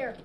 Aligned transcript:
here? 0.00 0.16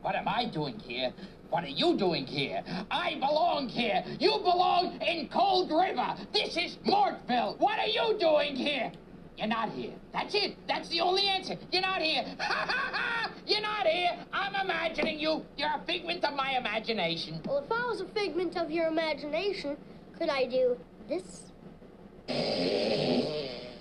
What 0.00 0.14
am 0.16 0.26
I 0.26 0.46
doing 0.46 0.78
here? 0.78 1.12
What 1.50 1.64
are 1.64 1.74
you 1.82 1.96
doing 1.98 2.24
here? 2.26 2.64
I 2.90 3.14
belong 3.16 3.68
here. 3.68 4.02
You 4.18 4.38
belong 4.38 4.98
in 5.02 5.28
Cold 5.28 5.70
River. 5.70 6.16
This 6.32 6.56
is 6.56 6.78
Mortville. 6.86 7.58
What 7.58 7.78
are 7.78 7.86
you 7.86 8.16
doing 8.18 8.56
here? 8.56 8.90
You're 9.36 9.48
not 9.48 9.70
here. 9.70 9.92
That's 10.12 10.34
it. 10.34 10.56
That's 10.66 10.88
the 10.88 11.00
only 11.00 11.28
answer. 11.28 11.56
You're 11.70 11.82
not 11.82 12.00
here. 12.00 12.24
Ha 12.40 12.66
ha 12.66 12.90
ha! 12.92 13.30
You're 13.46 13.60
not 13.60 13.86
here. 13.86 14.16
I'm 14.32 14.54
imagining 14.64 15.18
you. 15.18 15.42
You're 15.58 15.74
a 15.74 15.82
figment 15.86 16.24
of 16.24 16.34
my 16.34 16.56
imagination. 16.56 17.42
Well, 17.46 17.58
if 17.58 17.70
I 17.70 17.84
was 17.86 18.00
a 18.00 18.06
figment 18.06 18.56
of 18.56 18.70
your 18.70 18.86
imagination, 18.88 19.76
could 20.18 20.30
I 20.30 20.46
do 20.46 20.76
this? 21.08 21.42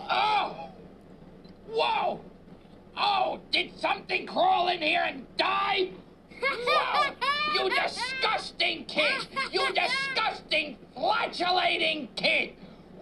Oh! 0.10 0.70
Whoa! 1.70 2.20
Oh, 2.98 3.40
did 3.52 3.78
something 3.80 4.26
crawl 4.26 4.70
in 4.70 4.82
here 4.82 5.04
and 5.06 5.26
die? 5.38 5.90
Whoa! 6.42 7.14
You 7.54 7.70
disgusting 7.84 8.86
kid! 8.86 9.28
You 9.52 9.68
disgusting, 9.74 10.78
flatulating 10.96 12.10
kid! 12.16 12.54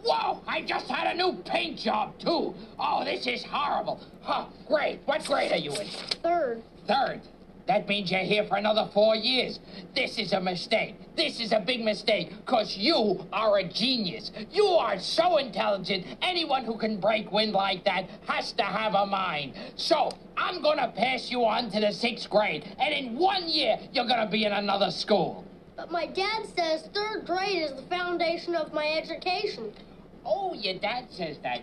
Whoa! 0.04 0.42
I 0.48 0.62
just 0.62 0.88
had 0.88 1.14
a 1.14 1.18
new 1.18 1.34
paint 1.44 1.78
job, 1.80 2.18
too! 2.20 2.54
Oh, 2.80 3.04
this 3.04 3.28
is 3.28 3.44
horrible! 3.44 4.00
Huh, 4.22 4.46
great. 4.68 5.00
What 5.06 5.26
grade 5.26 5.52
are 5.52 5.58
you 5.58 5.72
in? 5.74 5.88
Third. 6.24 6.64
Third. 6.88 7.22
That 7.70 7.88
means 7.88 8.10
you're 8.10 8.22
here 8.22 8.46
for 8.46 8.58
another 8.58 8.90
four 8.96 9.16
years. 9.16 9.60
This 9.94 10.18
is 10.18 10.34
a 10.34 10.42
mistake. 10.42 10.96
This 11.16 11.40
is 11.40 11.52
a 11.52 11.60
big 11.60 11.84
mistake, 11.84 12.32
because 12.44 12.76
you 12.76 13.28
are 13.32 13.60
a 13.60 13.64
genius. 13.64 14.32
You 14.52 14.66
are 14.66 14.98
so 14.98 15.38
intelligent. 15.38 16.08
Anyone 16.24 16.66
who 16.66 16.80
can 16.80 17.00
break 17.00 17.32
wind 17.32 17.54
like 17.54 17.86
that 17.86 18.10
has 18.26 18.54
to 18.54 18.64
have 18.64 18.96
a 18.96 19.06
mind. 19.06 19.54
So, 19.76 20.10
I'm 20.36 20.64
going 20.64 20.80
to 20.80 20.88
pass 20.88 21.30
you 21.30 21.46
on 21.46 21.70
to 21.70 21.80
the 21.80 21.92
sixth 21.92 22.28
grade, 22.28 22.66
and 22.80 22.92
in 22.92 23.16
one 23.16 23.48
year, 23.48 23.78
you're 23.94 24.08
going 24.08 24.26
to 24.26 24.32
be 24.32 24.46
in 24.46 24.52
another 24.52 24.90
school. 24.90 25.46
But 25.76 25.92
my 25.92 26.08
dad 26.08 26.48
says 26.58 26.90
third 26.92 27.28
grade 27.28 27.62
is 27.62 27.74
the 27.74 27.84
foundation 27.84 28.56
of 28.56 28.74
my 28.74 28.88
education. 28.98 29.74
Oh, 30.26 30.56
your 30.56 30.80
dad 30.80 31.06
says 31.12 31.38
that. 31.44 31.62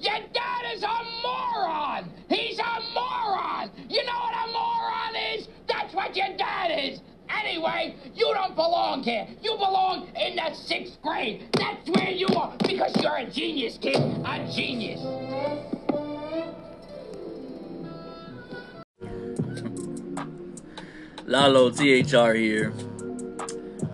Your 0.00 0.18
dad 0.32 0.64
is 0.74 0.82
a 0.82 0.98
moron! 1.22 2.10
He's 2.28 2.58
a 2.58 2.80
moron! 2.94 3.70
You 3.88 4.04
know 4.04 4.12
what 4.12 4.48
a 4.48 4.52
moron 4.52 5.16
is? 5.34 5.48
That's 5.66 5.92
what 5.92 6.14
your 6.14 6.36
dad 6.36 6.70
is! 6.78 7.00
Anyway, 7.28 7.96
you 8.14 8.32
don't 8.32 8.54
belong 8.54 9.02
here. 9.02 9.26
You 9.42 9.56
belong 9.56 10.08
in 10.16 10.36
the 10.36 10.54
sixth 10.54 11.00
grade. 11.02 11.48
That's 11.52 11.88
where 11.90 12.10
you 12.10 12.26
are 12.28 12.54
because 12.66 12.94
you're 13.02 13.16
a 13.16 13.26
genius, 13.28 13.78
kid. 13.80 13.96
A 13.96 14.50
genius. 14.54 15.00
Lalo 21.26 21.70
THR 21.70 22.34
here. 22.34 22.72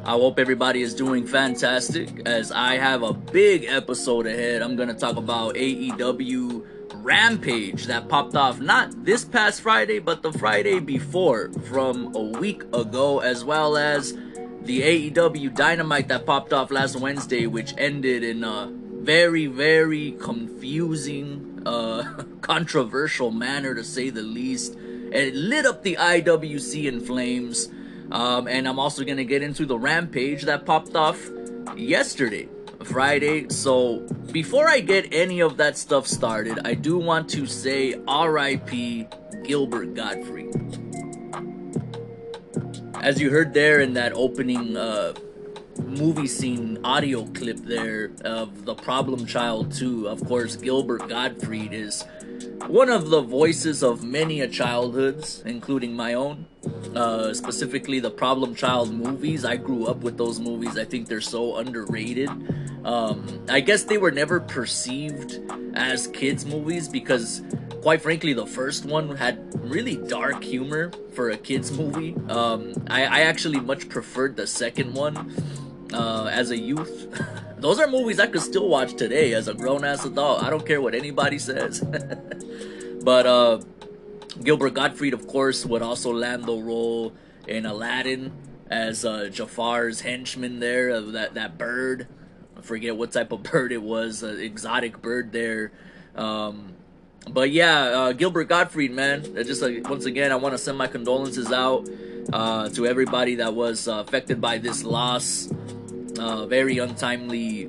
I 0.06 0.10
hope 0.10 0.38
everybody 0.38 0.82
is 0.82 0.92
doing 0.92 1.26
fantastic 1.26 2.28
as 2.28 2.52
I 2.52 2.76
have 2.76 3.02
a 3.02 3.14
big 3.14 3.64
episode 3.64 4.26
ahead. 4.26 4.60
I'm 4.60 4.76
going 4.76 4.88
to 4.90 4.94
talk 4.94 5.16
about 5.16 5.54
AEW 5.54 6.66
Rampage 6.96 7.86
that 7.86 8.10
popped 8.10 8.36
off 8.36 8.60
not 8.60 9.06
this 9.06 9.24
past 9.24 9.62
Friday, 9.62 10.00
but 10.00 10.22
the 10.22 10.30
Friday 10.30 10.78
before 10.78 11.50
from 11.70 12.14
a 12.14 12.20
week 12.20 12.64
ago, 12.74 13.20
as 13.20 13.46
well 13.46 13.78
as 13.78 14.12
the 14.64 14.82
AEW 15.10 15.54
Dynamite 15.54 16.08
that 16.08 16.26
popped 16.26 16.52
off 16.52 16.70
last 16.70 16.96
Wednesday, 16.96 17.46
which 17.46 17.72
ended 17.78 18.22
in 18.22 18.44
a 18.44 18.70
very, 19.00 19.46
very 19.46 20.18
confusing, 20.20 21.62
uh, 21.64 22.24
controversial 22.42 23.30
manner 23.30 23.74
to 23.74 23.82
say 23.82 24.10
the 24.10 24.22
least. 24.22 24.74
And 24.74 25.14
it 25.14 25.34
lit 25.34 25.64
up 25.64 25.82
the 25.82 25.96
IWC 25.96 26.84
in 26.84 27.00
flames. 27.00 27.70
Um, 28.10 28.48
and 28.48 28.68
I'm 28.68 28.78
also 28.78 29.04
gonna 29.04 29.24
get 29.24 29.42
into 29.42 29.66
the 29.66 29.78
rampage 29.78 30.42
that 30.42 30.66
popped 30.66 30.94
off 30.94 31.30
yesterday, 31.76 32.48
Friday. 32.82 33.48
So 33.48 34.00
before 34.32 34.68
I 34.68 34.80
get 34.80 35.12
any 35.12 35.40
of 35.40 35.56
that 35.56 35.76
stuff 35.76 36.06
started, 36.06 36.60
I 36.64 36.74
do 36.74 36.98
want 36.98 37.28
to 37.30 37.46
say 37.46 37.94
R.I.P. 38.06 39.08
Gilbert 39.44 39.94
Gottfried. 39.94 40.54
As 43.00 43.20
you 43.20 43.30
heard 43.30 43.52
there 43.52 43.80
in 43.80 43.94
that 43.94 44.12
opening 44.14 44.76
uh, 44.76 45.12
movie 45.82 46.26
scene 46.26 46.78
audio 46.84 47.26
clip 47.26 47.58
there 47.58 48.12
of 48.24 48.64
the 48.64 48.74
Problem 48.74 49.26
Child 49.26 49.72
2, 49.72 50.08
of 50.08 50.24
course, 50.26 50.56
Gilbert 50.56 51.08
Gottfried 51.08 51.72
is 51.72 52.04
one 52.68 52.88
of 52.88 53.10
the 53.10 53.20
voices 53.20 53.82
of 53.82 54.02
many 54.02 54.40
a 54.40 54.48
childhoods, 54.48 55.42
including 55.44 55.94
my 55.94 56.14
own. 56.14 56.46
Uh, 56.94 57.34
specifically, 57.34 58.00
the 58.00 58.10
Problem 58.10 58.54
Child 58.54 58.92
movies. 58.92 59.44
I 59.44 59.56
grew 59.56 59.86
up 59.86 59.98
with 59.98 60.16
those 60.16 60.40
movies. 60.40 60.78
I 60.78 60.84
think 60.84 61.08
they're 61.08 61.20
so 61.20 61.56
underrated. 61.56 62.30
Um, 62.84 63.44
I 63.48 63.60
guess 63.60 63.84
they 63.84 63.98
were 63.98 64.10
never 64.10 64.40
perceived 64.40 65.40
as 65.74 66.06
kids' 66.08 66.46
movies 66.46 66.88
because, 66.88 67.42
quite 67.82 68.02
frankly, 68.02 68.32
the 68.32 68.46
first 68.46 68.84
one 68.84 69.16
had 69.16 69.38
really 69.70 69.96
dark 69.96 70.42
humor 70.42 70.90
for 71.12 71.30
a 71.30 71.36
kids' 71.36 71.72
movie. 71.72 72.14
Um, 72.28 72.72
I, 72.88 73.04
I 73.04 73.20
actually 73.20 73.60
much 73.60 73.88
preferred 73.88 74.36
the 74.36 74.46
second 74.46 74.94
one 74.94 75.34
uh, 75.94 76.26
as 76.26 76.50
a 76.50 76.58
youth. 76.58 77.08
Those 77.58 77.80
are 77.80 77.86
movies 77.86 78.20
I 78.20 78.26
could 78.26 78.42
still 78.42 78.68
watch 78.68 78.94
today 78.94 79.32
as 79.32 79.48
a 79.48 79.54
grown 79.54 79.84
ass 79.84 80.04
adult. 80.04 80.42
I 80.42 80.50
don't 80.50 80.66
care 80.66 80.80
what 80.80 80.94
anybody 80.94 81.38
says. 81.38 81.80
but 83.02 83.26
uh, 83.26 83.60
Gilbert 84.42 84.74
Gottfried, 84.74 85.14
of 85.14 85.26
course, 85.26 85.64
would 85.64 85.80
also 85.80 86.12
land 86.12 86.44
the 86.44 86.54
role 86.54 87.12
in 87.46 87.64
Aladdin 87.64 88.32
as 88.68 89.04
uh, 89.04 89.28
Jafar's 89.30 90.00
henchman 90.00 90.58
there, 90.60 90.90
uh, 90.90 91.00
that, 91.12 91.34
that 91.34 91.56
bird. 91.56 92.08
I 92.56 92.60
forget 92.60 92.96
what 92.96 93.12
type 93.12 93.32
of 93.32 93.42
bird 93.50 93.72
it 93.72 93.82
was, 93.82 94.22
uh, 94.22 94.28
exotic 94.28 95.00
bird 95.00 95.32
there. 95.32 95.72
Um, 96.14 96.74
but 97.28 97.50
yeah, 97.50 97.80
uh, 97.80 98.12
Gilbert 98.12 98.48
Gottfried, 98.48 98.92
man. 98.92 99.22
Just 99.22 99.62
once 99.88 100.04
again, 100.04 100.30
I 100.32 100.36
want 100.36 100.52
to 100.52 100.58
send 100.58 100.76
my 100.76 100.86
condolences 100.86 101.50
out 101.50 101.88
uh, 102.32 102.68
to 102.70 102.86
everybody 102.86 103.36
that 103.36 103.54
was 103.54 103.88
uh, 103.88 104.04
affected 104.06 104.40
by 104.40 104.58
this 104.58 104.84
loss. 104.84 105.50
Uh, 106.24 106.46
very 106.46 106.78
untimely 106.78 107.68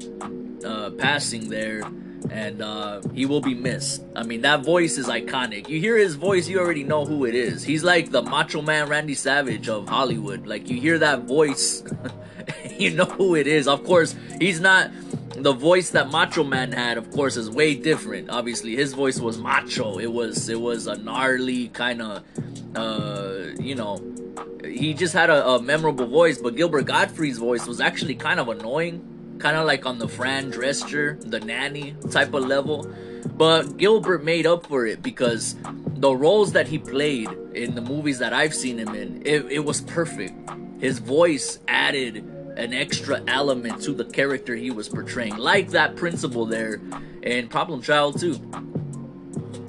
uh, 0.65 0.89
passing 0.91 1.49
there, 1.49 1.83
and 2.31 2.61
uh, 2.61 3.01
he 3.13 3.25
will 3.25 3.41
be 3.41 3.53
missed. 3.53 4.01
I 4.15 4.23
mean, 4.23 4.43
that 4.43 4.63
voice 4.63 4.97
is 4.97 5.07
iconic. 5.07 5.67
You 5.67 5.81
hear 5.81 5.97
his 5.97 6.15
voice, 6.15 6.47
you 6.47 6.57
already 6.57 6.85
know 6.85 7.03
who 7.03 7.25
it 7.25 7.35
is. 7.35 7.65
He's 7.65 7.83
like 7.83 8.11
the 8.11 8.21
Macho 8.21 8.61
Man 8.61 8.87
Randy 8.87 9.13
Savage 9.13 9.67
of 9.67 9.89
Hollywood. 9.89 10.47
Like 10.47 10.69
you 10.69 10.79
hear 10.79 10.97
that 10.99 11.23
voice, 11.23 11.83
you 12.77 12.91
know 12.91 13.03
who 13.03 13.35
it 13.35 13.45
is. 13.45 13.67
Of 13.67 13.83
course, 13.83 14.15
he's 14.39 14.61
not 14.61 14.89
the 15.37 15.53
voice 15.53 15.89
that 15.91 16.09
Macho 16.11 16.43
Man 16.43 16.71
had, 16.71 16.97
of 16.97 17.11
course, 17.11 17.37
is 17.37 17.49
way 17.49 17.75
different. 17.75 18.29
Obviously, 18.29 18.75
his 18.75 18.93
voice 18.93 19.19
was 19.19 19.37
macho. 19.37 19.97
It 19.97 20.11
was 20.11 20.49
it 20.49 20.59
was 20.59 20.87
a 20.87 20.95
gnarly 20.97 21.69
kind 21.69 22.01
of, 22.01 22.23
uh, 22.75 23.51
you 23.59 23.75
know, 23.75 23.97
he 24.63 24.93
just 24.93 25.13
had 25.13 25.29
a, 25.29 25.45
a, 25.47 25.61
memorable 25.61 26.07
voice. 26.07 26.37
But 26.37 26.55
Gilbert 26.55 26.83
Gottfried's 26.83 27.37
voice 27.37 27.67
was 27.67 27.81
actually 27.81 28.15
kind 28.15 28.39
of 28.39 28.47
annoying, 28.49 29.37
kind 29.39 29.57
of 29.57 29.65
like 29.65 29.85
on 29.85 29.99
the 29.99 30.07
Fran 30.07 30.51
Drescher, 30.51 31.19
the 31.29 31.39
nanny 31.39 31.95
type 32.11 32.33
of 32.33 32.45
level. 32.45 32.91
But 33.35 33.77
Gilbert 33.77 34.23
made 34.23 34.45
up 34.45 34.67
for 34.67 34.85
it 34.85 35.01
because 35.01 35.55
the 35.97 36.15
roles 36.15 36.53
that 36.53 36.67
he 36.67 36.77
played 36.77 37.29
in 37.53 37.75
the 37.75 37.81
movies 37.81 38.19
that 38.19 38.33
I've 38.33 38.53
seen 38.53 38.79
him 38.79 38.95
in, 38.95 39.21
it, 39.25 39.45
it 39.51 39.65
was 39.65 39.81
perfect. 39.81 40.33
His 40.79 40.99
voice 40.99 41.59
added 41.67 42.23
an 42.55 42.73
extra 42.73 43.21
element 43.27 43.81
to 43.83 43.91
the 43.91 44.05
character 44.05 44.55
he 44.55 44.71
was 44.71 44.87
portraying, 44.87 45.37
like 45.37 45.69
that 45.69 45.95
principal 45.95 46.45
there 46.45 46.79
in 47.21 47.47
Problem 47.47 47.81
Child 47.81 48.19
2. 48.19 48.39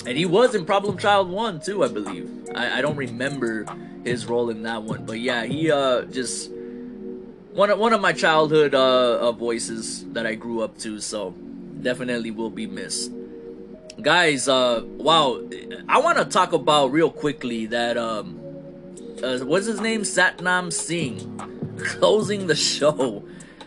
And 0.07 0.17
he 0.17 0.25
was 0.25 0.55
in 0.55 0.65
Problem 0.65 0.97
Child 0.97 1.29
1 1.29 1.61
too, 1.61 1.83
I 1.83 1.89
believe. 1.89 2.31
I, 2.55 2.79
I 2.79 2.81
don't 2.81 2.97
remember 2.97 3.67
his 4.05 4.27
role 4.27 4.51
in 4.51 4.63
that 4.63 4.83
one, 4.83 5.05
but 5.05 5.19
yeah, 5.19 5.45
he 5.45 5.71
uh 5.71 6.03
just 6.03 6.51
one 7.53 7.71
of, 7.71 7.79
one 7.79 7.93
of 7.93 8.01
my 8.01 8.13
childhood 8.13 8.75
uh, 8.75 9.19
uh 9.19 9.33
voices 9.33 10.05
that 10.13 10.27
I 10.27 10.35
grew 10.35 10.63
up 10.63 10.79
to, 10.79 11.01
so 11.01 11.33
definitely 11.83 12.31
will 12.31 12.51
be 12.51 12.67
missed. 12.67 13.11
Guys, 14.01 14.47
uh 14.47 14.83
wow, 14.85 15.43
I 15.89 15.99
want 15.99 16.19
to 16.19 16.25
talk 16.25 16.53
about 16.53 16.93
real 16.93 17.11
quickly 17.11 17.67
that 17.67 17.99
um 17.99 18.39
uh, 19.25 19.39
what's 19.39 19.67
his 19.67 19.81
name? 19.81 20.03
Satnam 20.03 20.73
Singh 20.73 21.56
closing 21.79 22.47
the 22.47 22.57
show. 22.57 23.25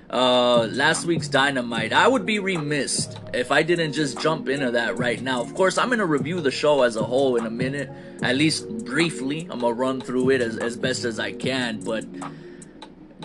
Uh 0.09 0.67
last 0.71 1.05
week's 1.05 1.27
dynamite. 1.27 1.93
I 1.93 2.07
would 2.07 2.25
be 2.25 2.39
remiss 2.39 3.09
if 3.31 3.51
i 3.51 3.61
didn't 3.61 3.93
just 3.93 4.19
jump 4.19 4.49
into 4.49 4.71
that 4.71 4.97
right 4.97 5.21
now. 5.21 5.39
Of 5.39 5.53
course 5.53 5.77
i'm 5.77 5.89
gonna 5.89 6.05
review 6.05 6.41
the 6.41 6.49
show 6.49 6.81
as 6.81 6.95
a 6.95 7.03
whole 7.03 7.35
in 7.35 7.45
a 7.45 7.51
minute. 7.51 7.91
At 8.23 8.35
least 8.35 8.67
briefly 8.85 9.47
i'm 9.51 9.59
gonna 9.59 9.73
run 9.73 10.01
through 10.01 10.31
it 10.31 10.41
as, 10.41 10.57
as 10.57 10.75
best 10.75 11.05
as 11.05 11.19
i 11.19 11.31
can 11.31 11.81
but 11.81 12.05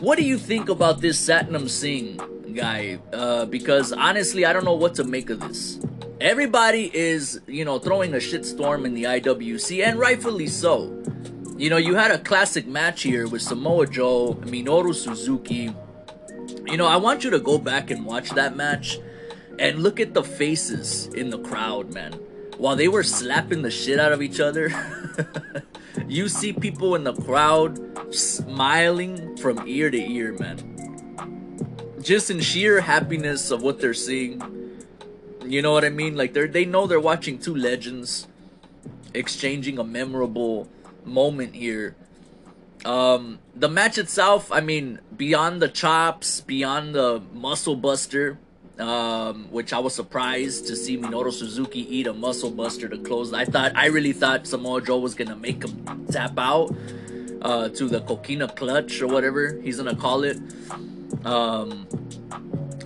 what 0.01 0.19
do 0.19 0.25
you 0.25 0.37
think 0.37 0.69
about 0.69 1.01
this 1.01 1.19
satnam 1.19 1.71
singh 1.71 2.21
guy? 2.55 2.99
Uh 3.15 3.47
because 3.47 3.91
honestly 3.93 4.45
i 4.45 4.53
don't 4.53 4.67
know 4.67 4.75
what 4.75 4.95
to 4.97 5.05
make 5.05 5.31
of 5.31 5.41
this. 5.41 5.81
Everybody 6.21 6.91
is 6.95 7.41
you 7.47 7.65
know 7.65 7.79
throwing 7.79 8.13
a 8.13 8.19
shitstorm 8.19 8.85
in 8.85 8.93
the 8.93 9.05
iwc 9.05 9.87
and 9.87 9.99
rightfully 9.99 10.49
so 10.49 11.03
you 11.56 11.71
know, 11.71 11.77
you 11.77 11.95
had 11.95 12.11
a 12.11 12.19
classic 12.19 12.67
match 12.67 13.03
here 13.03 13.29
with 13.29 13.41
Samoa 13.41 13.87
Joe, 13.87 14.35
Minoru 14.43 14.93
Suzuki. 14.93 15.73
You 16.67 16.77
know, 16.77 16.87
I 16.87 16.97
want 16.97 17.23
you 17.23 17.31
to 17.31 17.39
go 17.39 17.59
back 17.59 17.91
and 17.91 18.05
watch 18.05 18.31
that 18.31 18.56
match 18.56 18.99
and 19.59 19.83
look 19.83 20.01
at 20.01 20.15
the 20.15 20.25
faces 20.25 21.06
in 21.15 21.31
the 21.31 21.39
crowd, 21.39 21.95
man. 21.95 22.12
While 22.59 22.75
they 22.75 22.89
were 22.89 23.05
slapping 23.05 23.62
the 23.62 23.71
shit 23.71 24.01
out 24.01 24.11
of 24.11 24.21
each 24.21 24.41
other, 24.41 24.73
you 26.09 26.29
see 26.29 26.53
people 26.53 26.97
in 26.97 27.05
the 27.05 27.15
crowd 27.15 27.79
smiling 28.12 29.37
from 29.37 29.67
ear 29.67 29.91
to 29.91 29.99
ear, 29.99 30.33
man. 30.39 30.71
Just 32.03 32.31
in 32.31 32.41
sheer 32.41 32.81
happiness 32.81 33.51
of 33.53 33.62
what 33.62 33.81
they're 33.81 33.95
seeing. 33.95 34.43
You 35.45 35.62
know 35.62 35.73
what 35.73 35.85
I 35.85 35.91
mean? 35.91 36.17
Like 36.17 36.33
they 36.33 36.47
they 36.47 36.65
know 36.65 36.87
they're 36.87 37.01
watching 37.01 37.39
two 37.39 37.55
legends 37.55 38.27
exchanging 39.15 39.79
a 39.79 39.85
memorable 39.85 40.69
moment 41.05 41.55
here. 41.55 41.97
Um, 42.85 43.39
the 43.55 43.69
match 43.69 43.97
itself, 43.97 44.53
I 44.53 44.61
mean, 44.61 45.01
beyond 45.17 45.62
the 45.62 45.69
chops, 45.69 46.41
beyond 46.43 46.95
the 46.95 47.23
muscle 47.33 47.77
buster, 47.77 48.39
um, 48.79 49.47
which 49.51 49.73
I 49.73 49.79
was 49.79 49.95
surprised 49.95 50.67
to 50.67 50.77
see 50.77 50.99
Minoru 50.99 51.33
Suzuki 51.33 51.81
eat 51.97 52.06
a 52.06 52.12
muscle 52.12 52.51
buster 52.51 52.89
to 52.89 52.99
close. 52.99 53.33
I 53.33 53.45
thought, 53.45 53.73
I 53.77 53.87
really 53.87 54.12
thought 54.12 54.47
Samoa 54.47 54.83
Joe 54.83 54.99
was 54.99 55.15
gonna 55.15 55.37
make 55.37 55.65
him 55.65 56.06
tap 56.11 56.39
out 56.39 56.75
uh, 57.43 57.69
to 57.71 57.89
the 57.89 58.01
coquina 58.01 58.49
clutch 58.49 59.01
or 59.01 59.06
whatever 59.06 59.59
he's 59.62 59.79
gonna 59.79 59.97
call 59.97 60.25
it. 60.25 60.39
Um, 61.25 61.87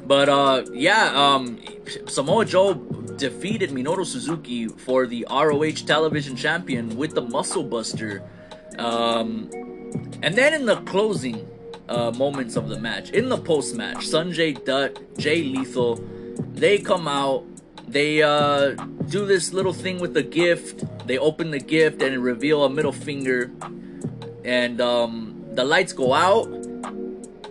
but 0.07 0.29
uh, 0.29 0.65
yeah, 0.73 1.13
um, 1.15 1.59
Samoa 2.07 2.45
Joe 2.45 2.75
defeated 3.19 3.71
Minoru 3.71 4.07
Suzuki 4.07 4.69
for 4.69 5.07
the 5.07 5.27
ROH 5.29 5.85
Television 5.87 6.37
Champion 6.37 6.97
with 6.97 7.15
the 7.15 7.21
Muscle 7.23 7.65
Buster. 7.65 8.23
Um, 8.79 9.51
and 10.23 10.35
then 10.35 10.55
in 10.55 10.65
the 10.65 10.77
closing 10.83 11.47
uh, 11.89 12.13
moments 12.13 12.57
of 12.57 12.69
the 12.69 12.79
match, 12.79 13.11
in 13.11 13.29
the 13.29 13.37
post 13.37 13.75
match, 13.75 14.07
Sanjay 14.07 14.65
Dutt, 14.65 15.19
Jay 15.19 15.43
Lethal, 15.43 15.97
they 16.55 16.79
come 16.79 17.09
out. 17.09 17.45
They 17.87 18.23
uh, 18.23 18.75
do 19.09 19.25
this 19.27 19.53
little 19.53 19.73
thing 19.73 19.99
with 19.99 20.15
the 20.15 20.23
gift. 20.23 20.85
They 21.07 21.19
open 21.19 21.51
the 21.51 21.61
gift 21.61 22.03
and 22.03 22.23
reveal 22.23 22.65
a 22.65 22.71
middle 22.71 22.93
finger. 22.93 23.51
And 24.45 24.81
um, 24.81 25.45
the 25.53 25.65
lights 25.65 25.93
go 25.93 26.13
out. 26.13 26.47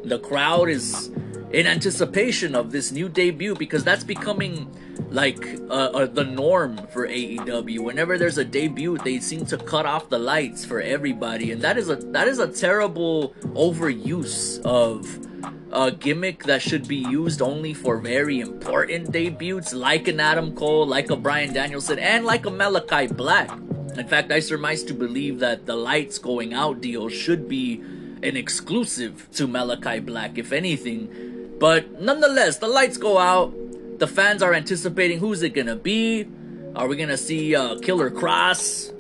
The 0.04 0.20
crowd 0.20 0.70
is 0.70 1.12
in 1.52 1.66
anticipation 1.66 2.56
of 2.56 2.72
this 2.72 2.92
new 2.92 3.08
debut 3.08 3.56
because 3.56 3.84
that's 3.84 4.04
becoming 4.04 4.70
like 5.10 5.42
uh, 5.70 5.74
uh, 5.74 6.06
the 6.06 6.24
norm 6.24 6.78
for 6.88 7.08
AEW. 7.08 7.80
Whenever 7.80 8.18
there's 8.18 8.38
a 8.38 8.46
debut, 8.46 8.98
they 8.98 9.20
seem 9.20 9.46
to 9.46 9.58
cut 9.58 9.86
off 9.86 10.10
the 10.10 10.20
lights 10.20 10.66
for 10.66 10.82
everybody, 10.82 11.52
and 11.52 11.62
that 11.62 11.78
is 11.78 11.90
a 11.90 11.96
that 11.96 12.28
is 12.28 12.40
a 12.40 12.48
terrible 12.48 13.34
overuse 13.56 14.62
of 14.64 15.26
a 15.72 15.92
gimmick 15.92 16.44
that 16.44 16.62
should 16.62 16.88
be 16.88 16.98
used 16.98 17.42
only 17.42 17.74
for 17.74 17.98
very 17.98 18.40
important 18.40 19.12
debuts, 19.12 19.74
like 19.74 20.08
an 20.08 20.20
Adam 20.20 20.56
Cole, 20.56 20.86
like 20.86 21.10
a 21.10 21.16
Bryan 21.16 21.54
Danielson, 21.54 22.00
and 22.00 22.26
like 22.26 22.46
a 22.46 22.52
Malachi 22.52 23.08
Black. 23.08 23.52
In 23.96 24.08
fact, 24.08 24.32
I 24.32 24.40
surmise 24.40 24.84
to 24.84 24.94
believe 24.94 25.40
that 25.40 25.66
the 25.66 25.76
lights 25.76 26.20
going 26.20 26.54
out 26.54 26.82
deal 26.82 27.10
should 27.10 27.48
be 27.48 27.82
an 28.24 28.36
exclusive 28.36 29.28
to 29.34 29.48
Malachi 29.48 30.00
Black, 30.00 30.38
if 30.38 30.52
anything 30.52 31.37
but 31.60 32.02
nonetheless, 32.02 32.58
the 32.58 32.68
lights 32.68 32.98
go 32.98 33.18
out. 33.18 33.54
The 34.00 34.08
fans 34.08 34.44
are 34.44 34.54
anticipating 34.54 35.20
who's 35.20 35.42
it 35.42 35.50
gonna 35.50 35.76
be. 35.76 36.28
Are 36.76 36.88
we 36.88 36.96
gonna 36.96 37.18
see 37.18 37.56
uh, 37.56 37.80
Killer 37.80 38.12
Kross? 38.12 38.94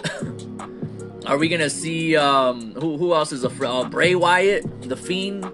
are 1.27 1.38
we 1.38 1.48
gonna 1.48 1.69
see 1.69 2.15
um, 2.15 2.74
who? 2.74 2.98
Who 2.98 3.13
else 3.13 3.31
is 3.31 3.44
a 3.44 3.50
uh, 3.50 3.88
Bray 3.88 4.15
Wyatt, 4.15 4.89
the 4.89 4.98
Fiend? 4.98 5.51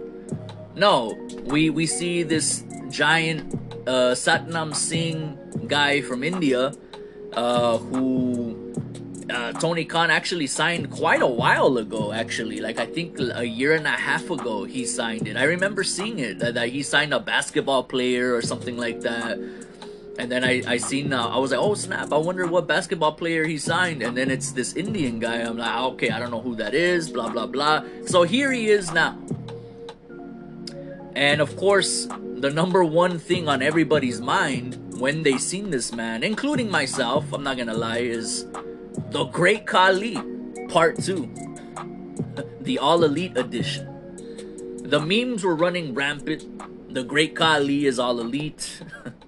No, 0.75 1.13
we 1.45 1.69
we 1.69 1.85
see 1.85 2.23
this 2.23 2.63
giant 2.89 3.53
uh, 3.88 4.15
Satnam 4.15 4.73
Singh 4.73 5.38
guy 5.67 6.01
from 6.01 6.23
India 6.23 6.73
uh, 7.35 7.77
who 7.77 8.43
uh, 9.30 9.54
Tony 9.54 9.86
Khan 9.86 10.12
actually 10.12 10.48
signed 10.48 10.92
quite 10.92 11.22
a 11.22 11.28
while 11.28 11.78
ago. 11.78 12.12
Actually, 12.12 12.60
like 12.60 12.80
I 12.80 12.86
think 12.86 13.20
a 13.20 13.46
year 13.46 13.75
and 13.75 13.88
a 13.88 13.92
half 13.92 14.30
ago, 14.30 14.64
he 14.64 14.86
signed 14.86 15.28
it. 15.28 15.38
I 15.38 15.44
remember 15.44 15.84
seeing 15.84 16.20
it 16.20 16.40
that, 16.40 16.56
that 16.56 16.70
he 16.70 16.84
signed 16.84 17.14
a 17.14 17.20
basketball 17.20 17.84
player 17.84 18.36
or 18.36 18.42
something 18.42 18.78
like 18.78 19.02
that. 19.02 19.38
And 20.20 20.31
then 20.31 20.44
I 20.44 20.62
I 20.68 20.78
seen 20.78 21.14
uh, 21.14 21.28
I 21.28 21.38
was 21.40 21.52
like, 21.52 21.60
oh 21.60 21.74
snap! 21.74 22.14
I 22.14 22.18
wonder 22.18 22.46
what 22.46 22.68
basketball 22.68 23.14
player 23.14 23.46
he 23.46 23.58
signed. 23.58 24.04
And 24.04 24.16
then 24.16 24.30
it's 24.30 24.52
this 24.52 24.75
Indian 24.75 25.20
guy. 25.20 25.38
I'm 25.42 25.58
like, 25.58 25.75
okay, 25.94 26.10
I 26.10 26.20
don't 26.20 26.31
know 26.31 26.42
who 26.42 26.56
that 26.58 26.74
is. 26.74 27.10
Blah 27.10 27.30
blah 27.30 27.48
blah. 27.48 27.84
So 28.06 28.24
here 28.24 28.52
he 28.52 28.70
is 28.70 28.92
now. 28.94 29.18
And 31.16 31.42
of 31.42 31.56
course, 31.58 32.08
the 32.38 32.50
number 32.50 32.84
one 32.84 33.20
thing 33.20 33.48
on 33.48 33.62
everybody's 33.62 34.20
mind 34.20 34.78
when 35.00 35.24
they 35.24 35.38
seen 35.38 35.70
this 35.70 35.92
man, 35.94 36.24
including 36.24 36.70
myself, 36.70 37.31
I'm 37.34 37.44
not 37.44 37.58
gonna 37.58 37.74
lie, 37.74 38.00
is 38.00 38.46
the 39.10 39.25
Great 39.25 39.66
Khali, 39.66 40.18
Part 40.69 40.98
2. 41.00 41.30
the 42.62 42.80
All 42.80 43.04
Elite 43.04 43.38
Edition. 43.38 43.90
The 44.84 45.00
memes 45.00 45.44
were 45.44 45.56
running 45.56 45.94
rampant. 45.94 46.94
The 46.94 47.04
Great 47.04 47.36
Khali 47.36 47.86
is 47.86 48.00
All 48.00 48.19
Elite. 48.19 48.81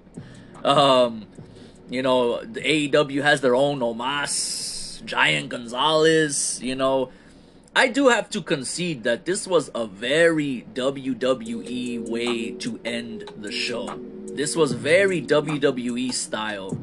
um, 0.64 1.26
you 1.88 2.02
know, 2.02 2.44
the 2.44 2.60
AEW 2.60 3.22
has 3.22 3.40
their 3.40 3.54
own 3.54 3.80
Omos, 3.80 5.04
Giant 5.04 5.48
Gonzalez, 5.48 6.60
you 6.62 6.74
know. 6.74 7.10
I 7.74 7.88
do 7.88 8.08
have 8.08 8.30
to 8.30 8.40
concede 8.40 9.04
that 9.04 9.26
this 9.26 9.46
was 9.46 9.70
a 9.74 9.86
very 9.86 10.66
WWE 10.72 12.08
way 12.08 12.52
to 12.52 12.80
end 12.84 13.30
the 13.36 13.52
show. 13.52 14.00
This 14.34 14.54
was 14.54 14.72
very 14.72 15.22
WWE 15.22 16.12
style 16.12 16.78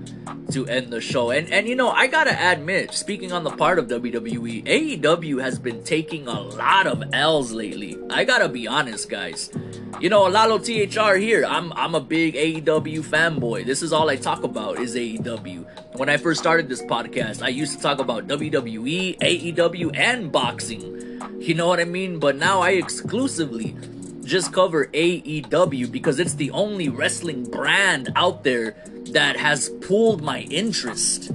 to 0.51 0.65
end 0.67 0.91
the 0.91 1.01
show. 1.01 1.31
And 1.31 1.51
and 1.51 1.67
you 1.67 1.75
know, 1.75 1.89
I 1.89 2.07
gotta 2.07 2.35
admit, 2.51 2.93
speaking 2.93 3.31
on 3.31 3.43
the 3.43 3.51
part 3.51 3.79
of 3.79 3.87
WWE, 3.87 4.65
AEW 4.65 5.41
has 5.41 5.59
been 5.59 5.83
taking 5.83 6.27
a 6.27 6.41
lot 6.41 6.87
of 6.87 7.03
L's 7.13 7.51
lately. 7.51 7.97
I 8.09 8.23
gotta 8.23 8.49
be 8.49 8.67
honest, 8.67 9.09
guys. 9.09 9.51
You 9.99 10.09
know, 10.09 10.23
Lalo 10.23 10.57
THR 10.57 11.17
here. 11.17 11.45
I'm 11.45 11.71
I'm 11.73 11.95
a 11.95 12.01
big 12.01 12.35
AEW 12.35 13.01
fanboy. 13.01 13.65
This 13.65 13.83
is 13.83 13.93
all 13.93 14.09
I 14.09 14.15
talk 14.15 14.43
about 14.43 14.79
is 14.79 14.95
AEW. 14.95 15.65
When 15.97 16.09
I 16.09 16.17
first 16.17 16.39
started 16.39 16.67
this 16.67 16.81
podcast, 16.81 17.43
I 17.43 17.49
used 17.49 17.77
to 17.77 17.81
talk 17.81 17.99
about 17.99 18.27
WWE, 18.27 19.19
AEW, 19.19 19.95
and 19.95 20.31
boxing. 20.31 21.21
You 21.39 21.53
know 21.53 21.67
what 21.67 21.79
I 21.79 21.85
mean? 21.85 22.19
But 22.19 22.35
now 22.35 22.61
I 22.61 22.71
exclusively 22.71 23.75
just 24.23 24.53
cover 24.53 24.87
AEW 24.87 25.91
because 25.91 26.19
it's 26.19 26.35
the 26.35 26.51
only 26.51 26.89
wrestling 26.89 27.43
brand 27.43 28.11
out 28.15 28.43
there 28.43 28.75
that 29.11 29.37
has 29.37 29.69
pulled 29.81 30.21
my 30.21 30.41
interest 30.41 31.31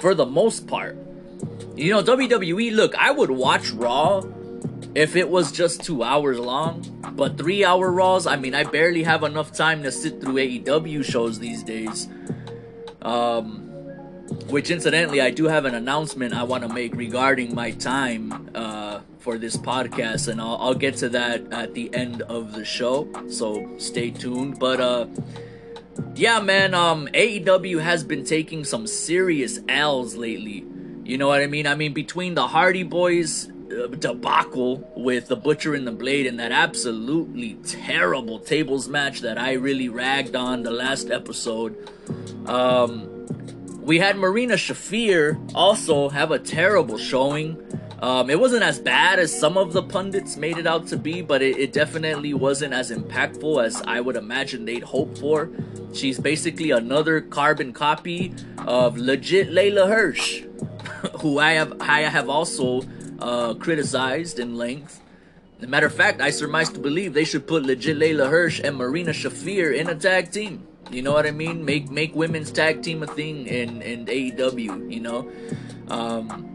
for 0.00 0.14
the 0.14 0.26
most 0.26 0.66
part. 0.66 0.96
You 1.76 1.90
know, 1.90 2.02
WWE, 2.02 2.74
look, 2.74 2.94
I 2.96 3.10
would 3.10 3.30
watch 3.30 3.70
Raw 3.70 4.22
if 4.94 5.16
it 5.16 5.28
was 5.28 5.50
just 5.50 5.82
two 5.82 6.02
hours 6.02 6.38
long, 6.38 6.84
but 7.16 7.36
three 7.36 7.64
hour 7.64 7.90
Raws, 7.90 8.26
I 8.26 8.36
mean, 8.36 8.54
I 8.54 8.64
barely 8.64 9.02
have 9.02 9.24
enough 9.24 9.52
time 9.52 9.82
to 9.82 9.90
sit 9.90 10.20
through 10.20 10.34
AEW 10.34 11.04
shows 11.04 11.38
these 11.38 11.62
days. 11.62 12.08
Um, 13.02 13.63
which 14.48 14.70
incidentally, 14.70 15.20
I 15.20 15.30
do 15.30 15.44
have 15.44 15.64
an 15.64 15.74
announcement 15.74 16.34
I 16.34 16.42
want 16.44 16.62
to 16.66 16.72
make 16.72 16.94
regarding 16.94 17.54
my 17.54 17.70
time. 17.72 18.50
Uh, 18.54 19.00
for 19.24 19.38
this 19.38 19.56
podcast, 19.56 20.28
and 20.28 20.38
I'll, 20.38 20.58
I'll 20.60 20.74
get 20.74 20.96
to 20.96 21.08
that 21.08 21.50
at 21.50 21.72
the 21.72 21.92
end 21.94 22.20
of 22.22 22.52
the 22.52 22.62
show. 22.62 23.08
So 23.30 23.66
stay 23.78 24.10
tuned. 24.10 24.58
But 24.58 24.80
uh, 24.80 25.06
yeah, 26.14 26.40
man, 26.40 26.74
um, 26.74 27.08
AEW 27.08 27.80
has 27.80 28.04
been 28.04 28.22
taking 28.22 28.64
some 28.64 28.86
serious 28.86 29.60
L's 29.66 30.14
lately. 30.14 30.66
You 31.04 31.16
know 31.16 31.26
what 31.26 31.40
I 31.40 31.46
mean? 31.46 31.66
I 31.66 31.74
mean, 31.74 31.94
between 31.94 32.34
the 32.34 32.46
Hardy 32.46 32.82
Boys 32.82 33.48
uh, 33.48 33.86
debacle 33.86 34.92
with 34.94 35.28
the 35.28 35.36
Butcher 35.36 35.74
and 35.74 35.86
the 35.86 35.92
Blade 35.92 36.26
and 36.26 36.38
that 36.38 36.52
absolutely 36.52 37.54
terrible 37.64 38.38
tables 38.38 38.88
match 38.90 39.20
that 39.22 39.38
I 39.38 39.54
really 39.54 39.88
ragged 39.88 40.36
on 40.36 40.64
the 40.64 40.70
last 40.70 41.10
episode. 41.10 41.88
Um, 42.46 43.13
we 43.84 43.98
had 43.98 44.16
Marina 44.16 44.54
Shafir 44.54 45.38
also 45.54 46.08
have 46.08 46.30
a 46.30 46.38
terrible 46.38 46.96
showing. 46.96 47.60
Um, 48.00 48.30
it 48.30 48.40
wasn't 48.40 48.62
as 48.62 48.78
bad 48.78 49.18
as 49.18 49.38
some 49.38 49.58
of 49.58 49.72
the 49.72 49.82
pundits 49.82 50.36
made 50.36 50.56
it 50.56 50.66
out 50.66 50.86
to 50.88 50.96
be, 50.96 51.20
but 51.20 51.42
it, 51.42 51.58
it, 51.58 51.72
definitely 51.72 52.34
wasn't 52.34 52.72
as 52.72 52.90
impactful 52.90 53.62
as 53.64 53.82
I 53.82 54.00
would 54.00 54.16
imagine 54.16 54.64
they'd 54.64 54.82
hope 54.82 55.16
for. 55.18 55.50
She's 55.92 56.18
basically 56.18 56.70
another 56.70 57.20
carbon 57.20 57.72
copy 57.72 58.34
of 58.66 58.96
legit 58.96 59.50
Leyla 59.50 59.86
Hirsch, 59.86 60.42
who 61.20 61.38
I 61.38 61.52
have 61.52 61.80
I 61.80 62.00
have 62.02 62.28
also 62.28 62.82
uh, 63.20 63.54
criticized 63.54 64.38
in 64.38 64.56
length. 64.56 65.00
As 65.58 65.64
a 65.64 65.68
matter 65.68 65.86
of 65.86 65.94
fact, 65.94 66.20
I 66.20 66.30
surmise 66.30 66.70
to 66.70 66.80
believe 66.80 67.12
they 67.12 67.24
should 67.24 67.46
put 67.46 67.64
legit 67.64 67.98
Leyla 67.98 68.28
Hirsch 68.28 68.60
and 68.64 68.76
Marina 68.76 69.12
Shafir 69.12 69.74
in 69.74 69.88
a 69.88 69.94
tag 69.94 70.30
team. 70.30 70.66
You 70.90 71.02
know 71.02 71.12
what 71.12 71.26
I 71.26 71.30
mean? 71.32 71.64
Make 71.64 71.90
make 71.90 72.14
women's 72.14 72.50
tag 72.52 72.82
team 72.82 73.02
a 73.02 73.06
thing 73.06 73.46
in 73.46 73.82
in 73.82 74.06
AEW. 74.06 74.92
You 74.92 75.00
know. 75.00 75.30
Um, 75.88 76.50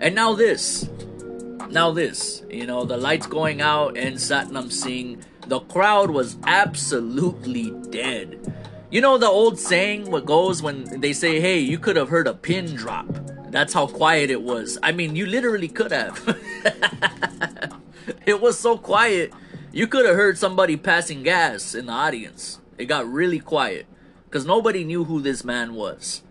And 0.00 0.14
now 0.14 0.32
this. 0.34 0.88
Now 1.70 1.90
this. 1.92 2.42
You 2.50 2.66
know, 2.66 2.84
the 2.84 2.96
lights 2.96 3.26
going 3.26 3.60
out 3.60 3.96
and 3.96 4.16
Satnam 4.16 4.70
Singh. 4.72 5.22
The 5.46 5.60
crowd 5.60 6.10
was 6.10 6.36
absolutely 6.46 7.70
dead. 7.90 8.54
You 8.90 9.00
know 9.00 9.16
the 9.18 9.26
old 9.28 9.58
saying 9.58 10.10
what 10.10 10.26
goes 10.26 10.62
when 10.62 11.00
they 11.00 11.12
say, 11.12 11.40
hey, 11.40 11.58
you 11.60 11.78
could 11.78 11.96
have 11.96 12.08
heard 12.10 12.26
a 12.26 12.34
pin 12.34 12.74
drop. 12.76 13.06
That's 13.50 13.72
how 13.72 13.86
quiet 13.86 14.30
it 14.30 14.42
was. 14.42 14.78
I 14.82 14.92
mean, 14.92 15.16
you 15.16 15.26
literally 15.26 15.68
could 15.68 15.92
have. 15.92 16.18
it 18.26 18.40
was 18.40 18.58
so 18.58 18.76
quiet. 18.78 19.32
You 19.72 19.86
could 19.86 20.06
have 20.06 20.16
heard 20.16 20.38
somebody 20.38 20.76
passing 20.76 21.22
gas 21.22 21.74
in 21.74 21.86
the 21.86 21.92
audience. 21.92 22.60
It 22.78 22.86
got 22.86 23.10
really 23.10 23.38
quiet 23.38 23.86
because 24.24 24.46
nobody 24.46 24.84
knew 24.84 25.04
who 25.04 25.20
this 25.20 25.44
man 25.44 25.74
was. 25.74 26.22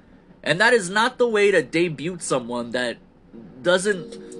And 0.43 0.59
that 0.59 0.73
is 0.73 0.89
not 0.89 1.17
the 1.17 1.27
way 1.27 1.51
to 1.51 1.61
debut 1.61 2.17
someone 2.19 2.71
that 2.71 2.97
doesn't 3.61 4.31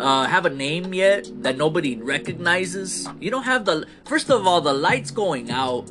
uh, 0.00 0.24
have 0.24 0.46
a 0.46 0.50
name 0.50 0.94
yet, 0.94 1.28
that 1.42 1.56
nobody 1.56 1.96
recognizes. 1.96 3.08
You 3.20 3.30
don't 3.30 3.44
have 3.44 3.64
the. 3.64 3.86
First 4.04 4.30
of 4.30 4.46
all, 4.46 4.60
the 4.60 4.72
lights 4.72 5.10
going 5.10 5.50
out. 5.50 5.90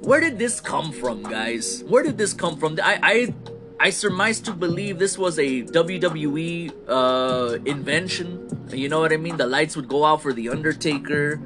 Where 0.00 0.20
did 0.20 0.38
this 0.38 0.60
come 0.60 0.92
from, 0.92 1.22
guys? 1.22 1.84
Where 1.86 2.02
did 2.02 2.16
this 2.16 2.32
come 2.32 2.56
from? 2.56 2.78
I, 2.82 2.98
I 3.02 3.34
I 3.80 3.90
surmise 3.90 4.40
to 4.40 4.52
believe 4.52 4.98
this 4.98 5.18
was 5.18 5.38
a 5.38 5.62
WWE 5.62 6.72
uh, 6.88 7.58
invention. 7.64 8.66
You 8.70 8.88
know 8.88 9.00
what 9.00 9.12
I 9.12 9.16
mean? 9.16 9.36
The 9.36 9.46
lights 9.46 9.76
would 9.76 9.88
go 9.88 10.04
out 10.04 10.22
for 10.22 10.32
The 10.32 10.48
Undertaker. 10.48 11.40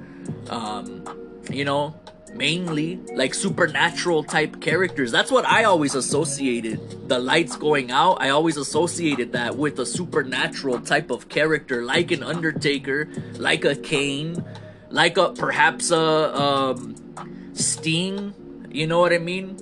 Um, 0.49 1.05
you 1.51 1.65
know, 1.65 1.95
mainly 2.35 2.97
like 3.15 3.35
supernatural 3.35 4.25
type 4.25 4.61
characters. 4.61 5.13
That's 5.13 5.31
what 5.31 5.47
I 5.47 5.65
always 5.65 5.95
associated. 5.95 7.09
The 7.09 7.19
lights 7.19 7.57
going 7.57 7.91
out, 7.91 8.19
I 8.21 8.31
always 8.31 8.57
associated 8.57 9.33
that 9.33 9.57
with 9.57 9.79
a 9.79 9.87
supernatural 9.87 10.81
type 10.81 11.11
of 11.11 11.29
character, 11.29 11.83
like 11.83 12.11
an 12.11 12.23
Undertaker, 12.23 13.09
like 13.35 13.65
a 13.65 13.75
Kane, 13.77 14.45
like 14.91 15.17
a 15.17 15.31
perhaps 15.31 15.91
a 15.91 16.41
um, 16.41 16.97
Sting. 17.55 18.35
You 18.71 18.87
know 18.87 19.01
what 19.01 19.13
I 19.13 19.19
mean? 19.19 19.57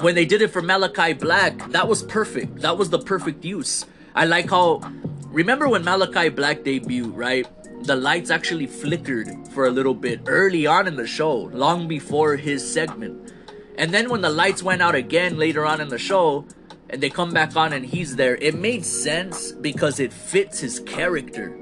When 0.00 0.14
they 0.14 0.24
did 0.24 0.42
it 0.42 0.48
for 0.48 0.62
Malachi 0.62 1.12
Black, 1.12 1.70
that 1.70 1.86
was 1.86 2.02
perfect. 2.02 2.62
That 2.62 2.78
was 2.78 2.90
the 2.90 2.98
perfect 2.98 3.44
use. 3.44 3.86
I 4.14 4.24
like 4.24 4.50
how. 4.50 4.80
Remember 5.26 5.68
when 5.68 5.84
Malachi 5.84 6.28
Black 6.28 6.60
debuted, 6.60 7.12
right? 7.14 7.46
The 7.82 7.96
lights 7.96 8.30
actually 8.30 8.68
flickered 8.68 9.28
for 9.48 9.66
a 9.66 9.70
little 9.70 9.94
bit 9.94 10.20
early 10.26 10.66
on 10.66 10.86
in 10.86 10.94
the 10.94 11.06
show, 11.06 11.50
long 11.52 11.88
before 11.88 12.36
his 12.36 12.62
segment. 12.62 13.32
And 13.76 13.92
then 13.92 14.08
when 14.08 14.20
the 14.20 14.30
lights 14.30 14.62
went 14.62 14.82
out 14.82 14.94
again 14.94 15.36
later 15.36 15.66
on 15.66 15.80
in 15.80 15.88
the 15.88 15.98
show, 15.98 16.46
and 16.88 17.02
they 17.02 17.10
come 17.10 17.32
back 17.32 17.56
on 17.56 17.72
and 17.72 17.84
he's 17.84 18.14
there, 18.14 18.36
it 18.36 18.54
made 18.54 18.84
sense 18.84 19.50
because 19.50 19.98
it 19.98 20.12
fits 20.12 20.60
his 20.60 20.78
character. 20.80 21.58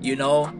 You 0.00 0.16
know? 0.16 0.52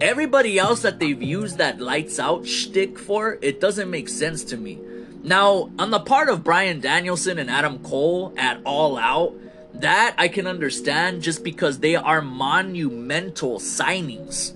Everybody 0.00 0.58
else 0.58 0.82
that 0.82 0.98
they've 0.98 1.22
used 1.22 1.58
that 1.58 1.80
lights 1.80 2.18
out 2.18 2.46
shtick 2.46 2.98
for, 2.98 3.38
it 3.40 3.60
doesn't 3.60 3.90
make 3.90 4.08
sense 4.08 4.44
to 4.44 4.56
me. 4.56 4.78
Now, 5.22 5.70
on 5.78 5.90
the 5.90 6.00
part 6.00 6.28
of 6.28 6.44
Bryan 6.44 6.80
Danielson 6.80 7.38
and 7.38 7.48
Adam 7.48 7.78
Cole 7.78 8.34
at 8.36 8.60
All 8.64 8.98
Out, 8.98 9.34
that 9.74 10.14
I 10.18 10.28
can 10.28 10.46
understand 10.46 11.22
just 11.22 11.44
because 11.44 11.78
they 11.78 11.94
are 11.96 12.20
monumental 12.20 13.60
signings. 13.60 14.54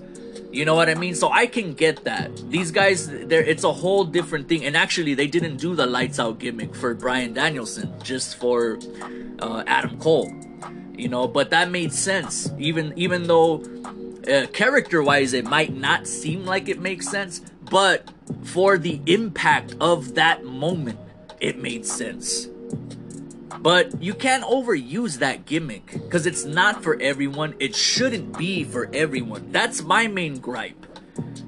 You 0.53 0.65
know 0.65 0.75
what 0.75 0.87
I 0.87 0.93
mean? 0.93 1.15
So 1.15 1.31
I 1.31 1.47
can 1.47 1.73
get 1.73 2.03
that. 2.03 2.29
These 2.51 2.69
guys, 2.69 3.07
there 3.07 3.43
it's 3.43 3.63
a 3.63 3.73
whole 3.73 4.03
different 4.03 4.47
thing. 4.47 4.65
And 4.65 4.77
actually, 4.77 5.15
they 5.15 5.25
didn't 5.25 5.57
do 5.57 5.75
the 5.75 5.87
lights 5.87 6.19
out 6.19 6.37
gimmick 6.37 6.75
for 6.75 6.93
Bryan 6.93 7.33
Danielson, 7.33 7.91
just 8.03 8.35
for 8.35 8.77
uh, 9.39 9.63
Adam 9.65 9.97
Cole. 9.97 10.31
You 10.95 11.09
know, 11.09 11.27
but 11.27 11.49
that 11.49 11.71
made 11.71 11.91
sense. 11.91 12.51
Even 12.59 12.93
even 12.95 13.23
though 13.23 13.63
uh, 14.31 14.45
character 14.53 15.01
wise, 15.01 15.33
it 15.33 15.45
might 15.45 15.75
not 15.75 16.05
seem 16.05 16.45
like 16.45 16.69
it 16.69 16.79
makes 16.79 17.09
sense, 17.09 17.41
but 17.71 18.11
for 18.43 18.77
the 18.77 19.01
impact 19.07 19.75
of 19.81 20.13
that 20.13 20.45
moment, 20.45 20.99
it 21.39 21.57
made 21.57 21.83
sense. 21.83 22.47
But 23.59 24.01
you 24.01 24.13
can't 24.13 24.43
overuse 24.43 25.19
that 25.19 25.45
gimmick 25.45 25.91
because 25.91 26.25
it's 26.25 26.45
not 26.45 26.83
for 26.83 26.99
everyone. 27.01 27.55
It 27.59 27.75
shouldn't 27.75 28.37
be 28.37 28.63
for 28.63 28.89
everyone. 28.93 29.51
That's 29.51 29.83
my 29.83 30.07
main 30.07 30.39
gripe. 30.39 30.85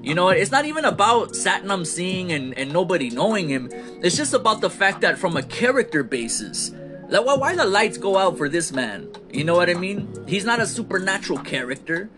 You 0.02 0.14
know, 0.14 0.30
it's 0.30 0.52
not 0.52 0.66
even 0.66 0.86
about 0.86 1.30
Satnam 1.30 1.86
Singh 1.86 2.32
and, 2.32 2.58
and 2.58 2.72
nobody 2.72 3.10
knowing 3.10 3.50
him. 3.50 3.70
It's 4.04 4.16
just 4.16 4.34
about 4.34 4.62
the 4.62 4.70
fact 4.70 5.02
that 5.02 5.18
from 5.18 5.36
a 5.36 5.44
character 5.44 6.04
basis, 6.04 6.72
like 7.10 7.26
why, 7.26 7.36
why 7.36 7.56
the 7.56 7.66
lights 7.66 7.98
go 7.98 8.18
out 8.18 8.38
for 8.38 8.48
this 8.48 8.72
man? 8.72 9.10
You 9.32 9.44
know 9.44 9.56
what 9.56 9.70
I 9.70 9.74
mean? 9.74 10.08
He's 10.28 10.46
not 10.46 10.60
a 10.60 10.68
supernatural 10.68 11.40
character. 11.40 12.10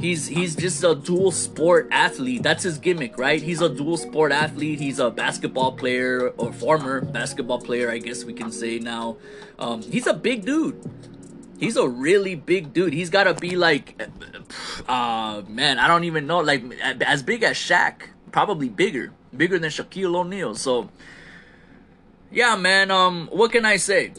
He's 0.00 0.26
he's 0.26 0.56
just 0.56 0.82
a 0.82 0.94
dual 0.94 1.30
sport 1.30 1.88
athlete. 1.90 2.42
That's 2.42 2.64
his 2.64 2.78
gimmick, 2.78 3.16
right? 3.16 3.40
He's 3.40 3.60
a 3.60 3.68
dual 3.68 3.96
sport 3.96 4.32
athlete. 4.32 4.80
He's 4.80 4.98
a 4.98 5.10
basketball 5.10 5.72
player 5.72 6.30
or 6.36 6.52
former 6.52 7.00
basketball 7.00 7.60
player, 7.60 7.90
I 7.90 7.98
guess 7.98 8.24
we 8.24 8.32
can 8.32 8.50
say 8.50 8.80
now. 8.80 9.16
Um, 9.58 9.82
he's 9.82 10.06
a 10.08 10.14
big 10.14 10.44
dude. 10.44 10.82
He's 11.58 11.76
a 11.76 11.88
really 11.88 12.34
big 12.34 12.72
dude. 12.72 12.92
He's 12.92 13.08
got 13.10 13.24
to 13.24 13.34
be 13.34 13.56
like, 13.56 14.02
uh, 14.88 15.42
man, 15.46 15.78
I 15.78 15.86
don't 15.86 16.04
even 16.04 16.26
know, 16.26 16.40
like 16.40 16.64
as 16.82 17.22
big 17.22 17.44
as 17.44 17.56
Shaq, 17.56 18.08
probably 18.32 18.68
bigger, 18.68 19.12
bigger 19.36 19.58
than 19.60 19.70
Shaquille 19.70 20.16
O'Neal. 20.16 20.56
So, 20.56 20.90
yeah, 22.32 22.56
man. 22.56 22.90
Um, 22.90 23.28
what 23.30 23.52
can 23.52 23.64
I 23.64 23.76
say? 23.76 24.12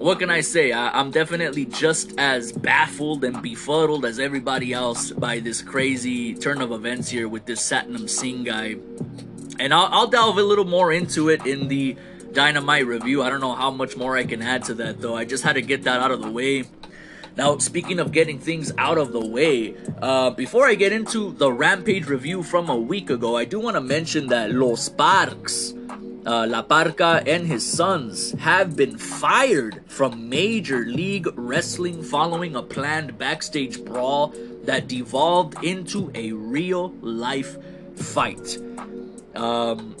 What 0.00 0.18
can 0.18 0.30
I 0.30 0.40
say? 0.40 0.72
I, 0.72 0.98
am 0.98 1.10
definitely 1.10 1.66
just 1.66 2.18
as 2.18 2.52
baffled 2.52 3.22
and 3.22 3.42
befuddled 3.42 4.06
as 4.06 4.18
everybody 4.18 4.72
else 4.72 5.10
by 5.10 5.40
this 5.40 5.60
crazy 5.60 6.32
turn 6.34 6.62
of 6.62 6.72
events 6.72 7.10
here 7.10 7.28
with 7.28 7.44
this 7.44 7.60
Satnam 7.60 8.08
Singh 8.08 8.44
guy. 8.44 8.76
And 9.58 9.74
I'll, 9.74 9.88
I'll 9.92 10.06
delve 10.06 10.38
a 10.38 10.42
little 10.42 10.64
more 10.64 10.90
into 10.90 11.28
it 11.28 11.44
in 11.44 11.68
the 11.68 11.98
Dynamite 12.32 12.86
review. 12.86 13.22
I 13.22 13.28
don't 13.28 13.42
know 13.42 13.54
how 13.54 13.70
much 13.70 13.94
more 13.94 14.16
I 14.16 14.24
can 14.24 14.40
add 14.40 14.64
to 14.64 14.74
that, 14.76 15.02
though. 15.02 15.16
I 15.16 15.26
just 15.26 15.44
had 15.44 15.56
to 15.56 15.62
get 15.62 15.82
that 15.82 16.00
out 16.00 16.10
of 16.10 16.22
the 16.22 16.30
way. 16.30 16.64
Now, 17.36 17.58
speaking 17.58 18.00
of 18.00 18.10
getting 18.10 18.38
things 18.38 18.72
out 18.78 18.96
of 18.96 19.12
the 19.12 19.24
way, 19.24 19.74
uh, 20.00 20.30
before 20.30 20.66
I 20.66 20.76
get 20.76 20.94
into 20.94 21.32
the 21.32 21.52
Rampage 21.52 22.06
review 22.06 22.42
from 22.42 22.70
a 22.70 22.76
week 22.76 23.10
ago, 23.10 23.36
I 23.36 23.44
do 23.44 23.60
want 23.60 23.76
to 23.76 23.82
mention 23.82 24.28
that 24.28 24.50
Los 24.50 24.88
Parks 24.88 25.74
uh, 26.26 26.46
La 26.48 26.62
Parka 26.62 27.22
and 27.26 27.46
his 27.46 27.64
sons 27.64 28.32
have 28.32 28.76
been 28.76 28.98
fired 28.98 29.82
from 29.86 30.28
Major 30.28 30.84
League 30.84 31.26
Wrestling 31.34 32.02
following 32.02 32.56
a 32.56 32.62
planned 32.62 33.18
backstage 33.18 33.84
brawl 33.84 34.34
that 34.64 34.88
devolved 34.88 35.62
into 35.64 36.10
a 36.14 36.32
real 36.32 36.90
life 37.00 37.56
fight. 37.96 38.58
Um, 39.34 39.96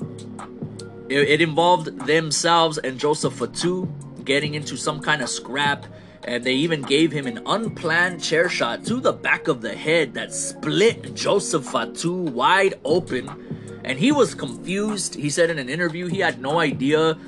it, 1.08 1.28
it 1.28 1.40
involved 1.40 2.06
themselves 2.06 2.78
and 2.78 2.98
Joseph 2.98 3.34
Fatu 3.34 3.90
getting 4.24 4.54
into 4.54 4.76
some 4.76 5.00
kind 5.00 5.22
of 5.22 5.28
scrap 5.28 5.86
and 6.24 6.44
they 6.44 6.52
even 6.52 6.82
gave 6.82 7.10
him 7.10 7.26
an 7.26 7.40
unplanned 7.46 8.22
chair 8.22 8.48
shot 8.48 8.84
to 8.84 9.00
the 9.00 9.12
back 9.12 9.48
of 9.48 9.62
the 9.62 9.74
head 9.74 10.12
that 10.14 10.34
split 10.34 11.14
Joseph 11.14 11.64
Fatu 11.64 12.12
wide 12.12 12.74
open 12.84 13.49
and 13.84 13.98
he 13.98 14.12
was 14.12 14.34
confused. 14.34 15.14
He 15.14 15.30
said 15.30 15.50
in 15.50 15.58
an 15.58 15.68
interview 15.68 16.06
he 16.06 16.20
had 16.20 16.40
no 16.40 16.58
idea 16.58 17.18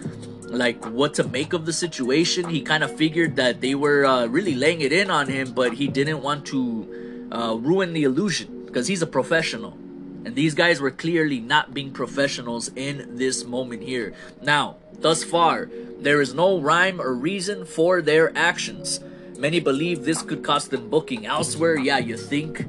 like 0.43 0.85
what 0.87 1.15
to 1.15 1.25
make 1.25 1.53
of 1.53 1.65
the 1.67 1.73
situation. 1.73 2.49
He 2.49 2.61
kind 2.61 2.85
of 2.85 2.95
figured 2.97 3.37
that 3.37 3.61
they 3.61 3.75
were 3.75 4.05
uh, 4.05 4.27
really 4.27 4.55
laying 4.55 4.83
it 4.83 4.93
in 4.93 5.11
on 5.11 5.29
him, 5.29 5.53
but 5.53 5.75
he 5.75 5.89
didn't 5.89 6.23
want 6.23 6.47
to 6.47 7.29
uh, 7.33 7.57
ruin 7.57 7.95
the 7.95 8.05
illusion 8.05 8.67
because 8.67 8.87
he's 8.87 9.03
a 9.03 9.07
professional. 9.07 9.73
And 10.25 10.37
these 10.37 10.55
guys 10.55 10.81
were 10.81 10.91
clearly 10.91 11.41
not 11.41 11.75
being 11.75 11.91
professionals 11.91 12.71
in 12.77 13.17
this 13.17 13.45
moment 13.45 13.83
here. 13.83 14.15
Now, 14.41 14.77
thus 14.93 15.25
far, 15.25 15.69
there 15.99 16.21
is 16.21 16.35
no 16.35 16.61
rhyme 16.61 17.01
or 17.01 17.13
reason 17.15 17.65
for 17.65 18.03
their 18.03 18.37
actions. 18.37 19.01
Many 19.39 19.59
believe 19.59 20.05
this 20.05 20.23
could 20.23 20.45
cost 20.45 20.71
them 20.71 20.89
booking 20.91 21.27
elsewhere. 21.27 21.77
Yeah, 21.77 21.99
you 21.99 22.17
think? 22.17 22.65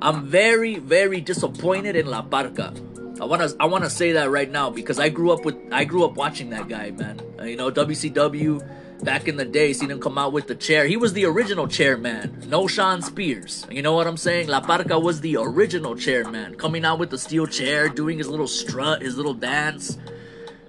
I'm 0.00 0.26
very, 0.26 0.78
very 0.78 1.20
disappointed 1.20 1.94
in 1.94 2.06
La 2.06 2.22
Parka. 2.22 2.72
I 3.20 3.24
wanna 3.24 3.48
I 3.58 3.66
wanna 3.66 3.90
say 3.90 4.12
that 4.12 4.30
right 4.30 4.50
now 4.50 4.70
because 4.70 4.98
I 4.98 5.08
grew 5.08 5.32
up 5.32 5.44
with 5.44 5.56
I 5.72 5.84
grew 5.84 6.04
up 6.04 6.14
watching 6.14 6.50
that 6.50 6.68
guy, 6.68 6.90
man. 6.92 7.20
Uh, 7.38 7.44
you 7.44 7.56
know, 7.56 7.70
WCW 7.70 8.62
back 9.02 9.28
in 9.28 9.36
the 9.36 9.44
day, 9.44 9.72
seen 9.72 9.90
him 9.90 10.00
come 10.00 10.18
out 10.18 10.32
with 10.32 10.46
the 10.46 10.54
chair. 10.54 10.86
He 10.86 10.96
was 10.96 11.12
the 11.12 11.24
original 11.24 11.66
chairman, 11.68 12.44
no 12.46 12.66
Shawn 12.66 13.02
Spears. 13.02 13.66
You 13.70 13.82
know 13.82 13.92
what 13.92 14.06
I'm 14.06 14.16
saying? 14.16 14.48
La 14.48 14.60
Parka 14.60 14.98
was 14.98 15.20
the 15.20 15.36
original 15.36 15.96
chairman, 15.96 16.56
coming 16.56 16.84
out 16.84 16.98
with 16.98 17.10
the 17.10 17.18
steel 17.18 17.46
chair, 17.46 17.88
doing 17.88 18.18
his 18.18 18.28
little 18.28 18.48
strut, 18.48 19.02
his 19.02 19.16
little 19.16 19.34
dance, 19.34 19.98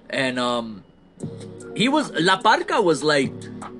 and 0.08 0.38
um, 0.38 0.84
he 1.76 1.88
was 1.88 2.10
La 2.12 2.40
Parka 2.40 2.80
was 2.80 3.02
like 3.02 3.32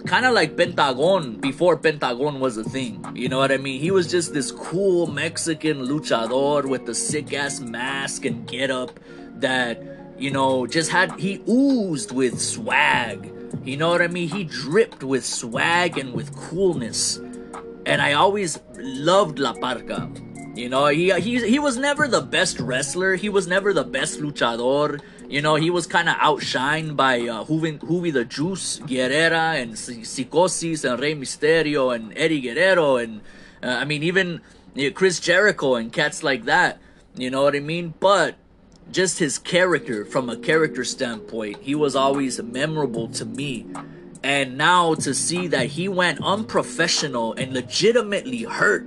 kind 0.06 0.24
of 0.26 0.32
like 0.34 0.56
Pentagon 0.56 1.38
before 1.40 1.76
Pentagon 1.76 2.40
was 2.40 2.56
a 2.56 2.64
thing. 2.64 3.04
You 3.14 3.28
know 3.28 3.38
what 3.38 3.52
I 3.52 3.58
mean? 3.58 3.80
He 3.80 3.90
was 3.90 4.10
just 4.10 4.32
this 4.32 4.50
cool 4.50 5.06
Mexican 5.06 5.86
luchador 5.86 6.66
with 6.66 6.86
the 6.86 6.94
sick 6.94 7.32
ass 7.34 7.60
mask 7.60 8.24
and 8.24 8.46
get 8.46 8.70
up 8.70 8.98
that, 9.36 9.82
you 10.18 10.30
know, 10.30 10.66
just 10.66 10.90
had, 10.90 11.18
he 11.18 11.42
oozed 11.48 12.12
with 12.12 12.40
swag. 12.40 13.32
You 13.64 13.76
know 13.76 13.90
what 13.90 14.00
I 14.02 14.08
mean? 14.08 14.28
He 14.28 14.44
dripped 14.44 15.02
with 15.04 15.24
swag 15.24 15.98
and 15.98 16.14
with 16.14 16.34
coolness. 16.34 17.20
and 17.86 18.00
I 18.02 18.12
always 18.14 18.58
loved 18.78 19.38
La 19.38 19.52
Parka. 19.54 20.10
You 20.54 20.68
know, 20.68 20.86
he 20.86 21.12
he 21.20 21.46
he 21.48 21.58
was 21.58 21.76
never 21.76 22.08
the 22.08 22.20
best 22.20 22.60
wrestler. 22.60 23.14
He 23.14 23.28
was 23.28 23.46
never 23.46 23.72
the 23.72 23.84
best 23.84 24.20
luchador. 24.20 25.00
You 25.30 25.40
know, 25.40 25.54
he 25.54 25.70
was 25.70 25.86
kind 25.86 26.08
of 26.08 26.16
outshined 26.16 26.96
by 26.96 27.20
uh, 27.28 27.44
the 27.44 28.24
Juice, 28.28 28.80
Guerrera, 28.80 29.62
and 29.62 29.74
Psicosis, 29.74 30.82
and 30.84 31.00
Rey 31.00 31.14
Mysterio, 31.14 31.94
and 31.94 32.12
Eddie 32.16 32.40
Guerrero, 32.40 32.96
and 32.96 33.20
uh, 33.62 33.68
I 33.68 33.84
mean, 33.84 34.02
even 34.02 34.40
you 34.74 34.88
know, 34.88 34.92
Chris 34.92 35.20
Jericho 35.20 35.76
and 35.76 35.92
cats 35.92 36.24
like 36.24 36.46
that. 36.46 36.80
You 37.14 37.30
know 37.30 37.44
what 37.44 37.54
I 37.54 37.60
mean? 37.60 37.94
But 38.00 38.34
just 38.90 39.20
his 39.20 39.38
character, 39.38 40.04
from 40.04 40.28
a 40.28 40.36
character 40.36 40.82
standpoint, 40.82 41.58
he 41.62 41.76
was 41.76 41.94
always 41.94 42.42
memorable 42.42 43.06
to 43.10 43.24
me. 43.24 43.66
And 44.24 44.58
now 44.58 44.94
to 44.96 45.14
see 45.14 45.46
that 45.46 45.66
he 45.66 45.88
went 45.88 46.20
unprofessional 46.24 47.34
and 47.34 47.54
legitimately 47.54 48.42
hurt 48.42 48.84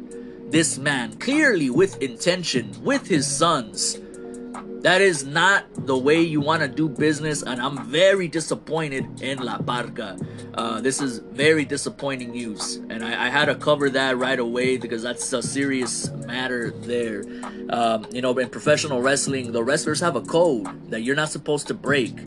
this 0.51 0.77
man, 0.77 1.13
clearly 1.19 1.69
with 1.69 2.01
intention, 2.01 2.75
with 2.83 3.07
his 3.07 3.27
sons. 3.27 3.97
That 4.83 4.99
is 4.99 5.23
not 5.23 5.63
the 5.87 5.97
way 5.97 6.21
you 6.21 6.41
want 6.41 6.61
to 6.61 6.67
do 6.67 6.89
business, 6.89 7.41
and 7.41 7.61
I'm 7.61 7.85
very 7.85 8.27
disappointed 8.27 9.21
in 9.21 9.39
La 9.39 9.57
Parka. 9.57 10.17
Uh, 10.53 10.81
this 10.81 11.01
is 11.01 11.19
very 11.19 11.63
disappointing 11.63 12.31
news, 12.31 12.75
and 12.89 13.01
I, 13.01 13.27
I, 13.27 13.29
had 13.29 13.45
to 13.45 13.55
cover 13.55 13.89
that 13.91 14.17
right 14.17 14.37
away 14.37 14.75
because 14.75 15.01
that's 15.01 15.31
a 15.31 15.41
serious 15.41 16.11
matter 16.27 16.71
there. 16.71 17.23
Um, 17.69 18.05
you 18.11 18.21
know, 18.21 18.37
in 18.37 18.49
professional 18.49 19.01
wrestling, 19.01 19.53
the 19.53 19.63
wrestlers 19.63 20.01
have 20.01 20.17
a 20.17 20.21
code 20.21 20.67
that 20.91 21.01
you're 21.01 21.15
not 21.15 21.29
supposed 21.29 21.67
to 21.67 21.73
break. 21.73 22.19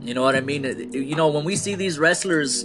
You 0.00 0.14
know 0.14 0.22
what 0.22 0.34
I 0.34 0.40
mean? 0.40 0.64
You 0.90 1.14
know, 1.14 1.28
when 1.28 1.44
we 1.44 1.56
see 1.56 1.74
these 1.74 1.98
wrestlers 1.98 2.64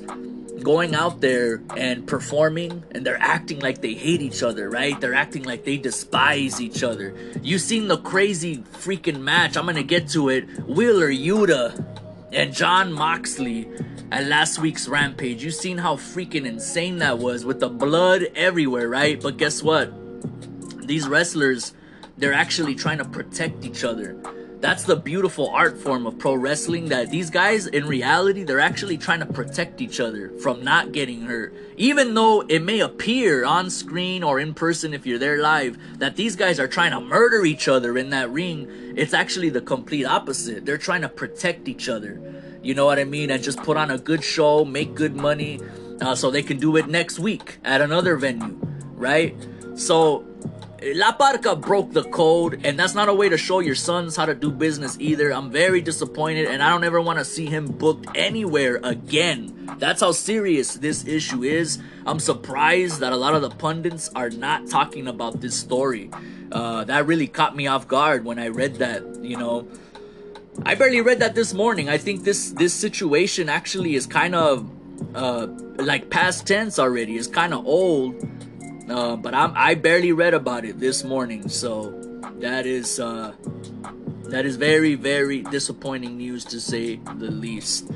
going 0.63 0.96
out 0.96 1.22
there 1.22 1.62
and 1.77 2.08
performing 2.08 2.84
and 2.91 3.05
they're 3.05 3.22
acting 3.22 3.60
like 3.60 3.82
they 3.82 3.93
hate 3.93 4.22
each 4.22 4.41
other, 4.41 4.70
right? 4.70 5.00
They're 5.00 5.13
acting 5.13 5.43
like 5.43 5.65
they 5.65 5.77
despise 5.77 6.62
each 6.62 6.84
other. 6.84 7.13
You 7.41 7.60
seen 7.60 7.88
the 7.88 7.98
crazy 7.98 8.58
freaking 8.58 9.22
match, 9.22 9.58
I'm 9.58 9.65
gonna 9.65 9.84
get 9.84 10.08
to 10.10 10.29
it. 10.29 10.48
Wheeler 10.67 11.10
Yuta 11.12 11.86
and 12.32 12.53
Jon 12.53 12.91
Moxley 12.93 13.70
at 14.12 14.25
last 14.25 14.60
week's 14.60 14.88
Rampage. 14.88 15.43
You 15.43 15.51
seen 15.51 15.77
how 15.77 15.96
freaking 15.96 16.46
insane 16.46 16.98
that 17.00 17.20
was 17.20 17.46
with 17.46 17.60
the 17.60 17.70
blood 17.70 18.24
everywhere, 18.36 18.88
right? 18.89 19.22
But 19.22 19.38
guess 19.38 19.62
what? 19.62 19.91
These 20.88 21.08
wrestlers, 21.08 21.74
they're 22.17 22.34
actually 22.34 22.75
trying 22.75 22.98
to 23.00 23.05
protect 23.05 23.65
each 23.65 23.84
other 23.84 24.17
that's 24.63 24.86
the 24.86 24.96
beautiful 24.96 25.50
art 25.50 25.77
form 25.77 26.08
of 26.08 26.17
pro 26.17 26.36
wrestling 26.36 26.88
that 26.88 27.10
these 27.10 27.29
guys 27.29 27.67
in 27.67 27.86
reality 27.86 28.46
they're 28.46 28.62
actually 28.62 28.98
trying 28.98 29.20
to 29.20 29.25
protect 29.25 29.82
each 29.82 30.00
other 30.00 30.29
from 30.39 30.63
not 30.63 30.93
getting 30.93 31.24
hurt. 31.24 31.53
Even 31.75 32.13
though 32.13 32.46
it 32.48 32.63
may 32.63 32.79
appear 32.79 33.43
on 33.43 33.70
screen 33.70 34.24
or 34.24 34.39
in 34.39 34.53
person 34.53 34.93
if 34.93 35.05
you're 35.05 35.20
there 35.20 35.41
live 35.41 35.77
that 36.00 36.15
these 36.15 36.38
guys 36.38 36.62
are 36.62 36.67
trying 36.70 36.91
to 36.91 37.01
murder 37.01 37.43
each 37.43 37.67
other 37.67 37.98
in 37.98 38.10
that 38.12 38.29
ring 38.29 38.65
it's 38.96 39.13
actually 39.13 39.50
the 39.50 39.60
complete 39.60 40.05
opposite. 40.05 40.65
They're 40.65 40.77
trying 40.77 41.01
to 41.01 41.10
protect 41.10 41.67
each 41.67 41.89
other. 41.89 42.22
You 42.62 42.74
know 42.74 42.86
what 42.86 43.00
i 43.00 43.03
mean? 43.03 43.32
And 43.32 43.43
just 43.43 43.62
put 43.63 43.75
on 43.75 43.91
a 43.91 43.98
good 43.98 44.24
show 44.24 44.63
make 44.63 44.96
good 44.96 45.13
money 45.13 45.60
uh, 46.00 46.15
so 46.15 46.32
they 46.32 46.41
can 46.41 46.58
do 46.58 46.77
it 46.77 46.88
next 46.88 47.20
week 47.20 47.58
at 47.65 47.82
another 47.82 48.15
venue 48.15 48.58
right? 48.96 49.36
So 49.75 50.24
La 50.86 51.13
Parka 51.13 51.56
broke 51.56 51.94
the 51.94 52.04
code, 52.04 52.60
and 52.66 52.78
that's 52.78 52.94
not 52.94 53.08
a 53.08 53.13
way 53.13 53.30
to 53.30 53.38
show 53.38 53.60
your 53.60 53.75
sons 53.75 54.18
how 54.18 54.25
to 54.25 54.36
do 54.36 54.52
business 54.52 54.98
either. 55.00 55.32
I'm 55.32 55.50
very 55.50 55.80
disappointed, 55.80 56.48
and 56.48 56.62
I 56.62 56.70
don't 56.70 56.84
ever 56.84 57.00
want 57.00 57.20
to 57.20 57.25
see 57.25 57.46
him 57.46 57.68
booked 57.68 58.08
anywhere 58.16 58.82
again. 58.84 59.72
That's 59.78 60.02
how 60.02 60.12
serious 60.12 60.74
this 60.74 61.08
issue 61.08 61.43
is. 61.43 61.80
I'm 62.06 62.19
surprised 62.19 63.00
that 63.00 63.13
a 63.13 63.15
lot 63.15 63.34
of 63.34 63.41
the 63.41 63.50
pundits 63.50 64.10
are 64.13 64.30
not 64.30 64.67
talking 64.67 65.08
about 65.08 65.39
this 65.39 65.56
story. 65.56 66.12
Uh, 66.52 66.84
that 66.84 67.08
really 67.08 67.28
caught 67.28 67.56
me 67.56 67.67
off 67.67 67.88
guard 67.88 68.26
when 68.26 68.38
I 68.38 68.50
read 68.50 68.76
that, 68.76 69.24
you 69.24 69.38
know. 69.38 69.65
I 70.65 70.76
barely 70.76 71.00
read 71.00 71.19
that 71.19 71.34
this 71.34 71.54
morning. 71.54 71.88
I 71.88 71.98
think 71.98 72.26
this 72.26 72.52
this 72.52 72.74
situation 72.74 73.48
actually 73.48 73.96
is 73.96 74.06
kind 74.06 74.36
of 74.36 74.69
uh, 75.15 75.48
like 75.78 76.10
past 76.10 76.46
tense 76.46 76.78
already. 76.78 77.15
It's 77.15 77.28
kind 77.28 77.54
of 77.54 77.65
old 77.65 78.15
uh, 78.89 79.15
but 79.15 79.34
I'm, 79.34 79.54
I 79.56 79.76
barely 79.76 80.12
read 80.12 80.34
about 80.34 80.65
it 80.65 80.80
this 80.80 81.04
morning, 81.04 81.50
so 81.50 81.91
that 82.39 82.65
is 82.65 83.00
uh, 83.00 83.34
that 84.26 84.46
is 84.46 84.56
very 84.56 84.96
very 84.96 85.41
disappointing 85.43 86.17
news 86.17 86.46
to 86.46 86.60
say 86.60 86.98
the 87.17 87.32
least. 87.32 87.89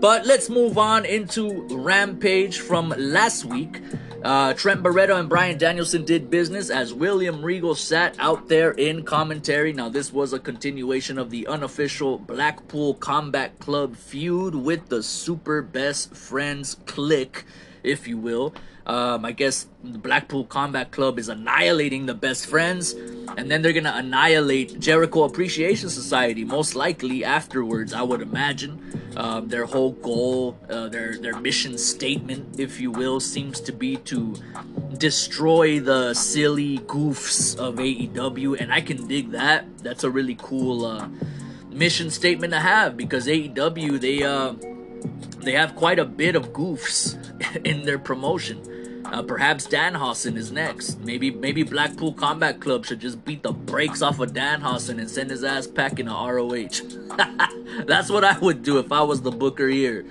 But 0.00 0.26
let's 0.26 0.50
move 0.50 0.76
on 0.76 1.06
into 1.06 1.66
Rampage 1.70 2.60
from 2.60 2.92
last 2.98 3.44
week. 3.44 3.80
Uh, 4.22 4.54
Trent 4.54 4.82
Beretta 4.82 5.18
and 5.18 5.28
Bryan 5.28 5.58
Danielson 5.58 6.04
did 6.04 6.30
business 6.30 6.70
as 6.70 6.94
William 6.94 7.44
Regal 7.44 7.74
sat 7.74 8.16
out 8.18 8.48
there 8.48 8.72
in 8.72 9.04
commentary. 9.04 9.72
Now, 9.72 9.90
this 9.90 10.12
was 10.12 10.32
a 10.32 10.38
continuation 10.38 11.18
of 11.18 11.28
the 11.28 11.46
unofficial 11.46 12.18
Blackpool 12.18 12.94
Combat 12.94 13.58
Club 13.58 13.96
feud 13.96 14.54
with 14.54 14.88
the 14.88 15.02
Super 15.02 15.60
Best 15.60 16.14
Friends 16.14 16.76
clique, 16.86 17.44
if 17.82 18.08
you 18.08 18.16
will. 18.16 18.54
Um, 18.86 19.24
I 19.24 19.32
guess 19.32 19.66
the 19.82 19.98
Blackpool 19.98 20.44
Combat 20.44 20.90
Club 20.90 21.18
is 21.18 21.30
annihilating 21.30 22.04
the 22.04 22.14
best 22.14 22.46
friends, 22.46 22.92
and 22.92 23.50
then 23.50 23.62
they're 23.62 23.72
gonna 23.72 23.94
annihilate 23.96 24.78
Jericho 24.78 25.24
Appreciation 25.24 25.88
Society, 25.88 26.44
most 26.44 26.74
likely 26.74 27.24
afterwards. 27.24 27.94
I 27.94 28.02
would 28.02 28.20
imagine. 28.20 28.80
Um, 29.16 29.48
their 29.48 29.64
whole 29.64 29.92
goal, 29.92 30.58
uh, 30.68 30.88
their 30.88 31.16
their 31.16 31.38
mission 31.38 31.78
statement, 31.78 32.58
if 32.58 32.80
you 32.80 32.90
will, 32.90 33.20
seems 33.20 33.60
to 33.60 33.72
be 33.72 33.96
to 33.98 34.34
destroy 34.98 35.80
the 35.80 36.12
silly 36.14 36.78
goofs 36.80 37.56
of 37.56 37.76
AEW, 37.76 38.60
and 38.60 38.72
I 38.72 38.80
can 38.80 39.06
dig 39.06 39.30
that. 39.30 39.66
That's 39.78 40.04
a 40.04 40.10
really 40.10 40.36
cool 40.38 40.84
uh, 40.84 41.08
mission 41.70 42.10
statement 42.10 42.52
to 42.52 42.60
have 42.60 42.96
because 42.96 43.26
AEW 43.26 44.00
they 44.00 44.22
uh, 44.24 44.54
they 45.44 45.52
have 45.52 45.74
quite 45.76 45.98
a 45.98 46.04
bit 46.04 46.36
of 46.36 46.52
goofs 46.52 47.16
in 47.64 47.84
their 47.84 47.98
promotion. 47.98 48.73
Uh, 49.14 49.22
perhaps 49.22 49.68
Danhausen 49.68 50.36
is 50.36 50.50
next. 50.50 50.98
Maybe 50.98 51.30
maybe 51.30 51.62
Blackpool 51.62 52.14
Combat 52.14 52.58
Club 52.58 52.84
should 52.84 52.98
just 52.98 53.24
beat 53.24 53.44
the 53.44 53.52
brakes 53.52 54.02
off 54.02 54.18
of 54.18 54.32
Danhausen 54.32 54.98
and 54.98 55.08
send 55.08 55.30
his 55.30 55.44
ass 55.44 55.68
packing 55.68 56.06
to 56.06 56.12
ROH. 56.12 56.82
That's 57.86 58.10
what 58.10 58.24
I 58.24 58.36
would 58.40 58.64
do 58.64 58.78
if 58.78 58.90
I 58.90 59.02
was 59.02 59.22
the 59.22 59.30
booker 59.30 59.68
here. 59.68 60.04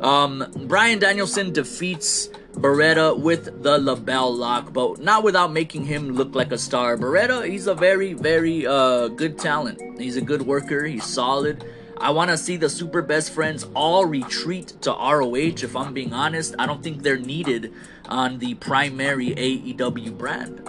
Um, 0.00 0.46
Bryan 0.68 1.00
Danielson 1.00 1.52
defeats 1.52 2.28
Beretta 2.52 3.18
with 3.18 3.64
the 3.64 3.76
LeBell 3.76 4.38
Lock, 4.38 4.72
but 4.72 5.00
not 5.00 5.24
without 5.24 5.52
making 5.52 5.86
him 5.86 6.10
look 6.10 6.36
like 6.36 6.52
a 6.52 6.58
star. 6.58 6.96
Beretta, 6.96 7.48
he's 7.48 7.66
a 7.66 7.74
very, 7.74 8.12
very 8.12 8.68
uh, 8.68 9.08
good 9.08 9.36
talent. 9.36 9.80
He's 10.00 10.16
a 10.16 10.22
good 10.22 10.42
worker. 10.42 10.84
He's 10.84 11.04
solid. 11.04 11.64
I 11.96 12.10
want 12.10 12.30
to 12.30 12.38
see 12.38 12.56
the 12.56 12.68
super 12.68 13.02
best 13.02 13.32
friends 13.32 13.66
all 13.74 14.04
retreat 14.04 14.74
to 14.82 14.92
ROH. 14.92 15.64
If 15.64 15.74
I'm 15.74 15.92
being 15.92 16.12
honest, 16.12 16.54
I 16.56 16.66
don't 16.66 16.84
think 16.84 17.02
they're 17.02 17.18
needed 17.18 17.72
on 18.08 18.38
the 18.38 18.54
primary 18.54 19.30
AEW 19.30 20.16
brand. 20.16 20.68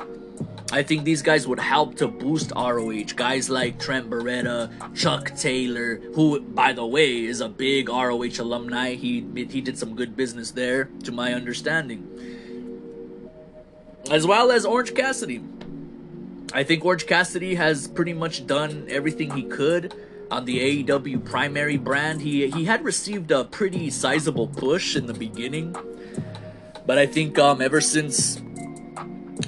I 0.71 0.82
think 0.82 1.04
these 1.04 1.21
guys 1.21 1.48
would 1.48 1.60
help 1.60 1.95
to 1.98 2.08
boost 2.08 2.52
ROH. 2.56 3.13
Guys 3.15 3.50
like 3.50 3.80
Trent 3.80 4.10
Beretta, 4.10 4.95
Chuck 4.95 5.36
Taylor, 5.36 5.98
who, 6.15 6.39
by 6.39 6.74
the 6.74 6.86
way, 6.86 7.24
is 7.24 7.39
a 7.39 7.48
big 7.48 7.88
ROH 7.88 8.39
alumni. 8.39 8.95
He 8.95 9.26
he 9.36 9.62
did 9.62 9.78
some 9.78 9.95
good 9.95 10.17
business 10.17 10.52
there, 10.52 10.86
to 11.04 11.12
my 11.12 11.34
understanding. 11.34 12.08
As 14.10 14.26
well 14.26 14.52
as 14.52 14.65
Orange 14.65 14.95
Cassidy. 14.95 15.43
I 16.54 16.63
think 16.63 16.84
Orange 16.84 17.06
Cassidy 17.06 17.56
has 17.56 17.88
pretty 17.88 18.13
much 18.13 18.48
done 18.48 18.86
everything 18.89 19.32
he 19.32 19.43
could 19.43 19.93
on 20.32 20.45
the 20.45 20.84
AEW 20.84 21.24
primary 21.26 21.78
brand. 21.78 22.21
He 22.21 22.50
he 22.50 22.65
had 22.65 22.84
received 22.84 23.32
a 23.32 23.43
pretty 23.43 23.89
sizable 23.89 24.48
push 24.48 24.95
in 24.95 25.06
the 25.06 25.13
beginning, 25.13 25.76
but 26.86 26.98
I 26.98 27.06
think 27.06 27.38
um 27.39 27.62
ever 27.62 27.82
since 27.82 28.41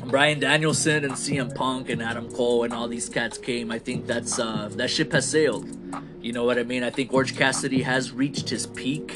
Bryan 0.06 0.39
Danielson 0.39 1.04
and 1.04 1.13
CM 1.13 1.54
Punk 1.54 1.89
and 1.89 2.02
Adam 2.02 2.32
Cole 2.32 2.63
and 2.63 2.73
all 2.73 2.88
these 2.88 3.10
cats 3.10 3.38
came, 3.38 3.71
I 3.71 3.80
think 3.80 4.08
that's 4.08 4.39
uh 4.39 4.69
that 4.73 4.89
ship 4.89 5.12
has 5.12 5.30
sailed. 5.30 5.78
You 6.21 6.34
know 6.34 6.43
what 6.43 6.58
I 6.58 6.63
mean? 6.63 6.84
I 6.84 6.89
think 6.89 7.13
Orange 7.13 7.38
Cassidy 7.38 7.84
has 7.84 8.12
reached 8.12 8.50
his 8.50 8.67
peak 8.67 9.15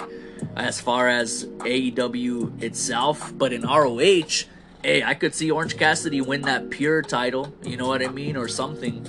as 0.55 0.79
far 0.79 1.09
as 1.09 1.45
AEW 1.59 2.61
itself, 2.61 3.33
but 3.37 3.53
in 3.53 3.63
ROH, 3.63 4.45
hey, 4.83 5.03
I 5.03 5.13
could 5.13 5.33
see 5.33 5.51
Orange 5.51 5.77
Cassidy 5.77 6.21
win 6.21 6.41
that 6.43 6.69
pure 6.69 7.01
title, 7.01 7.53
you 7.63 7.77
know 7.77 7.87
what 7.87 8.03
I 8.03 8.07
mean, 8.07 8.37
or 8.37 8.47
something. 8.47 9.05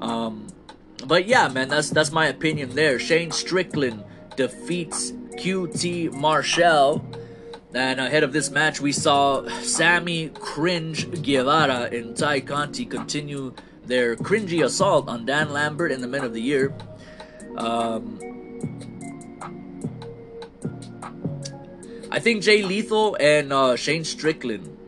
Um, 0.00 0.46
but 1.06 1.26
yeah, 1.26 1.48
man, 1.48 1.68
that's 1.68 1.90
that's 1.90 2.12
my 2.12 2.26
opinion 2.26 2.74
there. 2.74 2.98
Shane 2.98 3.30
Strickland 3.30 4.04
defeats 4.36 5.12
QT 5.36 6.12
Marshall. 6.12 7.04
And 7.74 7.98
ahead 7.98 8.22
of 8.22 8.32
this 8.32 8.50
match, 8.50 8.80
we 8.80 8.92
saw 8.92 9.48
Sammy 9.62 10.28
Cringe 10.28 11.10
Guevara 11.22 11.88
and 11.90 12.16
Tay 12.16 12.40
Conti 12.40 12.86
continue 12.86 13.52
their 13.84 14.14
cringy 14.14 14.64
assault 14.64 15.08
on 15.08 15.26
Dan 15.26 15.50
Lambert 15.50 15.90
and 15.90 16.02
the 16.02 16.06
Men 16.06 16.22
of 16.22 16.32
the 16.32 16.40
Year. 16.40 16.72
Um, 17.56 18.20
I 22.12 22.20
think 22.20 22.44
Jay 22.44 22.62
Lethal 22.62 23.16
and 23.18 23.52
uh, 23.52 23.74
Shane 23.74 24.04
Strickland 24.04 24.78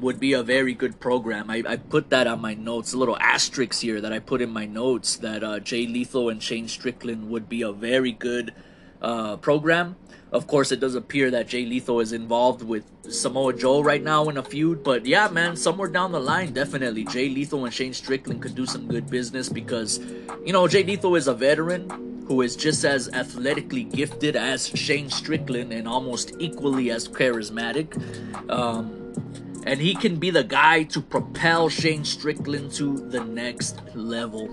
would 0.00 0.18
be 0.18 0.32
a 0.32 0.42
very 0.42 0.72
good 0.72 0.98
program. 0.98 1.50
I, 1.50 1.62
I 1.68 1.76
put 1.76 2.08
that 2.08 2.26
on 2.26 2.40
my 2.40 2.54
notes, 2.54 2.94
a 2.94 2.96
little 2.96 3.18
asterisk 3.18 3.82
here 3.82 4.00
that 4.00 4.14
I 4.14 4.18
put 4.18 4.40
in 4.40 4.48
my 4.50 4.64
notes 4.64 5.16
that 5.16 5.44
uh, 5.44 5.60
Jay 5.60 5.86
Lethal 5.86 6.30
and 6.30 6.42
Shane 6.42 6.68
Strickland 6.68 7.28
would 7.28 7.50
be 7.50 7.60
a 7.60 7.70
very 7.70 8.12
good 8.12 8.54
uh, 9.02 9.36
program. 9.36 9.96
Of 10.32 10.46
course, 10.46 10.70
it 10.70 10.78
does 10.78 10.94
appear 10.94 11.30
that 11.32 11.48
Jay 11.48 11.66
Lethal 11.66 11.98
is 12.00 12.12
involved 12.12 12.62
with 12.62 12.84
Samoa 13.08 13.52
Joe 13.52 13.80
right 13.80 14.02
now 14.02 14.28
in 14.28 14.36
a 14.36 14.42
feud, 14.42 14.84
but 14.84 15.04
yeah, 15.04 15.28
man, 15.28 15.56
somewhere 15.56 15.88
down 15.88 16.12
the 16.12 16.20
line, 16.20 16.52
definitely 16.52 17.04
Jay 17.04 17.28
Lethal 17.28 17.64
and 17.64 17.74
Shane 17.74 17.92
Strickland 17.92 18.40
could 18.40 18.54
do 18.54 18.64
some 18.64 18.86
good 18.86 19.10
business 19.10 19.48
because, 19.48 19.98
you 20.44 20.52
know, 20.52 20.68
Jay 20.68 20.84
Lethal 20.84 21.16
is 21.16 21.26
a 21.26 21.34
veteran 21.34 22.24
who 22.28 22.42
is 22.42 22.54
just 22.54 22.84
as 22.84 23.08
athletically 23.08 23.82
gifted 23.82 24.36
as 24.36 24.68
Shane 24.68 25.10
Strickland 25.10 25.72
and 25.72 25.88
almost 25.88 26.32
equally 26.38 26.92
as 26.92 27.08
charismatic. 27.08 27.90
Um, 28.48 29.12
and 29.66 29.80
he 29.80 29.96
can 29.96 30.16
be 30.16 30.30
the 30.30 30.44
guy 30.44 30.84
to 30.84 31.00
propel 31.00 31.68
Shane 31.68 32.04
Strickland 32.04 32.70
to 32.74 32.98
the 33.08 33.24
next 33.24 33.80
level. 33.96 34.48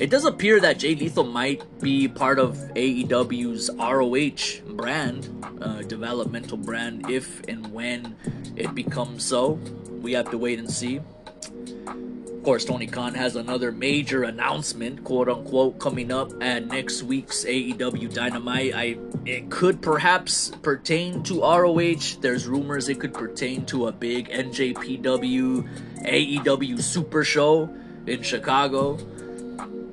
It 0.00 0.08
does 0.08 0.24
appear 0.24 0.60
that 0.60 0.78
Jay 0.78 0.94
Lethal 0.94 1.24
might 1.24 1.78
be 1.78 2.08
part 2.08 2.38
of 2.38 2.56
AEW's 2.74 3.68
ROH 3.76 4.74
brand, 4.74 5.44
uh, 5.60 5.82
developmental 5.82 6.56
brand, 6.56 7.10
if 7.10 7.46
and 7.48 7.70
when 7.70 8.16
it 8.56 8.74
becomes 8.74 9.26
so. 9.26 9.60
We 10.00 10.14
have 10.14 10.30
to 10.30 10.38
wait 10.38 10.58
and 10.58 10.70
see. 10.70 10.96
Of 10.96 12.44
course, 12.44 12.64
Tony 12.64 12.86
Khan 12.86 13.12
has 13.12 13.36
another 13.36 13.70
major 13.70 14.22
announcement, 14.22 15.04
quote 15.04 15.28
unquote, 15.28 15.78
coming 15.78 16.10
up 16.10 16.32
at 16.42 16.66
next 16.66 17.02
week's 17.02 17.44
AEW 17.44 18.14
Dynamite. 18.14 18.72
I 18.74 18.96
it 19.26 19.50
could 19.50 19.82
perhaps 19.82 20.50
pertain 20.62 21.22
to 21.24 21.42
ROH. 21.42 22.16
There's 22.22 22.48
rumors 22.48 22.88
it 22.88 23.00
could 23.00 23.12
pertain 23.12 23.66
to 23.66 23.88
a 23.88 23.92
big 23.92 24.30
NJPW 24.30 25.68
AEW 26.06 26.80
Super 26.80 27.22
Show 27.22 27.68
in 28.06 28.22
Chicago. 28.22 28.98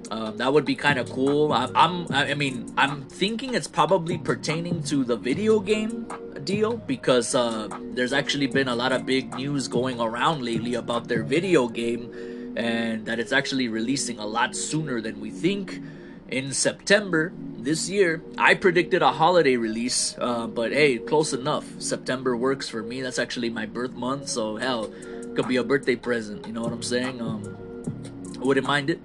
Um, 0.09 0.37
that 0.37 0.53
would 0.53 0.65
be 0.65 0.75
kind 0.75 0.99
of 0.99 1.11
cool. 1.11 1.51
I, 1.51 1.69
I'm, 1.75 2.07
I 2.11 2.33
mean, 2.33 2.73
I'm 2.77 3.03
thinking 3.03 3.53
it's 3.53 3.67
probably 3.67 4.17
pertaining 4.17 4.83
to 4.83 5.03
the 5.03 5.17
video 5.17 5.59
game 5.59 6.07
deal 6.43 6.77
because 6.77 7.35
uh, 7.35 7.67
there's 7.93 8.13
actually 8.13 8.47
been 8.47 8.67
a 8.67 8.75
lot 8.75 8.91
of 8.91 9.05
big 9.05 9.33
news 9.35 9.67
going 9.67 9.99
around 9.99 10.43
lately 10.43 10.75
about 10.75 11.07
their 11.07 11.23
video 11.23 11.67
game 11.67 12.53
and 12.55 13.05
that 13.05 13.19
it's 13.19 13.31
actually 13.31 13.67
releasing 13.67 14.17
a 14.19 14.25
lot 14.25 14.55
sooner 14.55 15.01
than 15.01 15.19
we 15.19 15.29
think. 15.29 15.81
In 16.29 16.51
September 16.51 17.31
this 17.57 17.89
year, 17.89 18.21
I 18.37 18.53
predicted 18.55 19.01
a 19.01 19.13
holiday 19.13 19.55
release, 19.55 20.13
uh, 20.19 20.45
but 20.47 20.73
hey, 20.73 20.97
close 20.97 21.31
enough. 21.31 21.65
September 21.79 22.35
works 22.35 22.67
for 22.67 22.83
me. 22.83 23.01
That's 23.01 23.17
actually 23.17 23.49
my 23.49 23.65
birth 23.65 23.93
month, 23.93 24.27
so 24.27 24.57
hell, 24.57 24.91
could 25.35 25.47
be 25.47 25.55
a 25.55 25.63
birthday 25.63 25.95
present. 25.95 26.45
You 26.45 26.51
know 26.51 26.63
what 26.63 26.73
I'm 26.73 26.83
saying? 26.83 27.21
Um, 27.21 27.57
I 28.41 28.43
wouldn't 28.43 28.67
mind 28.67 28.89
it. 28.89 28.99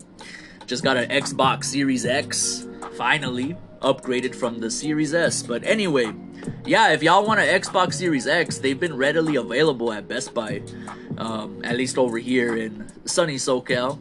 Just 0.66 0.84
got 0.84 0.96
an 0.96 1.08
Xbox 1.10 1.64
Series 1.64 2.06
X, 2.06 2.66
finally 2.96 3.56
upgraded 3.80 4.34
from 4.34 4.58
the 4.58 4.70
Series 4.70 5.12
S. 5.12 5.42
But 5.42 5.64
anyway, 5.64 6.12
yeah, 6.64 6.92
if 6.92 7.02
y'all 7.02 7.26
want 7.26 7.40
an 7.40 7.48
Xbox 7.60 7.94
Series 7.94 8.26
X, 8.26 8.58
they've 8.58 8.78
been 8.78 8.96
readily 8.96 9.36
available 9.36 9.92
at 9.92 10.08
Best 10.08 10.32
Buy, 10.32 10.62
um, 11.18 11.60
at 11.64 11.76
least 11.76 11.98
over 11.98 12.18
here 12.18 12.56
in 12.56 12.90
sunny 13.04 13.36
SoCal. 13.36 13.98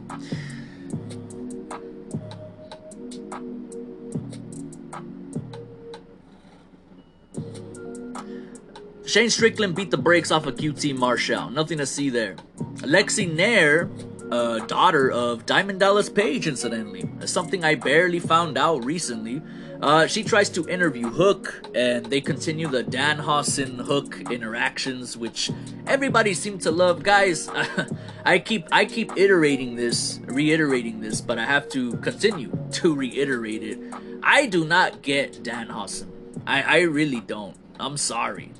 Shane 9.04 9.28
Strickland 9.28 9.74
beat 9.74 9.90
the 9.90 9.98
brakes 9.98 10.30
off 10.30 10.46
of 10.46 10.54
QT 10.56 10.96
Marshall. 10.96 11.50
Nothing 11.50 11.76
to 11.78 11.86
see 11.86 12.08
there. 12.08 12.36
Lexy 12.76 13.30
Nair 13.30 13.90
uh, 14.32 14.60
daughter 14.60 15.10
of 15.10 15.44
Diamond 15.44 15.78
Dallas 15.78 16.08
Page, 16.08 16.48
incidentally. 16.48 17.04
Something 17.26 17.64
I 17.64 17.74
barely 17.74 18.18
found 18.18 18.56
out 18.56 18.82
recently. 18.84 19.42
Uh, 19.82 20.06
she 20.06 20.22
tries 20.22 20.48
to 20.48 20.66
interview 20.68 21.10
Hook, 21.10 21.68
and 21.74 22.06
they 22.06 22.20
continue 22.20 22.66
the 22.68 22.82
Danhausen 22.82 23.84
Hook 23.84 24.30
interactions, 24.30 25.18
which 25.18 25.50
everybody 25.86 26.32
seemed 26.32 26.62
to 26.62 26.70
love. 26.70 27.02
Guys, 27.02 27.50
I 28.24 28.38
keep 28.38 28.66
I 28.72 28.86
keep 28.86 29.12
iterating 29.16 29.76
this, 29.76 30.20
reiterating 30.24 31.00
this, 31.00 31.20
but 31.20 31.38
I 31.38 31.44
have 31.44 31.68
to 31.70 31.96
continue 31.98 32.56
to 32.80 32.94
reiterate 32.94 33.62
it. 33.62 33.78
I 34.22 34.46
do 34.46 34.64
not 34.64 35.02
get 35.02 35.42
Danhausen. 35.42 36.06
I 36.46 36.62
I 36.62 36.80
really 36.82 37.20
don't. 37.20 37.56
I'm 37.78 37.98
sorry. 37.98 38.52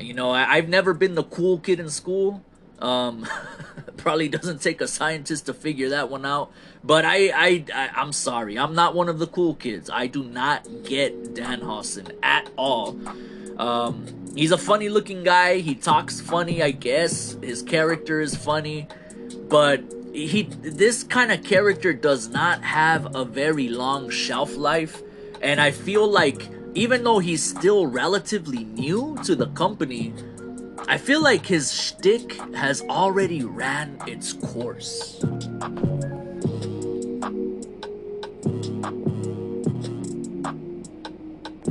You 0.00 0.14
know, 0.14 0.30
I, 0.30 0.56
I've 0.56 0.68
never 0.68 0.94
been 0.94 1.14
the 1.14 1.24
cool 1.24 1.58
kid 1.58 1.78
in 1.78 1.90
school. 1.90 2.42
Um, 2.80 3.26
probably 3.96 4.28
doesn't 4.28 4.60
take 4.60 4.80
a 4.80 4.88
scientist 4.88 5.46
to 5.46 5.54
figure 5.54 5.90
that 5.90 6.10
one 6.10 6.24
out. 6.24 6.50
But 6.82 7.04
I, 7.04 7.28
I, 7.28 7.64
I, 7.74 8.02
am 8.02 8.12
sorry. 8.12 8.58
I'm 8.58 8.74
not 8.74 8.94
one 8.94 9.08
of 9.08 9.18
the 9.18 9.26
cool 9.26 9.54
kids. 9.54 9.90
I 9.90 10.06
do 10.06 10.24
not 10.24 10.66
get 10.84 11.34
Dan 11.34 11.60
Danhausen 11.60 12.16
at 12.22 12.50
all. 12.56 12.98
Um, 13.58 14.06
he's 14.34 14.52
a 14.52 14.58
funny 14.58 14.88
looking 14.88 15.22
guy. 15.22 15.58
He 15.58 15.74
talks 15.74 16.20
funny, 16.20 16.62
I 16.62 16.70
guess. 16.70 17.36
His 17.42 17.62
character 17.62 18.20
is 18.20 18.34
funny. 18.34 18.88
But 19.48 19.82
he, 20.12 20.44
this 20.62 21.02
kind 21.02 21.30
of 21.30 21.44
character 21.44 21.92
does 21.92 22.28
not 22.28 22.62
have 22.62 23.14
a 23.14 23.24
very 23.24 23.68
long 23.68 24.08
shelf 24.08 24.56
life. 24.56 25.02
And 25.42 25.60
I 25.60 25.70
feel 25.70 26.08
like 26.08 26.48
even 26.74 27.04
though 27.04 27.18
he's 27.18 27.42
still 27.42 27.86
relatively 27.86 28.64
new 28.64 29.18
to 29.24 29.34
the 29.34 29.48
company, 29.48 30.14
I 30.88 30.98
feel 30.98 31.22
like 31.22 31.46
his 31.46 31.72
shtick 31.72 32.32
has 32.54 32.82
already 32.82 33.44
ran 33.44 33.98
its 34.06 34.32
course. 34.32 35.20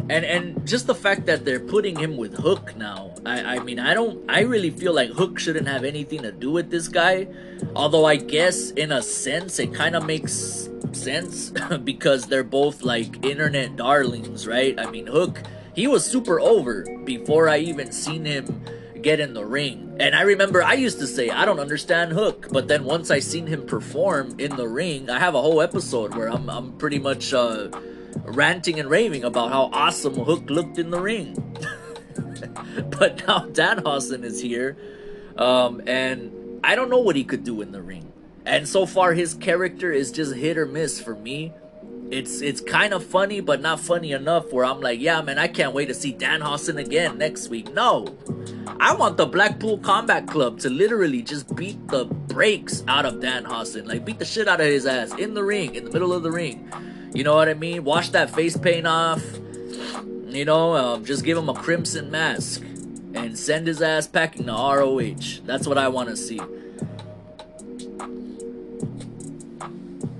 And 0.10 0.26
and 0.26 0.68
just 0.68 0.88
the 0.88 0.96
fact 0.96 1.28
that 1.28 1.46
they're 1.46 1.60
putting 1.60 1.96
him 1.96 2.18
with 2.18 2.34
Hook 2.34 2.76
now, 2.76 3.14
I, 3.26 3.58
I 3.58 3.60
mean 3.60 3.80
I 3.80 3.94
don't 3.94 4.24
I 4.28 4.42
really 4.42 4.72
feel 4.72 4.94
like 4.94 5.12
Hook 5.12 5.38
shouldn't 5.38 5.68
have 5.68 5.84
anything 5.84 6.24
to 6.24 6.32
do 6.32 6.50
with 6.52 6.72
this 6.72 6.88
guy. 6.88 7.28
Although 7.76 8.06
I 8.06 8.16
guess 8.16 8.72
in 8.72 8.92
a 8.92 9.04
sense 9.04 9.60
it 9.60 9.74
kind 9.74 9.96
of 9.96 10.06
makes 10.06 10.70
sense 10.94 11.52
because 11.84 12.26
they're 12.26 12.44
both 12.44 12.82
like 12.82 13.24
internet 13.24 13.76
darlings, 13.76 14.48
right? 14.48 14.80
I 14.80 14.90
mean 14.90 15.06
Hook, 15.06 15.44
he 15.76 15.86
was 15.86 16.04
super 16.04 16.40
over 16.40 16.86
before 17.06 17.48
I 17.48 17.60
even 17.60 17.92
seen 17.92 18.26
him 18.26 18.66
get 19.02 19.20
in 19.20 19.34
the 19.34 19.46
ring. 19.46 19.96
And 20.00 20.16
I 20.16 20.22
remember 20.22 20.64
I 20.64 20.74
used 20.74 21.00
to 21.00 21.08
say, 21.08 21.30
I 21.30 21.46
don't 21.46 21.60
understand 21.60 22.12
Hook. 22.12 22.48
But 22.52 22.68
then 22.68 22.84
once 22.84 23.12
I 23.12 23.20
seen 23.20 23.48
him 23.48 23.66
perform 23.66 24.40
in 24.40 24.56
the 24.56 24.68
ring, 24.68 25.10
I 25.10 25.20
have 25.20 25.36
a 25.36 25.42
whole 25.42 25.62
episode 25.62 26.16
where 26.16 26.28
I'm, 26.28 26.50
I'm 26.50 26.74
pretty 26.78 27.00
much 27.00 27.34
uh, 27.34 27.70
ranting 28.24 28.80
and 28.80 28.90
raving 28.90 29.24
about 29.24 29.52
how 29.52 29.70
awesome 29.74 30.16
Hook 30.16 30.50
looked 30.50 30.78
in 30.78 30.90
the 30.90 31.00
ring. 31.00 31.36
but 33.00 33.26
now 33.28 33.46
Dan 33.52 33.78
Danhausen 33.78 34.24
is 34.24 34.42
here. 34.42 34.78
Um, 35.38 35.82
and 35.88 36.60
I 36.64 36.76
don't 36.76 36.90
know 36.90 37.00
what 37.00 37.16
he 37.16 37.24
could 37.24 37.44
do 37.44 37.62
in 37.62 37.72
the 37.72 37.82
ring. 37.82 38.12
And 38.46 38.68
so 38.68 38.86
far, 38.86 39.14
his 39.14 39.34
character 39.34 39.92
is 39.92 40.12
just 40.12 40.34
hit 40.36 40.58
or 40.58 40.66
miss 40.66 41.00
for 41.00 41.16
me 41.16 41.54
it's 42.12 42.42
it's 42.42 42.60
kind 42.62 42.94
of 42.94 43.06
funny, 43.06 43.40
but 43.40 43.62
not 43.62 43.80
funny 43.80 44.12
enough 44.12 44.52
where 44.52 44.66
I'm 44.66 44.82
like, 44.82 45.00
yeah, 45.00 45.22
man, 45.22 45.38
I 45.38 45.48
can't 45.48 45.74
wait 45.74 45.88
to 45.88 45.94
see 45.94 46.14
Danhausen 46.14 46.78
again 46.78 47.18
next 47.18 47.50
week. 47.50 47.72
No, 47.74 48.18
I 48.80 48.96
want 48.96 49.18
the 49.18 49.26
Blackpool 49.28 49.78
Combat 49.78 50.28
Club 50.28 50.60
to 50.62 50.70
literally 50.70 51.22
just 51.22 51.56
beat 51.56 51.88
the 51.90 52.06
brakes 52.06 52.84
out 52.88 53.06
of 53.06 53.16
Danhausen, 53.16 53.88
like 53.88 54.06
beat 54.06 54.20
the 54.20 54.26
shit 54.26 54.48
out 54.48 54.60
of 54.60 54.68
his 54.68 54.86
ass 54.86 55.14
in 55.16 55.34
the 55.34 55.44
ring, 55.44 55.76
in 55.76 55.86
the 55.86 55.92
middle 55.92 56.14
of 56.14 56.24
the 56.24 56.32
ring. 56.32 56.72
You 57.14 57.24
know 57.24 57.36
what 57.36 57.48
I 57.48 57.54
mean? 57.54 57.84
Wash 57.84 58.10
that 58.10 58.30
face 58.32 58.58
paint 58.58 58.88
off. 58.88 59.24
You 60.28 60.46
know, 60.46 60.76
um, 60.76 61.06
just 61.06 61.24
give 61.24 61.38
him 61.38 61.50
a 61.50 61.54
crimson 61.54 62.12
mask 62.12 62.62
and 63.14 63.38
send 63.38 63.68
his 63.68 63.82
ass 63.82 64.08
packing 64.08 64.46
to 64.46 64.52
ROH. 64.52 65.42
That's 65.46 65.68
what 65.68 65.78
I 65.78 65.88
want 65.88 66.10
to 66.10 66.18
see. 66.18 66.40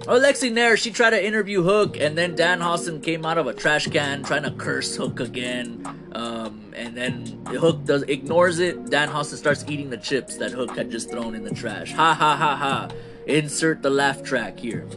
Alexi 0.10 0.52
Nair, 0.52 0.76
she 0.76 0.90
tried 0.90 1.12
to 1.12 1.24
interview 1.24 1.62
Hook, 1.62 1.96
and 1.96 2.18
then 2.18 2.36
Danhausen 2.36 3.04
came 3.04 3.28
out 3.28 3.38
of 3.38 3.46
a 3.46 3.54
trash 3.54 3.86
can 3.86 4.24
trying 4.24 4.42
to 4.42 4.50
curse 4.50 4.96
Hook 4.96 5.20
again. 5.20 5.86
Um, 6.14 6.74
and 6.76 6.98
then 6.98 7.46
Hook 7.46 7.86
does 7.86 8.02
ignores 8.02 8.58
it. 8.58 8.86
Danhausen 8.86 9.38
starts 9.38 9.64
eating 9.68 9.92
the 9.92 9.98
chips 9.98 10.38
that 10.38 10.50
Hook 10.50 10.76
had 10.76 10.90
just 10.90 11.12
thrown 11.12 11.36
in 11.36 11.44
the 11.44 11.54
trash. 11.54 11.94
Ha 11.94 12.16
ha 12.16 12.36
ha 12.36 12.56
ha. 12.56 12.90
Insert 13.28 13.84
the 13.84 13.92
laugh 13.92 14.24
track 14.24 14.58
here. 14.58 14.88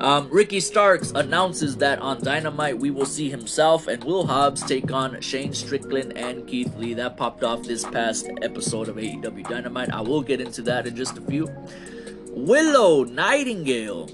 Um, 0.00 0.28
Ricky 0.30 0.60
Starks 0.60 1.12
announces 1.12 1.78
that 1.78 2.00
on 2.00 2.22
Dynamite 2.22 2.78
we 2.78 2.90
will 2.90 3.06
see 3.06 3.30
himself 3.30 3.86
and 3.86 4.04
Will 4.04 4.26
Hobbs 4.26 4.62
take 4.62 4.92
on 4.92 5.18
Shane 5.22 5.54
Strickland 5.54 6.18
and 6.18 6.46
Keith 6.46 6.76
Lee. 6.76 6.92
That 6.92 7.16
popped 7.16 7.42
off 7.42 7.62
this 7.62 7.84
past 7.84 8.28
episode 8.42 8.90
of 8.90 8.96
AEW 8.96 9.48
Dynamite. 9.48 9.94
I 9.94 10.02
will 10.02 10.20
get 10.20 10.42
into 10.42 10.60
that 10.62 10.86
in 10.86 10.94
just 10.94 11.16
a 11.16 11.22
few. 11.22 11.48
Willow 12.36 13.02
Nightingale 13.02 14.10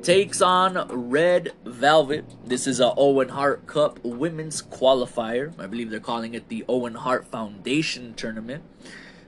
takes 0.00 0.40
on 0.40 0.88
Red 1.10 1.52
Velvet. 1.66 2.24
This 2.46 2.66
is 2.66 2.80
a 2.80 2.94
Owen 2.96 3.28
Hart 3.28 3.66
Cup 3.66 4.02
women's 4.02 4.62
qualifier. 4.62 5.52
I 5.60 5.66
believe 5.66 5.90
they're 5.90 6.00
calling 6.00 6.32
it 6.32 6.48
the 6.48 6.64
Owen 6.66 6.94
Hart 6.94 7.26
Foundation 7.26 8.14
tournament. 8.14 8.64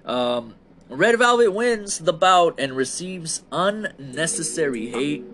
Um, 0.07 0.55
Red 0.89 1.19
Velvet 1.19 1.53
wins 1.53 1.99
the 1.99 2.15
bout 2.15 2.59
and 2.59 2.75
receives 2.75 3.43
unnecessary 3.53 4.89
hate. 4.89 5.27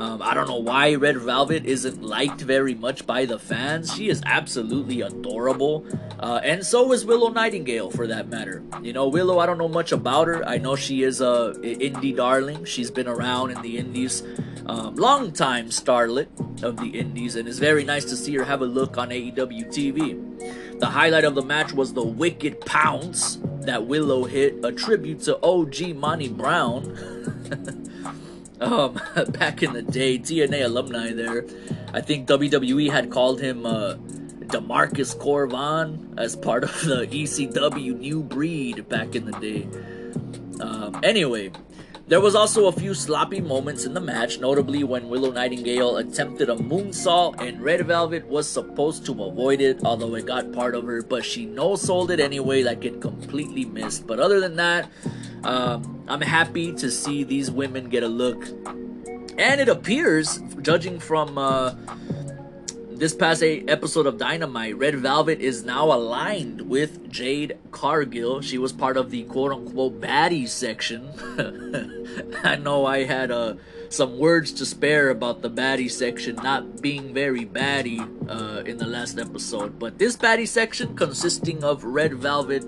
Um, 0.00 0.22
I 0.22 0.32
don't 0.32 0.48
know 0.48 0.56
why 0.56 0.94
Red 0.94 1.18
Velvet 1.18 1.66
isn't 1.66 2.00
liked 2.02 2.40
very 2.40 2.74
much 2.74 3.06
by 3.06 3.26
the 3.26 3.38
fans. 3.38 3.92
She 3.94 4.08
is 4.08 4.22
absolutely 4.24 5.02
adorable. 5.02 5.84
Uh, 6.18 6.40
and 6.42 6.64
so 6.64 6.90
is 6.92 7.04
Willow 7.04 7.28
Nightingale, 7.28 7.90
for 7.90 8.06
that 8.06 8.30
matter. 8.30 8.62
You 8.82 8.94
know, 8.94 9.08
Willow, 9.08 9.40
I 9.40 9.44
don't 9.44 9.58
know 9.58 9.68
much 9.68 9.92
about 9.92 10.26
her. 10.28 10.42
I 10.48 10.56
know 10.56 10.74
she 10.74 11.02
is 11.02 11.20
a 11.20 11.52
indie 11.62 12.16
darling. 12.16 12.64
She's 12.64 12.90
been 12.90 13.08
around 13.08 13.50
in 13.50 13.60
the 13.60 13.76
indies. 13.76 14.22
Um, 14.64 14.96
long 14.96 15.32
time 15.32 15.66
starlet 15.66 16.62
of 16.62 16.78
the 16.78 16.88
indies, 16.88 17.36
and 17.36 17.46
it's 17.46 17.58
very 17.58 17.84
nice 17.84 18.06
to 18.06 18.16
see 18.16 18.34
her 18.36 18.44
have 18.44 18.62
a 18.62 18.66
look 18.66 18.96
on 18.96 19.10
AEW 19.10 19.66
TV. 19.66 20.80
The 20.80 20.86
highlight 20.86 21.24
of 21.24 21.34
the 21.34 21.42
match 21.42 21.74
was 21.74 21.92
the 21.92 22.02
wicked 22.02 22.62
pounce 22.62 23.38
that 23.60 23.84
Willow 23.84 24.24
hit, 24.24 24.64
a 24.64 24.72
tribute 24.72 25.20
to 25.24 25.38
OG 25.42 25.94
Monty 25.94 26.28
Brown. 26.28 26.96
um, 28.60 29.00
back 29.30 29.62
in 29.62 29.72
the 29.72 29.82
day, 29.82 30.18
TNA 30.18 30.64
alumni 30.64 31.12
there. 31.12 31.44
I 31.92 32.00
think 32.00 32.28
WWE 32.28 32.90
had 32.90 33.10
called 33.10 33.40
him 33.40 33.66
uh, 33.66 33.94
Demarcus 34.50 35.16
Corvon 35.16 36.18
as 36.18 36.36
part 36.36 36.64
of 36.64 36.72
the 36.82 37.06
ECW 37.06 37.98
New 37.98 38.22
Breed 38.22 38.88
back 38.88 39.14
in 39.14 39.24
the 39.24 39.38
day. 39.40 39.68
Um, 40.60 41.00
anyway, 41.02 41.52
there 42.10 42.20
was 42.20 42.34
also 42.34 42.66
a 42.66 42.72
few 42.72 42.92
sloppy 42.92 43.40
moments 43.40 43.84
in 43.84 43.94
the 43.94 44.00
match, 44.00 44.40
notably 44.40 44.82
when 44.82 45.08
Willow 45.08 45.30
Nightingale 45.30 45.98
attempted 45.98 46.50
a 46.50 46.56
moonsault 46.56 47.40
and 47.40 47.62
Red 47.62 47.86
Velvet 47.86 48.26
was 48.26 48.48
supposed 48.48 49.06
to 49.06 49.24
avoid 49.24 49.60
it, 49.60 49.80
although 49.84 50.16
it 50.16 50.26
got 50.26 50.52
part 50.52 50.74
of 50.74 50.84
her, 50.86 51.02
but 51.02 51.24
she 51.24 51.46
no 51.46 51.76
sold 51.76 52.10
it 52.10 52.18
anyway, 52.18 52.64
like 52.64 52.84
it 52.84 53.00
completely 53.00 53.64
missed. 53.64 54.08
But 54.08 54.18
other 54.18 54.40
than 54.40 54.56
that, 54.56 54.90
um, 55.44 56.04
I'm 56.08 56.20
happy 56.20 56.72
to 56.74 56.90
see 56.90 57.22
these 57.24 57.50
women 57.50 57.88
get 57.88 58.02
a 58.02 58.08
look. 58.08 58.46
And 59.38 59.60
it 59.60 59.68
appears, 59.68 60.40
judging 60.60 60.98
from 60.98 61.38
uh, 61.38 61.74
this 63.00 63.14
past 63.14 63.42
episode 63.42 64.06
of 64.06 64.18
Dynamite, 64.18 64.76
Red 64.76 64.96
Velvet 64.96 65.40
is 65.40 65.64
now 65.64 65.86
aligned 65.86 66.60
with 66.60 67.10
Jade 67.10 67.56
Cargill. 67.70 68.42
She 68.42 68.58
was 68.58 68.72
part 68.72 68.98
of 68.98 69.10
the 69.10 69.22
quote 69.24 69.52
unquote 69.52 70.02
baddie 70.02 70.46
section. 70.46 71.08
I 72.44 72.56
know 72.56 72.84
I 72.84 73.04
had 73.04 73.30
uh, 73.30 73.54
some 73.88 74.18
words 74.18 74.52
to 74.52 74.66
spare 74.66 75.08
about 75.08 75.40
the 75.40 75.48
baddie 75.48 75.90
section 75.90 76.36
not 76.36 76.82
being 76.82 77.14
very 77.14 77.46
baddie 77.46 78.06
uh, 78.28 78.64
in 78.64 78.76
the 78.76 78.86
last 78.86 79.18
episode, 79.18 79.78
but 79.78 79.98
this 79.98 80.16
baddie 80.16 80.46
section 80.46 80.94
consisting 80.94 81.64
of 81.64 81.82
Red 81.84 82.12
Velvet 82.14 82.66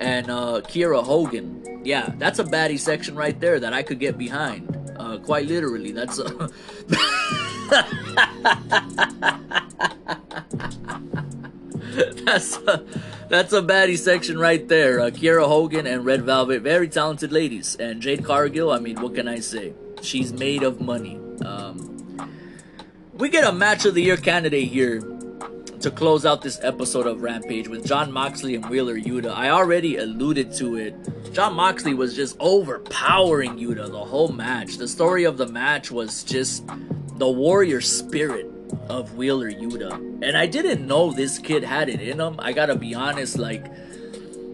and 0.00 0.30
uh, 0.30 0.60
Kiera 0.64 1.02
Hogan 1.02 1.62
yeah, 1.84 2.12
that's 2.18 2.38
a 2.38 2.44
baddie 2.44 2.78
section 2.78 3.14
right 3.14 3.38
there 3.38 3.58
that 3.60 3.72
I 3.72 3.82
could 3.82 3.98
get 3.98 4.16
behind. 4.18 4.68
Uh, 4.96 5.18
quite 5.18 5.46
literally, 5.46 5.92
that's 5.92 6.18
a. 6.18 6.24
that's 12.24 12.56
a, 12.58 12.84
that's 13.28 13.52
a 13.52 13.62
baddie 13.62 13.98
section 13.98 14.38
right 14.38 14.66
there. 14.68 15.00
Uh, 15.00 15.10
Kiera 15.10 15.46
Hogan 15.46 15.86
and 15.86 16.04
Red 16.04 16.22
Velvet, 16.22 16.62
very 16.62 16.88
talented 16.88 17.32
ladies, 17.32 17.74
and 17.76 18.00
Jade 18.00 18.24
Cargill. 18.24 18.70
I 18.70 18.78
mean, 18.78 19.00
what 19.00 19.14
can 19.14 19.26
I 19.26 19.40
say? 19.40 19.74
She's 20.02 20.32
made 20.32 20.62
of 20.62 20.80
money. 20.80 21.18
Um, 21.44 21.88
we 23.14 23.28
get 23.28 23.44
a 23.44 23.52
match 23.52 23.84
of 23.84 23.94
the 23.94 24.02
year 24.02 24.16
candidate 24.16 24.68
here 24.68 25.00
to 25.82 25.90
close 25.90 26.24
out 26.24 26.42
this 26.42 26.60
episode 26.62 27.08
of 27.08 27.22
Rampage 27.22 27.66
with 27.66 27.84
Jon 27.84 28.12
Moxley 28.12 28.54
and 28.54 28.64
Wheeler 28.70 28.96
Yuta. 28.96 29.34
I 29.34 29.50
already 29.50 29.96
alluded 29.96 30.52
to 30.54 30.76
it. 30.76 30.94
Jon 31.32 31.54
Moxley 31.54 31.92
was 31.92 32.14
just 32.14 32.36
overpowering 32.38 33.56
Yuta 33.58 33.90
the 33.90 34.04
whole 34.04 34.28
match. 34.28 34.76
The 34.76 34.86
story 34.86 35.24
of 35.24 35.38
the 35.38 35.48
match 35.48 35.90
was 35.90 36.22
just 36.22 36.64
the 37.16 37.28
warrior 37.28 37.80
spirit 37.80 38.48
of 38.88 39.16
Wheeler 39.16 39.50
Yuta. 39.50 39.92
And 40.22 40.36
I 40.36 40.46
didn't 40.46 40.86
know 40.86 41.12
this 41.12 41.40
kid 41.40 41.64
had 41.64 41.88
it 41.88 42.00
in 42.00 42.20
him. 42.20 42.36
I 42.38 42.52
gotta 42.52 42.76
be 42.76 42.94
honest, 42.94 43.36
like, 43.36 43.66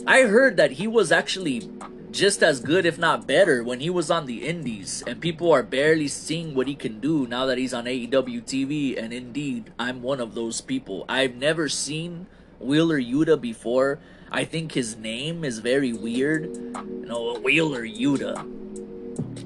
I 0.06 0.22
heard 0.22 0.56
that 0.56 0.70
he 0.70 0.86
was 0.86 1.12
actually 1.12 1.70
just 2.10 2.42
as 2.42 2.60
good, 2.60 2.86
if 2.86 2.98
not 2.98 3.26
better, 3.26 3.62
when 3.62 3.80
he 3.80 3.90
was 3.90 4.10
on 4.10 4.26
the 4.26 4.46
Indies, 4.46 5.02
and 5.06 5.20
people 5.20 5.52
are 5.52 5.62
barely 5.62 6.08
seeing 6.08 6.54
what 6.54 6.66
he 6.66 6.74
can 6.74 7.00
do 7.00 7.26
now 7.26 7.46
that 7.46 7.58
he's 7.58 7.74
on 7.74 7.84
AEW 7.84 8.42
TV. 8.42 9.00
And 9.02 9.12
indeed, 9.12 9.72
I'm 9.78 10.02
one 10.02 10.20
of 10.20 10.34
those 10.34 10.60
people. 10.60 11.04
I've 11.08 11.34
never 11.34 11.68
seen 11.68 12.26
Wheeler 12.60 13.00
Yuta 13.00 13.40
before. 13.40 13.98
I 14.30 14.44
think 14.44 14.72
his 14.72 14.96
name 14.96 15.44
is 15.44 15.58
very 15.58 15.92
weird. 15.92 16.54
You 16.54 17.06
know, 17.06 17.38
Wheeler 17.38 17.84
Yuta. 17.86 18.46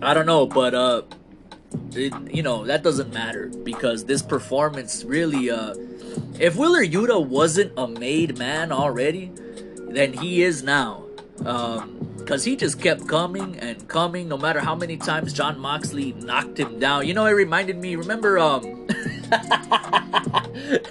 I 0.03 0.14
don't 0.14 0.27
know, 0.27 0.46
but 0.46 0.75
uh, 0.75 1.03
it, 1.92 2.12
you 2.33 2.42
know 2.42 2.64
that 2.64 2.83
doesn't 2.83 3.12
matter 3.12 3.48
because 3.48 4.05
this 4.05 4.22
performance 4.22 5.05
really 5.05 5.51
uh, 5.51 5.75
if 6.38 6.57
Wheeler 6.57 6.83
Yuta 6.85 7.25
wasn't 7.25 7.72
a 7.77 7.87
made 7.87 8.38
man 8.38 8.72
already, 8.72 9.31
then 9.88 10.12
he 10.12 10.42
is 10.42 10.62
now. 10.62 11.05
Um, 11.45 12.03
because 12.18 12.45
he 12.45 12.55
just 12.55 12.81
kept 12.81 13.09
coming 13.09 13.59
and 13.59 13.88
coming 13.88 14.29
no 14.29 14.38
matter 14.38 14.61
how 14.61 14.77
many 14.77 14.97
times 14.97 15.33
Jon 15.33 15.59
Moxley 15.59 16.12
knocked 16.12 16.59
him 16.59 16.79
down. 16.79 17.07
You 17.07 17.14
know, 17.14 17.27
it 17.27 17.33
reminded 17.33 17.77
me, 17.77 17.97
remember, 17.97 18.38
um, 18.38 18.62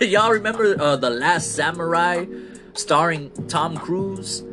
y'all 0.01 0.31
remember 0.31 0.79
uh, 0.79 0.97
The 0.97 1.09
Last 1.09 1.55
Samurai 1.55 2.25
starring 2.73 3.31
Tom 3.47 3.77
Cruise? 3.77 4.43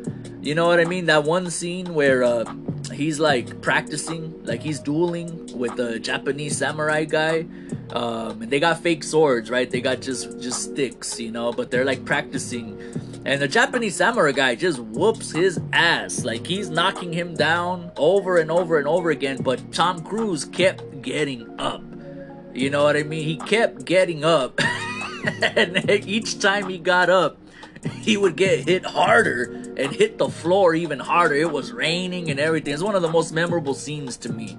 You 0.41 0.55
know 0.55 0.67
what 0.67 0.79
I 0.79 0.85
mean? 0.85 1.05
That 1.05 1.23
one 1.23 1.49
scene 1.49 1.93
where 1.93 2.23
uh, 2.23 2.45
he's 2.93 3.19
like 3.19 3.61
practicing, 3.61 4.43
like 4.45 4.61
he's 4.61 4.79
dueling 4.79 5.49
with 5.57 5.77
a 5.79 5.99
Japanese 5.99 6.57
samurai 6.57 7.03
guy. 7.03 7.45
Um, 7.91 8.43
and 8.43 8.51
they 8.51 8.59
got 8.59 8.79
fake 8.81 9.03
swords, 9.03 9.49
right? 9.49 9.69
They 9.69 9.81
got 9.81 9.99
just 10.01 10.39
just 10.39 10.71
sticks, 10.71 11.19
you 11.19 11.31
know, 11.31 11.51
but 11.51 11.71
they're 11.71 11.85
like 11.85 12.05
practicing 12.05 12.77
and 13.25 13.41
the 13.41 13.47
Japanese 13.47 13.95
samurai 13.95 14.31
guy 14.31 14.55
just 14.55 14.79
whoops 14.79 15.31
his 15.31 15.59
ass. 15.73 16.23
Like 16.23 16.47
he's 16.47 16.69
knocking 16.69 17.11
him 17.11 17.35
down 17.35 17.91
over 17.97 18.37
and 18.37 18.49
over 18.49 18.79
and 18.79 18.87
over 18.87 19.09
again. 19.09 19.41
But 19.41 19.71
Tom 19.71 20.01
Cruise 20.03 20.45
kept 20.45 21.01
getting 21.01 21.59
up. 21.59 21.83
You 22.53 22.69
know 22.69 22.83
what 22.83 22.95
I 22.95 23.03
mean? 23.03 23.23
He 23.23 23.37
kept 23.37 23.85
getting 23.85 24.23
up. 24.23 24.59
and 25.43 25.89
each 26.07 26.39
time 26.39 26.69
he 26.69 26.77
got 26.77 27.09
up, 27.09 27.37
he 28.01 28.17
would 28.17 28.35
get 28.35 28.67
hit 28.67 28.85
harder 28.85 29.68
and 29.77 29.93
hit 29.93 30.17
the 30.17 30.29
floor 30.29 30.75
even 30.75 30.99
harder. 30.99 31.35
It 31.35 31.51
was 31.51 31.71
raining 31.71 32.29
and 32.29 32.39
everything. 32.39 32.73
It's 32.73 32.83
one 32.83 32.95
of 32.95 33.01
the 33.01 33.09
most 33.09 33.33
memorable 33.33 33.73
scenes 33.73 34.17
to 34.17 34.31
me. 34.31 34.57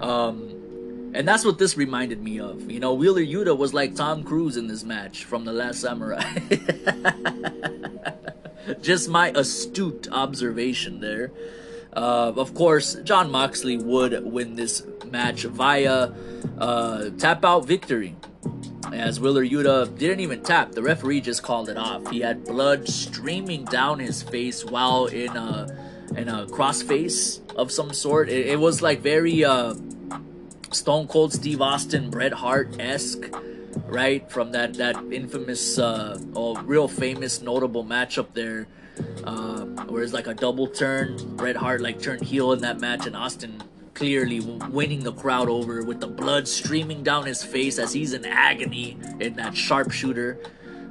Um, 0.00 1.12
and 1.14 1.28
that's 1.28 1.44
what 1.44 1.58
this 1.58 1.76
reminded 1.76 2.22
me 2.22 2.40
of. 2.40 2.70
You 2.70 2.80
know, 2.80 2.94
Wheeler 2.94 3.22
Yuta 3.22 3.56
was 3.56 3.74
like 3.74 3.94
Tom 3.94 4.24
Cruise 4.24 4.56
in 4.56 4.66
this 4.66 4.82
match 4.82 5.24
from 5.24 5.44
The 5.44 5.52
Last 5.52 5.80
Samurai. 5.80 6.22
Just 8.80 9.08
my 9.08 9.30
astute 9.34 10.08
observation 10.10 11.00
there. 11.00 11.30
Uh, 11.92 12.32
of 12.36 12.54
course, 12.54 12.94
Jon 13.04 13.30
Moxley 13.30 13.76
would 13.76 14.24
win 14.24 14.56
this 14.56 14.84
match 15.10 15.42
via 15.44 16.10
uh, 16.58 17.10
tap 17.18 17.44
out 17.44 17.66
victory. 17.66 18.16
As 18.92 19.20
Wheeler 19.20 19.44
Yuta 19.44 19.96
didn't 19.98 20.20
even 20.20 20.42
tap, 20.42 20.72
the 20.72 20.82
referee 20.82 21.20
just 21.20 21.42
called 21.42 21.68
it 21.68 21.76
off. 21.76 22.08
He 22.10 22.20
had 22.20 22.44
blood 22.44 22.88
streaming 22.88 23.64
down 23.64 23.98
his 23.98 24.22
face 24.22 24.64
while 24.64 25.06
in 25.06 25.36
a 25.36 25.78
in 26.16 26.28
a 26.28 26.46
crossface 26.46 27.40
of 27.56 27.72
some 27.72 27.92
sort. 27.94 28.28
It, 28.28 28.48
it 28.48 28.60
was 28.60 28.82
like 28.82 29.00
very 29.00 29.44
uh, 29.44 29.74
Stone 30.70 31.08
Cold 31.08 31.32
Steve 31.32 31.62
Austin, 31.62 32.10
Bret 32.10 32.32
Hart 32.32 32.76
esque, 32.78 33.24
right? 33.86 34.30
From 34.30 34.52
that 34.52 34.74
that 34.74 34.96
infamous, 35.10 35.78
uh, 35.78 36.18
or 36.34 36.58
real 36.62 36.88
famous, 36.88 37.40
notable 37.40 37.84
matchup 37.84 38.34
there, 38.34 38.66
uh, 39.24 39.64
where 39.86 40.02
it's 40.02 40.12
like 40.12 40.26
a 40.26 40.34
double 40.34 40.66
turn. 40.66 41.16
Bret 41.36 41.56
Hart 41.56 41.80
like 41.80 42.00
turned 42.00 42.22
heel 42.22 42.52
in 42.52 42.60
that 42.60 42.80
match, 42.80 43.06
and 43.06 43.16
Austin 43.16 43.62
clearly 43.94 44.40
winning 44.40 45.00
the 45.00 45.12
crowd 45.12 45.48
over 45.48 45.82
with 45.82 46.00
the 46.00 46.06
blood 46.06 46.48
streaming 46.48 47.02
down 47.02 47.26
his 47.26 47.42
face 47.42 47.78
as 47.78 47.92
he's 47.92 48.14
in 48.14 48.24
agony 48.24 48.96
in 49.20 49.34
that 49.34 49.56
sharpshooter. 49.56 50.38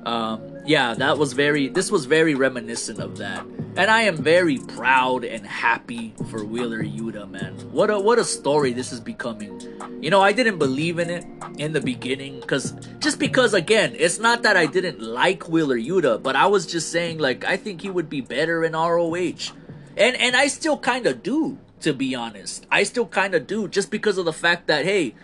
Um, 0.05 0.50
yeah, 0.65 0.93
that 0.93 1.17
was 1.17 1.33
very. 1.33 1.69
This 1.69 1.91
was 1.91 2.05
very 2.05 2.35
reminiscent 2.35 2.99
of 2.99 3.17
that, 3.17 3.45
and 3.75 3.89
I 3.89 4.03
am 4.03 4.17
very 4.17 4.59
proud 4.59 5.23
and 5.23 5.45
happy 5.45 6.13
for 6.29 6.45
Wheeler 6.45 6.83
Yuta, 6.83 7.29
man. 7.29 7.53
What 7.71 7.89
a 7.89 7.99
what 7.99 8.19
a 8.19 8.23
story 8.23 8.71
this 8.73 8.91
is 8.91 8.99
becoming. 8.99 9.59
You 10.01 10.09
know, 10.09 10.21
I 10.21 10.31
didn't 10.31 10.59
believe 10.59 10.99
in 10.99 11.09
it 11.09 11.25
in 11.57 11.73
the 11.73 11.81
beginning, 11.81 12.41
because 12.41 12.73
just 12.99 13.17
because 13.19 13.53
again, 13.53 13.95
it's 13.97 14.19
not 14.19 14.43
that 14.43 14.55
I 14.55 14.67
didn't 14.67 15.01
like 15.01 15.49
Wheeler 15.49 15.77
Yuta, 15.77 16.21
but 16.21 16.35
I 16.35 16.45
was 16.45 16.67
just 16.67 16.91
saying 16.91 17.17
like 17.17 17.43
I 17.43 17.57
think 17.57 17.81
he 17.81 17.89
would 17.89 18.09
be 18.09 18.21
better 18.21 18.63
in 18.63 18.73
ROH, 18.73 19.53
and 19.97 20.15
and 20.15 20.35
I 20.35 20.47
still 20.47 20.77
kind 20.77 21.07
of 21.07 21.23
do, 21.23 21.57
to 21.81 21.93
be 21.93 22.13
honest. 22.13 22.67
I 22.69 22.83
still 22.83 23.07
kind 23.07 23.33
of 23.33 23.47
do, 23.47 23.67
just 23.67 23.89
because 23.89 24.17
of 24.17 24.25
the 24.25 24.33
fact 24.33 24.67
that 24.67 24.85
hey. 24.85 25.15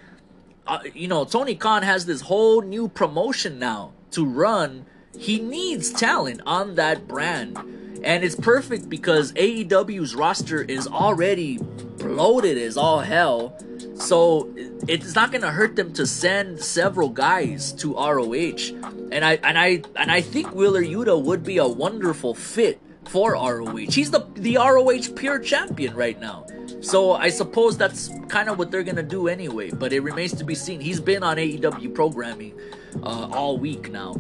Uh, 0.69 0.79
you 0.93 1.07
know, 1.07 1.23
Tony 1.23 1.55
Khan 1.55 1.81
has 1.81 2.05
this 2.05 2.19
whole 2.19 2.61
new 2.61 2.89
promotion 2.89 3.57
now 3.57 3.93
to 4.11 4.25
run, 4.25 4.85
he 5.17 5.39
needs 5.39 5.91
talent 5.91 6.41
on 6.45 6.75
that 6.75 7.07
brand. 7.07 7.57
And 8.03 8.23
it's 8.23 8.35
perfect 8.35 8.89
because 8.89 9.33
AEW's 9.33 10.15
roster 10.15 10.61
is 10.61 10.87
already 10.87 11.57
bloated 11.97 12.57
as 12.57 12.77
all 12.77 12.99
hell. 12.99 13.57
So 13.95 14.53
it's 14.87 15.15
not 15.15 15.31
gonna 15.31 15.51
hurt 15.51 15.75
them 15.75 15.91
to 15.93 16.05
send 16.05 16.59
several 16.61 17.09
guys 17.09 17.73
to 17.73 17.95
ROH. 17.95 18.71
And 19.11 19.25
I 19.25 19.39
and 19.43 19.57
I 19.57 19.81
and 19.95 20.11
I 20.11 20.21
think 20.21 20.53
Wheeler 20.53 20.83
Yuta 20.83 21.21
would 21.21 21.43
be 21.43 21.57
a 21.57 21.67
wonderful 21.67 22.35
fit 22.35 22.79
for 23.05 23.33
ROH. 23.33 23.91
He's 23.91 24.11
the 24.11 24.27
the 24.35 24.57
ROH 24.57 25.15
pure 25.15 25.39
champion 25.39 25.95
right 25.95 26.19
now. 26.19 26.45
So 26.81 27.13
I 27.13 27.29
suppose 27.29 27.77
that's 27.77 28.11
kind 28.29 28.49
of 28.49 28.59
what 28.59 28.69
they're 28.69 28.83
gonna 28.83 29.01
do 29.03 29.27
anyway. 29.27 29.71
But 29.71 29.91
it 29.93 30.01
remains 30.01 30.33
to 30.35 30.45
be 30.45 30.53
seen. 30.53 30.79
He's 30.79 30.99
been 30.99 31.23
on 31.23 31.37
AEW 31.37 31.95
programming 31.95 32.53
uh, 33.01 33.29
all 33.31 33.57
week 33.57 33.91
now. 33.91 34.15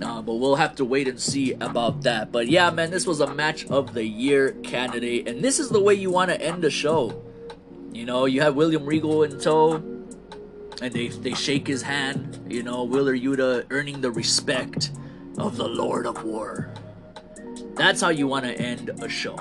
Uh, 0.00 0.22
but 0.22 0.34
we'll 0.34 0.56
have 0.56 0.76
to 0.76 0.84
wait 0.84 1.08
and 1.08 1.18
see 1.18 1.54
about 1.54 2.02
that. 2.02 2.30
But 2.30 2.48
yeah, 2.48 2.70
man, 2.70 2.90
this 2.90 3.06
was 3.06 3.20
a 3.20 3.34
match 3.34 3.66
of 3.66 3.94
the 3.94 4.04
year 4.04 4.52
candidate, 4.62 5.26
and 5.26 5.42
this 5.42 5.58
is 5.58 5.70
the 5.70 5.80
way 5.80 5.94
you 5.94 6.10
want 6.10 6.30
to 6.30 6.40
end 6.40 6.62
the 6.62 6.70
show. 6.70 7.22
You 7.92 8.04
know, 8.04 8.26
you 8.26 8.40
have 8.42 8.54
William 8.54 8.86
Regal 8.86 9.24
in 9.24 9.40
tow, 9.40 9.74
and 10.80 10.92
they 10.92 11.08
they 11.08 11.34
shake 11.34 11.66
his 11.66 11.82
hand. 11.82 12.46
You 12.48 12.62
know, 12.62 12.84
Wheeler 12.84 13.16
Yuta 13.16 13.66
earning 13.70 14.00
the 14.00 14.10
respect 14.10 14.92
of 15.36 15.56
the 15.56 15.68
Lord 15.68 16.06
of 16.06 16.22
War. 16.22 16.72
That's 17.74 18.00
how 18.00 18.10
you 18.10 18.26
want 18.26 18.44
to 18.44 18.56
end 18.56 18.90
a 19.02 19.08
show. 19.08 19.36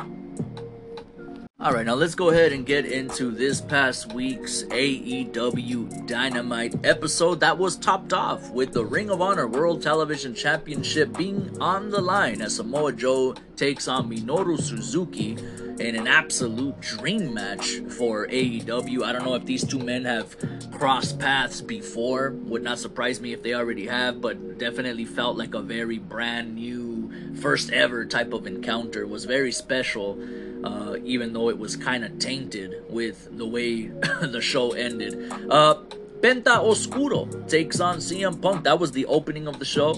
Alright, 1.60 1.88
now 1.88 1.96
let's 1.96 2.14
go 2.14 2.30
ahead 2.30 2.54
and 2.54 2.68
get 2.68 2.86
into 2.86 3.32
this 3.32 3.62
past 3.62 4.14
week's 4.14 4.62
AEW 4.66 6.06
Dynamite 6.06 6.86
episode 6.86 7.40
that 7.40 7.58
was 7.58 7.76
topped 7.78 8.14
off 8.14 8.52
with 8.52 8.74
the 8.74 8.86
Ring 8.86 9.10
of 9.10 9.24
Honor 9.24 9.48
World 9.48 9.82
Television 9.82 10.36
Championship 10.36 11.18
being 11.18 11.60
on 11.60 11.90
the 11.90 12.00
line 12.00 12.44
as 12.44 12.58
Samoa 12.58 12.94
Joe 12.94 13.34
takes 13.56 13.88
on 13.88 14.08
Minoru 14.08 14.62
Suzuki 14.62 15.32
in 15.80 15.96
an 15.96 16.06
absolute 16.06 16.80
dream 16.80 17.34
match 17.34 17.80
for 17.90 18.28
AEW. 18.28 19.02
I 19.02 19.12
don't 19.12 19.26
know 19.26 19.34
if 19.34 19.46
these 19.46 19.66
two 19.66 19.80
men 19.80 20.06
have 20.06 20.38
crossed 20.78 21.18
paths 21.18 21.62
before. 21.62 22.34
Would 22.44 22.62
not 22.62 22.78
surprise 22.78 23.20
me 23.20 23.34
if 23.34 23.42
they 23.42 23.56
already 23.56 23.88
have, 23.88 24.22
but 24.22 24.60
definitely 24.60 25.06
felt 25.06 25.38
like 25.38 25.56
a 25.56 25.62
very 25.64 25.98
brand 25.98 26.54
new, 26.54 27.12
first 27.42 27.72
ever 27.72 28.06
type 28.06 28.32
of 28.32 28.46
encounter. 28.46 29.02
It 29.02 29.10
was 29.10 29.26
very 29.26 29.52
special 29.52 30.20
uh, 30.64 30.96
even 31.04 31.34
though 31.34 31.50
it 31.50 31.58
was 31.58 31.76
kind 31.76 32.04
of 32.04 32.20
tainted 32.20 32.84
with 32.90 33.28
the 33.38 33.48
way 33.48 33.88
the 34.22 34.42
show 34.42 34.72
ended. 34.72 35.32
Uh, 35.50 35.76
Penta 36.22 36.58
Oscuro 36.58 37.26
takes 37.48 37.80
on 37.80 37.98
CM 37.98 38.42
Punk. 38.42 38.64
That 38.64 38.80
was 38.80 38.92
the 38.92 39.06
opening 39.06 39.48
of 39.48 39.60
the 39.60 39.66
show. 39.66 39.94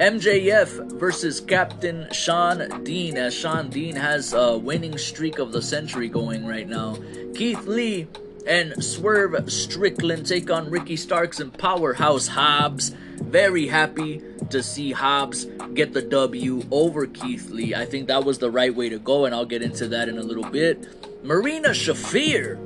MJF 0.00 0.98
versus 0.98 1.40
Captain 1.40 2.08
Shawn 2.10 2.82
Dean, 2.84 3.18
as 3.18 3.34
Shawn 3.34 3.68
Dean 3.68 3.94
has 3.94 4.32
a 4.32 4.56
winning 4.56 4.96
streak 4.96 5.38
of 5.38 5.52
the 5.52 5.60
century 5.60 6.08
going 6.08 6.46
right 6.46 6.66
now. 6.66 6.96
Keith 7.34 7.66
Lee 7.66 8.08
and 8.46 8.82
Swerve 8.82 9.50
Strickland 9.52 10.26
take 10.26 10.50
on 10.50 10.70
Ricky 10.70 10.96
Starks 10.96 11.40
and 11.40 11.56
Powerhouse 11.56 12.28
Hobbs. 12.28 12.90
Very 13.16 13.66
happy 13.66 14.22
to 14.50 14.62
see 14.62 14.92
Hobbs 14.92 15.46
get 15.74 15.92
the 15.92 16.02
W 16.02 16.62
over 16.70 17.06
Keith 17.06 17.50
Lee. 17.50 17.74
I 17.74 17.84
think 17.84 18.08
that 18.08 18.24
was 18.24 18.38
the 18.38 18.50
right 18.50 18.74
way 18.74 18.88
to 18.88 18.98
go, 18.98 19.24
and 19.24 19.34
I'll 19.34 19.46
get 19.46 19.62
into 19.62 19.88
that 19.88 20.08
in 20.08 20.18
a 20.18 20.22
little 20.22 20.48
bit. 20.50 21.24
Marina 21.24 21.70
Shafir 21.70 22.58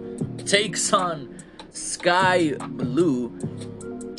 takes 0.49 0.93
on 0.93 1.37
Skye 1.71 2.55
Blue. 2.59 3.29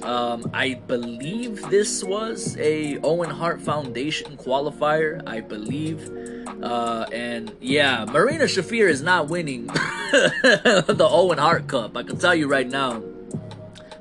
Um, 0.04 0.50
I 0.54 0.76
believe 0.76 1.62
this 1.70 2.04
was 2.04 2.56
a 2.58 2.98
Owen 3.00 3.30
Hart 3.30 3.62
Foundation 3.62 4.38
qualifier. 4.38 5.22
I 5.28 5.42
believe. 5.42 6.10
Uh, 6.62 7.06
and 7.12 7.56
yeah, 7.62 8.06
Marina 8.06 8.46
Shafir 8.46 8.90
is 8.90 9.02
not 9.02 9.28
winning 9.30 9.68
the 9.68 11.08
Owen 11.10 11.38
Hart 11.38 11.68
Cup. 11.68 11.96
I 11.98 12.04
can 12.04 12.18
tell 12.18 12.36
you 12.36 12.48
right 12.48 12.68
now. 12.68 13.04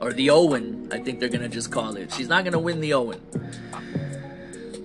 Or 0.01 0.13
the 0.13 0.31
Owen, 0.31 0.89
I 0.93 0.99
think 0.99 1.21
they're 1.21 1.29
gonna 1.31 1.49
just 1.49 1.73
call 1.73 1.97
it. 1.97 2.13
She's 2.13 2.29
not 2.29 2.45
gonna 2.45 2.59
win 2.59 2.81
the 2.81 2.93
Owen. 2.95 3.21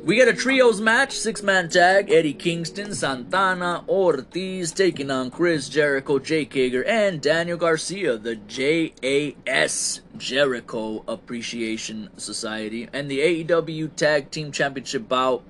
We 0.03 0.15
get 0.15 0.27
a 0.27 0.33
trios 0.33 0.81
match, 0.81 1.11
six 1.11 1.43
man 1.43 1.69
tag. 1.69 2.09
Eddie 2.09 2.33
Kingston, 2.33 2.95
Santana, 2.95 3.83
Ortiz 3.87 4.71
taking 4.71 5.11
on 5.11 5.29
Chris 5.29 5.69
Jericho, 5.69 6.17
Jake 6.17 6.51
Hager, 6.55 6.83
and 6.85 7.21
Daniel 7.21 7.55
Garcia, 7.55 8.17
the 8.17 8.35
JAS 8.35 10.01
Jericho 10.17 11.03
Appreciation 11.07 12.09
Society, 12.17 12.89
and 12.91 13.11
the 13.11 13.19
AEW 13.19 13.95
Tag 13.95 14.31
Team 14.31 14.51
Championship 14.51 15.07
bout. 15.07 15.43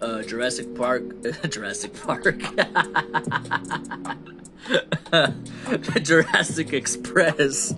Uh, 0.00 0.22
Jurassic 0.22 0.74
Park, 0.74 1.22
Jurassic 1.48 1.94
Park, 1.94 2.32
Jurassic 6.02 6.72
Express 6.72 7.74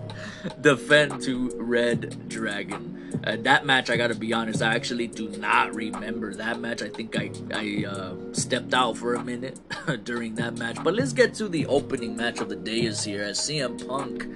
defend 0.61 1.23
to 1.23 1.51
Red 1.57 2.29
Dragon. 2.29 3.21
And 3.25 3.45
that 3.45 3.67
match, 3.67 3.89
I 3.89 3.97
gotta 3.97 4.17
be 4.17 4.33
honest, 4.33 4.63
I 4.63 4.75
actually 4.75 5.07
do 5.07 5.29
not 5.29 5.75
remember 5.75 6.35
that 6.35 6.59
match. 6.59 6.83
I 6.83 6.89
think 6.89 7.17
I 7.17 7.31
I 7.55 7.85
uh, 7.87 8.15
stepped 8.33 8.75
out 8.75 8.97
for 8.97 9.15
a 9.15 9.23
minute 9.23 9.61
during 10.05 10.35
that 10.37 10.59
match. 10.59 10.83
But 10.83 10.95
let's 10.95 11.13
get 11.13 11.35
to 11.35 11.49
the 11.49 11.67
opening 11.67 12.17
match 12.17 12.41
of 12.41 12.49
the 12.49 12.57
day 12.57 12.83
is 12.83 13.05
here 13.05 13.23
as 13.23 13.39
CM 13.39 13.87
Punk 13.87 14.27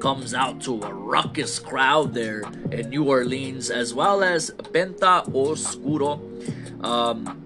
comes 0.00 0.34
out 0.34 0.60
to 0.62 0.82
a 0.82 0.92
ruckus 0.92 1.58
crowd 1.58 2.12
there 2.12 2.42
in 2.70 2.90
New 2.90 3.04
Orleans, 3.04 3.70
as 3.70 3.94
well 3.94 4.22
as 4.22 4.50
Penta 4.50 5.24
Oscuro. 5.34 6.20
Um, 6.82 7.44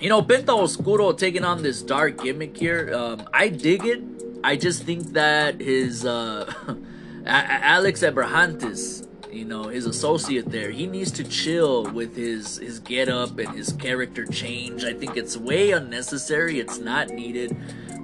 you 0.00 0.08
know, 0.08 0.22
Penta 0.22 0.50
Oscuro 0.50 1.12
taking 1.12 1.44
on 1.44 1.62
this 1.62 1.82
dark 1.82 2.22
gimmick 2.22 2.56
here. 2.56 2.92
Um, 2.94 3.28
I 3.32 3.48
dig 3.48 3.84
it. 3.84 4.02
I 4.42 4.56
just 4.56 4.82
think 4.82 5.12
that 5.14 5.60
his 5.60 6.04
uh, 6.04 6.52
Alex 7.26 8.02
Abrahantes, 8.02 9.08
you 9.32 9.44
know, 9.44 9.64
his 9.64 9.86
associate 9.86 10.50
there, 10.50 10.70
he 10.70 10.86
needs 10.86 11.10
to 11.12 11.24
chill 11.24 11.90
with 11.90 12.14
his 12.14 12.58
his 12.58 12.80
get 12.80 13.08
up 13.08 13.38
and 13.38 13.48
his 13.56 13.72
character 13.72 14.26
change. 14.26 14.84
I 14.84 14.92
think 14.92 15.16
it's 15.16 15.36
way 15.36 15.70
unnecessary. 15.70 16.60
It's 16.60 16.78
not 16.78 17.08
needed. 17.08 17.56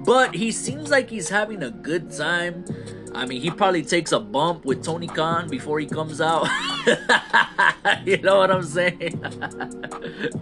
But 0.05 0.35
he 0.35 0.51
seems 0.51 0.91
like 0.91 1.11
he's 1.11 1.29
having 1.29 1.63
a 1.63 1.71
good 1.71 2.11
time. 2.11 2.65
I 3.15 3.27
mean, 3.27 3.41
he 3.41 3.51
probably 3.51 3.83
takes 3.83 4.13
a 4.13 4.21
bump 4.21 4.65
with 4.65 4.85
Tony 4.85 5.07
Khan 5.07 5.49
before 5.49 5.81
he 5.81 5.87
comes 5.87 6.21
out. 6.21 6.49
you 8.05 8.19
know 8.19 8.39
what 8.39 8.51
I'm 8.51 8.63
saying? 8.63 9.23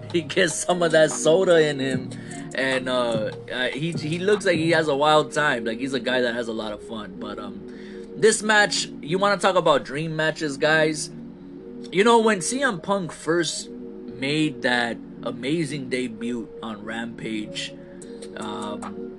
he 0.13 0.23
gets 0.23 0.55
some 0.55 0.83
of 0.83 0.93
that 0.93 1.11
soda 1.11 1.67
in 1.67 1.79
him, 1.79 2.11
and 2.55 2.89
uh, 2.89 3.31
uh, 3.53 3.69
he 3.69 3.93
he 3.93 4.19
looks 4.19 4.45
like 4.45 4.57
he 4.57 4.71
has 4.71 4.89
a 4.89 4.97
wild 4.97 5.33
time. 5.33 5.65
Like 5.65 5.79
he's 5.79 5.95
a 5.95 6.01
guy 6.01 6.21
that 6.21 6.35
has 6.35 6.49
a 6.49 6.53
lot 6.53 6.73
of 6.73 6.83
fun. 6.83 7.17
But 7.19 7.39
um, 7.39 7.61
this 8.17 8.43
match, 8.43 8.87
you 9.01 9.19
want 9.19 9.41
to 9.41 9.47
talk 9.47 9.57
about 9.57 9.85
dream 9.85 10.15
matches, 10.15 10.57
guys? 10.57 11.11
You 11.91 12.05
know 12.05 12.19
when 12.19 12.41
CM 12.41 12.83
Punk 12.83 13.13
first 13.13 13.71
made 13.71 14.63
that 14.63 14.99
amazing 15.23 15.89
debut 15.89 16.49
on 16.63 16.85
Rampage, 16.85 17.73
um, 18.37 19.19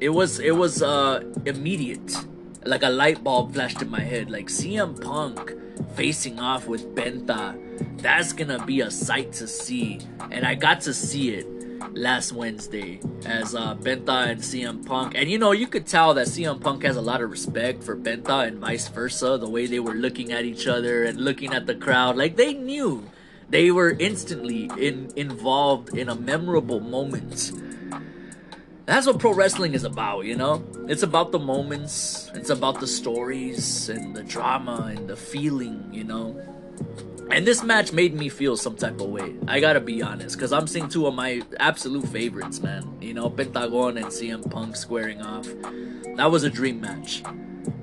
it 0.00 0.10
was 0.10 0.38
it 0.38 0.54
was 0.54 0.80
uh, 0.80 1.24
immediate 1.44 2.16
like 2.64 2.82
a 2.82 2.88
light 2.88 3.22
bulb 3.22 3.54
flashed 3.54 3.82
in 3.82 3.90
my 3.90 4.00
head. 4.00 4.30
Like 4.30 4.46
CM 4.46 5.00
Punk 5.00 5.54
facing 5.94 6.38
off 6.38 6.66
with 6.66 6.94
Penta, 6.94 7.56
that's 7.98 8.32
gonna 8.32 8.64
be 8.64 8.80
a 8.80 8.90
sight 8.90 9.32
to 9.34 9.46
see. 9.46 10.00
And 10.30 10.46
I 10.46 10.54
got 10.54 10.80
to 10.82 10.94
see 10.94 11.30
it 11.30 11.46
last 11.94 12.32
Wednesday 12.32 13.00
as 13.24 13.54
uh, 13.54 13.74
Penta 13.76 14.28
and 14.28 14.40
CM 14.40 14.86
Punk. 14.86 15.14
And 15.16 15.30
you 15.30 15.38
know, 15.38 15.52
you 15.52 15.66
could 15.66 15.86
tell 15.86 16.14
that 16.14 16.26
CM 16.26 16.60
Punk 16.60 16.84
has 16.84 16.96
a 16.96 17.00
lot 17.00 17.22
of 17.22 17.30
respect 17.30 17.82
for 17.82 17.96
Penta 17.96 18.46
and 18.46 18.58
vice 18.58 18.88
versa. 18.88 19.38
The 19.38 19.48
way 19.48 19.66
they 19.66 19.80
were 19.80 19.94
looking 19.94 20.32
at 20.32 20.44
each 20.44 20.66
other 20.66 21.04
and 21.04 21.20
looking 21.20 21.54
at 21.54 21.66
the 21.66 21.74
crowd, 21.74 22.16
like 22.16 22.36
they 22.36 22.54
knew 22.54 23.08
they 23.50 23.70
were 23.70 23.96
instantly 23.98 24.70
in 24.78 25.10
involved 25.16 25.96
in 25.96 26.08
a 26.08 26.14
memorable 26.14 26.80
moment 26.80 27.52
that's 28.88 29.06
what 29.06 29.18
pro 29.18 29.34
wrestling 29.34 29.74
is 29.74 29.84
about, 29.84 30.24
you 30.24 30.34
know? 30.34 30.64
It's 30.88 31.02
about 31.02 31.30
the 31.30 31.38
moments, 31.38 32.30
it's 32.34 32.48
about 32.48 32.80
the 32.80 32.86
stories 32.86 33.90
and 33.90 34.16
the 34.16 34.22
drama 34.22 34.94
and 34.96 35.06
the 35.06 35.16
feeling, 35.16 35.88
you 35.92 36.04
know? 36.04 36.40
And 37.30 37.46
this 37.46 37.62
match 37.62 37.92
made 37.92 38.14
me 38.14 38.30
feel 38.30 38.56
some 38.56 38.76
type 38.76 38.98
of 39.02 39.10
way. 39.10 39.34
I 39.46 39.60
gotta 39.60 39.80
be 39.80 40.00
honest, 40.00 40.36
because 40.36 40.54
I'm 40.54 40.66
seeing 40.66 40.88
two 40.88 41.06
of 41.06 41.14
my 41.14 41.42
absolute 41.60 42.08
favorites, 42.08 42.62
man. 42.62 42.96
You 43.02 43.12
know, 43.12 43.28
Pentagon 43.28 43.98
and 43.98 44.06
CM 44.06 44.50
Punk 44.50 44.74
squaring 44.74 45.20
off. 45.20 45.46
That 46.16 46.30
was 46.30 46.44
a 46.44 46.50
dream 46.50 46.80
match. 46.80 47.22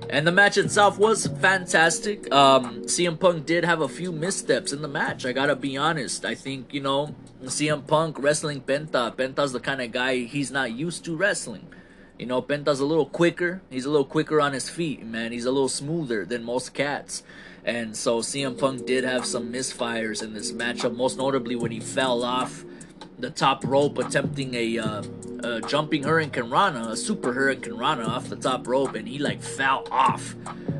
And 0.10 0.26
the 0.26 0.32
match 0.32 0.58
itself 0.58 0.97
was 0.97 1.28
fantastic. 1.28 2.34
Um, 2.34 2.82
CM 2.86 3.20
Punk 3.20 3.45
did 3.45 3.64
have 3.64 3.82
a 3.82 3.88
few 3.88 4.12
missteps 4.12 4.74
in 4.74 4.82
the 4.82 4.88
match. 4.88 5.24
I 5.26 5.34
gotta 5.34 5.56
be 5.56 5.78
honest. 5.78 6.26
I 6.26 6.34
think, 6.34 6.74
you 6.74 6.82
know, 6.82 7.14
CM 7.44 7.86
Punk 7.86 8.18
wrestling 8.20 8.62
Penta. 8.62 9.16
Penta's 9.16 9.52
the 9.52 9.60
kind 9.60 9.82
of 9.82 9.92
guy 9.92 10.20
he's 10.20 10.52
not 10.52 10.72
used 10.72 11.06
to 11.06 11.16
wrestling. 11.16 11.68
You 12.18 12.26
know, 12.26 12.42
Penta's 12.42 12.80
a 12.80 12.86
little 12.86 13.06
quicker. 13.06 13.62
He's 13.70 13.86
a 13.86 13.90
little 13.90 14.06
quicker 14.06 14.40
on 14.40 14.54
his 14.54 14.70
feet, 14.70 15.06
man. 15.06 15.32
He's 15.32 15.46
a 15.46 15.52
little 15.52 15.70
smoother 15.70 16.26
than 16.26 16.44
most 16.44 16.74
cats. 16.74 17.24
And 17.66 17.96
so 17.96 18.20
CM 18.20 18.58
Punk 18.58 18.86
did 18.86 19.04
have 19.04 19.26
some 19.26 19.52
misfires 19.52 20.24
in 20.24 20.34
this 20.34 20.52
matchup, 20.52 20.96
most 20.96 21.18
notably 21.18 21.56
when 21.56 21.72
he 21.72 21.80
fell 21.80 22.24
off 22.24 22.64
the 23.20 23.30
top 23.30 23.63
rope, 23.66 23.97
attempting 23.97 24.53
a 24.55 24.78
uh, 24.80 25.03
uh, 25.43 25.59
jumping 25.61 26.03
Hurricanrana, 26.03 26.89
a 26.89 26.97
super 26.97 27.34
Hurricanrana 27.34 28.07
off 28.07 28.30
the 28.30 28.36
top 28.36 28.68
rope, 28.68 28.95
and 28.95 29.07
he 29.07 29.20
like 29.20 29.41
fell 29.41 29.88
off. 29.91 30.36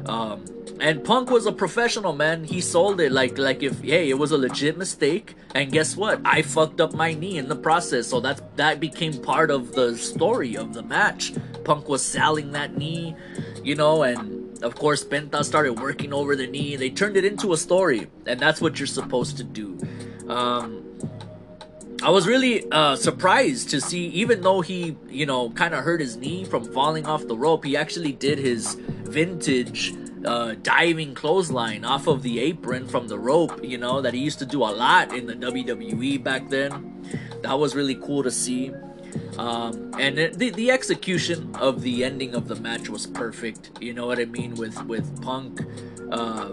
Um, 0.06 0.46
and 0.80 1.04
Punk 1.04 1.30
was 1.30 1.46
a 1.46 1.52
professional 1.52 2.14
man. 2.14 2.44
He 2.44 2.60
sold 2.60 3.00
it 3.00 3.12
like 3.12 3.38
like 3.38 3.64
if 3.64 3.82
hey, 3.82 4.10
it 4.10 4.18
was 4.18 4.32
a 4.32 4.38
legit 4.38 4.78
mistake. 4.78 5.36
And 5.54 5.72
guess 5.72 5.96
what? 5.96 6.20
I 6.26 6.42
fucked 6.42 6.82
up 6.82 6.94
my 6.94 7.14
knee 7.14 7.38
in 7.38 7.48
the 7.48 7.56
process. 7.56 8.08
So 8.08 8.20
that 8.22 8.58
that 8.58 8.80
became 8.80 9.14
part 9.22 9.52
of 9.52 9.74
the 9.74 9.98
story 9.98 10.58
of 10.58 10.74
the 10.74 10.84
match. 10.84 11.34
Punk 11.64 11.88
was 11.88 12.04
selling 12.04 12.52
that 12.52 12.78
knee, 12.78 13.16
you 13.64 13.76
know, 13.76 14.04
and 14.04 14.62
of 14.64 14.76
course 14.76 15.04
Penta 15.04 15.44
started 15.44 15.80
working 15.80 16.14
over 16.14 16.36
the 16.36 16.48
knee. 16.48 16.76
They 16.76 16.90
turned 16.90 17.16
it 17.16 17.24
into 17.24 17.54
a 17.54 17.58
story, 17.58 18.08
and 18.26 18.40
that's 18.40 18.60
what 18.60 18.80
you're 18.80 18.88
supposed 18.88 19.38
to 19.38 19.44
do. 19.44 19.80
Um, 20.28 20.85
I 22.06 22.12
was 22.12 22.28
really 22.28 22.64
uh, 22.72 22.96
surprised 22.96 23.72
to 23.72 23.82
see, 23.82 24.06
even 24.10 24.42
though 24.42 24.62
he, 24.62 24.96
you 25.10 25.26
know, 25.26 25.50
kind 25.50 25.74
of 25.74 25.84
hurt 25.84 26.00
his 26.00 26.16
knee 26.16 26.46
from 26.46 26.64
falling 26.72 27.08
off 27.08 27.28
the 27.28 27.36
rope, 27.36 27.66
he 27.66 27.76
actually 27.76 28.12
did 28.12 28.38
his 28.38 28.76
vintage 28.76 29.92
uh, 30.24 30.54
diving 30.62 31.16
clothesline 31.16 31.84
off 31.84 32.06
of 32.06 32.22
the 32.22 32.40
apron 32.40 32.88
from 32.88 33.08
the 33.08 33.18
rope, 33.18 33.60
you 33.64 33.80
know, 33.80 34.02
that 34.02 34.14
he 34.14 34.20
used 34.20 34.38
to 34.38 34.46
do 34.46 34.62
a 34.62 34.70
lot 34.70 35.16
in 35.16 35.26
the 35.26 35.34
WWE 35.34 36.24
back 36.24 36.48
then. 36.50 37.10
That 37.42 37.58
was 37.58 37.74
really 37.76 37.96
cool 37.96 38.22
to 38.22 38.30
see. 38.30 38.72
Um, 39.38 39.94
and 40.00 40.18
it, 40.18 40.38
the 40.38 40.50
the 40.52 40.72
execution 40.72 41.56
of 41.56 41.82
the 41.82 42.04
ending 42.04 42.36
of 42.36 42.48
the 42.48 42.56
match 42.56 42.90
was 42.90 43.06
perfect. 43.06 43.72
You 43.82 43.94
know 43.94 44.08
what 44.08 44.20
I 44.20 44.26
mean 44.26 44.56
with 44.56 44.82
with 44.86 45.22
Punk 45.22 45.62
uh, 46.12 46.52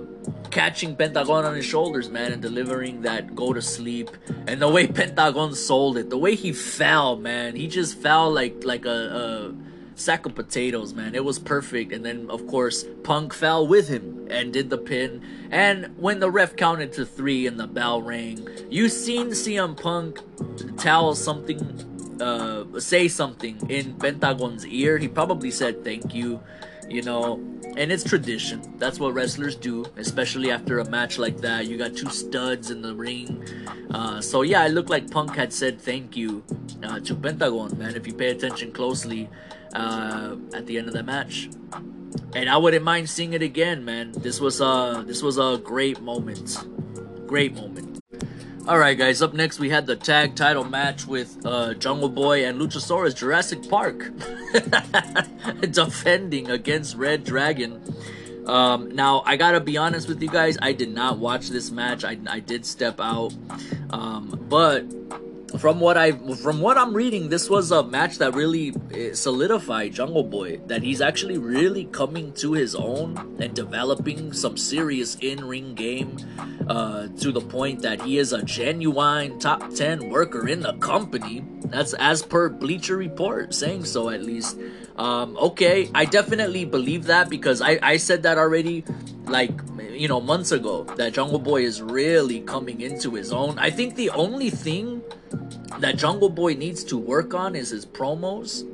catching 0.50 0.96
Pentagon 0.96 1.44
on 1.44 1.54
his 1.54 1.64
shoulders, 1.64 2.08
man, 2.08 2.32
and 2.32 2.42
delivering 2.42 3.02
that 3.02 3.34
go 3.34 3.52
to 3.52 3.62
sleep. 3.62 4.10
And 4.46 4.60
the 4.60 4.68
way 4.68 4.86
Pentagon 5.00 5.54
sold 5.54 5.96
it, 5.96 6.10
the 6.10 6.18
way 6.18 6.34
he 6.34 6.52
fell, 6.52 7.16
man, 7.16 7.56
he 7.56 7.68
just 7.68 7.98
fell 7.98 8.30
like 8.30 8.64
like 8.64 8.84
a, 8.84 8.90
a 8.90 9.54
sack 9.94 10.26
of 10.26 10.34
potatoes, 10.34 10.94
man. 10.94 11.14
It 11.14 11.24
was 11.24 11.38
perfect. 11.38 11.92
And 11.92 12.04
then, 12.04 12.30
of 12.30 12.46
course, 12.46 12.84
Punk 13.02 13.32
fell 13.32 13.66
with 13.66 13.88
him 13.88 14.26
and 14.30 14.52
did 14.52 14.70
the 14.70 14.78
pin. 14.78 15.22
And 15.50 15.96
when 15.96 16.20
the 16.20 16.30
ref 16.30 16.56
counted 16.56 16.92
to 16.94 17.06
three 17.06 17.46
and 17.46 17.58
the 17.58 17.66
bell 17.66 18.02
rang, 18.02 18.48
you 18.70 18.88
seen 18.88 19.28
CM 19.28 19.80
Punk 19.80 20.20
tell 20.76 21.14
something, 21.14 21.91
uh, 22.20 22.64
say 22.78 23.08
something 23.08 23.58
in 23.68 23.94
Pentagon's 23.94 24.66
ear. 24.66 24.98
He 24.98 25.08
probably 25.08 25.50
said 25.50 25.84
thank 25.84 26.14
you, 26.14 26.40
you 26.88 27.02
know. 27.02 27.40
And 27.74 27.90
it's 27.90 28.04
tradition. 28.04 28.60
That's 28.76 29.00
what 29.00 29.14
wrestlers 29.14 29.56
do, 29.56 29.86
especially 29.96 30.50
after 30.50 30.80
a 30.80 30.90
match 30.90 31.16
like 31.16 31.38
that. 31.38 31.66
You 31.66 31.78
got 31.78 31.96
two 31.96 32.10
studs 32.10 32.70
in 32.70 32.82
the 32.82 32.94
ring. 32.94 33.42
Uh, 33.90 34.20
so 34.20 34.42
yeah, 34.42 34.66
it 34.66 34.72
looked 34.72 34.90
like 34.90 35.10
Punk 35.10 35.34
had 35.34 35.54
said 35.54 35.80
thank 35.80 36.14
you 36.14 36.44
uh, 36.82 37.00
to 37.00 37.14
Pentagon, 37.14 37.78
man. 37.78 37.96
If 37.96 38.06
you 38.06 38.12
pay 38.12 38.28
attention 38.28 38.72
closely, 38.72 39.30
uh, 39.74 40.36
at 40.54 40.66
the 40.66 40.78
end 40.78 40.88
of 40.88 40.94
the 40.94 41.02
match. 41.02 41.48
And 42.34 42.48
I 42.48 42.56
wouldn't 42.56 42.84
mind 42.84 43.08
seeing 43.08 43.32
it 43.32 43.42
again, 43.42 43.84
man. 43.84 44.12
This 44.12 44.40
was 44.40 44.60
a 44.60 45.04
this 45.06 45.22
was 45.22 45.38
a 45.38 45.60
great 45.62 46.00
moment, 46.00 46.58
great 47.26 47.54
moment. 47.54 47.91
All 48.68 48.78
right, 48.78 48.96
guys. 48.96 49.20
Up 49.22 49.34
next, 49.34 49.58
we 49.58 49.70
had 49.70 49.86
the 49.86 49.96
tag 49.96 50.36
title 50.36 50.62
match 50.62 51.04
with 51.04 51.44
uh, 51.44 51.74
Jungle 51.74 52.08
Boy 52.08 52.46
and 52.46 52.60
Luchasaurus 52.60 53.16
Jurassic 53.16 53.68
Park 53.68 54.12
defending 55.72 56.48
against 56.48 56.96
Red 56.96 57.24
Dragon. 57.24 57.82
Um, 58.46 58.94
now, 58.94 59.24
I 59.26 59.36
gotta 59.36 59.58
be 59.58 59.76
honest 59.76 60.08
with 60.08 60.22
you 60.22 60.28
guys. 60.28 60.58
I 60.62 60.74
did 60.74 60.94
not 60.94 61.18
watch 61.18 61.48
this 61.48 61.72
match. 61.72 62.04
I, 62.04 62.16
I 62.28 62.38
did 62.38 62.64
step 62.64 63.00
out, 63.00 63.34
um, 63.90 64.38
but 64.48 64.84
from 65.58 65.80
what 65.80 65.96
I 65.96 66.12
from 66.36 66.60
what 66.60 66.78
I'm 66.78 66.94
reading, 66.94 67.28
this 67.28 67.50
was 67.50 67.70
a 67.70 67.82
match 67.82 68.18
that 68.18 68.34
really 68.34 68.74
eh, 68.92 69.12
solidified 69.14 69.92
Jungle 69.94 70.24
Boy. 70.24 70.58
That 70.66 70.82
he's 70.82 71.00
actually 71.00 71.38
really 71.38 71.84
coming 71.86 72.32
to 72.34 72.52
his 72.52 72.74
own 72.74 73.36
and 73.40 73.54
developing 73.54 74.32
some 74.32 74.56
serious 74.56 75.16
in-ring 75.20 75.74
game 75.74 76.16
uh, 76.68 77.08
to 77.20 77.32
the 77.32 77.40
point 77.40 77.82
that 77.82 78.02
he 78.02 78.18
is 78.18 78.32
a 78.32 78.42
genuine 78.42 79.38
top 79.38 79.74
ten 79.74 80.08
worker 80.08 80.48
in 80.48 80.60
the 80.60 80.74
company. 80.74 81.44
That's 81.66 81.94
as 81.94 82.22
per 82.22 82.48
Bleacher 82.48 82.96
Report 82.96 83.54
saying 83.54 83.84
so 83.84 84.10
at 84.10 84.22
least. 84.22 84.58
Um, 84.96 85.36
okay, 85.38 85.90
I 85.94 86.04
definitely 86.04 86.66
believe 86.66 87.06
that 87.06 87.30
because 87.30 87.62
I, 87.62 87.78
I 87.82 87.96
said 87.96 88.24
that 88.24 88.36
already, 88.36 88.84
like 89.24 89.52
you 89.90 90.08
know 90.08 90.20
months 90.20 90.52
ago 90.52 90.84
that 90.96 91.12
Jungle 91.14 91.38
Boy 91.38 91.64
is 91.64 91.80
really 91.80 92.40
coming 92.40 92.80
into 92.80 93.14
his 93.14 93.32
own. 93.32 93.58
I 93.58 93.70
think 93.70 93.96
the 93.96 94.10
only 94.10 94.50
thing 94.50 95.02
that 95.80 95.96
Jungle 95.96 96.28
Boy 96.28 96.54
needs 96.54 96.84
to 96.84 96.96
work 96.96 97.34
on 97.34 97.54
is 97.54 97.70
his 97.70 97.86
promos. 97.86 98.68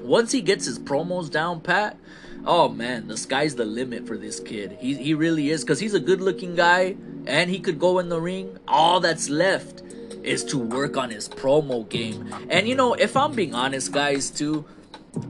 Once 0.00 0.32
he 0.32 0.40
gets 0.40 0.66
his 0.66 0.78
promos 0.78 1.30
down 1.30 1.60
pat, 1.60 1.96
oh 2.44 2.68
man, 2.68 3.08
the 3.08 3.16
sky's 3.16 3.54
the 3.54 3.64
limit 3.64 4.06
for 4.06 4.16
this 4.16 4.40
kid. 4.40 4.76
He, 4.80 4.94
he 4.94 5.14
really 5.14 5.50
is 5.50 5.62
because 5.62 5.80
he's 5.80 5.94
a 5.94 6.00
good 6.00 6.20
looking 6.20 6.54
guy 6.56 6.96
and 7.26 7.50
he 7.50 7.60
could 7.60 7.78
go 7.78 7.98
in 7.98 8.08
the 8.08 8.20
ring. 8.20 8.58
All 8.66 9.00
that's 9.00 9.28
left 9.28 9.82
is 10.22 10.44
to 10.44 10.58
work 10.58 10.96
on 10.96 11.10
his 11.10 11.28
promo 11.28 11.88
game. 11.88 12.32
And 12.48 12.68
you 12.68 12.74
know, 12.74 12.94
if 12.94 13.16
I'm 13.16 13.32
being 13.32 13.54
honest, 13.54 13.92
guys, 13.92 14.30
too, 14.30 14.64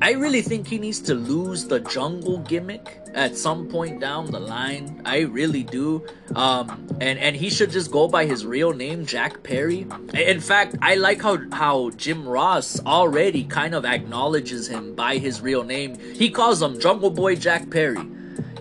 I 0.00 0.12
really 0.12 0.42
think 0.42 0.66
he 0.66 0.78
needs 0.78 1.00
to 1.02 1.14
lose 1.14 1.64
the 1.64 1.80
jungle 1.80 2.38
gimmick 2.38 3.00
at 3.14 3.36
some 3.36 3.68
point 3.68 4.00
down 4.00 4.30
the 4.30 4.38
line. 4.38 5.02
I 5.04 5.20
really 5.20 5.64
do. 5.64 6.06
Um, 6.36 6.86
and 7.00 7.18
and 7.18 7.34
he 7.34 7.50
should 7.50 7.70
just 7.70 7.90
go 7.90 8.08
by 8.08 8.26
his 8.26 8.46
real 8.46 8.72
name, 8.72 9.06
Jack 9.06 9.42
Perry. 9.42 9.86
In 10.14 10.40
fact, 10.40 10.76
I 10.80 10.94
like 10.94 11.20
how 11.20 11.38
how 11.50 11.90
Jim 11.90 12.28
Ross 12.28 12.80
already 12.86 13.44
kind 13.44 13.74
of 13.74 13.84
acknowledges 13.84 14.68
him 14.68 14.94
by 14.94 15.18
his 15.18 15.40
real 15.40 15.64
name. 15.64 15.98
He 16.14 16.30
calls 16.30 16.62
him 16.62 16.78
Jungle 16.80 17.10
Boy 17.10 17.34
Jack 17.36 17.70
Perry. 17.70 18.06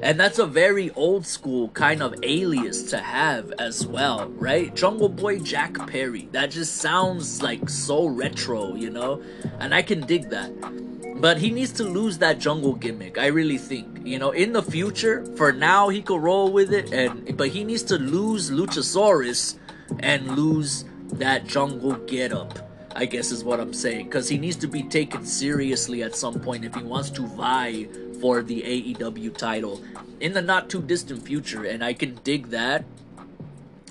And 0.02 0.20
that's 0.20 0.40
a 0.40 0.48
very 0.48 0.90
old 0.92 1.28
school 1.28 1.70
kind 1.70 2.02
of 2.02 2.16
alias 2.24 2.82
to 2.90 2.98
have 2.98 3.52
as 3.60 3.86
well, 3.86 4.28
right? 4.30 4.76
Jungle 4.76 5.10
Boy 5.10 5.38
Jack 5.38 5.76
Perry. 5.86 6.28
That 6.32 6.50
just 6.50 6.78
sounds 6.78 7.44
like 7.44 7.70
so 7.70 8.08
retro, 8.08 8.74
you 8.74 8.90
know? 8.90 9.22
And 9.60 9.76
I 9.76 9.84
can 9.84 10.02
dig 10.02 10.32
that. 10.32 10.52
But 11.22 11.38
he 11.38 11.52
needs 11.52 11.72
to 11.74 11.84
lose 11.84 12.18
that 12.18 12.40
jungle 12.40 12.74
gimmick. 12.74 13.20
I 13.20 13.28
really 13.28 13.60
think. 13.60 14.02
You 14.04 14.18
know, 14.18 14.32
in 14.32 14.54
the 14.54 14.64
future, 14.64 15.24
for 15.38 15.54
now 15.54 15.90
he 15.90 16.02
could 16.02 16.20
roll 16.20 16.52
with 16.52 16.74
it, 16.74 16.92
and 16.92 17.38
but 17.38 17.50
he 17.50 17.64
needs 17.64 17.84
to 17.84 17.98
lose 18.00 18.50
Luchasaurus 18.50 19.60
and 20.00 20.36
lose 20.36 20.84
that 21.14 21.46
jungle 21.46 21.94
getup. 21.94 22.68
I 22.96 23.06
guess 23.06 23.32
is 23.32 23.44
what 23.44 23.60
I'm 23.60 23.74
saying. 23.74 24.06
Because 24.06 24.28
he 24.30 24.38
needs 24.40 24.58
to 24.58 24.68
be 24.68 24.84
taken 24.84 25.26
seriously 25.26 26.02
at 26.02 26.16
some 26.16 26.40
point 26.40 26.66
if 26.66 26.74
he 26.74 26.84
wants 26.84 27.12
to 27.12 27.28
vie 27.28 27.88
for 28.20 28.42
the 28.42 28.62
AEW 28.62 29.38
title 29.38 29.82
in 30.20 30.34
the 30.34 30.42
not 30.42 30.70
too 30.70 30.82
distant 30.82 31.24
future. 31.24 31.64
And 31.64 31.84
I 31.84 31.94
can 31.94 32.20
dig 32.24 32.50
that. 32.50 32.84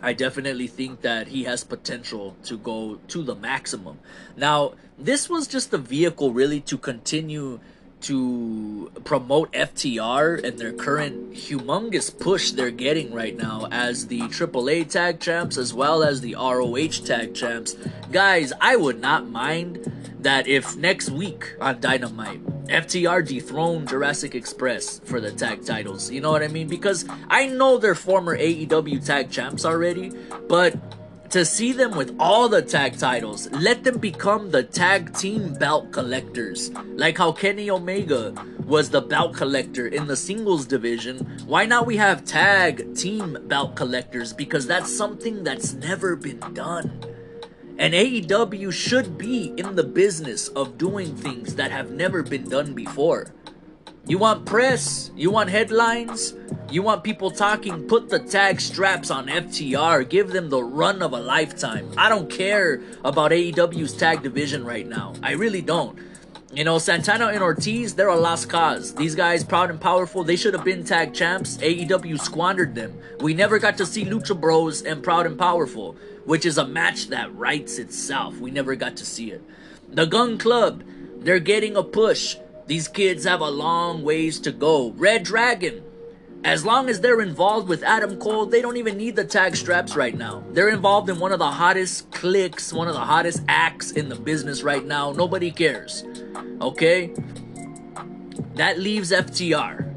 I 0.02 0.12
definitely 0.12 0.66
think 0.66 1.02
that 1.02 1.28
he 1.28 1.44
has 1.44 1.62
potential 1.62 2.36
to 2.44 2.56
go 2.56 2.98
to 3.08 3.22
the 3.22 3.34
maximum. 3.34 3.98
Now, 4.36 4.72
this 4.98 5.28
was 5.28 5.46
just 5.46 5.72
a 5.72 5.78
vehicle 5.78 6.32
really 6.32 6.60
to 6.62 6.78
continue 6.78 7.60
to 8.02 8.90
promote 9.04 9.52
FTR 9.52 10.42
and 10.44 10.58
their 10.58 10.72
current 10.72 11.32
humongous 11.32 12.16
push 12.16 12.50
they're 12.52 12.70
getting 12.70 13.12
right 13.12 13.36
now 13.36 13.68
as 13.70 14.06
the 14.06 14.20
AAA 14.20 14.88
tag 14.88 15.20
champs 15.20 15.56
as 15.56 15.74
well 15.74 16.02
as 16.02 16.20
the 16.20 16.34
ROH 16.34 17.04
tag 17.04 17.34
champs. 17.34 17.76
Guys, 18.10 18.52
I 18.60 18.76
would 18.76 19.00
not 19.00 19.28
mind 19.28 19.92
that 20.20 20.46
if 20.46 20.76
next 20.76 21.10
week 21.10 21.54
on 21.60 21.80
Dynamite, 21.80 22.44
FTR 22.66 23.26
dethroned 23.26 23.88
Jurassic 23.88 24.34
Express 24.34 25.00
for 25.00 25.20
the 25.20 25.32
tag 25.32 25.64
titles. 25.64 26.10
You 26.10 26.20
know 26.20 26.30
what 26.30 26.42
I 26.42 26.48
mean? 26.48 26.68
Because 26.68 27.04
I 27.28 27.46
know 27.46 27.78
they're 27.78 27.94
former 27.94 28.36
AEW 28.36 29.04
tag 29.04 29.30
champs 29.30 29.64
already, 29.64 30.12
but 30.48 30.76
to 31.30 31.44
see 31.44 31.72
them 31.72 31.96
with 31.96 32.16
all 32.18 32.48
the 32.48 32.60
tag 32.60 32.98
titles, 32.98 33.48
let 33.52 33.84
them 33.84 33.98
become 33.98 34.50
the 34.50 34.64
tag 34.64 35.14
team 35.16 35.54
belt 35.54 35.92
collectors. 35.92 36.70
Like 36.96 37.18
how 37.18 37.30
Kenny 37.30 37.70
Omega 37.70 38.34
was 38.66 38.90
the 38.90 39.00
belt 39.00 39.36
collector 39.36 39.86
in 39.86 40.08
the 40.08 40.16
singles 40.16 40.66
division. 40.66 41.18
Why 41.46 41.66
not 41.66 41.86
we 41.86 41.96
have 41.98 42.24
tag 42.24 42.96
team 42.96 43.38
belt 43.46 43.76
collectors? 43.76 44.32
Because 44.32 44.66
that's 44.66 44.92
something 44.92 45.44
that's 45.44 45.72
never 45.74 46.16
been 46.16 46.40
done. 46.52 47.00
And 47.78 47.94
AEW 47.94 48.72
should 48.72 49.16
be 49.16 49.54
in 49.56 49.76
the 49.76 49.84
business 49.84 50.48
of 50.48 50.78
doing 50.78 51.14
things 51.16 51.54
that 51.54 51.70
have 51.70 51.92
never 51.92 52.22
been 52.24 52.48
done 52.48 52.74
before. 52.74 53.32
You 54.10 54.18
want 54.18 54.44
press? 54.44 55.12
You 55.14 55.30
want 55.30 55.50
headlines? 55.50 56.34
You 56.68 56.82
want 56.82 57.04
people 57.04 57.30
talking? 57.30 57.86
Put 57.86 58.08
the 58.08 58.18
tag 58.18 58.60
straps 58.60 59.08
on 59.08 59.28
FTR. 59.28 60.08
Give 60.08 60.30
them 60.30 60.50
the 60.50 60.64
run 60.64 61.00
of 61.00 61.12
a 61.12 61.20
lifetime. 61.20 61.88
I 61.96 62.08
don't 62.08 62.28
care 62.28 62.82
about 63.04 63.30
AEW's 63.30 63.92
tag 63.92 64.24
division 64.24 64.64
right 64.64 64.84
now. 64.84 65.14
I 65.22 65.34
really 65.34 65.62
don't. 65.62 65.96
You 66.52 66.64
know, 66.64 66.78
Santana 66.78 67.28
and 67.28 67.40
Ortiz, 67.40 67.94
they're 67.94 68.08
a 68.08 68.16
lost 68.16 68.48
cause. 68.48 68.96
These 68.96 69.14
guys, 69.14 69.44
proud 69.44 69.70
and 69.70 69.80
powerful, 69.80 70.24
they 70.24 70.34
should 70.34 70.54
have 70.54 70.64
been 70.64 70.82
tag 70.82 71.14
champs. 71.14 71.58
AEW 71.58 72.20
squandered 72.20 72.74
them. 72.74 72.92
We 73.20 73.32
never 73.32 73.60
got 73.60 73.78
to 73.78 73.86
see 73.86 74.04
Lucha 74.04 74.38
Bros 74.38 74.82
and 74.82 75.04
Proud 75.04 75.26
and 75.26 75.38
Powerful, 75.38 75.96
which 76.24 76.44
is 76.44 76.58
a 76.58 76.66
match 76.66 77.10
that 77.10 77.32
writes 77.36 77.78
itself. 77.78 78.40
We 78.40 78.50
never 78.50 78.74
got 78.74 78.96
to 78.96 79.06
see 79.06 79.30
it. 79.30 79.44
The 79.88 80.06
Gunn 80.06 80.36
Club, 80.36 80.82
they're 81.20 81.38
getting 81.38 81.76
a 81.76 81.84
push. 81.84 82.34
These 82.66 82.88
kids 82.88 83.24
have 83.24 83.40
a 83.40 83.50
long 83.50 84.02
ways 84.02 84.38
to 84.40 84.52
go. 84.52 84.90
Red 84.92 85.24
Dragon, 85.24 85.82
as 86.44 86.64
long 86.64 86.88
as 86.88 87.00
they're 87.00 87.20
involved 87.20 87.68
with 87.68 87.82
Adam 87.82 88.18
Cole, 88.18 88.46
they 88.46 88.62
don't 88.62 88.76
even 88.78 88.96
need 88.96 89.16
the 89.16 89.24
tag 89.24 89.56
straps 89.56 89.94
right 89.94 90.16
now. 90.16 90.42
They're 90.52 90.70
involved 90.70 91.10
in 91.10 91.18
one 91.18 91.32
of 91.32 91.38
the 91.38 91.50
hottest 91.50 92.10
cliques, 92.12 92.72
one 92.72 92.88
of 92.88 92.94
the 92.94 93.00
hottest 93.00 93.42
acts 93.48 93.90
in 93.90 94.08
the 94.08 94.16
business 94.16 94.62
right 94.62 94.84
now. 94.84 95.12
Nobody 95.12 95.50
cares. 95.50 96.04
Okay? 96.60 97.12
That 98.54 98.78
leaves 98.78 99.10
FTR. 99.10 99.90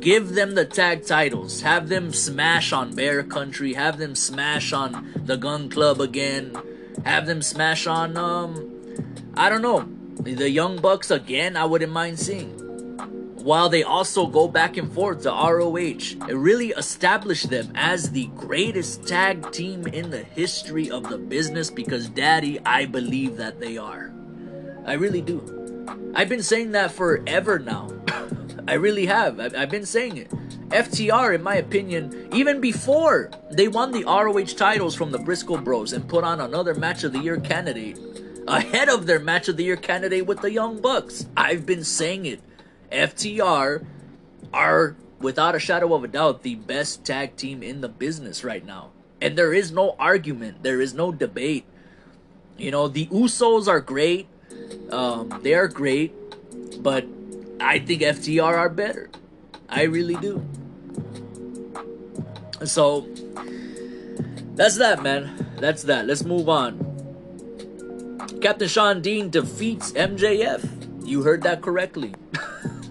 Give 0.00 0.34
them 0.34 0.54
the 0.54 0.64
tag 0.64 1.06
titles. 1.06 1.62
Have 1.62 1.88
them 1.88 2.12
smash 2.12 2.72
on 2.72 2.94
Bear 2.94 3.22
Country. 3.22 3.74
Have 3.74 3.98
them 3.98 4.14
smash 4.14 4.72
on 4.72 5.12
the 5.24 5.36
Gunn 5.36 5.70
Club 5.70 6.00
again. 6.00 6.56
Have 7.04 7.26
them 7.26 7.40
smash 7.40 7.86
on, 7.86 8.16
um, 8.16 9.32
I 9.34 9.48
don't 9.48 9.62
know, 9.62 9.88
the 10.20 10.50
Young 10.50 10.80
Bucks 10.80 11.10
again. 11.10 11.56
I 11.56 11.64
wouldn't 11.64 11.92
mind 11.92 12.18
seeing 12.18 12.62
while 13.42 13.68
they 13.68 13.82
also 13.82 14.26
go 14.26 14.46
back 14.46 14.76
and 14.76 14.92
forth 14.92 15.22
to 15.22 15.30
ROH. 15.30 16.28
It 16.28 16.36
really 16.36 16.70
established 16.70 17.50
them 17.50 17.72
as 17.74 18.10
the 18.10 18.26
greatest 18.36 19.06
tag 19.06 19.50
team 19.52 19.86
in 19.86 20.10
the 20.10 20.22
history 20.22 20.90
of 20.90 21.08
the 21.08 21.18
business 21.18 21.70
because, 21.70 22.08
Daddy, 22.08 22.60
I 22.64 22.86
believe 22.86 23.36
that 23.36 23.60
they 23.60 23.76
are. 23.76 24.12
I 24.86 24.94
really 24.94 25.20
do. 25.20 25.42
I've 26.14 26.28
been 26.28 26.42
saying 26.42 26.72
that 26.72 26.92
forever 26.92 27.58
now. 27.58 27.90
I 28.68 28.74
really 28.74 29.06
have. 29.06 29.40
I've, 29.40 29.70
been 29.70 29.86
saying 29.86 30.16
it. 30.18 30.30
FTR, 30.68 31.34
in 31.34 31.42
my 31.42 31.56
opinion, 31.56 32.28
even 32.32 32.60
before 32.60 33.30
they 33.50 33.66
won 33.66 33.90
the 33.90 34.04
ROH 34.04 34.56
titles 34.56 34.94
from 34.94 35.10
the 35.10 35.18
Briscoe 35.18 35.58
Bros 35.58 35.92
and 35.92 36.08
put 36.08 36.22
on 36.22 36.40
another 36.40 36.74
Match 36.74 37.02
of 37.02 37.12
the 37.12 37.18
Year 37.18 37.40
candidate, 37.40 37.98
ahead 38.46 38.88
of 38.88 39.06
their 39.06 39.18
Match 39.18 39.48
of 39.48 39.56
the 39.56 39.64
Year 39.64 39.76
candidate 39.76 40.26
with 40.26 40.40
the 40.40 40.50
Young 40.50 40.80
Bucks. 40.80 41.26
I've 41.36 41.66
been 41.66 41.84
saying 41.84 42.26
it. 42.26 42.40
FTR 42.90 43.84
are, 44.52 44.96
without 45.18 45.54
a 45.54 45.58
shadow 45.58 45.94
of 45.94 46.04
a 46.04 46.08
doubt, 46.08 46.42
the 46.42 46.56
best 46.56 47.04
tag 47.04 47.36
team 47.36 47.62
in 47.62 47.80
the 47.80 47.88
business 47.88 48.44
right 48.44 48.64
now. 48.64 48.90
And 49.20 49.38
there 49.38 49.54
is 49.54 49.70
no 49.72 49.94
argument, 49.98 50.62
there 50.62 50.80
is 50.80 50.94
no 50.94 51.12
debate. 51.12 51.64
You 52.58 52.70
know, 52.70 52.88
the 52.88 53.06
Usos 53.06 53.68
are 53.68 53.80
great, 53.80 54.28
um, 54.90 55.40
they 55.42 55.54
are 55.54 55.68
great, 55.68 56.12
but 56.82 57.06
I 57.60 57.78
think 57.78 58.02
FTR 58.02 58.42
are 58.42 58.68
better. 58.68 59.08
I 59.68 59.84
really 59.84 60.16
do. 60.16 60.44
So, 62.64 63.08
that's 64.54 64.76
that, 64.76 65.02
man. 65.02 65.46
That's 65.58 65.84
that. 65.84 66.06
Let's 66.06 66.24
move 66.24 66.48
on. 66.48 66.91
Captain 68.40 68.68
Shawn 68.68 69.00
Dean 69.02 69.30
defeats 69.30 69.92
MJF. 69.92 71.06
You 71.06 71.22
heard 71.22 71.42
that 71.42 71.62
correctly. 71.62 72.14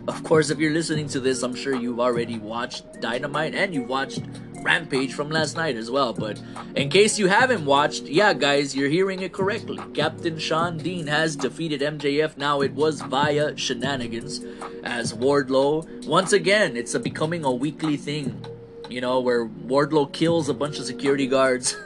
Of 0.07 0.23
course, 0.23 0.49
if 0.49 0.57
you're 0.57 0.73
listening 0.73 1.07
to 1.09 1.19
this, 1.19 1.43
I'm 1.43 1.53
sure 1.53 1.75
you've 1.75 1.99
already 1.99 2.39
watched 2.39 3.01
Dynamite 3.01 3.53
and 3.53 3.71
you've 3.73 3.87
watched 3.87 4.21
Rampage 4.61 5.13
from 5.13 5.29
last 5.29 5.55
night 5.55 5.75
as 5.77 5.91
well. 5.91 6.11
But 6.11 6.41
in 6.75 6.89
case 6.89 7.19
you 7.19 7.27
haven't 7.27 7.65
watched, 7.65 8.05
yeah, 8.05 8.33
guys, 8.33 8.75
you're 8.75 8.89
hearing 8.89 9.21
it 9.21 9.31
correctly. 9.31 9.79
Captain 9.93 10.39
Shawn 10.39 10.79
Dean 10.79 11.05
has 11.05 11.35
defeated 11.35 11.81
MJF. 11.81 12.35
Now 12.35 12.61
it 12.61 12.73
was 12.73 13.01
via 13.01 13.55
shenanigans, 13.55 14.43
as 14.83 15.13
Wardlow 15.13 16.07
once 16.07 16.33
again. 16.33 16.75
It's 16.75 16.95
a, 16.95 16.99
becoming 16.99 17.45
a 17.45 17.51
weekly 17.51 17.95
thing, 17.95 18.43
you 18.89 19.01
know, 19.01 19.19
where 19.19 19.47
Wardlow 19.47 20.11
kills 20.11 20.49
a 20.49 20.53
bunch 20.53 20.79
of 20.79 20.85
security 20.85 21.27
guards 21.27 21.77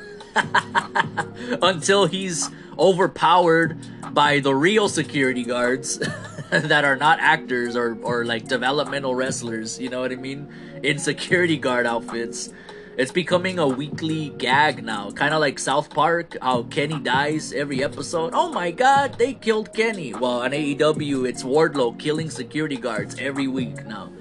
until 1.61 2.05
he's 2.05 2.49
overpowered 2.77 3.77
by 4.13 4.39
the 4.39 4.55
real 4.55 4.89
security 4.89 5.43
guards. 5.43 5.99
that 6.49 6.85
are 6.85 6.95
not 6.95 7.19
actors 7.19 7.75
or, 7.75 7.97
or 8.01 8.23
like 8.23 8.47
developmental 8.47 9.15
wrestlers, 9.15 9.79
you 9.79 9.89
know 9.89 10.01
what 10.01 10.11
I 10.11 10.15
mean? 10.15 10.47
In 10.83 10.99
security 10.99 11.57
guard 11.57 11.85
outfits. 11.85 12.53
It's 12.97 13.11
becoming 13.11 13.59
a 13.59 13.67
weekly 13.67 14.29
gag 14.37 14.83
now. 14.83 15.11
Kind 15.11 15.33
of 15.33 15.41
like 15.41 15.59
South 15.59 15.89
Park, 15.89 16.37
how 16.41 16.63
Kenny 16.63 16.99
dies 16.99 17.51
every 17.51 17.83
episode. 17.83 18.31
Oh 18.33 18.53
my 18.53 18.71
god, 18.71 19.17
they 19.17 19.33
killed 19.33 19.73
Kenny. 19.73 20.13
Well, 20.13 20.41
on 20.43 20.51
AEW, 20.51 21.27
it's 21.27 21.43
Wardlow 21.43 21.99
killing 21.99 22.29
security 22.29 22.77
guards 22.77 23.15
every 23.19 23.47
week 23.47 23.85
now. 23.85 24.13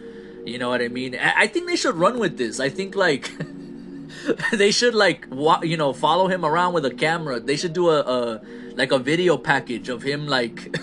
You 0.45 0.59
know 0.59 0.69
what 0.69 0.83
I 0.83 0.89
mean? 0.89 1.17
I, 1.17 1.47
think 1.47 1.69
they 1.69 1.77
should 1.77 1.95
run 1.95 2.19
with 2.19 2.37
this. 2.37 2.59
I 2.59 2.69
think 2.69 2.97
like. 2.97 3.31
they 4.53 4.71
should 4.71 4.95
like 4.95 5.27
you 5.63 5.77
know 5.77 5.93
follow 5.93 6.29
him 6.29 6.45
around 6.45 6.75
with 6.75 6.85
a 6.85 6.95
camera. 6.95 7.41
They 7.41 7.57
should 7.57 7.73
do 7.73 7.91
a, 7.91 8.01
a 8.01 8.41
like 8.75 8.93
a 8.93 8.99
video 8.99 9.37
package 9.37 9.89
of 9.89 10.03
him 10.03 10.27
like 10.27 10.75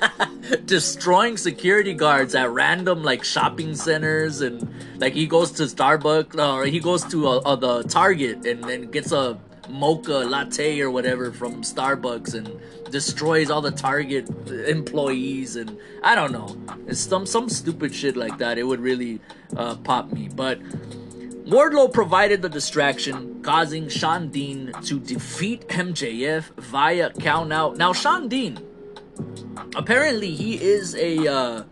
destroying 0.64 1.36
security 1.36 1.94
guards 1.94 2.34
at 2.34 2.50
random 2.50 3.02
like 3.02 3.22
shopping 3.22 3.74
centers 3.74 4.40
and 4.40 4.68
like 4.96 5.12
he 5.12 5.26
goes 5.26 5.50
to 5.52 5.64
Starbucks 5.64 6.38
or 6.38 6.64
he 6.64 6.80
goes 6.80 7.04
to 7.04 7.28
uh, 7.28 7.36
uh, 7.38 7.56
the 7.56 7.82
Target 7.84 8.46
and 8.46 8.64
then 8.64 8.90
gets 8.90 9.12
a 9.12 9.38
mocha 9.68 10.24
latte 10.24 10.80
or 10.80 10.90
whatever 10.90 11.30
from 11.30 11.62
Starbucks 11.62 12.34
and 12.34 12.58
destroys 12.90 13.50
all 13.50 13.60
the 13.60 13.70
Target 13.70 14.28
employees 14.50 15.56
and 15.56 15.76
I 16.02 16.14
don't 16.14 16.32
know. 16.32 16.56
It's 16.86 17.00
some 17.00 17.26
some 17.26 17.48
stupid 17.48 17.94
shit 17.94 18.16
like 18.16 18.38
that. 18.38 18.58
It 18.58 18.64
would 18.64 18.80
really 18.80 19.20
uh, 19.56 19.76
pop 19.76 20.10
me. 20.12 20.28
But 20.34 20.60
Wardlow 21.48 21.90
provided 21.90 22.42
the 22.42 22.50
distraction, 22.50 23.42
causing 23.42 23.88
Shawn 23.88 24.28
Dean 24.28 24.70
to 24.82 25.00
defeat 25.00 25.66
MJF 25.68 26.54
via 26.56 27.08
countout. 27.10 27.78
Now, 27.78 27.94
Shawn 27.94 28.28
Dean, 28.28 28.58
apparently, 29.74 30.34
he 30.34 30.62
is 30.62 30.94
a 30.94 31.26
uh, 31.26 31.64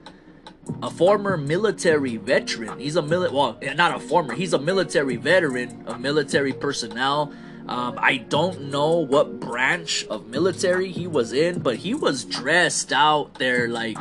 a 0.82 0.90
former 0.90 1.36
military 1.36 2.16
veteran. 2.16 2.78
He's 2.78 2.96
a 2.96 3.02
mili- 3.02 3.30
well, 3.30 3.58
not 3.74 3.94
a 3.94 4.00
former. 4.00 4.32
He's 4.34 4.54
a 4.54 4.58
military 4.58 5.16
veteran, 5.16 5.84
a 5.86 5.98
military 5.98 6.54
personnel. 6.54 7.34
Um, 7.68 7.98
I 7.98 8.16
don't 8.16 8.70
know 8.70 8.96
what 8.96 9.40
branch 9.40 10.06
of 10.06 10.28
military 10.28 10.90
he 10.90 11.06
was 11.06 11.34
in, 11.34 11.58
but 11.60 11.76
he 11.76 11.92
was 11.92 12.24
dressed 12.24 12.94
out 12.94 13.34
there 13.34 13.68
like 13.68 13.98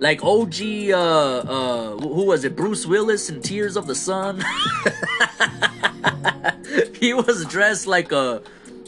like 0.00 0.24
OG, 0.24 0.54
uh, 0.90 0.96
uh, 0.96 1.96
who 1.98 2.24
was 2.24 2.44
it? 2.44 2.56
Bruce 2.56 2.86
Willis 2.86 3.28
in 3.28 3.42
Tears 3.42 3.76
of 3.76 3.86
the 3.86 3.94
Sun. 3.94 4.40
he 6.94 7.12
was 7.12 7.44
dressed 7.44 7.86
like 7.86 8.10
a 8.10 8.42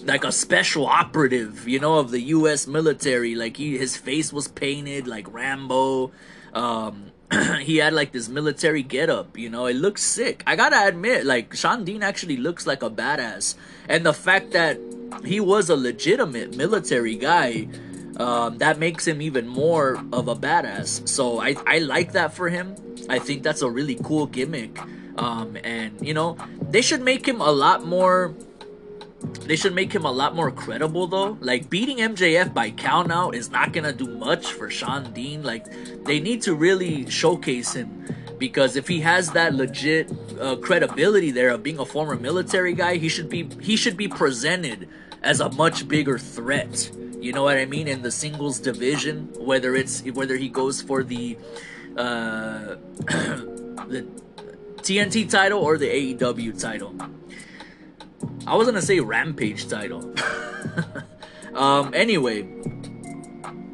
like 0.04 0.24
a 0.24 0.32
special 0.32 0.86
operative, 0.86 1.68
you 1.68 1.78
know, 1.78 1.98
of 1.98 2.10
the 2.10 2.20
U.S. 2.36 2.66
military. 2.66 3.34
Like 3.34 3.58
he, 3.58 3.78
his 3.78 3.96
face 3.96 4.32
was 4.32 4.48
painted 4.48 5.06
like 5.06 5.32
Rambo. 5.32 6.10
Um, 6.54 7.12
he 7.60 7.76
had 7.76 7.92
like 7.92 8.12
this 8.12 8.28
military 8.28 8.82
getup, 8.82 9.36
you 9.36 9.50
know. 9.50 9.66
It 9.66 9.76
looks 9.76 10.02
sick. 10.02 10.42
I 10.46 10.56
gotta 10.56 10.86
admit, 10.86 11.26
like 11.26 11.54
Shawn 11.54 11.84
Dean 11.84 12.02
actually 12.02 12.38
looks 12.38 12.66
like 12.66 12.82
a 12.82 12.90
badass, 12.90 13.54
and 13.86 14.06
the 14.06 14.14
fact 14.14 14.52
that 14.52 14.80
he 15.26 15.40
was 15.40 15.68
a 15.68 15.76
legitimate 15.76 16.56
military 16.56 17.16
guy 17.16 17.68
um, 18.16 18.58
that 18.58 18.78
makes 18.78 19.06
him 19.06 19.22
even 19.22 19.48
more 19.48 19.94
of 20.12 20.28
a 20.28 20.34
badass. 20.34 21.08
So 21.08 21.40
I, 21.40 21.56
I 21.66 21.78
like 21.78 22.12
that 22.12 22.34
for 22.34 22.48
him. 22.48 22.76
I 23.08 23.18
think 23.18 23.42
that's 23.42 23.62
a 23.62 23.70
really 23.70 23.98
cool 24.02 24.26
gimmick. 24.26 24.78
Um, 25.16 25.56
and 25.62 26.06
you 26.06 26.14
know, 26.14 26.36
they 26.60 26.82
should 26.82 27.02
make 27.02 27.26
him 27.26 27.40
a 27.40 27.50
lot 27.50 27.84
more. 27.84 28.34
They 29.46 29.56
should 29.56 29.74
make 29.74 29.92
him 29.92 30.04
a 30.04 30.10
lot 30.10 30.34
more 30.34 30.50
credible 30.50 31.06
though. 31.06 31.38
Like 31.40 31.70
beating 31.70 31.98
MJF 31.98 32.52
by 32.52 32.70
count 32.70 33.12
out 33.12 33.34
is 33.34 33.50
not 33.50 33.72
gonna 33.72 33.92
do 33.92 34.06
much 34.06 34.52
for 34.52 34.68
Shawn 34.68 35.12
Dean. 35.12 35.42
Like 35.42 35.66
they 36.04 36.20
need 36.20 36.42
to 36.42 36.54
really 36.54 37.08
showcase 37.10 37.72
him 37.72 38.04
because 38.38 38.76
if 38.76 38.88
he 38.88 39.00
has 39.00 39.30
that 39.32 39.54
legit 39.54 40.12
uh, 40.40 40.56
credibility 40.56 41.30
there 41.30 41.50
of 41.50 41.62
being 41.62 41.78
a 41.78 41.84
former 41.84 42.16
military 42.16 42.74
guy, 42.74 42.96
he 42.96 43.08
should 43.08 43.28
be 43.28 43.48
he 43.60 43.76
should 43.76 43.96
be 43.96 44.08
presented 44.08 44.88
as 45.22 45.40
a 45.40 45.50
much 45.52 45.86
bigger 45.86 46.18
threat 46.18 46.90
you 47.22 47.32
know 47.32 47.44
what 47.44 47.56
I 47.56 47.66
mean? 47.66 47.86
In 47.86 48.02
the 48.02 48.10
singles 48.10 48.58
division, 48.58 49.32
whether 49.38 49.74
it's 49.74 50.02
whether 50.02 50.36
he 50.36 50.48
goes 50.48 50.82
for 50.82 51.04
the 51.04 51.38
uh, 51.96 52.76
the 53.86 54.06
TNT 54.78 55.30
title 55.30 55.60
or 55.60 55.78
the 55.78 55.86
AEW 55.86 56.60
title. 56.60 56.94
I 58.46 58.56
was 58.56 58.66
gonna 58.66 58.82
say 58.82 59.00
Rampage 59.00 59.68
title. 59.68 60.14
um. 61.54 61.94
Anyway, 61.94 62.48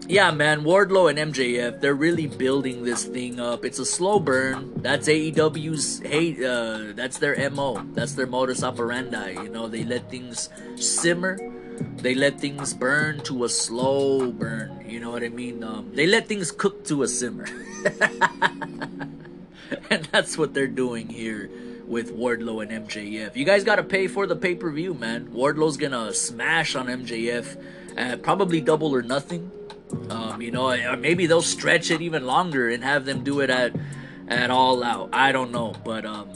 yeah, 0.09 0.31
man, 0.31 0.63
Wardlow 0.63 1.09
and 1.09 1.33
MJF, 1.33 1.81
they're 1.81 1.95
really 1.95 2.27
building 2.27 2.85
this 2.85 3.05
thing 3.05 3.41
up. 3.41 3.65
It's 3.65 3.79
a 3.79 3.87
slow 3.87 4.19
burn. 4.21 4.73
That's 4.77 5.09
AEW's 5.09 6.01
hate. 6.01 6.43
Uh, 6.43 6.93
that's 6.95 7.19
their 7.19 7.51
mo. 7.51 7.83
That's 7.95 8.13
their 8.13 8.27
modus 8.27 8.63
operandi. 8.63 9.33
You 9.33 9.49
know, 9.49 9.69
they 9.69 9.85
let 9.85 10.11
things 10.11 10.51
simmer 10.77 11.39
They 11.97 12.15
let 12.15 12.41
things 12.41 12.75
burn 12.75 13.21
to 13.25 13.45
a 13.45 13.49
slow 13.49 14.31
burn. 14.33 14.85
You 14.89 15.01
know 15.01 15.11
what 15.11 15.23
I 15.23 15.29
mean? 15.29 15.65
Um, 15.65 15.91
they 15.95 16.07
let 16.07 16.29
things 16.29 16.53
cook 16.53 16.85
to 16.87 17.03
a 17.03 17.09
simmer. 17.09 17.47
and 19.91 20.05
that's 20.13 20.39
what 20.39 20.55
they're 20.55 20.67
doing 20.67 21.09
here 21.09 21.51
with 21.87 22.15
Wardlow 22.15 22.63
and 22.63 22.89
MJF. 22.89 23.35
You 23.35 23.45
guys 23.45 23.65
got 23.65 23.77
to 23.77 23.83
pay 23.83 24.07
for 24.07 24.27
the 24.27 24.37
pay 24.37 24.55
per 24.55 24.71
view, 24.71 24.95
man. 24.95 25.29
Wardlow's 25.29 25.77
gonna 25.77 26.13
smash 26.13 26.77
on 26.77 26.87
MJF 26.87 27.57
probably 28.23 28.61
double 28.61 28.95
or 28.95 29.03
nothing. 29.03 29.51
Um, 30.11 30.43
you 30.43 30.51
know, 30.51 30.71
or 30.71 30.97
maybe 30.97 31.27
they'll 31.27 31.43
stretch 31.43 31.91
it 31.91 32.01
even 32.03 32.27
longer 32.27 32.69
and 32.69 32.85
have 32.85 33.05
them 33.05 33.25
do 33.25 33.41
it 33.41 33.51
at 33.51 33.75
at 34.29 34.51
all 34.51 34.85
out. 34.85 35.11
I 35.13 35.33
don't 35.33 35.51
know, 35.51 35.75
but 35.85 36.05
um, 36.05 36.29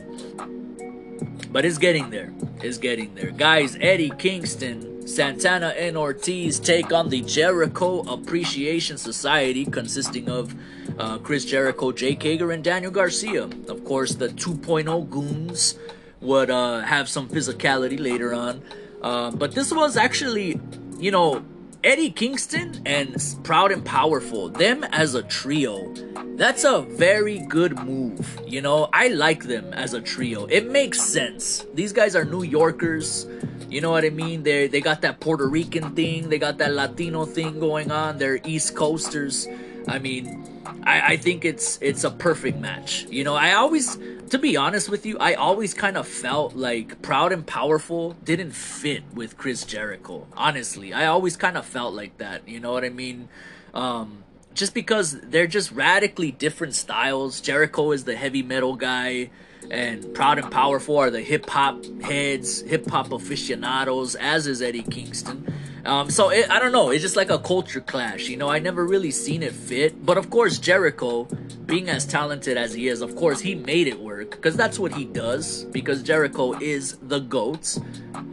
but 1.51 1.65
it's 1.65 1.79
getting 1.79 2.11
there. 2.11 2.33
It's 2.63 2.79
getting 2.79 3.15
there, 3.15 3.31
guys. 3.31 3.77
Eddie 3.81 4.13
Kingston, 4.19 4.92
Santana, 5.07 5.69
and 5.69 5.97
Ortiz 5.97 6.59
take 6.59 6.93
on 6.93 7.09
the 7.09 7.23
Jericho 7.23 8.01
Appreciation 8.01 8.97
Society, 8.97 9.65
consisting 9.65 10.29
of 10.29 10.55
uh, 10.99 11.19
Chris 11.19 11.45
Jericho, 11.45 11.93
Jake 11.93 12.23
Hager, 12.23 12.53
and 12.53 12.63
Daniel 12.63 12.93
Garcia. 12.93 13.45
Of 13.45 13.85
course, 13.85 14.15
the 14.15 14.29
2.0 14.29 15.11
goons 15.11 15.79
would 16.21 16.51
uh, 16.51 16.81
have 16.81 17.09
some 17.09 17.29
physicality 17.29 17.99
later 17.99 18.33
on. 18.33 18.63
Uh, 19.03 19.31
but 19.33 19.53
this 19.53 19.73
was 19.73 19.97
actually, 19.97 20.61
you 20.99 21.11
know, 21.11 21.45
Eddie 21.83 22.11
Kingston 22.11 22.81
and 22.87 23.17
Proud 23.43 23.73
and 23.73 23.85
Powerful, 23.85 24.49
them 24.49 24.85
as 24.85 25.17
a 25.17 25.23
trio, 25.23 25.93
that's 26.37 26.65
a 26.65 26.81
very 26.81 27.39
good 27.41 27.79
move. 27.85 28.41
You 28.47 28.63
know, 28.63 28.89
I 28.93 29.09
like 29.09 29.45
them 29.45 29.73
as 29.75 29.95
a 29.95 30.01
trio. 30.01 30.47
It 30.47 30.71
makes 30.71 31.01
sense. 31.01 31.67
These 31.75 31.93
guys 31.93 32.17
are 32.17 32.25
New 32.25 32.43
Yorkers. 32.43 33.27
You 33.73 33.81
know 33.81 33.91
what 33.91 34.05
I 34.05 34.11
mean? 34.11 34.43
They 34.43 34.69
they 34.69 34.83
got 34.83 35.01
that 35.01 35.21
Puerto 35.21 35.49
Rican 35.49 35.95
thing, 35.95 36.29
they 36.29 36.39
got 36.39 36.59
that 36.59 36.73
Latino 36.73 37.25
thing 37.25 37.59
going 37.59 37.91
on. 37.91 38.19
They're 38.19 38.39
East 38.45 38.77
Coasters. 38.77 39.49
I 39.89 39.99
mean, 39.99 40.45
I, 40.85 41.15
I 41.15 41.17
think 41.17 41.45
it's 41.45 41.79
it's 41.81 42.05
a 42.05 42.11
perfect 42.11 42.59
match. 42.61 43.07
You 43.09 43.25
know, 43.25 43.35
I 43.35 43.55
always 43.55 43.99
to 44.29 44.39
be 44.39 44.57
honest 44.57 44.89
with 44.89 45.07
you, 45.07 45.19
I 45.19 45.35
always 45.35 45.75
kind 45.75 45.97
of 45.97 46.07
felt 46.07 46.55
like 46.55 47.01
Proud 47.03 47.33
and 47.33 47.47
Powerful 47.47 48.13
didn't 48.25 48.53
fit 48.53 49.05
with 49.15 49.37
Chris 49.37 49.65
Jericho. 49.65 50.27
Honestly, 50.37 50.93
I 50.93 51.07
always 51.07 51.37
kind 51.37 51.57
of 51.57 51.65
felt 51.65 51.95
like 51.95 52.19
that. 52.19 52.47
You 52.47 52.61
know 52.61 52.73
what 52.73 52.85
I 52.85 52.91
mean? 52.91 53.29
Um, 53.75 54.25
just 54.55 54.75
because 54.75 55.19
they're 55.21 55.47
just 55.47 55.73
radically 55.73 56.31
different 56.31 56.75
styles. 56.75 57.41
Jericho 57.41 57.91
is 57.93 58.05
the 58.05 58.17
heavy 58.17 58.43
metal 58.43 58.77
guy, 58.77 59.31
and 59.73 60.13
Proud 60.15 60.39
and 60.39 60.51
Powerful 60.51 60.99
are 60.99 61.11
the 61.11 61.23
hip 61.23 61.49
hop 61.49 61.85
heads, 62.03 62.61
hip 62.61 62.89
hop 62.89 63.11
aficionados, 63.11 64.15
as 64.17 64.47
is 64.47 64.61
Eddie 64.61 64.83
Kingston. 64.83 65.53
Um, 65.85 66.11
so 66.11 66.29
it, 66.29 66.49
I 66.51 66.61
don't 66.61 66.71
know. 66.71 66.91
It's 66.91 67.03
just 67.03 67.17
like 67.17 67.31
a 67.31 67.39
culture 67.39 67.81
clash. 67.81 68.29
You 68.29 68.37
know, 68.37 68.49
I 68.49 68.59
never 68.59 68.87
really 68.87 69.11
seen 69.11 69.43
it 69.43 69.53
fit. 69.53 70.05
But 70.05 70.19
of 70.19 70.31
course, 70.31 70.59
Jericho, 70.59 71.25
being 71.67 71.89
as 71.89 72.07
talented 72.07 72.57
as 72.57 72.75
he 72.75 72.87
is, 72.87 73.01
of 73.01 73.17
course, 73.17 73.41
he 73.41 73.55
made 73.55 73.89
it 73.89 73.99
work 73.99 74.33
because 74.33 74.57
that's 74.57 74.79
what 74.79 74.95
he 74.95 75.07
does. 75.07 75.65
Because 75.65 76.03
Jericho 76.03 76.53
is 76.61 76.99
the 77.03 77.19
goat. 77.19 77.79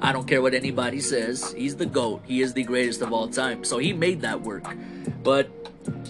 I 0.01 0.11
don't 0.11 0.27
care 0.27 0.41
what 0.41 0.53
anybody 0.53 0.99
says. 0.99 1.53
He's 1.53 1.75
the 1.75 1.85
goat. 1.87 2.21
He 2.25 2.41
is 2.41 2.53
the 2.53 2.63
greatest 2.63 3.01
of 3.01 3.13
all 3.13 3.27
time. 3.27 3.63
So 3.63 3.77
he 3.77 3.93
made 3.93 4.21
that 4.21 4.41
work. 4.41 4.65
But 5.23 5.49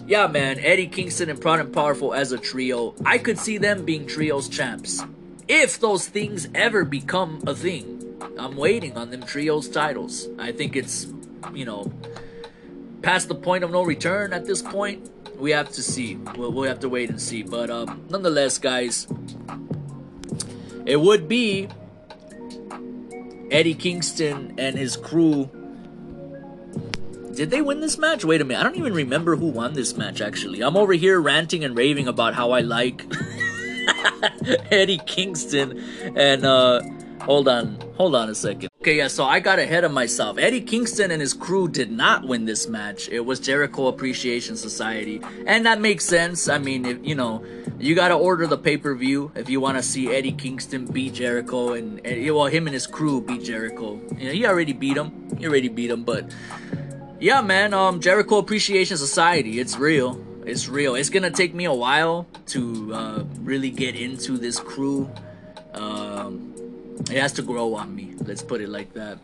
yeah, 0.07 0.27
man, 0.27 0.59
Eddie 0.59 0.87
Kingston 0.87 1.29
and 1.29 1.39
Proud 1.39 1.59
and 1.59 1.71
Powerful 1.71 2.13
as 2.13 2.31
a 2.31 2.37
trio, 2.37 2.95
I 3.05 3.17
could 3.17 3.37
see 3.37 3.59
them 3.59 3.85
being 3.85 4.07
trios 4.07 4.49
champs. 4.49 5.03
If 5.49 5.79
those 5.79 6.07
things 6.07 6.47
ever 6.55 6.85
become 6.85 7.43
a 7.45 7.55
thing. 7.55 7.97
I'm 8.37 8.55
waiting 8.55 8.95
on 8.95 9.09
them 9.09 9.23
trios 9.23 9.67
titles. 9.67 10.27
I 10.37 10.53
think 10.53 10.77
it's 10.77 11.11
you 11.53 11.65
know, 11.65 11.91
past 13.01 13.27
the 13.27 13.35
point 13.35 13.63
of 13.63 13.71
no 13.71 13.83
return 13.83 14.33
at 14.33 14.45
this 14.45 14.61
point. 14.61 15.09
We 15.37 15.51
have 15.51 15.69
to 15.71 15.83
see. 15.83 16.15
We'll, 16.15 16.51
we'll 16.51 16.67
have 16.67 16.79
to 16.81 16.89
wait 16.89 17.09
and 17.09 17.21
see. 17.21 17.43
But 17.43 17.69
um, 17.69 18.05
nonetheless, 18.09 18.57
guys, 18.57 19.07
it 20.85 20.97
would 20.99 21.27
be 21.27 21.69
Eddie 23.51 23.75
Kingston 23.75 24.55
and 24.57 24.77
his 24.77 24.97
crew. 24.97 25.49
Did 27.33 27.51
they 27.51 27.61
win 27.61 27.79
this 27.79 27.97
match? 27.97 28.25
Wait 28.25 28.41
a 28.41 28.43
minute. 28.43 28.59
I 28.59 28.63
don't 28.63 28.75
even 28.75 28.93
remember 28.93 29.37
who 29.37 29.47
won 29.47 29.73
this 29.73 29.95
match, 29.95 30.19
actually. 30.19 30.61
I'm 30.61 30.75
over 30.75 30.91
here 30.91 31.21
ranting 31.21 31.63
and 31.63 31.75
raving 31.75 32.07
about 32.07 32.33
how 32.33 32.51
I 32.51 32.59
like 32.59 33.05
Eddie 34.71 34.99
Kingston. 35.05 35.83
And, 36.15 36.45
uh, 36.45 36.81
hold 37.21 37.47
on. 37.47 37.79
Hold 37.97 38.15
on 38.15 38.29
a 38.29 38.35
second. 38.35 38.69
Okay, 38.81 38.97
yeah, 38.97 39.09
so 39.09 39.25
I 39.25 39.41
got 39.41 39.59
ahead 39.59 39.83
of 39.83 39.91
myself. 39.91 40.37
Eddie 40.37 40.61
Kingston 40.61 41.11
and 41.11 41.19
his 41.19 41.33
crew 41.33 41.67
did 41.67 41.91
not 41.91 42.25
win 42.25 42.45
this 42.45 42.67
match. 42.69 43.09
It 43.09 43.19
was 43.19 43.39
Jericho 43.39 43.87
Appreciation 43.87 44.55
Society. 44.55 45.21
And 45.45 45.65
that 45.65 45.81
makes 45.81 46.05
sense. 46.05 46.47
I 46.47 46.59
mean, 46.59 46.85
if, 46.85 46.97
you 47.05 47.13
know, 47.13 47.43
you 47.77 47.93
got 47.93 48.07
to 48.07 48.15
order 48.15 48.47
the 48.47 48.57
pay-per-view 48.57 49.33
if 49.35 49.49
you 49.49 49.59
want 49.59 49.77
to 49.77 49.83
see 49.83 50.09
Eddie 50.09 50.31
Kingston 50.31 50.85
beat 50.85 51.13
Jericho 51.13 51.73
and, 51.73 52.05
and, 52.05 52.33
well, 52.33 52.45
him 52.45 52.67
and 52.67 52.73
his 52.73 52.87
crew 52.87 53.21
beat 53.21 53.43
Jericho. 53.43 53.99
You 54.17 54.27
know, 54.27 54.31
he 54.31 54.45
already 54.45 54.73
beat 54.73 54.95
him. 54.95 55.37
He 55.37 55.45
already 55.45 55.69
beat 55.69 55.91
him, 55.91 56.03
but 56.03 56.31
yeah, 57.19 57.41
man, 57.41 57.73
um 57.73 57.99
Jericho 57.99 58.37
Appreciation 58.37 58.97
Society, 58.97 59.59
it's 59.59 59.77
real. 59.77 60.25
It's 60.49 60.67
real. 60.67 60.95
It's 60.95 61.09
to 61.09 61.31
take 61.31 61.53
me 61.53 61.65
a 61.65 61.73
while 61.73 62.27
to 62.47 62.93
uh, 62.93 63.23
really 63.41 63.69
get 63.69 63.95
into 63.95 64.37
this 64.37 64.59
crew. 64.59 65.09
Um 65.73 66.49
it 67.09 67.17
has 67.17 67.33
to 67.33 67.41
grow 67.41 67.75
on 67.75 67.95
me. 67.95 68.13
Let's 68.19 68.43
put 68.43 68.61
it 68.61 68.69
like 68.69 68.93
that. 68.93 69.17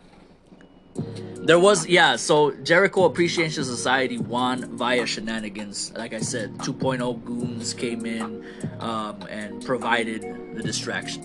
There 1.46 1.60
was, 1.60 1.86
yeah, 1.86 2.16
so 2.16 2.52
Jericho 2.64 3.04
Appreciation 3.04 3.64
Society 3.64 4.18
won 4.18 4.76
via 4.78 5.06
shenanigans. 5.06 5.92
Like 5.96 6.14
I 6.14 6.22
said, 6.22 6.58
2.0 6.60 7.24
goons 7.24 7.74
came 7.74 8.06
in 8.06 8.44
um, 8.80 9.22
and 9.30 9.64
provided 9.64 10.56
the 10.56 10.64
distraction. 10.64 11.22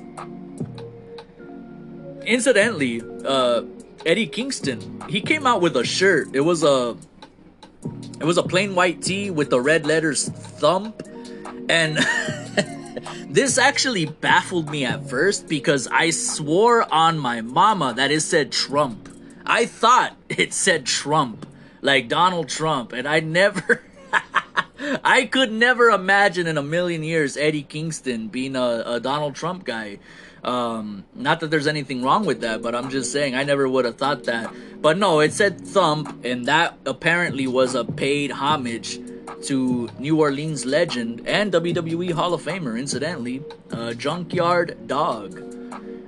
Incidentally, 2.26 3.00
uh, 3.24 3.62
Eddie 4.04 4.26
Kingston, 4.26 5.02
he 5.08 5.22
came 5.22 5.46
out 5.46 5.62
with 5.62 5.76
a 5.76 5.84
shirt. 5.84 6.28
It 6.34 6.42
was 6.42 6.62
a 6.62 6.96
it 8.20 8.24
was 8.24 8.38
a 8.38 8.42
plain 8.42 8.74
white 8.74 9.02
tee 9.02 9.30
with 9.30 9.50
the 9.50 9.60
red 9.60 9.86
letters 9.86 10.28
thump 10.28 11.02
and 11.68 11.98
This 13.30 13.58
actually 13.58 14.06
baffled 14.06 14.70
me 14.70 14.84
at 14.84 15.08
first 15.08 15.48
because 15.48 15.86
I 15.86 16.10
swore 16.10 16.92
on 16.92 17.16
my 17.16 17.40
mama 17.40 17.94
that 17.94 18.10
it 18.10 18.22
said 18.22 18.50
Trump. 18.50 19.08
I 19.46 19.66
thought 19.66 20.16
it 20.28 20.52
said 20.52 20.84
Trump, 20.84 21.46
like 21.80 22.08
Donald 22.08 22.48
Trump, 22.48 22.92
and 22.92 23.06
I 23.06 23.20
never. 23.20 23.82
I 25.04 25.26
could 25.26 25.52
never 25.52 25.90
imagine 25.90 26.48
in 26.48 26.58
a 26.58 26.62
million 26.62 27.04
years 27.04 27.36
Eddie 27.36 27.62
Kingston 27.62 28.26
being 28.26 28.56
a, 28.56 28.82
a 28.84 29.00
Donald 29.00 29.36
Trump 29.36 29.64
guy. 29.64 30.00
Um, 30.42 31.04
not 31.14 31.40
that 31.40 31.50
there's 31.50 31.66
anything 31.66 32.02
wrong 32.02 32.24
with 32.24 32.40
that, 32.40 32.62
but 32.62 32.74
I'm 32.74 32.90
just 32.90 33.12
saying 33.12 33.34
I 33.34 33.44
never 33.44 33.68
would 33.68 33.84
have 33.84 33.96
thought 33.96 34.24
that. 34.24 34.52
But 34.80 34.98
no, 34.98 35.20
it 35.20 35.32
said 35.32 35.60
Thump, 35.60 36.24
and 36.24 36.46
that 36.46 36.78
apparently 36.86 37.46
was 37.46 37.74
a 37.74 37.84
paid 37.84 38.30
homage 38.30 38.98
to 39.44 39.88
New 39.98 40.18
Orleans 40.18 40.64
legend 40.64 41.26
and 41.26 41.52
WWE 41.52 42.12
Hall 42.12 42.34
of 42.34 42.42
Famer, 42.42 42.78
incidentally, 42.78 43.42
uh, 43.70 43.94
Junkyard 43.94 44.86
Dog. 44.86 45.59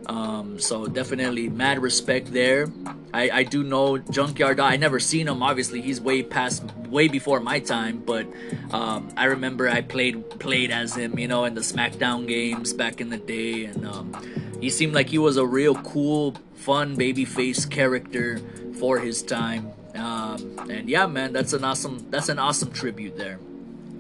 Um, 0.07 0.59
so 0.59 0.87
definitely 0.87 1.49
mad 1.49 1.81
respect 1.81 2.33
there. 2.33 2.71
I, 3.15 3.31
I 3.31 3.43
do 3.45 3.63
know 3.63 3.99
Junkyard 3.99 4.57
Dog. 4.57 4.73
I 4.73 4.77
never 4.77 4.99
seen 4.99 5.29
him. 5.29 5.43
Obviously, 5.43 5.81
he's 5.81 6.01
way 6.01 6.23
past, 6.23 6.65
way 6.89 7.09
before 7.09 7.41
my 7.41 7.61
time. 7.61 8.03
But 8.05 8.27
um, 8.73 9.13
I 9.17 9.27
remember 9.27 9.69
I 9.69 9.83
played 9.83 10.29
played 10.41 10.71
as 10.71 10.95
him, 10.97 11.19
you 11.19 11.29
know, 11.29 11.45
in 11.45 11.55
the 11.55 11.61
SmackDown 11.61 12.27
games 12.27 12.73
back 12.73 13.01
in 13.01 13.11
the 13.11 13.19
day, 13.19 13.67
and 13.67 13.87
um, 13.87 14.17
he 14.61 14.71
seemed 14.71 14.95
like 14.95 15.09
he 15.09 15.19
was 15.19 15.37
a 15.37 15.47
real 15.47 15.75
cool, 15.75 16.35
fun 16.55 16.97
babyface 16.97 17.69
character 17.69 18.41
for 18.79 18.99
his 18.99 19.23
time. 19.23 19.71
Um, 19.95 20.59
and 20.71 20.89
yeah, 20.89 21.07
man, 21.07 21.33
that's 21.33 21.53
an 21.53 21.65
awesome 21.65 22.11
that's 22.11 22.29
an 22.29 22.39
awesome 22.39 22.73
tribute 22.73 23.17
there. 23.17 23.39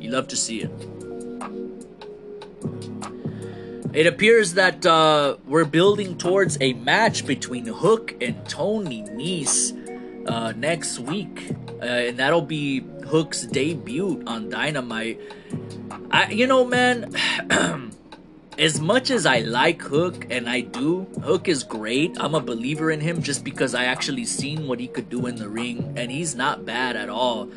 You 0.00 0.10
love 0.10 0.28
to 0.28 0.36
see 0.36 0.62
it. 0.62 0.70
It 3.92 4.06
appears 4.06 4.54
that 4.54 4.86
uh, 4.86 5.36
we're 5.46 5.66
building 5.66 6.16
towards 6.16 6.56
a 6.62 6.72
match 6.72 7.26
between 7.26 7.66
Hook 7.66 8.14
and 8.22 8.42
Tony 8.48 9.02
Nese 9.02 9.76
uh, 10.26 10.52
next 10.52 10.98
week, 10.98 11.54
uh, 11.82 11.84
and 11.84 12.18
that'll 12.18 12.40
be 12.40 12.80
Hook's 13.06 13.42
debut 13.42 14.22
on 14.26 14.48
Dynamite. 14.48 15.20
I, 16.10 16.30
you 16.30 16.46
know, 16.46 16.64
man. 16.64 17.14
as 18.58 18.80
much 18.80 19.10
as 19.10 19.26
I 19.26 19.40
like 19.40 19.82
Hook, 19.82 20.26
and 20.30 20.48
I 20.48 20.60
do, 20.60 21.06
Hook 21.22 21.48
is 21.48 21.62
great. 21.62 22.16
I'm 22.18 22.34
a 22.34 22.40
believer 22.40 22.90
in 22.90 23.00
him 23.00 23.22
just 23.22 23.44
because 23.44 23.74
I 23.74 23.84
actually 23.84 24.24
seen 24.24 24.68
what 24.68 24.80
he 24.80 24.88
could 24.88 25.10
do 25.10 25.26
in 25.26 25.36
the 25.36 25.48
ring, 25.48 25.94
and 25.96 26.10
he's 26.10 26.34
not 26.34 26.64
bad 26.64 26.96
at 26.96 27.10
all. 27.10 27.50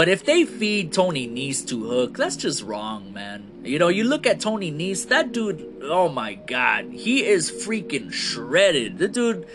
But 0.00 0.08
if 0.08 0.24
they 0.24 0.46
feed 0.46 0.94
Tony 0.94 1.28
Nese 1.28 1.68
to 1.68 1.84
Hook, 1.84 2.16
that's 2.16 2.34
just 2.34 2.62
wrong, 2.62 3.12
man. 3.12 3.44
You 3.62 3.78
know, 3.78 3.88
you 3.88 4.04
look 4.04 4.26
at 4.26 4.40
Tony 4.40 4.72
Nese, 4.72 5.06
that 5.08 5.30
dude, 5.30 5.82
oh 5.82 6.08
my 6.08 6.36
god, 6.36 6.86
he 6.86 7.26
is 7.26 7.50
freaking 7.50 8.10
shredded. 8.10 8.96
The 8.96 9.08
dude, 9.08 9.46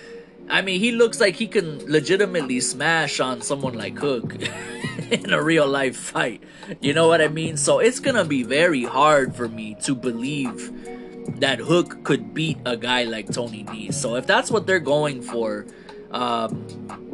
I 0.47 0.61
mean, 0.61 0.79
he 0.79 0.91
looks 0.91 1.19
like 1.19 1.35
he 1.35 1.47
can 1.47 1.91
legitimately 1.91 2.59
smash 2.59 3.19
on 3.19 3.41
someone 3.41 3.73
like 3.73 3.97
Hook 3.97 4.35
in 5.09 5.33
a 5.33 5.41
real 5.41 5.67
life 5.67 5.97
fight. 5.97 6.43
You 6.79 6.93
know 6.93 7.07
what 7.07 7.21
I 7.21 7.27
mean? 7.27 7.57
So 7.57 7.79
it's 7.79 7.99
gonna 7.99 8.23
be 8.23 8.43
very 8.43 8.83
hard 8.83 9.35
for 9.35 9.47
me 9.47 9.75
to 9.81 9.95
believe 9.95 11.39
that 11.39 11.57
Hook 11.57 12.03
could 12.03 12.35
beat 12.35 12.59
a 12.67 12.77
guy 12.77 13.05
like 13.05 13.33
Tony 13.33 13.63
Nese. 13.63 13.95
So 13.95 14.15
if 14.15 14.27
that's 14.27 14.51
what 14.51 14.67
they're 14.67 14.79
going 14.79 15.23
for, 15.23 15.65
um, 16.11 17.04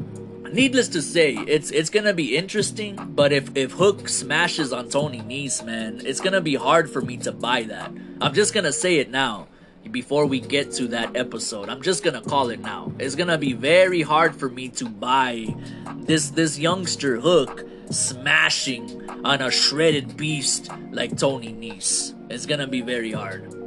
needless 0.53 0.87
to 0.89 1.01
say, 1.01 1.33
it's 1.33 1.71
it's 1.71 1.89
gonna 1.89 2.13
be 2.13 2.35
interesting. 2.35 2.95
But 2.95 3.31
if 3.31 3.55
if 3.55 3.71
Hook 3.71 4.09
smashes 4.09 4.73
on 4.73 4.89
Tony 4.89 5.21
Nese, 5.21 5.65
man, 5.65 6.01
it's 6.05 6.21
gonna 6.21 6.41
be 6.41 6.55
hard 6.55 6.89
for 6.89 7.01
me 7.01 7.17
to 7.17 7.31
buy 7.31 7.63
that. 7.63 7.91
I'm 8.19 8.33
just 8.33 8.53
gonna 8.53 8.73
say 8.73 8.97
it 8.97 9.09
now 9.09 9.47
before 9.89 10.25
we 10.25 10.39
get 10.39 10.71
to 10.73 10.87
that 10.89 11.15
episode. 11.15 11.69
I'm 11.69 11.81
just 11.81 12.03
gonna 12.03 12.21
call 12.21 12.49
it 12.49 12.59
now. 12.59 12.91
It's 12.99 13.15
gonna 13.15 13.37
be 13.37 13.53
very 13.53 14.01
hard 14.01 14.35
for 14.35 14.49
me 14.49 14.69
to 14.69 14.85
buy 14.87 15.55
this 15.97 16.29
this 16.29 16.59
youngster 16.59 17.19
Hook 17.19 17.65
smashing 17.89 19.09
on 19.25 19.41
a 19.41 19.51
shredded 19.51 20.15
beast 20.17 20.69
like 20.91 21.17
Tony 21.17 21.53
Nese. 21.53 22.15
It's 22.29 22.45
gonna 22.45 22.67
be 22.67 22.81
very 22.81 23.11
hard. 23.11 23.60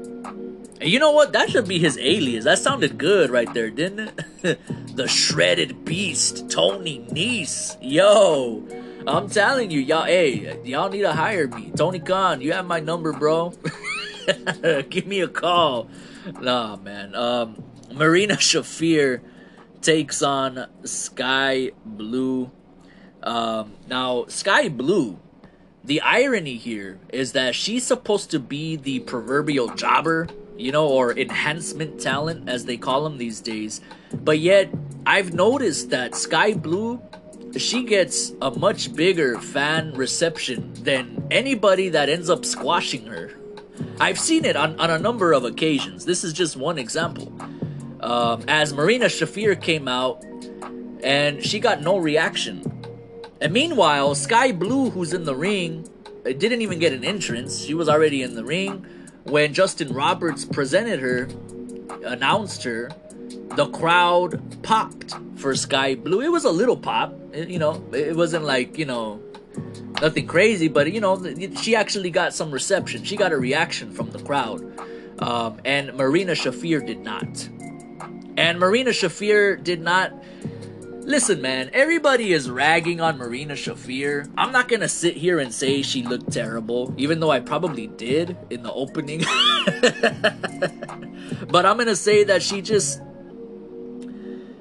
You 0.81 0.99
know 0.99 1.13
what? 1.13 1.33
That 1.33 1.51
should 1.51 1.69
be 1.69 1.79
his 1.79 1.99
alias. 1.99 2.45
That 2.45 2.59
sounded 2.59 2.99
good 2.99 3.31
right 3.31 3.53
there, 3.55 3.71
didn't 3.71 4.11
it? 4.43 4.61
the 4.97 5.09
shredded 5.09 5.85
beast, 5.85 6.51
Tony 6.51 7.07
Nice. 7.11 7.77
Yo, 7.81 8.67
I'm 9.07 9.29
telling 9.29 9.71
you, 9.71 9.81
y'all. 9.81 10.05
Hey, 10.05 10.59
y'all 10.65 10.89
need 10.89 11.03
to 11.03 11.13
hire 11.13 11.49
me, 11.49 11.71
Tony 11.77 12.01
Khan. 12.01 12.41
You 12.41 12.53
have 12.53 12.67
my 12.67 12.81
number, 12.81 13.13
bro. 13.13 13.53
Give 14.91 15.07
me 15.07 15.21
a 15.21 15.29
call. 15.29 15.89
Nah, 16.41 16.77
man. 16.77 17.15
Um, 17.15 17.63
Marina 17.93 18.35
Shafir 18.37 19.21
takes 19.81 20.23
on 20.23 20.67
Skye 20.85 21.73
Blue. 21.85 22.51
Um, 23.23 23.75
now, 23.89 24.25
Skye 24.29 24.69
Blue, 24.69 25.19
the 25.83 26.01
irony 26.01 26.57
here 26.57 26.99
is 27.11 27.33
that 27.33 27.55
she's 27.55 27.85
supposed 27.85 28.31
to 28.31 28.39
be 28.39 28.77
the 28.77 29.01
proverbial 29.01 29.69
jobber, 29.75 30.29
you 30.57 30.73
know, 30.73 30.89
or 30.89 31.17
enhancement 31.19 32.01
talent, 32.01 32.49
as 32.49 32.65
they 32.65 32.77
call 32.77 33.05
them 33.05 33.19
these 33.19 33.41
days. 33.41 33.81
But 34.13 34.39
yet, 34.39 34.73
I've 35.07 35.35
noticed 35.35 35.91
that 35.91 36.15
Skye 36.15 36.55
Blue, 36.55 37.03
she 37.57 37.85
gets 37.85 38.33
a 38.41 38.51
much 38.51 38.95
bigger 38.95 39.39
fan 39.39 39.93
reception 39.95 40.73
than 40.75 41.27
anybody 41.31 41.89
that 41.91 42.09
ends 42.09 42.31
up 42.31 42.45
squashing 42.45 43.07
her. 43.07 43.33
I've 44.01 44.19
seen 44.19 44.45
it 44.45 44.57
on, 44.57 44.79
on 44.81 44.91
a 44.91 44.99
number 44.99 45.33
of 45.33 45.45
occasions. 45.45 46.05
This 46.05 46.25
is 46.25 46.33
just 46.33 46.57
one 46.57 46.79
example. 46.79 47.33
Um, 48.01 48.45
as 48.49 48.73
Marina 48.73 49.07
Shafir 49.07 49.61
came 49.61 49.89
out, 49.89 50.25
and 51.03 51.45
she 51.45 51.59
got 51.61 51.83
no 51.83 51.99
reaction. 51.99 52.63
And 53.41 53.53
meanwhile, 53.53 54.15
Skye 54.15 54.53
Blue, 54.53 54.91
who's 54.91 55.13
in 55.13 55.25
the 55.25 55.35
ring, 55.35 55.89
didn't 56.25 56.63
even 56.63 56.79
get 56.79 56.93
an 56.93 57.05
entrance. 57.05 57.63
She 57.63 57.75
was 57.75 57.89
already 57.89 58.23
in 58.23 58.35
the 58.35 58.45
ring. 58.45 58.87
When 59.25 59.55
Justin 59.55 59.93
Roberts 59.93 60.45
presented 60.45 61.01
her, 61.01 61.29
announced 62.05 62.63
her, 62.65 62.91
the 63.57 63.67
crowd 63.67 64.63
popped 64.63 65.15
for 65.37 65.55
Skye 65.55 65.95
Blue. 65.95 66.21
It 66.21 66.29
was 66.29 66.45
a 66.45 66.51
little 66.51 66.77
pop, 66.77 67.15
you 67.35 67.59
know. 67.59 67.85
It 67.93 68.17
wasn't 68.17 68.45
like, 68.45 68.79
you 68.79 68.85
know, 68.85 69.21
nothing 70.01 70.27
crazy, 70.27 70.69
but 70.69 70.93
you 70.93 71.01
know, 71.01 71.23
she 71.61 71.75
actually 71.75 72.11
got 72.11 72.35
some 72.35 72.51
reception. 72.51 73.05
She 73.05 73.17
got 73.17 73.33
a 73.33 73.39
reaction 73.39 73.93
from 73.93 74.11
the 74.11 74.19
crowd. 74.19 74.61
Um, 75.21 75.61
and 75.65 75.95
Marina 75.95 76.33
Shafir 76.33 76.85
did 76.85 77.01
not. 77.01 77.49
And 78.37 78.59
Marina 78.59 78.91
Shafir 78.91 79.63
did 79.63 79.81
not. 79.81 80.13
Listen, 81.05 81.43
man, 81.43 81.71
everybody 81.75 82.33
is 82.33 82.51
ragging 82.51 83.01
on 83.01 83.19
Marina 83.19 83.53
Shafir. 83.53 84.31
I'm 84.39 84.53
not 84.53 84.69
gonna 84.69 84.89
sit 84.89 85.17
here 85.17 85.39
and 85.39 85.53
say 85.53 85.83
she 85.83 86.03
looked 86.03 86.33
terrible, 86.33 86.95
even 86.97 87.21
though 87.21 87.31
I 87.31 87.41
probably 87.41 87.89
did 87.89 88.39
in 88.49 88.63
the 88.63 88.73
opening. 88.73 89.19
but 91.49 91.67
I'm 91.67 91.77
gonna 91.77 91.95
say 91.95 92.25
that 92.25 92.43
she 92.43 92.63
just 92.63 93.03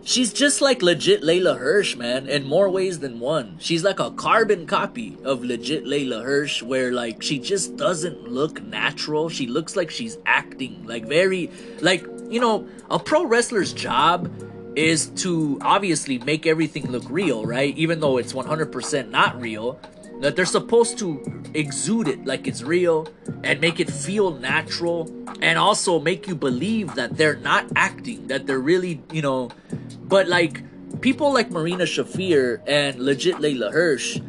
She's 0.05 0.33
just 0.33 0.59
like 0.59 0.81
legit 0.81 1.21
Leyla 1.21 1.57
Hirsch, 1.57 1.95
man, 1.95 2.27
in 2.27 2.45
more 2.45 2.69
ways 2.69 2.99
than 2.99 3.21
one. 3.21 3.55
She's 3.59 3.85
like 3.85 4.01
a 4.01 4.11
carbon 4.11 4.67
copy 4.67 5.17
of 5.23 5.45
legit 5.45 5.85
Leyla 5.85 6.21
Hirsch, 6.21 6.61
where 6.61 6.91
like 6.91 7.23
she 7.23 7.39
just 7.39 7.77
doesn't 7.77 8.27
look 8.27 8.61
natural. 8.61 9.29
She 9.29 9.47
looks 9.47 9.77
like 9.77 9.89
she's 9.89 10.17
acting, 10.25 10.85
like 10.85 11.05
very, 11.05 11.49
like, 11.79 12.05
you 12.29 12.41
know, 12.41 12.67
a 12.89 12.99
pro 12.99 13.25
wrestler's 13.25 13.71
job 13.71 14.29
is 14.75 15.07
to 15.07 15.57
obviously 15.61 16.19
make 16.19 16.45
everything 16.45 16.89
look 16.91 17.03
real, 17.09 17.45
right? 17.45 17.75
Even 17.77 17.99
though 17.99 18.17
it's 18.17 18.33
100% 18.33 19.09
not 19.09 19.39
real 19.39 19.79
that 20.23 20.37
they're 20.37 20.45
supposed 20.45 20.97
to 20.99 21.21
exude 21.53 22.07
it 22.07 22.25
like 22.25 22.47
it's 22.47 22.63
real 22.63 23.07
and 23.43 23.59
make 23.59 23.79
it 23.79 23.89
feel 23.91 24.31
natural 24.31 25.09
and 25.41 25.59
also 25.59 25.99
make 25.99 26.27
you 26.27 26.35
believe 26.35 26.95
that 26.95 27.17
they're 27.17 27.35
not 27.35 27.65
acting 27.75 28.27
that 28.27 28.47
they're 28.47 28.59
really 28.59 29.01
you 29.11 29.21
know 29.21 29.49
but 30.03 30.27
like 30.27 30.63
people 31.01 31.33
like 31.33 31.51
marina 31.51 31.83
shafir 31.83 32.61
and 32.65 32.99
legit 32.99 33.35
leyla 33.35 33.71
hirsch 33.71 34.19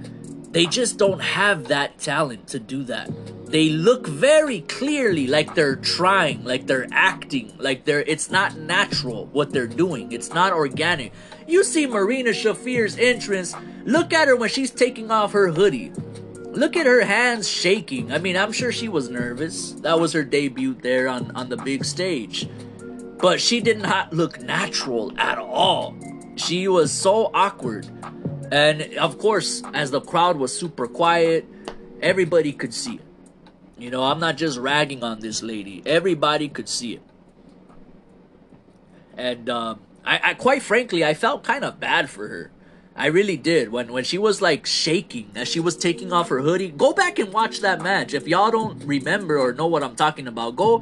they 0.50 0.66
just 0.66 0.98
don't 0.98 1.20
have 1.20 1.68
that 1.68 1.96
talent 1.98 2.48
to 2.48 2.58
do 2.58 2.82
that 2.82 3.08
they 3.54 3.68
look 3.70 4.08
very 4.08 4.62
clearly 4.62 5.28
like 5.28 5.54
they're 5.54 5.76
trying 5.76 6.42
like 6.44 6.66
they're 6.66 6.88
acting 6.90 7.54
like 7.58 7.84
they're 7.84 8.02
it's 8.02 8.28
not 8.28 8.56
natural 8.58 9.26
what 9.26 9.52
they're 9.52 9.68
doing 9.68 10.10
it's 10.10 10.30
not 10.34 10.52
organic 10.52 11.12
you 11.46 11.62
see 11.62 11.86
Marina 11.86 12.30
Shafir's 12.30 12.96
entrance. 12.96 13.54
Look 13.84 14.12
at 14.12 14.28
her 14.28 14.36
when 14.36 14.48
she's 14.48 14.70
taking 14.70 15.10
off 15.10 15.32
her 15.32 15.48
hoodie. 15.48 15.92
Look 16.52 16.76
at 16.76 16.86
her 16.86 17.04
hands 17.04 17.48
shaking. 17.48 18.12
I 18.12 18.18
mean, 18.18 18.36
I'm 18.36 18.52
sure 18.52 18.72
she 18.72 18.88
was 18.88 19.10
nervous. 19.10 19.72
That 19.72 19.98
was 19.98 20.12
her 20.12 20.24
debut 20.24 20.74
there 20.74 21.08
on, 21.08 21.32
on 21.34 21.48
the 21.48 21.56
big 21.56 21.84
stage. 21.84 22.48
But 23.18 23.40
she 23.40 23.60
did 23.60 23.78
not 23.78 24.12
look 24.12 24.40
natural 24.40 25.12
at 25.18 25.38
all. 25.38 25.96
She 26.36 26.68
was 26.68 26.92
so 26.92 27.30
awkward. 27.34 27.88
And 28.50 28.82
of 28.94 29.18
course, 29.18 29.62
as 29.74 29.90
the 29.90 30.00
crowd 30.00 30.36
was 30.36 30.56
super 30.56 30.86
quiet, 30.86 31.46
everybody 32.00 32.52
could 32.52 32.72
see 32.72 32.94
it. 32.96 33.13
You 33.76 33.90
know, 33.90 34.04
I'm 34.04 34.20
not 34.20 34.36
just 34.36 34.58
ragging 34.58 35.02
on 35.02 35.20
this 35.20 35.42
lady. 35.42 35.82
Everybody 35.84 36.48
could 36.48 36.68
see 36.68 36.94
it. 36.94 37.02
And 39.16 39.48
um, 39.50 39.80
I, 40.04 40.20
I 40.22 40.34
quite 40.34 40.62
frankly, 40.62 41.04
I 41.04 41.14
felt 41.14 41.44
kind 41.44 41.64
of 41.64 41.80
bad 41.80 42.10
for 42.10 42.28
her. 42.28 42.50
I 42.96 43.06
really 43.06 43.36
did. 43.36 43.72
When 43.72 43.92
when 43.92 44.04
she 44.04 44.18
was 44.18 44.40
like 44.40 44.66
shaking 44.66 45.30
as 45.34 45.48
she 45.48 45.58
was 45.58 45.76
taking 45.76 46.12
off 46.12 46.28
her 46.28 46.40
hoodie. 46.40 46.68
Go 46.70 46.92
back 46.92 47.18
and 47.18 47.32
watch 47.32 47.60
that 47.60 47.82
match. 47.82 48.14
If 48.14 48.28
y'all 48.28 48.52
don't 48.52 48.84
remember 48.84 49.36
or 49.38 49.52
know 49.52 49.66
what 49.66 49.82
I'm 49.82 49.96
talking 49.96 50.28
about, 50.28 50.54
go 50.54 50.80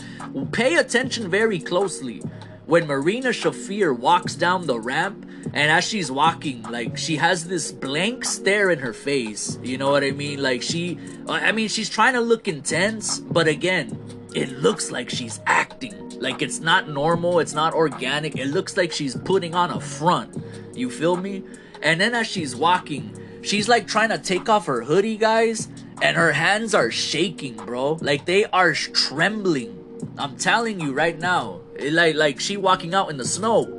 pay 0.53 0.76
attention 0.76 1.30
very 1.30 1.59
closely. 1.59 2.22
When 2.67 2.87
Marina 2.87 3.31
Shafir 3.31 3.97
walks 3.97 4.35
down 4.35 4.67
the 4.67 4.79
ramp 4.79 5.29
and 5.53 5.71
as 5.71 5.85
she's 5.85 6.11
walking, 6.11 6.63
like 6.63 6.97
she 6.97 7.17
has 7.17 7.45
this 7.45 7.73
blank 7.73 8.25
stare 8.25 8.71
in 8.71 8.79
her 8.79 8.93
face. 8.93 9.59
You 9.63 9.79
know 9.79 9.91
what 9.91 10.05
I 10.05 10.13
mean? 10.13 10.41
Like 10.41 10.63
she 10.63 10.99
I 11.29 11.53
mean 11.53 11.69
she's 11.69 11.89
trying 11.91 12.15
to 12.15 12.21
look 12.21 12.47
intense, 12.47 13.19
but 13.19 13.49
again, 13.49 13.99
it 14.35 14.51
looks 14.59 14.91
like 14.91 15.11
she's 15.11 15.41
acting. 15.47 16.21
Like 16.21 16.41
it's 16.41 16.61
not 16.61 16.89
normal, 16.89 17.41
it's 17.41 17.53
not 17.53 17.75
organic. 17.75 18.37
It 18.37 18.47
looks 18.47 18.77
like 18.77 18.93
she's 18.93 19.17
putting 19.17 19.55
on 19.55 19.71
a 19.71 19.81
front. 19.81 20.43
You 20.73 20.89
feel 20.89 21.17
me? 21.17 21.43
And 21.83 22.01
then 22.01 22.15
as 22.15 22.29
she's 22.29 22.55
walking, 22.55 23.13
she's 23.43 23.69
like 23.69 23.89
trying 23.89 24.11
to 24.11 24.19
take 24.19 24.49
off 24.49 24.67
her 24.67 24.83
hoodie, 24.83 25.17
guys, 25.17 25.69
and 26.01 26.17
her 26.17 26.33
hands 26.33 26.75
are 26.75 26.93
shaking, 26.93 27.57
bro. 27.57 27.99
Like 28.01 28.25
they 28.25 28.45
are 28.47 28.73
trembling. 28.73 29.79
I'm 30.17 30.37
telling 30.37 30.79
you 30.81 30.93
right 30.93 31.19
now. 31.19 31.62
Like 31.81 32.14
like 32.16 32.41
she 32.41 32.57
walking 32.57 32.95
out 32.95 33.11
in 33.11 33.16
the 33.16 33.25
snow. 33.25 33.79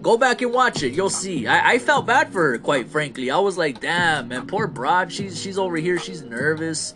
Go 0.00 0.16
back 0.16 0.42
and 0.42 0.52
watch 0.52 0.82
it. 0.82 0.94
You'll 0.94 1.10
see. 1.10 1.46
I, 1.46 1.74
I 1.74 1.78
felt 1.78 2.06
bad 2.06 2.32
for 2.32 2.50
her, 2.50 2.58
quite 2.58 2.88
frankly. 2.88 3.30
I 3.30 3.38
was 3.38 3.56
like, 3.56 3.80
damn, 3.80 4.28
man, 4.28 4.48
poor 4.48 4.66
broad. 4.66 5.12
She's 5.12 5.40
she's 5.40 5.58
over 5.58 5.76
here. 5.76 5.98
She's 5.98 6.22
nervous. 6.22 6.94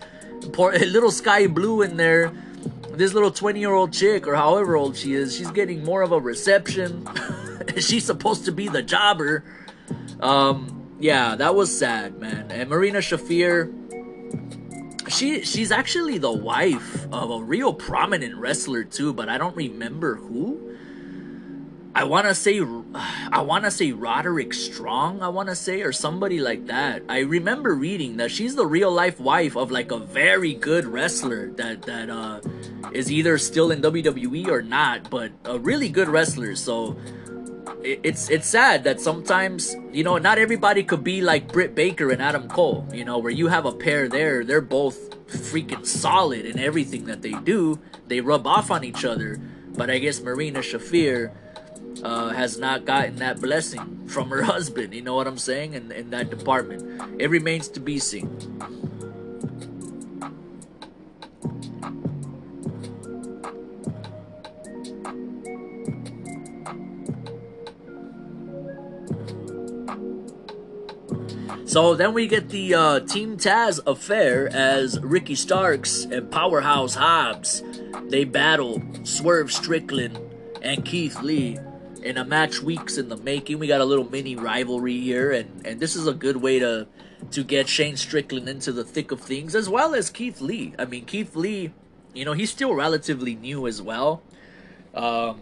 Poor 0.52 0.72
little 0.78 1.10
Skye 1.10 1.46
Blue 1.46 1.82
in 1.82 1.96
there 1.96 2.32
this 2.96 3.12
little 3.12 3.30
20 3.30 3.60
year 3.60 3.72
old 3.72 3.92
chick, 3.92 4.26
or 4.26 4.34
however 4.34 4.76
old 4.76 4.96
she 4.96 5.14
is, 5.14 5.36
she's 5.36 5.50
getting 5.50 5.84
more 5.84 6.02
of 6.02 6.12
a 6.12 6.20
reception. 6.20 7.06
she's 7.78 8.04
supposed 8.04 8.44
to 8.46 8.52
be 8.52 8.68
the 8.68 8.82
jobber. 8.82 9.44
Um, 10.20 10.90
yeah, 10.98 11.36
that 11.36 11.54
was 11.54 11.76
sad, 11.76 12.18
man. 12.18 12.50
And 12.50 12.70
Marina 12.70 12.98
Shafir, 12.98 13.72
she 15.08 15.42
she's 15.42 15.70
actually 15.70 16.18
the 16.18 16.32
wife 16.32 17.06
of 17.12 17.30
a 17.30 17.42
real 17.42 17.72
prominent 17.72 18.36
wrestler 18.36 18.84
too, 18.84 19.12
but 19.12 19.28
I 19.28 19.38
don't 19.38 19.56
remember 19.56 20.16
who. 20.16 20.76
I 21.94 22.04
want 22.04 22.26
to 22.26 22.34
say 22.34 22.60
I 23.32 23.40
want 23.40 23.64
to 23.64 23.70
say 23.70 23.92
Roderick 23.92 24.52
Strong, 24.52 25.22
I 25.22 25.28
want 25.28 25.48
to 25.48 25.54
say 25.54 25.80
or 25.80 25.92
somebody 25.92 26.40
like 26.40 26.66
that. 26.66 27.02
I 27.08 27.20
remember 27.20 27.74
reading 27.74 28.18
that 28.18 28.30
she's 28.30 28.54
the 28.54 28.66
real 28.66 28.92
life 28.92 29.18
wife 29.18 29.56
of 29.56 29.70
like 29.70 29.90
a 29.90 29.98
very 29.98 30.52
good 30.52 30.84
wrestler 30.84 31.48
that 31.52 31.82
that 31.82 32.10
uh 32.10 32.40
is 32.92 33.10
either 33.10 33.38
still 33.38 33.70
in 33.70 33.80
WWE 33.80 34.48
or 34.48 34.60
not, 34.60 35.08
but 35.08 35.32
a 35.46 35.58
really 35.58 35.88
good 35.88 36.08
wrestler. 36.08 36.54
So 36.54 36.98
it's 37.86 38.28
it's 38.30 38.48
sad 38.48 38.84
that 38.84 39.00
sometimes 39.00 39.76
you 39.92 40.02
know 40.02 40.18
not 40.18 40.38
everybody 40.38 40.82
could 40.82 41.04
be 41.04 41.20
like 41.22 41.52
Britt 41.52 41.74
Baker 41.74 42.10
and 42.10 42.20
Adam 42.20 42.48
Cole. 42.48 42.86
You 42.92 43.04
know, 43.04 43.18
where 43.18 43.32
you 43.32 43.46
have 43.48 43.64
a 43.64 43.72
pair 43.72 44.08
there, 44.08 44.44
they're 44.44 44.60
both 44.60 45.10
freaking 45.28 45.86
solid 45.86 46.44
in 46.44 46.58
everything 46.58 47.06
that 47.06 47.22
they 47.22 47.32
do. 47.32 47.78
They 48.06 48.20
rub 48.20 48.46
off 48.46 48.70
on 48.70 48.84
each 48.84 49.04
other. 49.04 49.40
But 49.76 49.90
I 49.90 49.98
guess 49.98 50.20
Marina 50.20 50.60
Shafir 50.60 51.32
uh, 52.02 52.30
has 52.30 52.58
not 52.58 52.84
gotten 52.84 53.16
that 53.16 53.40
blessing 53.40 54.08
from 54.08 54.30
her 54.30 54.42
husband. 54.54 54.94
You 54.94 55.02
know 55.02 55.14
what 55.14 55.26
I'm 55.26 55.38
saying? 55.38 55.74
In, 55.74 55.92
in 55.92 56.10
that 56.10 56.30
department. 56.30 57.20
It 57.20 57.30
remains 57.30 57.68
to 57.68 57.80
be 57.80 57.98
seen. 57.98 58.28
So 71.66 71.94
then 71.94 72.14
we 72.14 72.28
get 72.28 72.48
the 72.48 72.74
uh, 72.74 73.00
Team 73.00 73.36
Taz 73.36 73.80
affair 73.86 74.48
as 74.48 74.98
Ricky 75.00 75.34
Starks 75.34 76.04
and 76.04 76.30
Powerhouse 76.30 76.94
Hobbs 76.94 77.62
they 78.08 78.24
battle 78.24 78.82
Swerve 79.02 79.52
Strickland 79.52 80.18
and 80.62 80.84
Keith 80.84 81.20
Lee 81.22 81.58
in 82.02 82.18
a 82.18 82.24
match 82.24 82.62
weeks 82.62 82.98
in 82.98 83.08
the 83.08 83.16
making. 83.16 83.58
We 83.58 83.66
got 83.66 83.80
a 83.80 83.84
little 83.84 84.08
mini 84.08 84.36
rivalry 84.36 85.00
here, 85.00 85.32
and, 85.32 85.66
and 85.66 85.80
this 85.80 85.96
is 85.96 86.06
a 86.06 86.14
good 86.14 86.36
way 86.36 86.58
to 86.58 86.86
to 87.30 87.42
get 87.42 87.66
Shane 87.68 87.96
Strickland 87.96 88.48
into 88.48 88.72
the 88.72 88.84
thick 88.84 89.10
of 89.10 89.20
things, 89.20 89.54
as 89.54 89.68
well 89.68 89.94
as 89.94 90.10
Keith 90.10 90.40
Lee. 90.40 90.74
I 90.78 90.84
mean, 90.84 91.06
Keith 91.06 91.34
Lee, 91.34 91.72
you 92.14 92.24
know, 92.24 92.34
he's 92.34 92.50
still 92.50 92.74
relatively 92.74 93.34
new 93.34 93.66
as 93.66 93.82
well. 93.82 94.22
Um, 94.94 95.40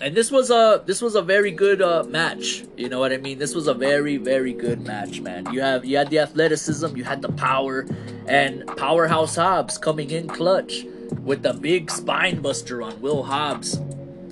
and 0.00 0.14
this 0.14 0.30
was 0.30 0.50
a 0.50 0.82
this 0.86 1.02
was 1.02 1.14
a 1.14 1.22
very 1.22 1.50
good 1.50 1.82
uh, 1.82 2.04
match. 2.04 2.64
You 2.76 2.88
know 2.88 3.00
what 3.00 3.12
I 3.12 3.16
mean? 3.16 3.38
This 3.38 3.54
was 3.54 3.66
a 3.66 3.74
very 3.74 4.16
very 4.16 4.52
good 4.52 4.86
match, 4.86 5.20
man. 5.20 5.52
You 5.52 5.60
have 5.60 5.84
you 5.84 5.96
had 5.96 6.10
the 6.10 6.20
athleticism, 6.20 6.96
you 6.96 7.04
had 7.04 7.22
the 7.22 7.32
power, 7.32 7.86
and 8.26 8.66
powerhouse 8.76 9.36
Hobbs 9.36 9.76
coming 9.76 10.10
in 10.10 10.28
clutch 10.28 10.84
with 11.24 11.42
the 11.42 11.52
big 11.52 11.90
spine 11.90 12.40
buster 12.40 12.80
on 12.82 13.00
Will 13.00 13.24
Hobbs, 13.24 13.78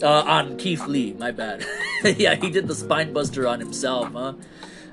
uh, 0.02 0.22
on 0.22 0.56
Keith 0.56 0.86
Lee. 0.86 1.14
My 1.14 1.32
bad. 1.32 1.66
yeah, 2.04 2.36
he 2.36 2.50
did 2.50 2.68
the 2.68 2.74
spine 2.74 3.12
buster 3.12 3.46
on 3.46 3.58
himself, 3.58 4.12
huh? 4.12 4.34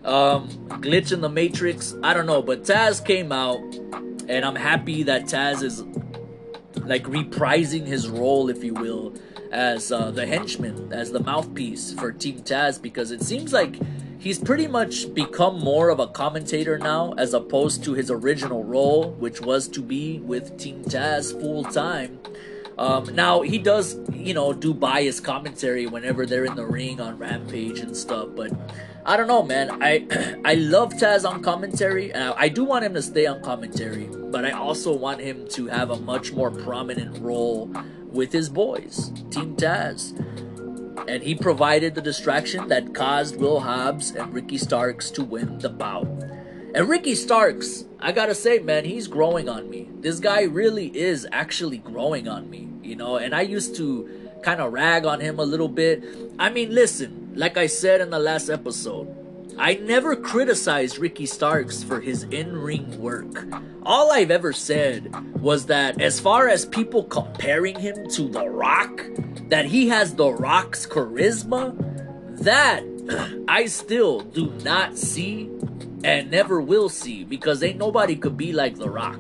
Um, 0.03 0.49
glitch 0.81 1.13
in 1.13 1.21
the 1.21 1.29
Matrix. 1.29 1.95
I 2.03 2.13
don't 2.13 2.25
know, 2.25 2.41
but 2.41 2.63
Taz 2.63 3.05
came 3.05 3.31
out, 3.31 3.61
and 4.27 4.43
I'm 4.43 4.55
happy 4.55 5.03
that 5.03 5.25
Taz 5.25 5.61
is 5.61 5.83
like 6.85 7.03
reprising 7.03 7.85
his 7.85 8.09
role, 8.09 8.49
if 8.49 8.63
you 8.63 8.73
will 8.73 9.13
as 9.53 9.91
uh, 9.91 10.09
the 10.11 10.25
henchman, 10.25 10.91
as 10.91 11.11
the 11.11 11.19
mouthpiece 11.19 11.93
for 11.93 12.11
Team 12.11 12.41
Taz, 12.41 12.81
because 12.81 13.11
it 13.11 13.21
seems 13.21 13.53
like 13.53 13.79
he's 14.17 14.39
pretty 14.39 14.67
much 14.67 15.13
become 15.13 15.59
more 15.59 15.89
of 15.89 15.99
a 15.99 16.07
commentator 16.07 16.77
now, 16.77 17.13
as 17.17 17.33
opposed 17.33 17.83
to 17.83 17.93
his 17.93 18.09
original 18.09 18.63
role, 18.63 19.11
which 19.11 19.39
was 19.39 19.67
to 19.69 19.81
be 19.81 20.19
with 20.19 20.57
Team 20.57 20.83
Taz 20.83 21.39
full 21.39 21.63
time. 21.63 22.19
Um, 22.79 23.13
now 23.13 23.41
he 23.41 23.59
does, 23.59 23.97
you 24.11 24.33
know, 24.33 24.51
do 24.51 24.73
bias 24.73 25.19
commentary 25.19 25.85
whenever 25.85 26.25
they're 26.25 26.45
in 26.45 26.55
the 26.55 26.65
ring 26.65 26.99
on 26.99 27.19
Rampage 27.19 27.79
and 27.79 27.95
stuff, 27.95 28.29
but 28.35 28.51
I 29.05 29.17
don't 29.17 29.27
know, 29.27 29.43
man. 29.43 29.83
I 29.83 30.07
I 30.45 30.55
love 30.55 30.93
Taz 30.93 31.29
on 31.29 31.43
commentary, 31.43 32.11
and 32.11 32.33
I, 32.33 32.43
I 32.43 32.49
do 32.49 32.63
want 32.63 32.85
him 32.85 32.95
to 32.95 33.01
stay 33.03 33.27
on 33.27 33.43
commentary, 33.43 34.09
but 34.31 34.45
I 34.45 34.51
also 34.51 34.95
want 34.95 35.19
him 35.19 35.47
to 35.49 35.67
have 35.67 35.91
a 35.91 35.97
much 35.97 36.33
more 36.33 36.49
prominent 36.49 37.19
role 37.19 37.71
with 38.13 38.31
his 38.31 38.49
boys, 38.49 39.09
Team 39.29 39.55
Taz. 39.55 40.17
And 41.07 41.23
he 41.23 41.35
provided 41.35 41.95
the 41.95 42.01
distraction 42.01 42.67
that 42.69 42.93
caused 42.93 43.35
Will 43.35 43.59
Hobbs 43.59 44.11
and 44.11 44.33
Ricky 44.33 44.57
Starks 44.57 45.11
to 45.11 45.23
win 45.23 45.57
the 45.57 45.69
bout. 45.69 46.07
And 46.75 46.87
Ricky 46.87 47.15
Starks, 47.15 47.85
I 47.99 48.11
gotta 48.11 48.35
say, 48.35 48.59
man, 48.59 48.85
he's 48.85 49.07
growing 49.07 49.49
on 49.49 49.69
me. 49.69 49.89
This 49.99 50.19
guy 50.19 50.43
really 50.43 50.95
is 50.95 51.27
actually 51.31 51.79
growing 51.79 52.27
on 52.27 52.49
me, 52.49 52.69
you 52.81 52.95
know. 52.95 53.17
And 53.17 53.35
I 53.35 53.41
used 53.41 53.75
to 53.77 54.09
kind 54.43 54.61
of 54.61 54.73
rag 54.73 55.05
on 55.05 55.19
him 55.19 55.39
a 55.39 55.43
little 55.43 55.67
bit. 55.67 56.03
I 56.39 56.49
mean, 56.49 56.73
listen, 56.73 57.31
like 57.35 57.57
I 57.57 57.67
said 57.67 58.01
in 58.01 58.09
the 58.09 58.19
last 58.19 58.49
episode, 58.49 59.07
I 59.57 59.75
never 59.75 60.15
criticized 60.15 60.97
Ricky 60.97 61.25
Starks 61.25 61.83
for 61.83 62.01
his 62.01 62.23
in 62.23 62.57
ring 62.57 62.99
work. 62.99 63.45
All 63.83 64.11
I've 64.11 64.31
ever 64.31 64.53
said 64.53 65.13
was 65.39 65.67
that 65.67 66.01
as 66.01 66.19
far 66.19 66.47
as 66.47 66.65
people 66.65 67.03
comparing 67.03 67.79
him 67.79 68.07
to 68.09 68.27
The 68.29 68.49
Rock, 68.49 69.03
that 69.49 69.65
he 69.65 69.89
has 69.89 70.15
The 70.15 70.31
Rock's 70.31 70.87
charisma, 70.87 71.75
that 72.43 72.83
I 73.47 73.67
still 73.67 74.21
do 74.21 74.51
not 74.63 74.97
see 74.97 75.49
and 76.03 76.31
never 76.31 76.59
will 76.59 76.89
see 76.89 77.23
because 77.23 77.63
ain't 77.63 77.77
nobody 77.77 78.15
could 78.15 78.37
be 78.37 78.51
like 78.51 78.75
The 78.75 78.89
Rock. 78.89 79.19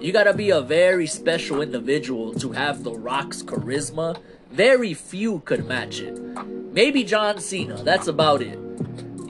You 0.00 0.12
gotta 0.12 0.34
be 0.34 0.50
a 0.50 0.60
very 0.60 1.06
special 1.06 1.60
individual 1.60 2.32
to 2.34 2.52
have 2.52 2.84
The 2.84 2.92
Rock's 2.92 3.42
charisma. 3.42 4.18
Very 4.50 4.94
few 4.94 5.40
could 5.40 5.66
match 5.66 6.00
it. 6.00 6.18
Maybe 6.72 7.04
John 7.04 7.38
Cena, 7.38 7.82
that's 7.82 8.06
about 8.06 8.42
it. 8.42 8.58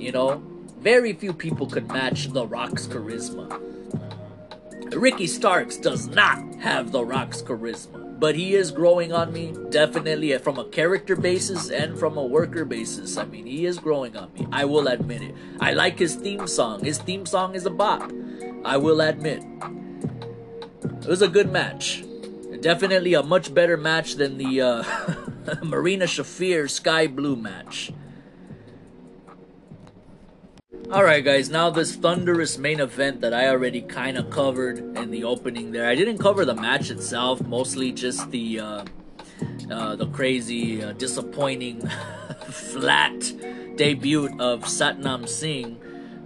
You 0.02 0.10
know, 0.10 0.42
very 0.80 1.12
few 1.12 1.32
people 1.32 1.68
could 1.68 1.86
match 1.86 2.26
The 2.26 2.44
Rock's 2.44 2.88
charisma. 2.88 3.60
Ricky 4.92 5.28
Starks 5.28 5.76
does 5.76 6.08
not 6.08 6.56
have 6.56 6.90
The 6.90 7.04
Rock's 7.04 7.40
charisma, 7.40 8.18
but 8.18 8.34
he 8.34 8.56
is 8.56 8.72
growing 8.72 9.12
on 9.12 9.32
me, 9.32 9.54
definitely 9.70 10.36
from 10.38 10.58
a 10.58 10.64
character 10.64 11.14
basis 11.14 11.70
and 11.70 11.96
from 11.96 12.16
a 12.16 12.26
worker 12.26 12.64
basis. 12.64 13.16
I 13.16 13.26
mean, 13.26 13.46
he 13.46 13.64
is 13.64 13.78
growing 13.78 14.16
on 14.16 14.32
me. 14.32 14.44
I 14.50 14.64
will 14.64 14.88
admit 14.88 15.22
it. 15.22 15.36
I 15.60 15.72
like 15.72 16.00
his 16.00 16.16
theme 16.16 16.48
song. 16.48 16.82
His 16.82 16.98
theme 16.98 17.24
song 17.24 17.54
is 17.54 17.64
a 17.64 17.70
bop. 17.70 18.10
I 18.64 18.78
will 18.78 19.00
admit. 19.00 19.44
It 20.82 21.06
was 21.06 21.22
a 21.22 21.28
good 21.28 21.52
match. 21.52 22.02
Definitely 22.60 23.14
a 23.14 23.22
much 23.22 23.54
better 23.54 23.76
match 23.76 24.16
than 24.16 24.36
the 24.36 24.62
uh, 24.62 24.84
Marina 25.62 26.06
Shafir 26.06 26.68
Skye 26.68 27.06
Blue 27.06 27.36
match. 27.36 27.92
Alright 30.92 31.24
guys, 31.24 31.48
now 31.48 31.70
this 31.70 31.96
thunderous 31.96 32.58
main 32.58 32.78
event 32.78 33.22
that 33.22 33.32
I 33.32 33.48
already 33.48 33.80
kind 33.80 34.18
of 34.18 34.28
covered 34.28 34.76
in 34.98 35.10
the 35.10 35.24
opening 35.24 35.72
there. 35.72 35.88
I 35.88 35.94
didn't 35.94 36.18
cover 36.18 36.44
the 36.44 36.54
match 36.54 36.90
itself, 36.90 37.40
mostly 37.40 37.92
just 37.92 38.30
the 38.30 38.60
uh, 38.60 38.84
uh, 39.70 39.96
the 39.96 40.06
crazy, 40.08 40.84
uh, 40.84 40.92
disappointing, 40.92 41.80
flat 42.50 43.18
debut 43.76 44.38
of 44.38 44.64
Satnam 44.64 45.26
Singh. 45.26 45.80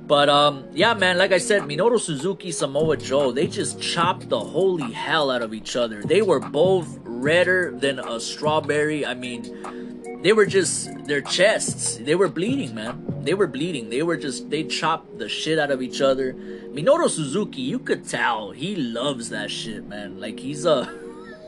But 0.07 0.29
um, 0.29 0.65
yeah, 0.73 0.95
man, 0.95 1.19
like 1.19 1.33
I 1.33 1.39
said, 1.39 1.63
Minoru 1.63 1.99
Suzuki, 1.99 2.53
Samoa 2.53 2.97
Joe, 2.97 3.33
they 3.33 3.47
just 3.47 3.81
chopped 3.81 4.29
the 4.29 4.39
holy 4.39 4.93
hell 4.93 5.31
out 5.31 5.43
of 5.43 5.53
each 5.53 5.75
other. 5.75 6.03
They 6.03 6.23
were 6.23 6.41
both 6.41 6.99
redder 7.03 7.73
than 7.77 7.99
a 7.99 8.21
strawberry. 8.21 9.05
I 9.05 9.15
mean, 9.15 10.23
they 10.23 10.33
were 10.33 10.47
just 10.47 11.07
their 11.07 11.21
chests, 11.21 11.97
they 11.97 12.15
were 12.15 12.29
bleeding, 12.29 12.75
man 12.75 13.07
they 13.27 13.35
were 13.35 13.49
bleeding. 13.49 13.91
They 13.91 14.03
were 14.03 14.17
just 14.17 14.49
they 14.51 14.63
chopped 14.65 15.19
the 15.19 15.29
shit 15.29 15.59
out 15.59 15.71
of 15.71 15.83
each 15.83 16.01
other. 16.01 16.33
Minoru 16.33 17.11
Suzuki, 17.11 17.61
you 17.61 17.81
could 17.81 18.09
tell 18.09 18.53
he 18.53 18.77
loves 18.77 19.31
that 19.31 19.51
shit, 19.51 19.87
man. 19.87 20.21
Like 20.21 20.39
he's 20.39 20.65
a 20.65 20.89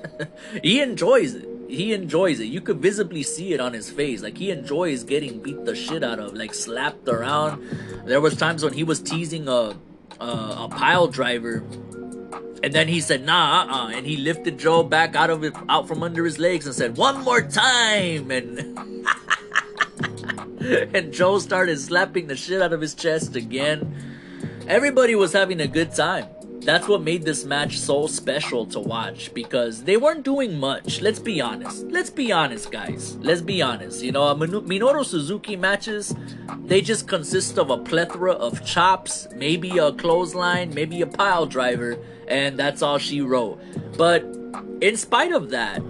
he 0.63 0.81
enjoys 0.81 1.35
it. 1.35 1.49
He 1.69 1.93
enjoys 1.93 2.41
it. 2.41 2.47
You 2.47 2.61
could 2.61 2.79
visibly 2.79 3.23
see 3.23 3.53
it 3.53 3.61
on 3.61 3.75
his 3.75 3.91
face. 3.91 4.23
Like 4.23 4.39
he 4.39 4.51
enjoys 4.51 5.05
getting 5.05 5.41
beat 5.41 5.64
the 5.64 5.75
shit 5.75 6.03
out 6.03 6.19
of, 6.19 6.35
like 6.35 6.55
slapped 6.55 7.09
around. 7.09 7.62
There 8.07 8.21
was 8.21 8.37
times 8.37 8.64
when 8.64 8.73
he 8.73 8.85
was 8.85 9.01
teasing 9.01 9.49
a 9.49 9.77
a, 10.21 10.25
a 10.25 10.69
pile 10.71 11.07
driver 11.07 11.62
and 12.62 12.73
then 12.73 12.89
he 12.89 13.01
said, 13.01 13.25
nah, 13.25 13.62
uh-uh. 13.62 13.89
And 13.91 14.07
he 14.07 14.16
lifted 14.16 14.59
Joe 14.59 14.83
back 14.83 15.14
out 15.14 15.31
of 15.31 15.45
it, 15.45 15.55
out 15.69 15.87
from 15.87 16.03
under 16.03 16.25
his 16.25 16.39
legs 16.39 16.66
and 16.66 16.75
said, 16.75 16.97
one 16.97 17.23
more 17.23 17.43
time. 17.43 18.31
And 18.31 19.07
and 20.95 21.12
Joe 21.12 21.39
started 21.39 21.79
slapping 21.79 22.27
the 22.27 22.37
shit 22.37 22.61
out 22.61 22.73
of 22.73 22.81
his 22.81 22.95
chest 22.95 23.37
again. 23.37 23.95
Everybody 24.66 25.14
was 25.14 25.33
having 25.33 25.61
a 25.61 25.69
good 25.69 25.95
time. 25.95 26.27
That's 26.61 26.87
what 26.87 27.03
made 27.03 27.23
this 27.23 27.45
match 27.45 27.79
so 27.79 28.07
special 28.07 28.67
to 28.67 28.81
watch 28.81 29.33
because 29.33 29.85
they 29.85 29.97
weren't 29.97 30.25
doing 30.25 30.59
much. 30.59 31.01
Let's 31.01 31.19
be 31.19 31.41
honest. 31.41 31.85
Let's 31.87 32.11
be 32.11 32.31
honest, 32.33 32.71
guys. 32.71 33.17
Let's 33.17 33.41
be 33.41 33.63
honest. 33.63 34.03
You 34.03 34.13
know, 34.13 34.25
uh, 34.25 34.35
Minoru 34.35 35.05
Suzuki 35.05 35.57
matches, 35.57 36.15
they 36.65 36.81
just 36.81 37.09
consist 37.09 37.59
of 37.59 37.71
a 37.71 37.79
plethora 37.79 38.33
of 38.33 38.65
chops, 38.65 39.27
maybe 39.35 39.79
a 39.79 39.93
clothesline, 39.93 40.75
maybe 40.75 41.01
a 41.01 41.07
pile 41.07 41.47
driver, 41.47 41.97
and 42.27 42.59
that's 42.59 42.83
all 42.83 42.99
she 42.99 43.21
wrote. 43.21 43.61
But 43.97 44.23
in 44.81 44.97
spite 44.97 45.33
of 45.33 45.51
that, 45.51 45.83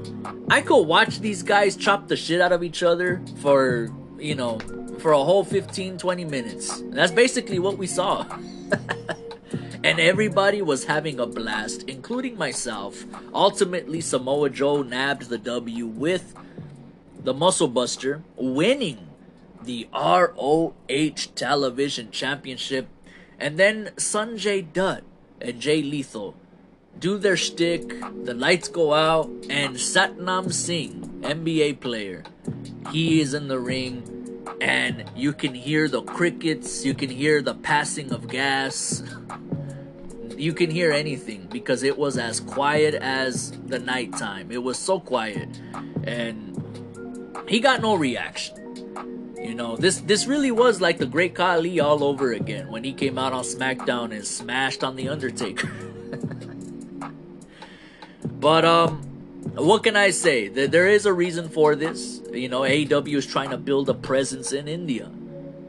I 0.51 0.61
could 0.61 0.83
watch 0.85 1.21
these 1.21 1.43
guys 1.43 1.77
chop 1.77 2.09
the 2.09 2.17
shit 2.17 2.41
out 2.41 2.53
of 2.53 2.63
each 2.63 2.83
other 2.83 3.23
for 3.41 3.91
you 4.19 4.35
know, 4.35 4.59
for 4.99 5.13
a 5.13 5.23
whole 5.23 5.45
15, 5.45 5.99
20 5.99 6.25
minutes. 6.25 6.83
That's 6.91 7.13
basically 7.13 7.59
what 7.59 7.79
we 7.79 7.87
saw. 7.87 8.27
and 9.85 10.01
everybody 10.01 10.63
was 10.63 10.85
having 10.85 11.21
a 11.21 11.27
blast, 11.27 11.85
including 11.85 12.37
myself. 12.37 13.05
Ultimately, 13.33 14.01
Samoa 14.01 14.51
Joe 14.51 14.83
nabbed 14.83 15.29
the 15.29 15.39
W 15.39 15.87
with 15.87 16.35
the 17.23 17.35
Muscle 17.35 17.69
Buster, 17.69 18.23
winning 18.37 19.09
the 19.63 19.89
ROH 19.93 20.73
Television 21.35 22.11
Championship, 22.11 22.89
and 23.39 23.59
then 23.59 23.91
Sanjay 23.97 24.73
Dutt 24.73 25.03
and 25.41 25.61
Jay 25.61 25.83
Lethal 25.83 26.35
do 26.99 27.17
their 27.17 27.37
shtick, 27.37 27.89
the 28.25 28.35
lights 28.35 28.69
go 28.69 28.93
out, 28.93 29.29
and 29.49 29.77
Satnam 29.77 30.53
Singh, 30.53 31.21
NBA 31.23 31.81
player, 31.81 32.25
he 32.91 33.21
is 33.21 33.35
in 33.35 33.49
the 33.49 33.59
ring, 33.59 34.03
and 34.61 35.05
you 35.15 35.33
can 35.33 35.55
hear 35.55 35.87
the 35.89 36.03
crickets, 36.03 36.85
you 36.85 36.95
can 36.95 37.11
hear 37.11 37.41
the 37.41 37.55
passing 37.55 38.13
of 38.13 38.29
gas, 38.29 39.03
you 40.39 40.53
can 40.53 40.71
hear 40.71 40.93
anything 40.93 41.49
because 41.51 41.83
it 41.83 41.99
was 41.99 42.17
as 42.17 42.41
quiet 42.41 42.95
as 42.95 43.53
the 43.67 43.79
nighttime. 43.79 44.51
It 44.51 44.63
was 44.63 44.79
so 44.79 45.01
quiet, 45.01 45.49
and 46.05 46.55
he 47.49 47.61
got 47.61 47.81
no 47.81 47.95
reaction. 47.95 48.55
You 49.37 49.55
know, 49.55 49.77
this 49.77 50.01
this 50.01 50.27
really 50.27 50.51
was 50.51 50.81
like 50.81 50.99
the 50.99 51.07
Great 51.07 51.35
Khali 51.35 51.81
all 51.81 52.05
over 52.05 52.33
again 52.33 52.71
when 52.71 52.85
he 52.85 52.93
came 52.93 53.19
out 53.19 53.33
on 53.33 53.45
SmackDown 53.45 54.13
and 54.13 54.27
smashed 54.27 54.85
on 54.85 54.97
the 54.97 55.09
Undertaker. 55.09 55.71
But 58.41 58.65
um, 58.65 59.03
what 59.55 59.83
can 59.83 59.97
I 59.97 60.11
say? 60.11 60.47
There 60.47 60.87
is 60.87 61.07
a 61.07 61.13
reason 61.13 61.49
for 61.49 61.75
this. 61.75 62.21
You 62.33 62.49
know, 62.49 62.61
AEW 62.61 63.17
is 63.17 63.27
trying 63.27 63.51
to 63.51 63.57
build 63.57 63.89
a 63.89 63.95
presence 63.95 64.53
in 64.53 64.69
India. 64.69 65.11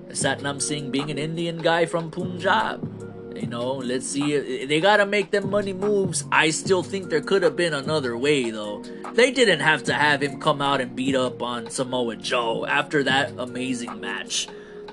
Satnam 0.09 0.61
Singh 0.61 0.91
being 0.91 1.09
an 1.09 1.17
Indian 1.17 1.57
guy 1.57 1.86
from 1.86 2.11
Punjab. 2.11 3.09
You 3.36 3.47
know, 3.47 3.73
let's 3.73 4.07
see. 4.07 4.65
They 4.65 4.82
gotta 4.82 5.05
make 5.05 5.32
them 5.32 5.49
money 5.49 5.73
moves. 5.73 6.25
I 6.32 6.49
still 6.49 6.84
think 6.84 7.09
there 7.09 7.21
could 7.21 7.43
have 7.43 7.55
been 7.55 7.73
another 7.73 8.17
way, 8.17 8.49
though. 8.49 8.84
They 9.13 9.32
didn't 9.32 9.59
have 9.59 9.84
to 9.84 9.93
have 9.93 10.21
him 10.21 10.39
come 10.39 10.61
out 10.61 10.82
and 10.82 10.95
beat 10.95 11.15
up 11.15 11.41
on 11.41 11.69
Samoa 11.69 12.15
Joe 12.15 12.65
after 12.65 13.03
that 13.03 13.34
amazing 13.38 13.99
match. 13.99 14.47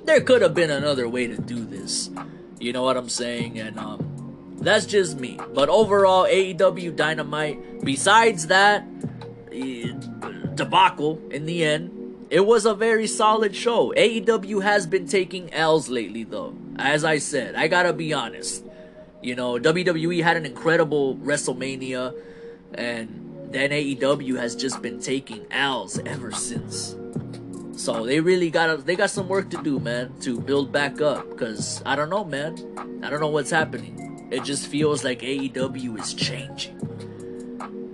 There 0.04 0.20
could 0.20 0.42
have 0.42 0.54
been 0.54 0.70
another 0.70 1.08
way 1.08 1.26
to 1.26 1.36
do 1.36 1.64
this. 1.64 2.10
You 2.60 2.72
know 2.72 2.82
what 2.82 2.96
I'm 2.96 3.08
saying? 3.08 3.58
And 3.58 3.78
um, 3.78 4.56
that's 4.58 4.86
just 4.86 5.18
me. 5.18 5.38
But 5.54 5.68
overall, 5.68 6.24
AEW 6.26 6.94
Dynamite, 6.94 7.84
besides 7.84 8.46
that 8.48 8.84
eh, 9.52 9.92
debacle 10.54 11.20
in 11.30 11.46
the 11.46 11.64
end, 11.64 11.95
it 12.30 12.44
was 12.44 12.66
a 12.66 12.74
very 12.74 13.06
solid 13.06 13.54
show. 13.54 13.92
AEW 13.96 14.62
has 14.62 14.86
been 14.86 15.06
taking 15.06 15.52
L's 15.52 15.88
lately, 15.88 16.24
though. 16.24 16.54
As 16.76 17.04
I 17.04 17.18
said, 17.18 17.54
I 17.54 17.68
gotta 17.68 17.92
be 17.92 18.12
honest. 18.12 18.64
You 19.22 19.34
know, 19.34 19.54
WWE 19.54 20.22
had 20.22 20.36
an 20.36 20.46
incredible 20.46 21.16
WrestleMania, 21.16 22.14
and 22.74 23.48
then 23.50 23.70
AEW 23.70 24.38
has 24.38 24.56
just 24.56 24.82
been 24.82 25.00
taking 25.00 25.46
L's 25.50 25.98
ever 26.00 26.32
since. 26.32 26.96
So 27.76 28.06
they 28.06 28.20
really 28.20 28.50
got 28.50 28.86
they 28.86 28.96
got 28.96 29.10
some 29.10 29.28
work 29.28 29.50
to 29.50 29.62
do, 29.62 29.78
man, 29.78 30.12
to 30.20 30.40
build 30.40 30.72
back 30.72 31.00
up. 31.00 31.36
Cause 31.36 31.82
I 31.86 31.94
don't 31.94 32.10
know, 32.10 32.24
man. 32.24 33.00
I 33.02 33.10
don't 33.10 33.20
know 33.20 33.28
what's 33.28 33.50
happening. 33.50 34.28
It 34.30 34.42
just 34.42 34.66
feels 34.66 35.04
like 35.04 35.20
AEW 35.20 36.00
is 36.00 36.14
changing. 36.14 36.74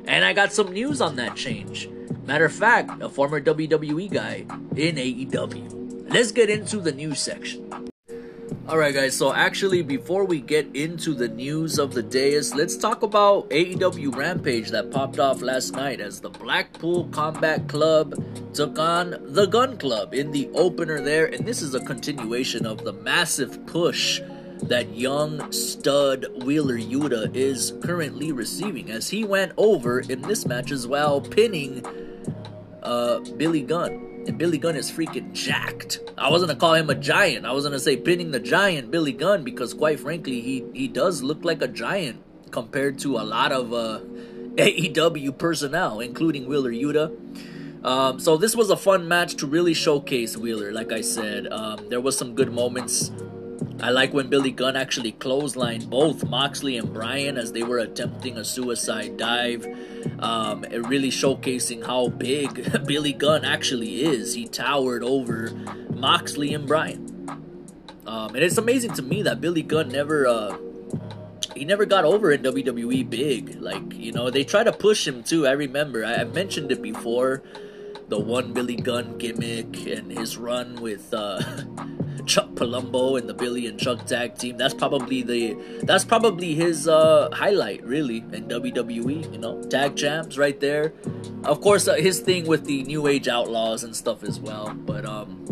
And 0.07 0.25
I 0.25 0.33
got 0.33 0.53
some 0.53 0.73
news 0.73 1.01
on 1.01 1.17
that 1.17 1.37
change. 1.37 1.89
Matter 2.25 2.45
of 2.45 2.53
fact, 2.53 3.03
a 3.03 3.09
former 3.09 3.41
WWE 3.41 4.11
guy 4.11 4.47
in 4.77 4.97
AEW. 4.97 6.09
Let's 6.09 6.31
get 6.31 6.51
into 6.51 6.79
the 6.79 6.93
news 6.93 7.21
section. 7.21 7.91
Alright, 8.69 8.95
guys, 8.95 9.17
so 9.17 9.35
actually, 9.35 9.83
before 9.83 10.25
we 10.25 10.41
get 10.41 10.77
into 10.77 11.15
the 11.15 11.27
news 11.27 11.81
of 11.81 11.95
the 11.95 12.03
day, 12.03 12.39
let's 12.55 12.77
talk 12.77 13.03
about 13.03 13.51
AEW 13.51 14.15
Rampage 14.15 14.71
that 14.71 14.93
popped 14.93 15.19
off 15.19 15.43
last 15.43 15.73
night 15.73 16.01
as 16.01 16.21
the 16.21 16.31
Blackpool 16.31 17.09
Combat 17.09 17.67
Club 17.69 18.15
took 18.55 18.79
on 18.79 19.17
the 19.21 19.47
Gunn 19.47 19.79
Club 19.79 20.15
in 20.15 20.31
the 20.31 20.49
opener 20.55 21.01
there. 21.01 21.27
And 21.27 21.45
this 21.45 21.61
is 21.61 21.75
a 21.75 21.81
continuation 21.81 22.65
of 22.65 22.85
the 22.85 22.93
massive 22.93 23.67
push 23.67 24.21
that 24.63 24.95
young 24.95 25.51
stud 25.51 26.27
Wheeler 26.45 26.79
Yuta 26.79 27.35
is 27.35 27.73
currently 27.83 28.31
receiving 28.31 28.93
as 28.93 29.11
he 29.11 29.25
went 29.25 29.53
over 29.57 30.01
in 30.01 30.23
this 30.23 30.47
match 30.47 30.71
as 30.71 30.87
well, 30.87 31.21
pinning 31.21 31.85
uh, 32.83 33.21
Billy 33.37 33.63
Gunn. 33.63 34.25
And 34.27 34.39
Billy 34.39 34.59
Gunn 34.59 34.77
is 34.77 34.91
freaking 34.91 35.33
jacked. 35.33 36.01
I 36.17 36.31
wasn't 36.31 36.51
gonna 36.51 36.61
call 36.61 36.75
him 36.75 36.91
a 36.91 36.95
giant. 36.95 37.45
I 37.45 37.53
was 37.53 37.65
gonna 37.65 37.81
say 37.81 37.97
pinning 37.97 38.31
the 38.31 38.41
giant 38.41 38.91
Billy 38.91 39.13
Gunn 39.13 39.43
because 39.43 39.75
quite 39.75 39.99
frankly 39.99 40.41
he 40.41 40.65
he 40.73 40.89
does 40.89 41.23
look 41.23 41.45
like 41.45 41.61
a 41.63 41.69
giant 41.69 42.23
compared 42.51 42.99
to 43.01 43.17
a 43.19 43.25
lot 43.25 43.51
of 43.51 43.73
uh, 43.73 44.01
AEW 44.57 45.37
personnel, 45.39 46.01
including 46.01 46.47
Wheeler 46.47 46.73
Yuta. 46.73 47.11
Um, 47.85 48.21
so 48.21 48.37
this 48.37 48.55
was 48.55 48.71
a 48.71 48.77
fun 48.77 49.09
match 49.09 49.35
to 49.37 49.47
really 49.47 49.75
showcase 49.75 50.37
Wheeler. 50.37 50.71
Like 50.71 50.93
I 50.93 51.01
said, 51.01 51.49
um, 51.53 51.89
there 51.89 52.01
was 52.01 52.17
some 52.17 52.37
good 52.37 52.53
moments 52.53 53.11
I 53.83 53.91
like 53.91 54.15
when 54.15 54.29
Billy 54.29 54.53
Gunn 54.53 54.77
actually 54.77 55.13
clotheslined 55.13 55.91
both 55.91 56.25
Moxley 56.29 56.77
and 56.77 56.93
Bryan 56.93 57.37
as 57.37 57.51
they 57.51 57.65
were 57.65 57.79
attempting 57.79 58.39
a 58.39 58.45
suicide 58.45 59.17
dive. 59.17 59.67
Um, 60.21 60.63
really 60.63 61.11
showcasing 61.11 61.85
how 61.85 62.09
big 62.09 62.85
Billy 62.87 63.13
Gunn 63.13 63.45
actually 63.45 64.05
is. 64.05 64.35
He 64.35 64.47
towered 64.47 65.03
over 65.03 65.51
Moxley 65.95 66.55
and 66.55 66.67
Bryan. 66.67 67.29
Um, 68.07 68.35
and 68.35 68.45
it's 68.45 68.59
amazing 68.59 68.93
to 68.95 69.03
me 69.03 69.23
that 69.23 69.41
Billy 69.41 69.63
Gunn 69.63 69.89
never 69.89 70.29
uh, 70.29 70.57
he 71.57 71.65
never 71.65 71.85
got 71.85 72.05
over 72.05 72.31
in 72.31 72.43
WWE 72.43 73.09
big. 73.09 73.61
Like, 73.61 73.95
you 73.95 74.13
know, 74.13 74.31
they 74.31 74.45
try 74.45 74.63
to 74.63 74.73
push 74.73 75.07
him 75.07 75.23
too. 75.23 75.47
I 75.47 75.53
remember. 75.53 76.05
I, 76.05 76.17
I 76.17 76.25
mentioned 76.25 76.73
it 76.73 76.83
before. 76.83 77.43
The 78.09 78.19
one 78.19 78.53
Billy 78.53 78.77
Gunn 78.77 79.19
gimmick 79.19 79.87
and 79.87 80.11
his 80.11 80.37
run 80.37 80.81
with 80.81 81.13
uh, 81.15 81.41
Chuck 82.27 82.49
Palumbo 82.51 83.19
and 83.19 83.29
the 83.29 83.35
Billy 83.35 83.67
and 83.67 83.79
Chuck 83.79 84.07
tag 84.07 84.37
team. 84.37 84.57
That's 84.57 84.75
probably 84.75 85.23
the 85.23 85.57
that's 85.83 86.05
probably 86.05 86.55
his 86.55 86.89
uh, 86.89 87.29
highlight 87.33 87.83
really 87.85 88.19
in 88.19 88.49
WWE. 88.49 89.33
You 89.33 89.39
know, 89.39 89.63
tag 89.65 89.97
champs 89.97 90.39
right 90.39 90.59
there. 90.61 90.93
Of 91.45 91.61
course, 91.61 91.89
uh, 91.89 91.95
his 91.95 92.21
thing 92.21 92.47
with 92.47 92.65
the 92.65 92.83
New 92.85 93.07
Age 93.07 93.29
Outlaws 93.29 93.85
and 93.85 93.95
stuff 93.95 94.23
as 94.23 94.41
well. 94.41 94.73
But 94.75 95.05
um, 95.05 95.45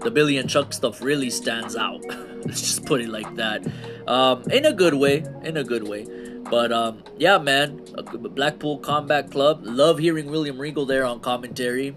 the 0.00 0.10
Billy 0.10 0.38
and 0.38 0.48
Chuck 0.48 0.72
stuff 0.72 1.02
really 1.02 1.30
stands 1.30 1.76
out. 1.76 2.02
Let's 2.44 2.60
just 2.60 2.84
put 2.84 3.00
it 3.00 3.08
like 3.08 3.34
that. 3.36 3.66
Um, 4.06 4.42
in 4.50 4.66
a 4.66 4.72
good 4.72 4.94
way. 4.94 5.24
In 5.42 5.56
a 5.56 5.64
good 5.64 5.88
way. 5.88 6.06
But 6.48 6.70
um, 6.72 7.02
yeah, 7.18 7.38
man, 7.38 7.84
Blackpool 8.12 8.78
Combat 8.78 9.30
Club. 9.30 9.62
Love 9.64 9.98
hearing 9.98 10.30
William 10.30 10.58
Regal 10.58 10.86
there 10.86 11.04
on 11.04 11.20
commentary 11.20 11.96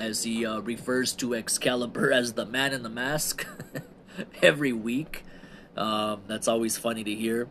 as 0.00 0.22
he 0.24 0.44
uh, 0.44 0.60
refers 0.60 1.12
to 1.14 1.34
Excalibur 1.34 2.12
as 2.12 2.34
the 2.34 2.46
man 2.46 2.72
in 2.72 2.82
the 2.82 2.88
mask 2.88 3.46
every 4.42 4.72
week. 4.72 5.24
Um, 5.76 6.22
that's 6.26 6.48
always 6.48 6.76
funny 6.76 7.04
to 7.04 7.14
hear. 7.14 7.48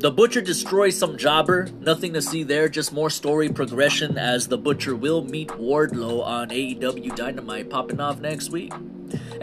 The 0.00 0.10
Butcher 0.10 0.40
destroys 0.40 0.96
some 0.96 1.18
jobber. 1.18 1.68
Nothing 1.78 2.14
to 2.14 2.22
see 2.22 2.42
there, 2.42 2.70
just 2.70 2.90
more 2.90 3.10
story 3.10 3.50
progression 3.50 4.16
as 4.16 4.48
the 4.48 4.56
Butcher 4.56 4.96
will 4.96 5.22
meet 5.22 5.48
Wardlow 5.48 6.24
on 6.24 6.48
AEW 6.48 7.14
Dynamite 7.14 7.68
popping 7.68 8.00
off 8.00 8.18
next 8.18 8.50
week. 8.50 8.72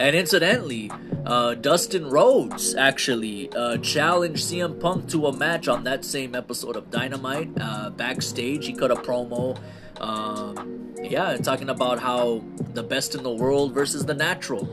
And 0.00 0.16
incidentally, 0.16 0.90
uh, 1.28 1.54
Dustin 1.54 2.08
Rhodes 2.08 2.74
actually 2.74 3.52
uh, 3.52 3.76
challenged 3.78 4.42
CM 4.46 4.80
Punk 4.80 5.10
to 5.10 5.26
a 5.26 5.36
match 5.36 5.68
on 5.68 5.84
that 5.84 6.04
same 6.04 6.34
episode 6.34 6.74
of 6.74 6.90
Dynamite. 6.90 7.50
Uh, 7.60 7.90
backstage, 7.90 8.66
he 8.66 8.72
cut 8.72 8.90
a 8.90 8.96
promo. 8.96 9.58
Um, 10.00 10.94
yeah, 11.02 11.36
talking 11.36 11.68
about 11.68 12.00
how 12.00 12.42
the 12.72 12.82
best 12.82 13.14
in 13.14 13.22
the 13.22 13.30
world 13.30 13.74
versus 13.74 14.06
the 14.06 14.14
natural. 14.14 14.66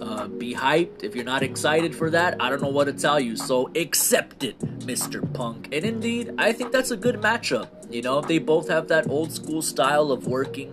Uh, 0.00 0.28
be 0.28 0.54
hyped. 0.54 1.02
If 1.02 1.16
you're 1.16 1.24
not 1.24 1.42
excited 1.42 1.94
for 1.94 2.08
that, 2.10 2.40
I 2.40 2.50
don't 2.50 2.62
know 2.62 2.68
what 2.68 2.84
to 2.84 2.92
tell 2.92 3.18
you. 3.18 3.36
So 3.36 3.70
accept 3.74 4.44
it, 4.44 4.58
Mr. 4.86 5.20
Punk. 5.34 5.68
And 5.72 5.84
indeed, 5.84 6.32
I 6.38 6.52
think 6.52 6.70
that's 6.70 6.92
a 6.92 6.96
good 6.96 7.16
matchup. 7.16 7.68
You 7.92 8.02
know, 8.02 8.20
they 8.20 8.38
both 8.38 8.68
have 8.68 8.86
that 8.88 9.10
old 9.10 9.32
school 9.32 9.60
style 9.60 10.12
of 10.12 10.28
working. 10.28 10.72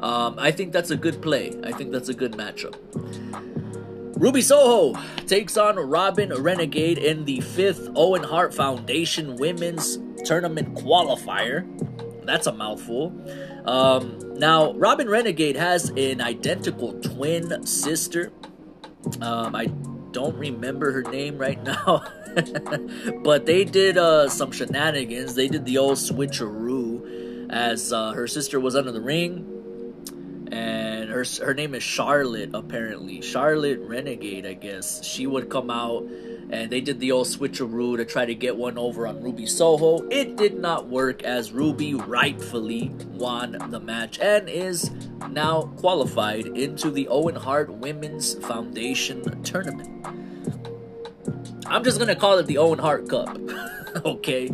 Um, 0.00 0.36
I 0.38 0.50
think 0.50 0.72
that's 0.72 0.90
a 0.90 0.96
good 0.96 1.20
play. 1.20 1.52
I 1.62 1.72
think 1.72 1.92
that's 1.92 2.08
a 2.08 2.14
good 2.14 2.32
matchup. 2.32 3.51
Ruby 4.22 4.40
Soho 4.40 4.94
takes 5.26 5.56
on 5.56 5.74
Robyn 5.74 6.32
Renegade 6.32 6.96
in 6.96 7.24
the 7.24 7.40
fifth 7.40 7.88
Owen 7.96 8.22
Hart 8.22 8.54
Foundation 8.54 9.34
Women's 9.34 9.98
Tournament 10.24 10.76
Qualifier. 10.76 11.66
That's 12.24 12.46
a 12.46 12.52
mouthful. 12.52 13.12
Um, 13.66 14.38
now, 14.38 14.74
Robyn 14.74 15.08
Renegade 15.08 15.56
has 15.56 15.88
an 15.96 16.20
identical 16.20 16.92
twin 17.00 17.66
sister. 17.66 18.30
Um, 19.20 19.56
I 19.56 19.66
don't 20.12 20.36
remember 20.36 20.92
her 20.92 21.02
name 21.02 21.36
right 21.36 21.60
now, 21.64 22.04
but 23.24 23.44
they 23.44 23.64
did 23.64 23.98
uh, 23.98 24.28
some 24.28 24.52
shenanigans. 24.52 25.34
They 25.34 25.48
did 25.48 25.64
the 25.64 25.78
old 25.78 25.98
switcheroo 25.98 27.50
as 27.50 27.92
uh, 27.92 28.12
her 28.12 28.28
sister 28.28 28.60
was 28.60 28.76
under 28.76 28.92
the 28.92 29.00
ring 29.00 29.61
and 30.52 31.08
her 31.08 31.24
her 31.42 31.54
name 31.54 31.74
is 31.74 31.82
Charlotte 31.82 32.50
apparently. 32.52 33.22
Charlotte 33.22 33.80
Renegade, 33.80 34.44
I 34.44 34.52
guess. 34.52 35.02
She 35.02 35.26
would 35.26 35.48
come 35.48 35.70
out 35.70 36.04
and 36.50 36.70
they 36.70 36.82
did 36.82 37.00
the 37.00 37.10
old 37.10 37.26
switcheroo 37.26 37.96
to 37.96 38.04
try 38.04 38.26
to 38.26 38.34
get 38.34 38.56
one 38.56 38.76
over 38.76 39.06
on 39.06 39.22
Ruby 39.22 39.46
Soho. 39.46 40.06
It 40.10 40.36
did 40.36 40.58
not 40.58 40.88
work 40.88 41.22
as 41.22 41.52
Ruby 41.52 41.94
rightfully 41.94 42.90
won 43.14 43.56
the 43.70 43.80
match 43.80 44.18
and 44.20 44.46
is 44.48 44.90
now 45.30 45.62
qualified 45.78 46.46
into 46.48 46.90
the 46.90 47.08
Owen 47.08 47.36
Hart 47.36 47.72
Women's 47.72 48.34
Foundation 48.46 49.42
tournament. 49.42 50.21
I'm 51.66 51.84
just 51.84 51.98
gonna 51.98 52.16
call 52.16 52.38
it 52.38 52.46
the 52.46 52.58
Owen 52.58 52.78
Hart 52.78 53.08
Cup. 53.08 53.38
okay. 54.04 54.50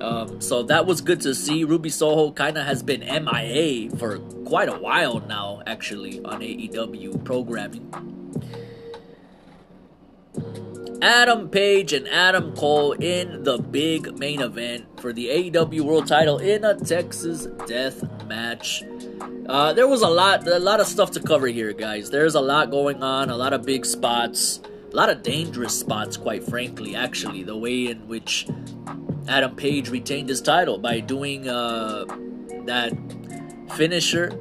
Um, 0.00 0.40
so 0.40 0.62
that 0.64 0.86
was 0.86 1.00
good 1.00 1.20
to 1.22 1.34
see. 1.34 1.64
Ruby 1.64 1.90
Soho 1.90 2.32
kind 2.32 2.58
of 2.58 2.64
has 2.66 2.82
been 2.82 3.00
MIA 3.00 3.90
for 3.96 4.18
quite 4.44 4.68
a 4.68 4.78
while 4.78 5.20
now, 5.20 5.62
actually, 5.66 6.22
on 6.24 6.40
AEW 6.40 7.24
programming. 7.24 7.88
Adam 11.02 11.48
Page 11.48 11.92
and 11.92 12.06
Adam 12.08 12.54
Cole 12.54 12.92
in 12.92 13.42
the 13.42 13.58
big 13.58 14.16
main 14.18 14.40
event 14.40 14.86
for 15.00 15.12
the 15.12 15.26
AEW 15.26 15.80
World 15.80 16.06
Title 16.06 16.38
in 16.38 16.64
a 16.64 16.76
Texas 16.76 17.46
Death 17.66 18.04
Match. 18.26 18.84
Uh, 19.48 19.72
there 19.72 19.88
was 19.88 20.02
a 20.02 20.08
lot, 20.08 20.46
a 20.46 20.60
lot 20.60 20.78
of 20.78 20.86
stuff 20.86 21.10
to 21.12 21.20
cover 21.20 21.48
here, 21.48 21.72
guys. 21.72 22.10
There's 22.10 22.36
a 22.36 22.40
lot 22.40 22.70
going 22.70 23.02
on, 23.02 23.30
a 23.30 23.36
lot 23.36 23.52
of 23.52 23.66
big 23.66 23.84
spots, 23.84 24.60
a 24.92 24.96
lot 24.96 25.08
of 25.08 25.22
dangerous 25.22 25.78
spots, 25.78 26.16
quite 26.16 26.44
frankly. 26.44 26.94
Actually, 26.94 27.42
the 27.42 27.56
way 27.56 27.86
in 27.86 28.06
which 28.08 28.46
Adam 29.28 29.56
Page 29.56 29.88
retained 29.88 30.28
his 30.28 30.40
title 30.40 30.78
by 30.78 31.00
doing 31.00 31.48
uh, 31.48 32.04
that 32.66 32.92
finisher 33.74 34.38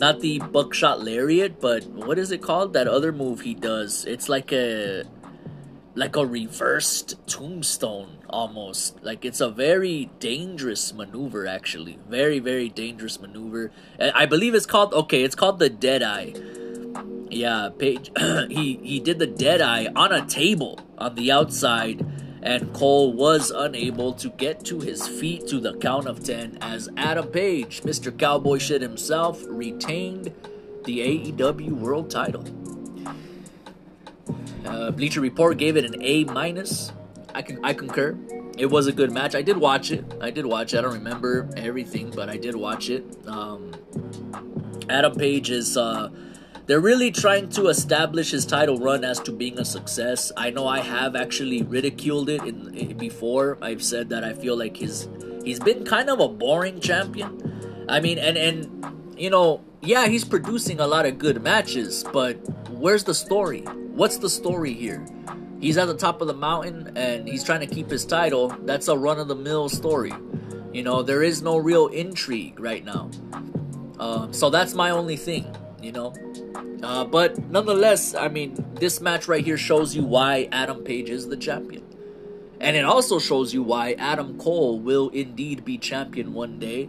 not 0.00 0.20
the 0.20 0.38
buckshot 0.38 1.02
lariat, 1.04 1.60
but 1.60 1.84
what 1.84 2.18
is 2.18 2.32
it 2.32 2.40
called? 2.42 2.72
That 2.72 2.88
other 2.88 3.12
move 3.12 3.42
he 3.42 3.54
does. 3.54 4.06
It's 4.06 4.28
like 4.28 4.50
a 4.50 5.04
like 5.94 6.16
a 6.16 6.24
reversed 6.24 7.14
tombstone 7.26 8.18
almost. 8.28 9.02
Like 9.04 9.24
it's 9.24 9.42
a 9.42 9.50
very 9.50 10.10
dangerous 10.18 10.94
maneuver 10.94 11.46
actually. 11.46 11.98
Very 12.08 12.38
very 12.38 12.70
dangerous 12.70 13.20
maneuver. 13.20 13.70
I 14.00 14.24
believe 14.24 14.54
it's 14.54 14.66
called 14.66 14.94
okay, 14.94 15.22
it's 15.22 15.34
called 15.34 15.58
the 15.58 15.68
dead 15.68 16.02
eye. 16.02 16.32
Yeah, 17.30 17.70
Page 17.78 18.10
he 18.50 18.80
he 18.82 19.00
did 19.00 19.18
the 19.18 19.26
dead 19.26 19.60
eye 19.60 19.86
on 19.94 20.12
a 20.12 20.26
table 20.26 20.78
on 20.98 21.14
the 21.14 21.30
outside 21.30 22.04
and 22.42 22.72
Cole 22.72 23.12
was 23.12 23.50
unable 23.50 24.14
to 24.14 24.30
get 24.30 24.64
to 24.66 24.80
his 24.80 25.06
feet 25.06 25.46
to 25.48 25.60
the 25.60 25.76
count 25.76 26.06
of 26.06 26.24
10 26.24 26.58
as 26.62 26.88
Adam 26.96 27.28
Page, 27.28 27.82
Mr. 27.82 28.16
Cowboy 28.16 28.58
Shit 28.58 28.80
himself, 28.80 29.44
retained 29.46 30.32
the 30.84 31.00
AEW 31.00 31.72
World 31.72 32.10
title. 32.10 32.44
Uh, 34.64 34.90
Bleacher 34.90 35.20
Report 35.20 35.58
gave 35.58 35.76
it 35.76 35.84
an 35.84 36.00
A 36.02 36.24
minus. 36.24 36.92
I 37.34 37.42
can 37.42 37.62
I 37.64 37.74
concur. 37.74 38.16
It 38.56 38.66
was 38.66 38.86
a 38.86 38.92
good 38.92 39.12
match. 39.12 39.34
I 39.34 39.42
did 39.42 39.56
watch 39.56 39.90
it. 39.90 40.04
I 40.20 40.30
did 40.30 40.46
watch 40.46 40.74
it. 40.74 40.78
I 40.78 40.80
don't 40.82 40.94
remember 40.94 41.48
everything, 41.56 42.10
but 42.10 42.28
I 42.28 42.36
did 42.36 42.54
watch 42.56 42.90
it. 42.90 43.04
Um, 43.26 43.72
Adam 44.88 45.14
Page 45.14 45.50
is 45.50 45.76
uh, 45.76 46.10
they're 46.70 46.78
really 46.78 47.10
trying 47.10 47.48
to 47.48 47.66
establish 47.66 48.30
his 48.30 48.46
title 48.46 48.78
run 48.78 49.02
as 49.02 49.18
to 49.18 49.32
being 49.32 49.58
a 49.58 49.64
success. 49.64 50.30
I 50.36 50.50
know 50.50 50.68
I 50.68 50.78
have 50.78 51.16
actually 51.16 51.64
ridiculed 51.64 52.28
it 52.28 52.44
in, 52.44 52.72
in 52.76 52.96
before. 52.96 53.58
I've 53.60 53.82
said 53.82 54.10
that 54.10 54.22
I 54.22 54.34
feel 54.34 54.56
like 54.56 54.76
his 54.76 55.08
he's 55.44 55.58
been 55.58 55.84
kind 55.84 56.08
of 56.08 56.20
a 56.20 56.28
boring 56.28 56.78
champion. 56.78 57.86
I 57.88 57.98
mean, 57.98 58.18
and 58.18 58.38
and 58.38 59.16
you 59.18 59.30
know, 59.30 59.64
yeah, 59.80 60.06
he's 60.06 60.24
producing 60.24 60.78
a 60.78 60.86
lot 60.86 61.06
of 61.06 61.18
good 61.18 61.42
matches, 61.42 62.04
but 62.12 62.34
where's 62.70 63.02
the 63.02 63.14
story? 63.14 63.62
What's 63.62 64.18
the 64.18 64.30
story 64.30 64.72
here? 64.72 65.04
He's 65.60 65.76
at 65.76 65.86
the 65.86 65.96
top 65.96 66.20
of 66.20 66.28
the 66.28 66.34
mountain 66.34 66.96
and 66.96 67.26
he's 67.26 67.42
trying 67.42 67.66
to 67.66 67.74
keep 67.74 67.90
his 67.90 68.04
title. 68.04 68.54
That's 68.62 68.86
a 68.86 68.96
run 68.96 69.18
of 69.18 69.26
the 69.26 69.34
mill 69.34 69.68
story. 69.68 70.12
You 70.72 70.84
know, 70.84 71.02
there 71.02 71.24
is 71.24 71.42
no 71.42 71.56
real 71.56 71.88
intrigue 71.88 72.60
right 72.60 72.84
now. 72.84 73.10
Um, 73.98 74.32
so 74.32 74.50
that's 74.50 74.72
my 74.72 74.90
only 74.90 75.16
thing, 75.16 75.52
you 75.82 75.92
know. 75.92 76.14
Uh, 76.82 77.04
but 77.04 77.38
nonetheless, 77.50 78.14
I 78.14 78.28
mean, 78.28 78.64
this 78.74 79.00
match 79.00 79.28
right 79.28 79.44
here 79.44 79.56
shows 79.56 79.94
you 79.94 80.04
why 80.04 80.48
Adam 80.52 80.82
Page 80.84 81.10
is 81.10 81.28
the 81.28 81.36
champion. 81.36 81.84
And 82.60 82.76
it 82.76 82.84
also 82.84 83.18
shows 83.18 83.54
you 83.54 83.62
why 83.62 83.94
Adam 83.94 84.38
Cole 84.38 84.78
will 84.78 85.08
indeed 85.08 85.64
be 85.64 85.78
champion 85.78 86.34
one 86.34 86.58
day. 86.58 86.88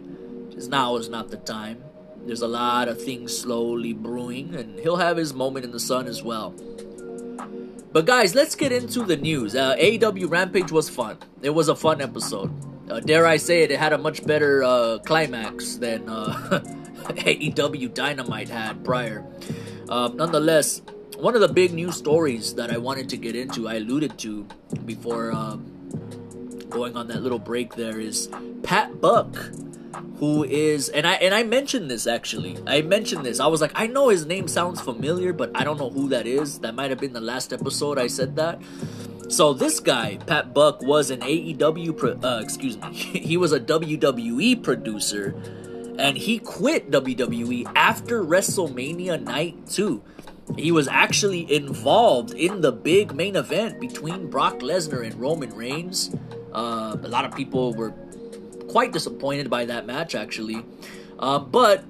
Just 0.50 0.70
now 0.70 0.96
is 0.96 1.08
not 1.08 1.30
the 1.30 1.38
time. 1.38 1.82
There's 2.26 2.42
a 2.42 2.48
lot 2.48 2.88
of 2.88 3.02
things 3.02 3.36
slowly 3.36 3.92
brewing, 3.92 4.54
and 4.54 4.78
he'll 4.78 4.96
have 4.96 5.16
his 5.16 5.34
moment 5.34 5.64
in 5.64 5.72
the 5.72 5.80
sun 5.80 6.06
as 6.06 6.22
well. 6.22 6.54
But 7.92 8.06
guys, 8.06 8.34
let's 8.34 8.54
get 8.54 8.70
into 8.70 9.02
the 9.02 9.16
news. 9.16 9.54
Uh, 9.54 9.76
AEW 9.76 10.30
Rampage 10.30 10.70
was 10.70 10.88
fun. 10.88 11.18
It 11.42 11.50
was 11.50 11.68
a 11.68 11.74
fun 11.74 12.00
episode. 12.00 12.50
Uh, 12.90 13.00
dare 13.00 13.26
I 13.26 13.38
say 13.38 13.62
it, 13.62 13.70
it 13.70 13.78
had 13.78 13.92
a 13.92 13.98
much 13.98 14.26
better 14.26 14.62
uh, 14.62 14.98
climax 14.98 15.76
than 15.76 16.08
AEW 17.04 17.92
Dynamite 17.94 18.48
had 18.48 18.84
prior. 18.84 19.24
Uh, 19.88 20.10
nonetheless, 20.14 20.82
one 21.16 21.34
of 21.34 21.40
the 21.40 21.48
big 21.48 21.72
news 21.72 21.96
stories 21.96 22.54
that 22.54 22.70
I 22.70 22.78
wanted 22.78 23.08
to 23.10 23.16
get 23.16 23.36
into, 23.36 23.68
I 23.68 23.74
alluded 23.74 24.18
to 24.20 24.46
before 24.84 25.32
um, 25.32 25.70
going 26.68 26.96
on 26.96 27.08
that 27.08 27.22
little 27.22 27.38
break 27.38 27.74
there, 27.76 28.00
is 28.00 28.28
Pat 28.62 29.00
Buck, 29.00 29.36
who 30.16 30.44
is 30.44 30.88
and 30.88 31.06
I 31.06 31.14
and 31.14 31.34
I 31.34 31.42
mentioned 31.42 31.90
this 31.90 32.06
actually. 32.06 32.56
I 32.66 32.82
mentioned 32.82 33.24
this. 33.24 33.38
I 33.38 33.46
was 33.46 33.60
like, 33.60 33.72
I 33.74 33.86
know 33.86 34.08
his 34.08 34.26
name 34.26 34.48
sounds 34.48 34.80
familiar, 34.80 35.32
but 35.32 35.50
I 35.54 35.64
don't 35.64 35.78
know 35.78 35.90
who 35.90 36.08
that 36.08 36.26
is. 36.26 36.58
That 36.60 36.74
might 36.74 36.90
have 36.90 36.98
been 36.98 37.12
the 37.12 37.20
last 37.20 37.52
episode 37.52 37.98
I 37.98 38.06
said 38.06 38.36
that. 38.36 38.60
So 39.28 39.54
this 39.54 39.80
guy, 39.80 40.18
Pat 40.26 40.52
Buck, 40.52 40.82
was 40.82 41.10
an 41.10 41.20
AEW. 41.20 41.96
Pro, 41.96 42.18
uh, 42.22 42.40
excuse 42.42 42.76
me, 42.78 42.92
he 42.92 43.36
was 43.36 43.52
a 43.52 43.60
WWE 43.60 44.62
producer 44.62 45.34
and 45.98 46.16
he 46.16 46.38
quit 46.38 46.90
WWE 46.90 47.70
after 47.74 48.24
WrestleMania 48.24 49.22
Night 49.22 49.66
2. 49.68 50.02
He 50.56 50.72
was 50.72 50.88
actually 50.88 51.50
involved 51.52 52.34
in 52.34 52.60
the 52.60 52.72
big 52.72 53.14
main 53.14 53.36
event 53.36 53.80
between 53.80 54.28
Brock 54.28 54.58
Lesnar 54.58 55.04
and 55.04 55.14
Roman 55.14 55.54
Reigns. 55.54 56.14
Uh, 56.52 56.96
a 57.02 57.08
lot 57.08 57.24
of 57.24 57.34
people 57.34 57.74
were 57.74 57.94
quite 58.68 58.92
disappointed 58.92 59.48
by 59.48 59.64
that 59.66 59.86
match, 59.86 60.14
actually. 60.14 60.64
Uh, 61.18 61.38
but 61.38 61.84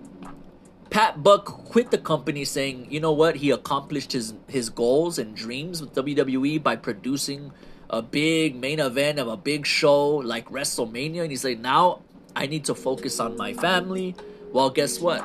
Pat 0.91 1.23
Buck 1.23 1.47
quit 1.47 1.91
the 1.91 1.99
company 1.99 2.45
saying, 2.45 2.87
you 2.91 3.01
know 3.01 3.13
what, 3.13 3.37
he 3.37 3.51
accomplished 3.51 4.13
his, 4.13 4.35
his 4.49 4.69
goals 4.69 5.19
and 5.19 5.35
dreams 5.35 5.81
with 5.81 5.95
WWE 5.95 6.63
by 6.63 6.77
producing 6.77 7.53
a 7.89 8.03
big 8.03 8.57
main 8.57 8.79
event 8.79 9.19
of 9.19 9.29
a 9.29 9.37
big 9.37 9.67
show 9.67 10.17
like 10.17 10.49
WrestleMania. 10.51 11.23
And 11.23 11.31
he's 11.31 11.45
like, 11.45 11.59
now 11.59 12.03
I 12.35 12.47
need 12.47 12.65
to 12.67 12.75
focus 12.75 13.21
on 13.21 13.37
my 13.37 13.53
family. 13.53 14.15
Well, 14.53 14.71
guess 14.71 15.01
what? 15.01 15.25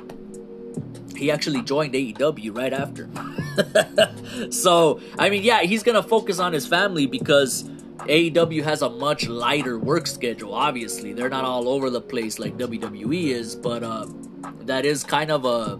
He 1.15 1.31
actually 1.31 1.61
joined 1.63 1.93
AEW 1.93 2.55
right 2.55 2.73
after. 2.73 3.09
so, 4.51 4.99
I 5.17 5.29
mean, 5.29 5.43
yeah, 5.43 5.61
he's 5.61 5.83
going 5.83 6.01
to 6.01 6.07
focus 6.07 6.39
on 6.39 6.53
his 6.53 6.67
family 6.67 7.07
because 7.07 7.63
AEW 8.07 8.63
has 8.63 8.81
a 8.81 8.89
much 8.89 9.27
lighter 9.27 9.79
work 9.79 10.07
schedule, 10.07 10.53
obviously. 10.53 11.13
They're 11.13 11.29
not 11.29 11.43
all 11.43 11.67
over 11.67 11.89
the 11.89 12.01
place 12.01 12.39
like 12.39 12.57
WWE 12.57 13.31
is, 13.31 13.55
but 13.55 13.83
uh, 13.83 14.07
that 14.61 14.85
is 14.85 15.03
kind 15.03 15.31
of 15.31 15.45
a. 15.45 15.79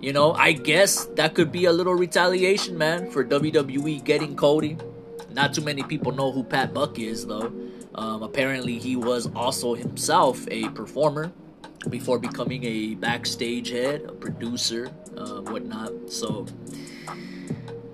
You 0.00 0.12
know, 0.12 0.32
I 0.32 0.52
guess 0.52 1.06
that 1.16 1.34
could 1.34 1.50
be 1.50 1.64
a 1.64 1.72
little 1.72 1.94
retaliation, 1.94 2.78
man, 2.78 3.10
for 3.10 3.24
WWE 3.24 4.04
getting 4.04 4.36
Cody. 4.36 4.78
Not 5.32 5.52
too 5.52 5.60
many 5.60 5.82
people 5.82 6.12
know 6.12 6.30
who 6.30 6.44
Pat 6.44 6.72
Buck 6.72 7.00
is, 7.00 7.26
though. 7.26 7.52
Um, 7.98 8.22
apparently, 8.22 8.78
he 8.78 8.94
was 8.94 9.28
also 9.34 9.74
himself 9.74 10.46
a 10.52 10.68
performer 10.68 11.32
before 11.90 12.20
becoming 12.20 12.62
a 12.62 12.94
backstage 12.94 13.70
head, 13.70 14.02
a 14.06 14.12
producer, 14.12 14.88
uh, 15.16 15.40
whatnot. 15.40 15.90
So 16.08 16.46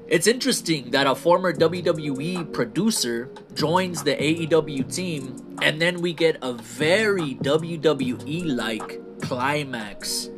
it's 0.07 0.27
interesting 0.27 0.91
that 0.91 1.07
a 1.07 1.15
former 1.15 1.55
WWE 1.55 2.53
producer 2.53 3.31
joins 3.55 4.03
the 4.03 4.15
AEW 4.15 4.95
team, 4.95 5.57
and 5.63 5.81
then 5.81 6.03
we 6.03 6.13
get 6.13 6.37
a 6.43 6.53
very 6.53 7.37
WWE 7.37 8.45
like 8.45 9.01
climax 9.23 10.29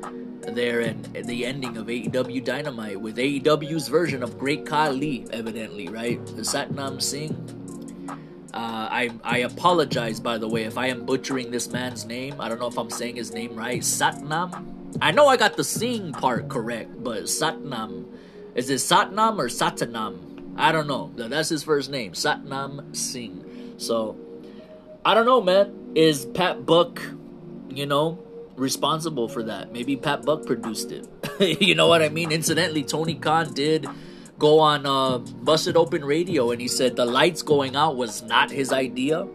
there 0.42 0.78
and 0.78 1.04
the 1.26 1.44
ending 1.44 1.76
of 1.76 1.88
AEW 1.88 2.44
Dynamite 2.44 3.00
with 3.00 3.16
AEW's 3.16 3.88
version 3.88 4.22
of 4.22 4.38
Great 4.38 4.64
Khali, 4.64 5.26
evidently, 5.32 5.88
right? 5.88 6.24
The 6.24 6.42
Satnam 6.42 7.02
Singh 7.02 7.34
uh, 8.54 8.88
I, 8.90 9.10
I 9.22 9.38
apologize, 9.38 10.20
by 10.20 10.38
the 10.38 10.48
way, 10.48 10.64
if 10.64 10.78
I 10.78 10.86
am 10.86 11.04
butchering 11.04 11.50
this 11.50 11.68
man's 11.68 12.04
name. 12.04 12.40
I 12.40 12.48
don't 12.48 12.60
know 12.60 12.68
if 12.68 12.78
I'm 12.78 12.90
saying 12.90 13.16
his 13.16 13.32
name 13.32 13.54
right. 13.54 13.80
Satnam? 13.80 14.96
I 15.00 15.10
know 15.10 15.26
I 15.26 15.36
got 15.36 15.56
the 15.56 15.64
Singh 15.64 16.12
part 16.12 16.48
correct, 16.48 17.02
but 17.02 17.24
Satnam. 17.24 18.06
Is 18.54 18.70
it 18.70 18.76
Satnam 18.76 19.38
or 19.38 19.48
Satanam? 19.48 20.54
I 20.56 20.72
don't 20.72 20.86
know. 20.86 21.12
That's 21.16 21.50
his 21.50 21.62
first 21.62 21.90
name. 21.90 22.12
Satnam 22.12 22.96
Singh. 22.96 23.74
So, 23.76 24.16
I 25.04 25.14
don't 25.14 25.26
know, 25.26 25.42
man. 25.42 25.92
Is 25.94 26.24
Pat 26.24 26.64
Buck, 26.64 27.02
you 27.68 27.86
know, 27.86 28.18
responsible 28.56 29.28
for 29.28 29.42
that? 29.42 29.72
Maybe 29.72 29.96
Pat 29.96 30.24
Buck 30.24 30.46
produced 30.46 30.92
it. 30.92 31.06
you 31.60 31.74
know 31.74 31.88
what 31.88 32.00
I 32.00 32.08
mean? 32.08 32.32
Incidentally, 32.32 32.84
Tony 32.84 33.14
Khan 33.14 33.52
did 33.52 33.86
go 34.38 34.60
on 34.60 34.86
uh, 34.86 35.18
Busted 35.18 35.76
Open 35.76 36.04
Radio 36.04 36.50
and 36.50 36.60
he 36.60 36.68
said 36.68 36.96
the 36.96 37.06
lights 37.06 37.42
going 37.42 37.76
out 37.76 37.96
was 37.96 38.22
not 38.22 38.50
his 38.50 38.72
idea, 38.72 39.26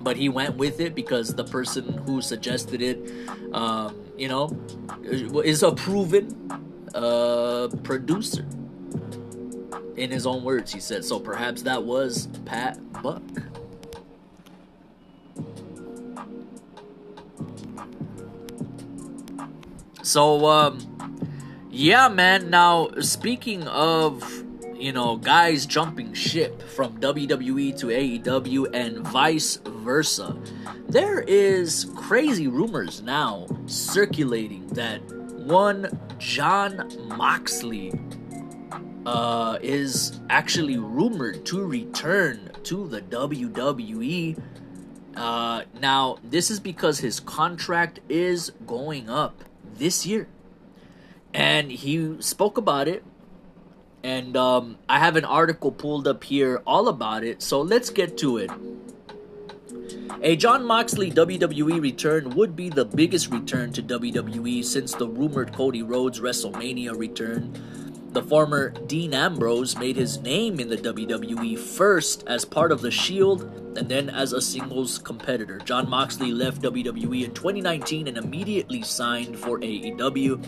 but 0.00 0.16
he 0.16 0.28
went 0.28 0.56
with 0.56 0.80
it 0.80 0.94
because 0.94 1.34
the 1.34 1.44
person 1.44 1.98
who 2.06 2.20
suggested 2.20 2.82
it, 2.82 3.12
um, 3.52 3.96
you 4.16 4.28
know, 4.28 4.50
is 5.02 5.62
a 5.62 5.72
proven 5.72 6.50
uh, 6.94 7.68
producer. 7.82 8.46
In 9.96 10.10
his 10.10 10.26
own 10.26 10.42
words, 10.42 10.72
he 10.72 10.80
said. 10.80 11.04
So 11.04 11.20
perhaps 11.20 11.62
that 11.62 11.84
was 11.84 12.26
Pat 12.46 12.80
Buck. 13.02 13.22
So, 20.02 20.46
um, 20.46 20.91
yeah, 21.72 22.08
man. 22.08 22.50
Now, 22.50 22.90
speaking 23.00 23.66
of, 23.66 24.44
you 24.76 24.92
know, 24.92 25.16
guys 25.16 25.64
jumping 25.64 26.12
ship 26.12 26.60
from 26.60 27.00
WWE 27.00 27.78
to 27.78 27.86
AEW 27.86 28.74
and 28.74 28.98
vice 28.98 29.56
versa, 29.66 30.36
there 30.88 31.22
is 31.22 31.90
crazy 31.96 32.46
rumors 32.46 33.00
now 33.00 33.46
circulating 33.66 34.66
that 34.68 35.00
one 35.46 35.98
Jon 36.18 36.92
Moxley 37.16 37.92
uh, 39.06 39.58
is 39.62 40.20
actually 40.28 40.76
rumored 40.76 41.46
to 41.46 41.64
return 41.64 42.50
to 42.64 42.86
the 42.86 43.00
WWE. 43.00 44.38
Uh, 45.16 45.62
now, 45.80 46.18
this 46.22 46.50
is 46.50 46.60
because 46.60 46.98
his 46.98 47.18
contract 47.18 48.00
is 48.10 48.52
going 48.66 49.08
up 49.08 49.42
this 49.78 50.06
year. 50.06 50.28
And 51.34 51.70
he 51.70 52.16
spoke 52.20 52.58
about 52.58 52.88
it. 52.88 53.04
And 54.04 54.36
um, 54.36 54.78
I 54.88 54.98
have 54.98 55.16
an 55.16 55.24
article 55.24 55.70
pulled 55.70 56.08
up 56.08 56.24
here 56.24 56.60
all 56.66 56.88
about 56.88 57.24
it. 57.24 57.40
So 57.40 57.60
let's 57.60 57.90
get 57.90 58.18
to 58.18 58.38
it. 58.38 58.50
A 60.22 60.36
Jon 60.36 60.64
Moxley 60.64 61.10
WWE 61.10 61.80
return 61.80 62.30
would 62.30 62.54
be 62.54 62.68
the 62.68 62.84
biggest 62.84 63.30
return 63.30 63.72
to 63.72 63.82
WWE 63.82 64.64
since 64.64 64.94
the 64.94 65.08
rumored 65.08 65.52
Cody 65.52 65.82
Rhodes 65.82 66.20
WrestleMania 66.20 66.96
return. 66.96 67.52
The 68.12 68.22
former 68.22 68.70
Dean 68.86 69.14
Ambrose 69.14 69.76
made 69.78 69.96
his 69.96 70.20
name 70.20 70.60
in 70.60 70.68
the 70.68 70.76
WWE 70.76 71.58
first 71.58 72.24
as 72.26 72.44
part 72.44 72.70
of 72.70 72.82
The 72.82 72.90
Shield 72.90 73.42
and 73.76 73.88
then 73.88 74.10
as 74.10 74.32
a 74.32 74.40
singles 74.40 74.98
competitor. 74.98 75.58
Jon 75.64 75.88
Moxley 75.88 76.30
left 76.30 76.60
WWE 76.60 77.24
in 77.24 77.32
2019 77.32 78.08
and 78.08 78.18
immediately 78.18 78.82
signed 78.82 79.38
for 79.38 79.58
AEW, 79.60 80.44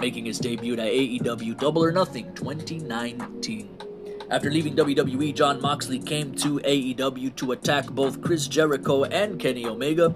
making 0.00 0.26
his 0.26 0.38
debut 0.38 0.74
at 0.74 0.78
AEW 0.78 1.58
Double 1.58 1.84
or 1.84 1.92
Nothing 1.92 2.32
2019. 2.34 3.76
After 4.28 4.50
leaving 4.50 4.74
WWE, 4.74 5.34
Jon 5.34 5.60
Moxley 5.60 6.00
came 6.00 6.34
to 6.36 6.58
AEW 6.58 7.34
to 7.36 7.52
attack 7.52 7.86
both 7.86 8.20
Chris 8.22 8.48
Jericho 8.48 9.04
and 9.04 9.38
Kenny 9.38 9.66
Omega. 9.66 10.14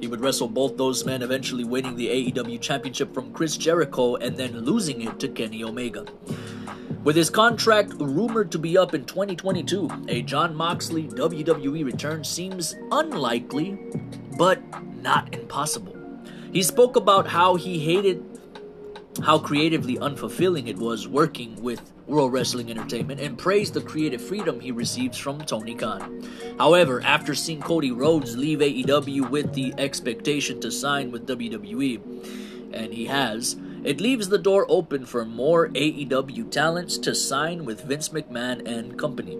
He 0.00 0.06
would 0.06 0.20
wrestle 0.20 0.48
both 0.48 0.76
those 0.76 1.06
men, 1.06 1.22
eventually 1.22 1.64
winning 1.64 1.96
the 1.96 2.08
AEW 2.08 2.60
Championship 2.60 3.14
from 3.14 3.32
Chris 3.32 3.56
Jericho 3.56 4.16
and 4.16 4.36
then 4.36 4.60
losing 4.60 5.00
it 5.00 5.18
to 5.20 5.28
Kenny 5.28 5.64
Omega. 5.64 6.04
With 7.02 7.16
his 7.16 7.30
contract 7.30 7.92
rumored 7.98 8.52
to 8.52 8.58
be 8.58 8.76
up 8.76 8.94
in 8.94 9.04
2022, 9.04 9.88
a 10.08 10.22
Jon 10.22 10.54
Moxley 10.54 11.04
WWE 11.04 11.84
return 11.84 12.24
seems 12.24 12.74
unlikely, 12.92 13.78
but 14.36 14.60
not 15.02 15.34
impossible. 15.34 15.96
He 16.52 16.62
spoke 16.62 16.96
about 16.96 17.26
how 17.26 17.56
he 17.56 17.78
hated 17.78 18.33
how 19.22 19.38
creatively 19.38 19.96
unfulfilling 19.96 20.68
it 20.68 20.76
was 20.76 21.06
working 21.06 21.60
with 21.62 21.92
World 22.06 22.32
Wrestling 22.32 22.70
Entertainment 22.70 23.20
and 23.20 23.38
praised 23.38 23.74
the 23.74 23.80
creative 23.80 24.20
freedom 24.20 24.60
he 24.60 24.72
receives 24.72 25.16
from 25.16 25.40
Tony 25.40 25.74
Khan. 25.74 26.28
However, 26.58 27.00
after 27.02 27.34
seeing 27.34 27.60
Cody 27.60 27.92
Rhodes 27.92 28.36
leave 28.36 28.58
AEW 28.58 29.30
with 29.30 29.54
the 29.54 29.72
expectation 29.78 30.60
to 30.60 30.70
sign 30.70 31.10
with 31.10 31.26
WWE, 31.26 32.72
and 32.74 32.92
he 32.92 33.06
has, 33.06 33.56
it 33.84 34.00
leaves 34.00 34.28
the 34.28 34.38
door 34.38 34.66
open 34.68 35.06
for 35.06 35.24
more 35.24 35.68
AEW 35.68 36.50
talents 36.50 36.98
to 36.98 37.14
sign 37.14 37.64
with 37.64 37.82
Vince 37.84 38.08
McMahon 38.08 38.66
and 38.66 38.98
company. 38.98 39.38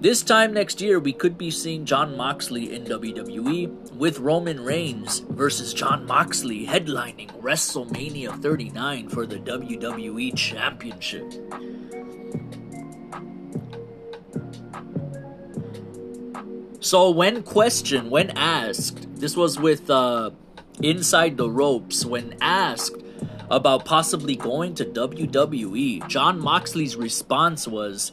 This 0.00 0.22
time 0.22 0.52
next 0.52 0.80
year, 0.80 1.00
we 1.00 1.12
could 1.12 1.36
be 1.36 1.50
seeing 1.50 1.84
Jon 1.84 2.16
Moxley 2.16 2.72
in 2.72 2.84
WWE 2.84 3.94
with 3.94 4.20
Roman 4.20 4.62
Reigns 4.62 5.18
versus 5.18 5.74
Jon 5.74 6.06
Moxley 6.06 6.68
headlining 6.68 7.32
WrestleMania 7.40 8.40
39 8.40 9.08
for 9.08 9.26
the 9.26 9.38
WWE 9.40 10.36
Championship. 10.36 11.32
So, 16.78 17.10
when 17.10 17.42
questioned, 17.42 18.08
when 18.08 18.30
asked, 18.38 19.16
this 19.16 19.36
was 19.36 19.58
with 19.58 19.90
uh, 19.90 20.30
Inside 20.80 21.36
the 21.36 21.50
Ropes, 21.50 22.04
when 22.04 22.36
asked 22.40 23.02
about 23.50 23.84
possibly 23.84 24.36
going 24.36 24.76
to 24.76 24.84
WWE, 24.84 26.06
Jon 26.06 26.38
Moxley's 26.38 26.94
response 26.94 27.66
was, 27.66 28.12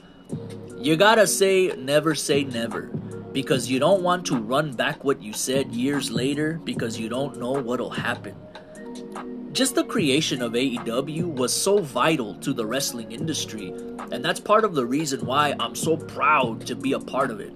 You 0.78 0.96
gotta 0.98 1.26
say 1.26 1.74
never 1.78 2.16
say 2.16 2.44
never, 2.44 2.84
because 3.32 3.70
you 3.70 3.80
don't 3.80 4.04
want 4.04 4.26
to 4.28 4.38
run 4.38 4.74
back 4.74 5.04
what 5.04 5.22
you 5.22 5.34
said 5.34 5.74
years 5.74 6.12
later 6.12 6.60
because 6.64 7.00
you 7.00 7.10
don't 7.10 7.40
know 7.40 7.54
what'll 7.54 7.90
happen. 7.90 8.36
Just 9.52 9.76
the 9.76 9.86
creation 9.86 10.42
of 10.42 10.52
AEW 10.52 11.34
was 11.34 11.54
so 11.54 11.80
vital 11.80 12.36
to 12.36 12.52
the 12.52 12.66
wrestling 12.66 13.12
industry, 13.14 13.74
and 14.12 14.24
that's 14.24 14.40
part 14.40 14.66
of 14.66 14.76
the 14.76 14.86
reason 14.86 15.26
why 15.26 15.56
I'm 15.60 15.76
so 15.76 15.96
proud 15.96 16.68
to 16.68 16.76
be 16.76 16.92
a 16.92 17.00
part 17.00 17.32
of 17.32 17.40
it. 17.40 17.54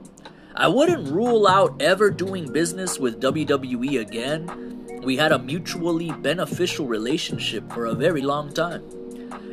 I 0.56 0.68
wouldn't 0.68 1.12
rule 1.12 1.46
out 1.48 1.82
ever 1.82 2.10
doing 2.10 2.52
business 2.52 3.00
with 3.00 3.22
WWE 3.22 4.00
again. 4.00 5.02
We 5.04 5.18
had 5.18 5.34
a 5.34 5.40
mutually 5.40 6.12
beneficial 6.12 6.88
relationship 6.88 7.72
for 7.72 7.86
a 7.86 7.94
very 7.94 8.22
long 8.22 8.54
time. 8.54 8.84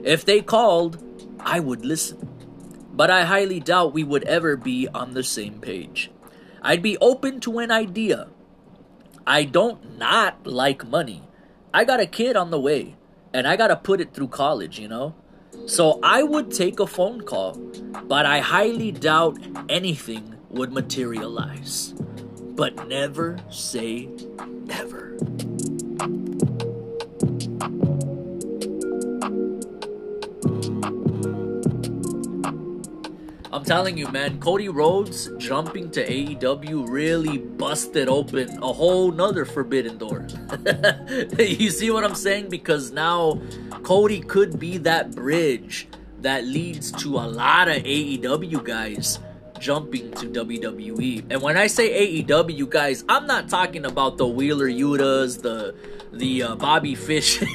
If 0.05 0.25
they 0.25 0.41
called, 0.41 1.03
I 1.41 1.61
would 1.61 1.85
listen. 1.85 2.36
But 2.97 3.11
I 3.11 3.25
highly 3.25 3.61
doubt 3.61 3.93
we 3.93 4.03
would 4.03 4.25
ever 4.25 4.57
be 4.57 4.89
on 4.89 5.13
the 5.13 5.23
same 5.23 5.61
page. 5.61 6.11
I'd 6.63 6.83
be 6.83 6.97
open 6.99 7.41
to 7.41 7.59
an 7.59 7.71
idea. 7.71 8.29
I 9.27 9.45
don't 9.45 9.99
not 9.99 10.47
like 10.47 10.89
money. 10.89 11.23
I 11.75 11.85
got 11.85 12.01
a 12.01 12.07
kid 12.07 12.37
on 12.37 12.51
the 12.51 12.59
way, 12.59 12.97
and 13.35 13.47
I 13.47 13.57
gotta 13.57 13.77
put 13.77 14.01
it 14.01 14.15
through 14.15 14.29
college, 14.29 14.79
you 14.79 14.89
know? 14.89 15.15
So 15.67 16.01
I 16.03 16.23
would 16.23 16.51
take 16.51 16.81
a 16.81 16.87
phone 16.87 17.21
call, 17.21 17.61
but 18.05 18.25
I 18.25 18.39
highly 18.39 18.93
doubt 18.93 19.39
anything 19.69 20.35
would 20.49 20.73
materialize. 20.73 21.93
But 22.41 22.89
never 22.89 23.39
say 23.51 24.09
never. 24.65 25.19
I'm 33.57 33.65
telling 33.65 33.97
you, 33.97 34.07
man, 34.09 34.39
Cody 34.39 34.69
Rhodes 34.69 35.31
jumping 35.39 35.91
to 35.93 36.07
AEW 36.07 36.91
really 36.91 37.39
busted 37.39 38.07
open 38.07 38.63
a 38.63 38.71
whole 38.71 39.11
nother 39.11 39.47
forbidden 39.47 39.97
door. 39.97 40.27
you 41.39 41.71
see 41.71 41.91
what 41.91 42.05
I'm 42.05 42.15
saying? 42.15 42.51
Because 42.51 42.93
now 42.93 43.41
Cody 43.83 44.21
could 44.21 44.61
be 44.61 44.77
that 44.79 45.15
bridge 45.15 45.89
that 46.21 46.45
leads 46.45 46.93
to 47.03 47.17
a 47.17 47.25
lot 47.25 47.69
of 47.69 47.77
AEW 47.77 48.63
guys 48.63 49.21
jumping 49.59 50.11
to 50.13 50.27
WWE. 50.27 51.25
And 51.31 51.41
when 51.41 51.57
I 51.57 51.67
say 51.67 52.23
AEW, 52.23 52.69
guys, 52.69 53.05
I'm 53.09 53.27
not 53.27 53.49
talking 53.49 53.87
about 53.87 54.19
the 54.19 54.27
Wheeler 54.27 54.69
Yutas, 54.69 55.41
the 55.41 55.75
the 56.17 56.43
uh, 56.43 56.55
Bobby 56.57 56.95
Fish, 56.95 57.41
and 57.43 57.51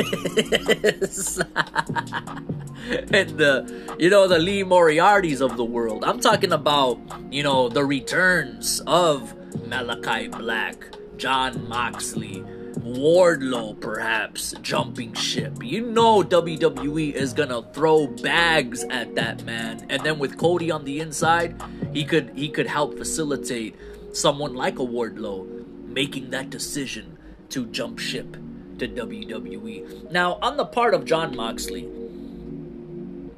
the 3.38 3.95
you 3.99 4.09
know 4.09 4.27
the 4.27 4.39
Lee 4.39 4.63
Moriartys 4.63 5.41
of 5.41 5.57
the 5.57 5.65
world. 5.65 6.03
I'm 6.03 6.19
talking 6.19 6.51
about 6.51 6.99
you 7.31 7.43
know 7.43 7.69
the 7.69 7.83
returns 7.83 8.81
of 8.88 9.33
Malachi 9.67 10.27
Black, 10.27 10.95
Jon 11.17 11.67
Moxley. 11.67 12.43
Wardlow 12.81 13.79
perhaps 13.79 14.55
jumping 14.61 15.13
ship. 15.13 15.61
You 15.61 15.91
know 15.91 16.23
WWE 16.23 17.13
is 17.13 17.33
gonna 17.33 17.61
throw 17.73 18.07
bags 18.07 18.83
at 18.85 19.13
that 19.15 19.43
man. 19.43 19.85
And 19.89 20.01
then 20.03 20.17
with 20.17 20.38
Cody 20.38 20.71
on 20.71 20.83
the 20.83 20.99
inside, 20.99 21.61
he 21.93 22.03
could 22.05 22.31
he 22.33 22.49
could 22.49 22.65
help 22.67 22.97
facilitate 22.97 23.75
someone 24.13 24.55
like 24.55 24.79
a 24.79 24.83
Wardlow 24.83 25.61
making 25.88 26.31
that 26.31 26.49
decision 26.49 27.17
to 27.49 27.65
jump 27.67 27.99
ship 27.99 28.38
to 28.82 28.88
WWE. 28.88 30.12
Now, 30.12 30.40
on 30.41 30.58
the 30.58 30.66
part 30.66 30.94
of 30.94 31.06
Jon 31.06 31.36
Moxley, 31.36 31.88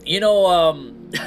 you 0.06 0.20
know, 0.20 0.48
um 0.48 0.90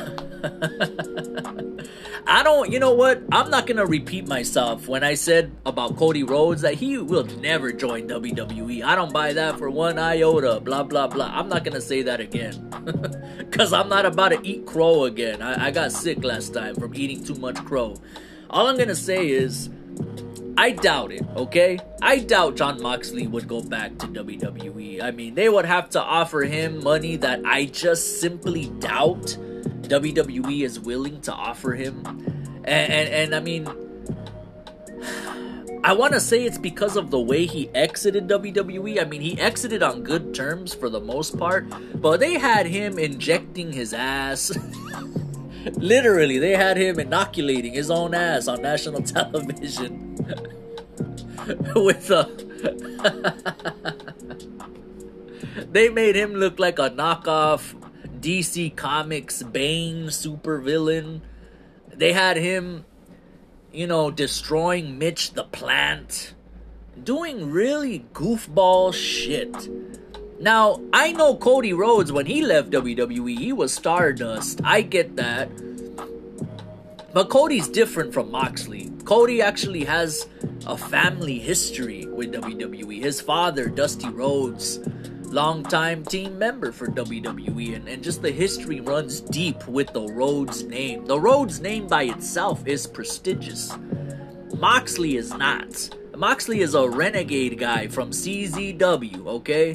I 2.28 2.42
don't, 2.42 2.72
you 2.72 2.80
know 2.80 2.92
what? 2.92 3.22
I'm 3.30 3.50
not 3.50 3.66
gonna 3.66 3.86
repeat 3.86 4.26
myself 4.26 4.88
when 4.88 5.04
I 5.04 5.14
said 5.14 5.52
about 5.64 5.96
Cody 5.96 6.24
Rhodes 6.24 6.62
that 6.62 6.74
he 6.74 6.98
will 6.98 7.24
never 7.24 7.72
join 7.72 8.08
WWE. 8.08 8.82
I 8.82 8.96
don't 8.96 9.12
buy 9.12 9.32
that 9.34 9.58
for 9.58 9.70
one 9.70 9.98
iota, 9.98 10.60
blah, 10.60 10.82
blah, 10.82 11.06
blah. 11.06 11.30
I'm 11.32 11.48
not 11.48 11.62
gonna 11.62 11.80
say 11.80 12.02
that 12.02 12.20
again. 12.20 12.72
Because 13.46 13.72
I'm 13.72 13.88
not 13.88 14.04
about 14.04 14.30
to 14.30 14.40
eat 14.46 14.66
crow 14.66 15.04
again. 15.04 15.40
I, 15.40 15.68
I 15.68 15.70
got 15.70 15.92
sick 15.92 16.22
last 16.24 16.52
time 16.52 16.74
from 16.74 16.94
eating 16.94 17.24
too 17.24 17.36
much 17.36 17.56
crow. 17.64 17.94
All 18.50 18.66
I'm 18.66 18.76
gonna 18.76 18.94
say 18.96 19.28
is, 19.28 19.70
I 20.58 20.70
doubt 20.70 21.12
it, 21.12 21.22
okay? 21.36 21.78
I 22.00 22.18
doubt 22.18 22.56
Jon 22.56 22.80
Moxley 22.80 23.26
would 23.26 23.46
go 23.46 23.60
back 23.60 23.98
to 23.98 24.06
WWE. 24.06 25.02
I 25.02 25.10
mean, 25.10 25.34
they 25.34 25.50
would 25.50 25.66
have 25.66 25.90
to 25.90 26.02
offer 26.02 26.42
him 26.42 26.82
money 26.82 27.16
that 27.16 27.44
I 27.44 27.66
just 27.66 28.20
simply 28.20 28.70
doubt 28.78 29.36
WWE 29.82 30.62
is 30.62 30.80
willing 30.80 31.20
to 31.22 31.32
offer 31.32 31.74
him. 31.74 32.02
And, 32.64 32.92
and, 32.92 33.08
and 33.08 33.34
I 33.34 33.40
mean, 33.40 33.66
I 35.84 35.92
want 35.92 36.14
to 36.14 36.20
say 36.20 36.44
it's 36.44 36.58
because 36.58 36.96
of 36.96 37.10
the 37.10 37.20
way 37.20 37.44
he 37.44 37.68
exited 37.74 38.26
WWE. 38.26 39.00
I 39.00 39.04
mean, 39.04 39.20
he 39.20 39.38
exited 39.38 39.82
on 39.82 40.02
good 40.02 40.34
terms 40.34 40.72
for 40.72 40.88
the 40.88 41.00
most 41.00 41.38
part, 41.38 41.66
but 42.00 42.18
they 42.18 42.38
had 42.38 42.66
him 42.66 42.98
injecting 42.98 43.72
his 43.72 43.92
ass. 43.92 44.56
Literally, 45.72 46.38
they 46.38 46.56
had 46.56 46.78
him 46.78 46.98
inoculating 46.98 47.74
his 47.74 47.90
own 47.90 48.14
ass 48.14 48.48
on 48.48 48.62
national 48.62 49.02
television 49.02 50.05
with 51.76 52.10
a. 52.10 52.28
they 55.70 55.88
made 55.88 56.16
him 56.16 56.34
look 56.34 56.58
like 56.58 56.78
a 56.78 56.90
knockoff 56.90 57.74
DC 58.20 58.74
Comics 58.76 59.42
Bane 59.42 60.06
supervillain. 60.06 61.20
They 61.94 62.12
had 62.12 62.36
him, 62.36 62.84
you 63.72 63.86
know, 63.86 64.10
destroying 64.10 64.98
Mitch 64.98 65.32
the 65.34 65.44
Plant, 65.44 66.34
doing 67.02 67.50
really 67.50 68.06
goofball 68.12 68.92
shit. 68.92 69.68
Now, 70.40 70.82
I 70.92 71.12
know 71.12 71.36
Cody 71.36 71.72
Rhodes, 71.72 72.12
when 72.12 72.26
he 72.26 72.42
left 72.42 72.70
WWE, 72.70 73.38
he 73.38 73.52
was 73.52 73.72
Stardust. 73.72 74.60
I 74.64 74.82
get 74.82 75.16
that. 75.16 75.48
But 77.16 77.30
Cody's 77.30 77.66
different 77.66 78.12
from 78.12 78.30
Moxley. 78.30 78.92
Cody 79.06 79.40
actually 79.40 79.84
has 79.84 80.28
a 80.66 80.76
family 80.76 81.38
history 81.38 82.04
with 82.04 82.30
WWE. 82.30 83.00
His 83.00 83.22
father, 83.22 83.70
Dusty 83.70 84.10
Rhodes, 84.10 84.80
longtime 85.22 86.04
team 86.04 86.38
member 86.38 86.72
for 86.72 86.88
WWE, 86.88 87.74
and, 87.74 87.88
and 87.88 88.04
just 88.04 88.20
the 88.20 88.30
history 88.30 88.80
runs 88.80 89.22
deep 89.22 89.66
with 89.66 89.94
the 89.94 90.06
Rhodes 90.06 90.64
name. 90.64 91.06
The 91.06 91.18
Rhodes 91.18 91.58
name 91.58 91.86
by 91.86 92.02
itself 92.02 92.66
is 92.66 92.86
prestigious. 92.86 93.74
Moxley 94.54 95.16
is 95.16 95.32
not. 95.32 95.96
Moxley 96.14 96.60
is 96.60 96.74
a 96.74 96.86
renegade 96.86 97.58
guy 97.58 97.88
from 97.88 98.10
CZW, 98.10 99.26
okay? 99.26 99.74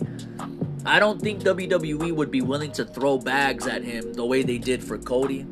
I 0.85 0.99
don't 0.99 1.19
think 1.19 1.41
WWE 1.41 2.11
would 2.11 2.29
be 2.29 2.43
willing 2.43 2.71
to 2.73 2.85
throw 2.85 3.17
bags 3.17 3.65
at 3.65 3.83
him 3.83 4.13
the 4.13 4.27
way 4.27 4.43
they 4.43 4.59
did 4.59 4.83
for 4.83 4.99
Cody. 4.99 5.47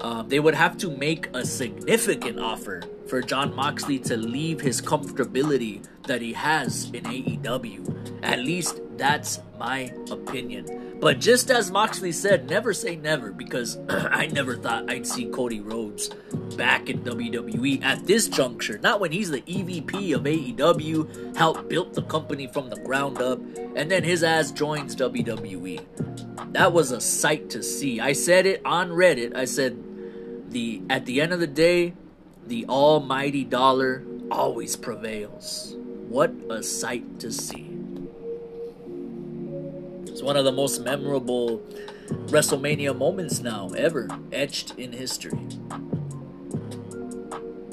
Uh, 0.00 0.22
they 0.22 0.40
would 0.40 0.54
have 0.54 0.76
to 0.78 0.90
make 0.90 1.28
a 1.34 1.44
significant 1.44 2.38
offer 2.38 2.82
for 3.08 3.22
Jon 3.22 3.54
Moxley 3.54 3.98
to 4.00 4.16
leave 4.16 4.60
his 4.60 4.80
comfortability 4.80 5.84
that 6.06 6.22
he 6.22 6.32
has 6.34 6.86
in 6.86 7.04
AEW. 7.04 8.20
At 8.22 8.40
least 8.40 8.80
that's 8.96 9.40
my 9.58 9.92
opinion. 10.10 10.98
But 11.00 11.20
just 11.20 11.50
as 11.50 11.70
Moxley 11.70 12.12
said, 12.12 12.50
never 12.50 12.72
say 12.74 12.96
never 12.96 13.32
because 13.32 13.78
I 13.88 14.26
never 14.26 14.56
thought 14.56 14.90
I'd 14.90 15.06
see 15.06 15.26
Cody 15.26 15.60
Rhodes 15.60 16.10
back 16.56 16.90
in 16.90 17.00
WWE 17.04 17.82
at 17.82 18.06
this 18.06 18.28
juncture. 18.28 18.78
Not 18.82 19.00
when 19.00 19.12
he's 19.12 19.30
the 19.30 19.42
EVP 19.42 20.14
of 20.14 20.22
AEW, 20.22 21.36
helped 21.36 21.68
build 21.68 21.94
the 21.94 22.02
company 22.02 22.48
from 22.48 22.68
the 22.68 22.80
ground 22.80 23.22
up, 23.22 23.38
and 23.76 23.90
then 23.90 24.02
his 24.02 24.24
ass 24.24 24.50
joins 24.50 24.96
WWE. 24.96 25.84
That 26.52 26.72
was 26.72 26.90
a 26.90 27.00
sight 27.00 27.50
to 27.50 27.62
see. 27.62 28.00
I 28.00 28.12
said 28.12 28.46
it 28.46 28.62
on 28.64 28.90
Reddit. 28.90 29.36
I 29.36 29.44
said 29.44 29.76
the 30.50 30.82
at 30.88 31.06
the 31.06 31.20
end 31.20 31.32
of 31.32 31.40
the 31.40 31.46
day, 31.46 31.94
the 32.46 32.66
almighty 32.66 33.44
dollar 33.44 34.02
always 34.30 34.76
prevails. 34.76 35.74
What 36.08 36.32
a 36.50 36.62
sight 36.62 37.20
to 37.20 37.30
see. 37.32 37.68
It's 40.06 40.22
one 40.22 40.36
of 40.36 40.44
the 40.44 40.52
most 40.52 40.80
memorable 40.80 41.58
WrestleMania 42.08 42.96
moments 42.96 43.40
now 43.40 43.68
ever 43.76 44.08
etched 44.32 44.74
in 44.78 44.92
history. 44.92 45.38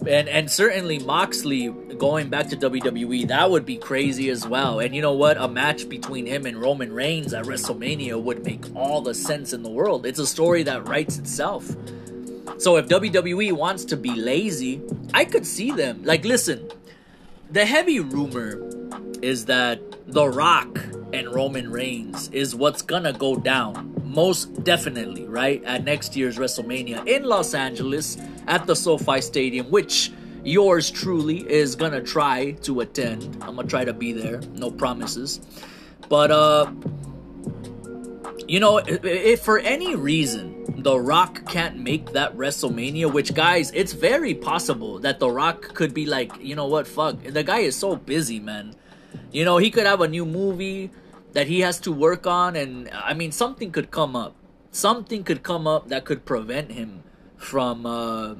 And 0.07 0.29
and 0.29 0.51
certainly 0.51 0.99
Moxley 0.99 1.69
going 1.97 2.29
back 2.29 2.49
to 2.49 2.57
WWE, 2.57 3.27
that 3.29 3.49
would 3.49 3.65
be 3.65 3.77
crazy 3.77 4.29
as 4.29 4.47
well. 4.47 4.79
And 4.79 4.93
you 4.95 5.01
know 5.01 5.13
what? 5.13 5.37
A 5.37 5.47
match 5.47 5.87
between 5.89 6.25
him 6.25 6.45
and 6.45 6.57
Roman 6.57 6.93
Reigns 6.93 7.33
at 7.33 7.45
WrestleMania 7.45 8.21
would 8.21 8.45
make 8.45 8.63
all 8.75 9.01
the 9.01 9.13
sense 9.13 9.53
in 9.53 9.63
the 9.63 9.69
world. 9.69 10.05
It's 10.05 10.19
a 10.19 10.27
story 10.27 10.63
that 10.63 10.87
writes 10.87 11.17
itself. 11.17 11.75
So 12.57 12.77
if 12.77 12.87
WWE 12.87 13.51
wants 13.53 13.85
to 13.85 13.97
be 13.97 14.15
lazy, 14.15 14.81
I 15.13 15.25
could 15.25 15.45
see 15.45 15.71
them. 15.71 16.03
Like 16.03 16.25
listen, 16.25 16.69
the 17.51 17.65
heavy 17.65 17.99
rumor 17.99 18.61
is 19.21 19.45
that 19.45 19.79
The 20.07 20.27
Rock 20.27 20.79
and 21.13 21.33
Roman 21.33 21.71
Reigns 21.71 22.29
is 22.29 22.55
what's 22.55 22.81
gonna 22.81 23.13
go 23.13 23.35
down. 23.35 23.93
Most 24.03 24.63
definitely, 24.63 25.25
right? 25.25 25.63
At 25.63 25.83
next 25.83 26.15
year's 26.15 26.37
WrestleMania 26.37 27.07
in 27.07 27.23
Los 27.23 27.53
Angeles 27.53 28.17
at 28.47 28.65
the 28.65 28.75
SoFi 28.75 29.21
Stadium, 29.21 29.69
which 29.69 30.11
yours 30.43 30.91
truly 30.91 31.39
is 31.51 31.75
gonna 31.75 32.01
try 32.01 32.51
to 32.63 32.81
attend. 32.81 33.23
I'm 33.41 33.55
gonna 33.55 33.67
try 33.67 33.83
to 33.83 33.93
be 33.93 34.13
there. 34.13 34.41
No 34.53 34.71
promises. 34.71 35.41
But, 36.07 36.31
uh, 36.31 36.71
you 38.47 38.59
know, 38.59 38.77
if 38.85 39.41
for 39.41 39.59
any 39.59 39.95
reason 39.95 40.64
The 40.85 40.99
Rock 40.99 41.47
can't 41.47 41.79
make 41.79 42.11
that 42.11 42.37
WrestleMania, 42.37 43.11
which 43.11 43.33
guys, 43.33 43.71
it's 43.71 43.91
very 43.91 44.35
possible 44.35 44.99
that 44.99 45.19
The 45.19 45.27
Rock 45.27 45.73
could 45.73 45.95
be 45.95 46.05
like, 46.05 46.31
you 46.39 46.55
know 46.55 46.67
what, 46.67 46.85
fuck, 46.85 47.23
the 47.23 47.41
guy 47.43 47.61
is 47.61 47.75
so 47.75 47.95
busy, 47.95 48.39
man. 48.39 48.75
You 49.31 49.45
know, 49.45 49.57
he 49.57 49.71
could 49.71 49.87
have 49.87 50.01
a 50.01 50.07
new 50.07 50.27
movie 50.27 50.91
that 51.33 51.47
he 51.47 51.61
has 51.61 51.79
to 51.79 51.91
work 51.91 52.27
on, 52.27 52.55
and 52.55 52.87
I 52.93 53.15
mean, 53.15 53.31
something 53.31 53.71
could 53.71 53.89
come 53.89 54.15
up. 54.15 54.35
Something 54.69 55.23
could 55.23 55.41
come 55.41 55.65
up 55.65 55.87
that 55.87 56.05
could 56.05 56.23
prevent 56.23 56.71
him 56.71 57.01
from, 57.35 57.87
uh, 57.87 58.35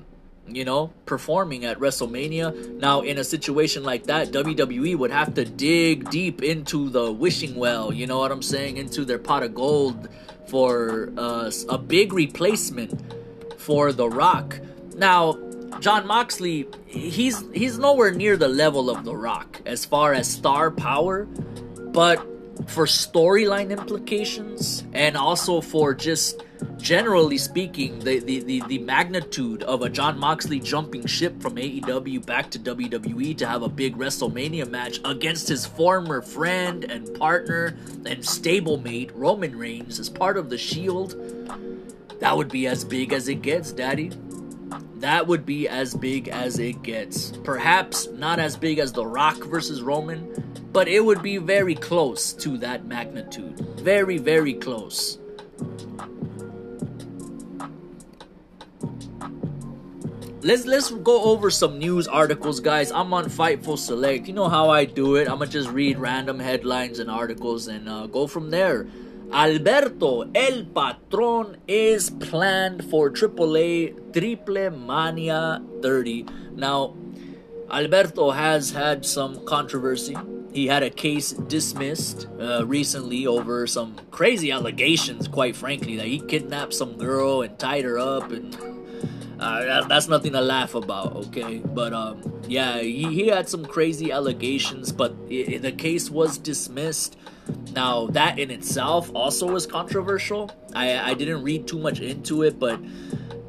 you 0.48 0.66
know, 0.66 0.94
performing 1.08 1.66
at 1.66 1.80
WrestleMania. 1.80 2.78
Now, 2.78 3.02
in 3.02 3.18
a 3.18 3.24
situation 3.24 3.82
like 3.84 4.04
that, 4.04 4.28
WWE 4.28 4.96
would 4.96 5.10
have 5.10 5.34
to 5.34 5.46
dig 5.46 6.12
deep 6.12 6.44
into 6.44 6.92
the 6.92 7.12
wishing 7.12 7.56
well, 7.56 7.92
you 7.92 8.06
know 8.06 8.20
what 8.20 8.32
I'm 8.32 8.44
saying, 8.44 8.78
into 8.78 9.04
their 9.04 9.18
pot 9.18 9.42
of 9.42 9.56
gold 9.56 10.10
for 10.48 11.12
uh, 11.18 11.52
a 11.70 11.78
big 11.78 12.14
replacement 12.14 13.14
for 13.58 13.92
The 13.92 14.08
Rock. 14.10 14.60
Now, 14.96 15.38
Jon 15.80 16.08
Moxley, 16.08 16.68
he's 16.86 17.44
he's 17.54 17.78
nowhere 17.78 18.12
near 18.12 18.38
the 18.38 18.48
level 18.48 18.90
of 18.90 19.04
The 19.04 19.16
Rock 19.16 19.62
as 19.66 19.86
far 19.86 20.14
as 20.14 20.32
star 20.32 20.72
power, 20.72 21.26
but 21.92 22.26
for 22.68 22.86
storyline 22.86 23.70
implications 23.70 24.84
and 24.94 25.18
also 25.18 25.62
for 25.62 25.94
just 25.94 26.44
generally 26.78 27.38
speaking 27.38 28.00
the, 28.00 28.20
the, 28.20 28.40
the, 28.40 28.64
the, 28.68 28.80
magnitude 28.80 29.62
of 29.64 29.82
a 29.82 29.90
Jon 29.90 30.18
Moxley 30.18 30.60
jumping 30.60 31.06
ship 31.06 31.42
from 31.42 31.56
AEW 31.56 32.26
back 32.26 32.50
to 32.52 32.60
WWE 32.60 33.38
to 33.38 33.46
have 33.46 33.62
a 33.62 33.68
big 33.68 33.98
WrestleMania 33.98 34.70
match 34.70 35.00
against 35.04 35.48
his 35.48 35.66
former 35.66 36.22
friend 36.22 36.86
and 36.86 37.14
partner 37.16 37.78
and 38.06 38.20
stablemate 38.20 39.12
Roman 39.14 39.58
Reigns 39.58 40.00
as 40.00 40.10
part 40.10 40.38
of 40.38 40.50
the 40.50 40.58
Shield. 40.58 41.16
That 42.20 42.38
would 42.38 42.50
be 42.50 42.68
as 42.68 42.86
big 42.86 43.12
as 43.12 43.28
it 43.28 43.42
gets, 43.42 43.72
Daddy. 43.72 44.12
That 44.96 45.28
would 45.28 45.46
be 45.46 45.68
as 45.68 45.94
big 45.94 46.28
as 46.28 46.60
it 46.60 46.82
gets. 46.82 47.32
Perhaps 47.44 48.08
not 48.08 48.40
as 48.40 48.58
big 48.58 48.80
as 48.80 48.92
The 48.92 49.06
Rock 49.06 49.38
versus 49.38 49.82
Roman, 49.82 50.56
but 50.72 50.88
it 50.88 51.04
would 51.04 51.22
be 51.22 51.38
very 51.38 51.76
close 51.76 52.34
to 52.34 52.58
that 52.60 52.86
magnitude. 52.86 53.60
Very, 53.80 54.18
very 54.18 54.54
close. 54.54 55.20
Let's 60.42 60.66
let's 60.66 60.92
go 60.92 61.24
over 61.24 61.50
some 61.50 61.80
news 61.80 62.08
articles, 62.08 62.60
guys. 62.60 62.92
I'm 62.92 63.14
on 63.16 63.26
Fightful 63.26 63.80
Select. 63.80 64.28
You 64.28 64.34
know 64.34 64.48
how 64.48 64.70
I 64.70 64.86
do 64.86 65.16
it. 65.16 65.28
I'm 65.28 65.40
gonna 65.40 65.48
just 65.48 65.70
read 65.70 65.98
random 65.98 66.40
headlines 66.40 67.00
and 67.00 67.10
articles 67.10 67.68
and 67.68 67.90
uh, 67.90 68.06
go 68.06 68.28
from 68.28 68.52
there. 68.52 68.86
Alberto 69.34 70.30
El 70.34 70.66
Patron 70.66 71.58
is 71.68 72.10
planned 72.10 72.90
for 72.90 73.10
AAA 73.10 74.14
Triple 74.14 74.72
Mania 74.72 75.62
30. 75.82 76.26
Now, 76.56 76.96
Alberto 77.70 78.32
has 78.32 78.72
had 78.72 79.06
some 79.06 79.46
controversy 79.46 80.16
he 80.56 80.68
had 80.68 80.84
a 80.84 80.90
case 80.90 81.34
dismissed 81.34 82.28
uh, 82.40 82.66
recently 82.66 83.28
over 83.28 83.68
some 83.68 83.98
crazy 84.10 84.52
allegations, 84.52 85.28
quite 85.28 85.54
frankly, 85.54 85.98
that 85.98 86.08
he 86.08 86.20
kidnapped 86.22 86.74
some 86.74 86.98
girl 86.98 87.42
and 87.42 87.60
tied 87.60 87.84
her 87.84 88.00
up, 88.00 88.32
and 88.32 88.56
uh, 89.40 89.64
that, 89.64 89.90
that's 89.90 90.08
nothing 90.08 90.34
to 90.34 90.42
laugh 90.42 90.76
about, 90.76 91.16
okay? 91.28 91.58
But 91.60 91.94
um, 91.94 92.42
yeah, 92.48 92.80
he, 92.80 93.04
he 93.14 93.28
had 93.28 93.50
some 93.50 93.66
crazy 93.66 94.12
allegations, 94.12 94.92
but 94.92 95.16
it, 95.30 95.62
the 95.62 95.72
case 95.72 96.10
was 96.10 96.38
dismissed. 96.38 97.18
Now, 97.74 98.08
that 98.08 98.40
in 98.40 98.50
itself 98.50 99.12
also 99.14 99.48
was 99.48 99.68
controversial. 99.68 100.52
I, 100.74 101.12
I 101.12 101.14
didn't 101.14 101.44
read 101.44 101.68
too 101.68 101.78
much 101.78 102.00
into 102.00 102.44
it, 102.44 102.60
but 102.60 102.80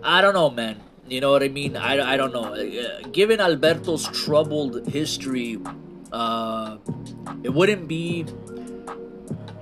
I 0.03 0.21
don't 0.21 0.35
know, 0.35 0.51
man. 0.51 0.81
You 1.09 1.21
know 1.21 1.31
what 1.31 1.43
I 1.43 1.49
mean? 1.49 1.77
I, 1.77 2.15
I 2.15 2.17
don't 2.17 2.33
know. 2.33 2.55
Uh, 2.55 3.01
given 3.13 3.41
Alberto's 3.41 4.09
troubled 4.09 4.89
history, 4.89 5.59
uh, 6.13 6.79
it 7.45 7.55
wouldn't 7.55 7.87
be 7.87 8.27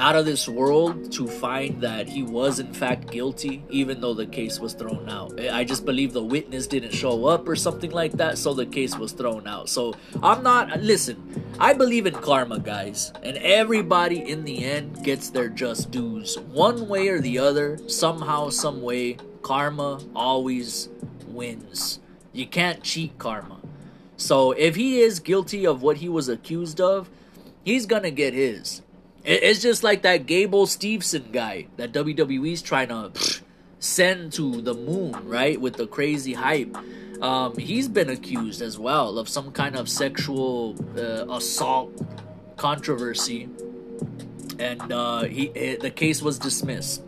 out 0.01 0.17
of 0.17 0.27
this 0.27 0.49
world 0.49 1.13
to 1.13 1.27
find 1.27 1.81
that 1.81 2.09
he 2.09 2.23
was 2.23 2.59
in 2.59 2.73
fact 2.73 3.11
guilty, 3.11 3.63
even 3.71 4.01
though 4.01 4.15
the 4.15 4.27
case 4.27 4.59
was 4.59 4.75
thrown 4.75 5.09
out. 5.09 5.39
I 5.41 5.65
just 5.65 5.85
believe 5.85 6.13
the 6.13 6.23
witness 6.23 6.67
didn't 6.67 6.93
show 6.93 7.27
up 7.27 7.49
or 7.49 7.57
something 7.57 7.91
like 7.91 8.13
that, 8.13 8.39
so 8.39 8.55
the 8.55 8.67
case 8.67 8.97
was 8.97 9.13
thrown 9.13 9.47
out. 9.47 9.69
So 9.69 9.95
I'm 10.23 10.43
not, 10.43 10.81
listen, 10.81 11.47
I 11.59 11.73
believe 11.75 12.07
in 12.07 12.15
karma, 12.15 12.59
guys, 12.59 13.13
and 13.23 13.37
everybody 13.39 14.29
in 14.29 14.45
the 14.45 14.65
end 14.65 15.05
gets 15.05 15.31
their 15.31 15.49
just 15.49 15.91
dues. 15.91 16.39
One 16.39 16.89
way 16.89 17.09
or 17.09 17.21
the 17.21 17.39
other, 17.39 17.79
somehow, 17.89 18.51
some 18.51 18.83
way, 18.83 19.19
karma 19.43 20.01
always 20.15 20.89
wins. 21.29 22.01
You 22.33 22.47
can't 22.47 22.83
cheat 22.83 23.17
karma. 23.19 23.61
So 24.17 24.53
if 24.53 24.77
he 24.77 25.01
is 25.01 25.21
guilty 25.21 25.67
of 25.67 25.83
what 25.83 25.99
he 25.99 26.09
was 26.09 26.29
accused 26.29 26.81
of, 26.81 27.11
he's 27.65 27.87
gonna 27.87 28.11
get 28.11 28.35
his. 28.35 28.83
It's 29.25 29.63
just 29.63 29.83
like 29.83 30.03
that 30.03 30.27
Gable 30.27 30.67
Steveson 30.67 31.33
guy 31.33 31.69
that 31.77 31.93
WWE's 31.93 32.61
trying 32.61 32.89
to 32.89 33.11
send 33.79 34.35
to 34.35 34.61
the 34.61 34.75
moon, 34.75 35.13
right? 35.27 35.59
With 35.59 35.77
the 35.77 35.87
crazy 35.87 36.35
hype. 36.35 36.77
Um, 37.23 37.57
he's 37.57 37.89
been 37.89 38.11
accused 38.11 38.61
as 38.61 38.79
well 38.79 39.19
of 39.19 39.29
some 39.29 39.51
kind 39.51 39.77
of 39.77 39.89
sexual 39.89 40.77
uh, 40.99 41.27
assault 41.33 41.99
controversy, 42.57 43.49
and 44.59 44.93
uh, 44.93 45.23
he 45.25 45.49
the 45.81 45.91
case 45.91 46.21
was 46.21 46.39
dismissed. 46.39 47.03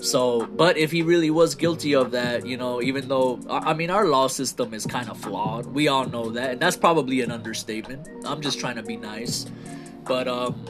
So, 0.00 0.46
but 0.46 0.76
if 0.76 0.90
he 0.90 1.02
really 1.02 1.30
was 1.30 1.54
guilty 1.54 1.94
of 1.94 2.10
that, 2.10 2.44
you 2.44 2.56
know, 2.56 2.82
even 2.82 3.06
though 3.06 3.38
I 3.48 3.72
mean 3.72 3.90
our 3.90 4.06
law 4.06 4.26
system 4.26 4.74
is 4.74 4.84
kind 4.84 5.08
of 5.08 5.16
flawed, 5.18 5.66
we 5.66 5.86
all 5.86 6.06
know 6.06 6.30
that, 6.30 6.52
and 6.52 6.60
that's 6.60 6.76
probably 6.76 7.20
an 7.20 7.30
understatement. 7.30 8.08
I'm 8.24 8.40
just 8.40 8.58
trying 8.58 8.76
to 8.76 8.82
be 8.82 8.96
nice, 8.96 9.46
but 10.04 10.26
um, 10.26 10.66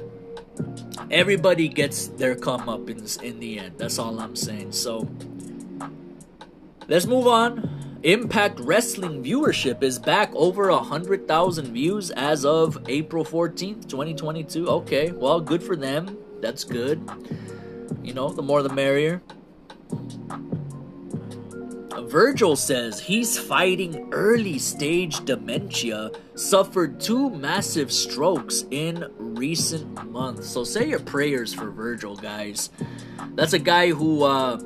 everybody 1.10 1.68
gets 1.68 2.08
their 2.08 2.34
comeuppance 2.34 3.20
in 3.22 3.32
in 3.32 3.40
the 3.40 3.58
end. 3.58 3.78
That's 3.78 3.98
all 3.98 4.18
I'm 4.20 4.36
saying. 4.36 4.72
So 4.72 5.08
let's 6.88 7.06
move 7.06 7.26
on. 7.26 7.68
Impact 8.02 8.58
Wrestling 8.60 9.22
viewership 9.22 9.82
is 9.82 9.98
back 9.98 10.34
over 10.34 10.70
a 10.70 10.78
hundred 10.78 11.28
thousand 11.28 11.72
views 11.72 12.10
as 12.10 12.44
of 12.44 12.78
April 12.88 13.24
14th, 13.24 13.88
2022. 13.88 14.68
Okay, 14.68 15.12
well, 15.12 15.40
good 15.40 15.62
for 15.62 15.76
them. 15.76 16.18
That's 16.40 16.64
good. 16.64 17.00
You 18.02 18.12
know, 18.12 18.28
the 18.28 18.42
more 18.42 18.62
the 18.62 18.74
merrier. 18.74 19.22
Virgil 22.08 22.56
says 22.56 23.00
he's 23.00 23.38
fighting 23.38 24.08
early 24.12 24.58
stage 24.58 25.24
dementia, 25.24 26.10
suffered 26.34 27.00
two 27.00 27.30
massive 27.30 27.92
strokes 27.92 28.64
in 28.70 29.10
recent 29.16 30.10
months. 30.10 30.48
So 30.48 30.64
say 30.64 30.88
your 30.88 31.00
prayers 31.00 31.52
for 31.52 31.70
Virgil, 31.70 32.16
guys. 32.16 32.70
That's 33.34 33.52
a 33.52 33.58
guy 33.58 33.90
who, 33.90 34.24
uh, 34.24 34.60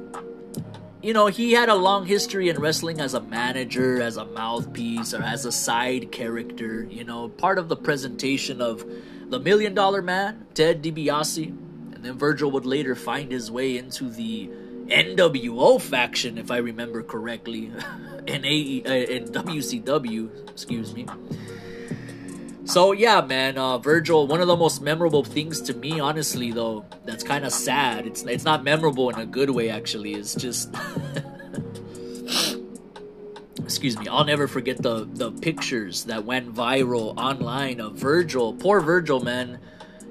you 1.03 1.13
know, 1.13 1.27
he 1.27 1.53
had 1.53 1.69
a 1.69 1.75
long 1.75 2.07
history 2.07 2.49
in 2.49 2.59
wrestling 2.61 3.01
as 3.01 3.15
a 3.15 3.21
manager, 3.21 4.03
as 4.03 4.17
a 4.17 4.25
mouthpiece, 4.25 5.15
or 5.15 5.23
as 5.23 5.45
a 5.45 5.53
side 5.53 6.11
character, 6.13 6.85
you 6.91 7.05
know, 7.05 7.29
part 7.29 7.59
of 7.59 7.69
the 7.69 7.77
presentation 7.77 8.61
of 8.61 8.85
the 9.29 9.39
Million 9.39 9.75
Dollar 9.75 10.03
Man, 10.03 10.47
Ted 10.55 10.83
DiBiase. 10.83 11.47
And 11.95 12.05
then 12.05 12.19
Virgil 12.19 12.51
would 12.51 12.67
later 12.67 12.95
find 12.95 13.31
his 13.31 13.51
way 13.51 13.77
into 13.77 14.11
the 14.11 14.51
NWO 14.89 15.81
faction, 15.81 16.39
if 16.39 16.51
I 16.51 16.59
remember 16.59 17.03
correctly, 17.03 17.73
in 18.27 18.45
AE, 18.45 18.83
uh, 18.85 18.93
in 18.93 19.25
WCW, 19.29 20.51
excuse 20.51 20.95
me. 20.95 21.07
So 22.65 22.93
yeah, 22.93 23.21
man, 23.21 23.59
uh, 23.59 23.79
Virgil. 23.79 24.27
One 24.27 24.41
of 24.41 24.49
the 24.49 24.57
most 24.57 24.83
memorable 24.83 25.23
things 25.23 25.61
to 25.63 25.75
me, 25.75 26.01
honestly, 26.01 26.51
though, 26.51 26.85
that's 27.05 27.23
kind 27.23 27.45
of 27.45 27.53
sad. 27.53 28.07
It's 28.07 28.23
it's 28.25 28.45
not 28.45 28.65
memorable 28.65 29.09
in 29.11 29.21
a 29.21 29.27
good 29.27 29.51
way. 29.51 29.71
Actually, 29.71 30.15
it's 30.15 30.35
just. 30.35 30.75
excuse 33.63 33.97
me. 33.99 34.09
I'll 34.09 34.25
never 34.25 34.49
forget 34.49 34.83
the 34.83 35.05
the 35.05 35.31
pictures 35.31 36.05
that 36.05 36.25
went 36.25 36.53
viral 36.55 37.17
online 37.17 37.81
of 37.81 37.95
Virgil. 37.95 38.53
Poor 38.55 38.81
Virgil, 38.81 39.21
man 39.21 39.61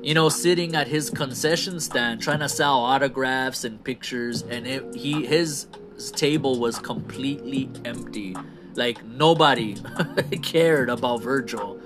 you 0.06 0.14
know, 0.14 0.30
sitting 0.30 0.76
at 0.76 0.88
his 0.88 1.10
concession 1.10 1.80
stand 1.80 2.22
trying 2.22 2.40
to 2.40 2.48
sell 2.48 2.78
autographs 2.78 3.64
and 3.64 3.84
pictures, 3.84 4.44
and 4.44 4.68
it, 4.68 4.96
he 4.96 5.26
his 5.26 5.66
table 6.12 6.60
was 6.60 6.78
completely 6.78 7.72
empty. 7.86 8.36
Like 8.76 9.04
nobody 9.04 9.76
cared 10.44 10.92
about 10.92 11.24
Virgil. 11.24 11.82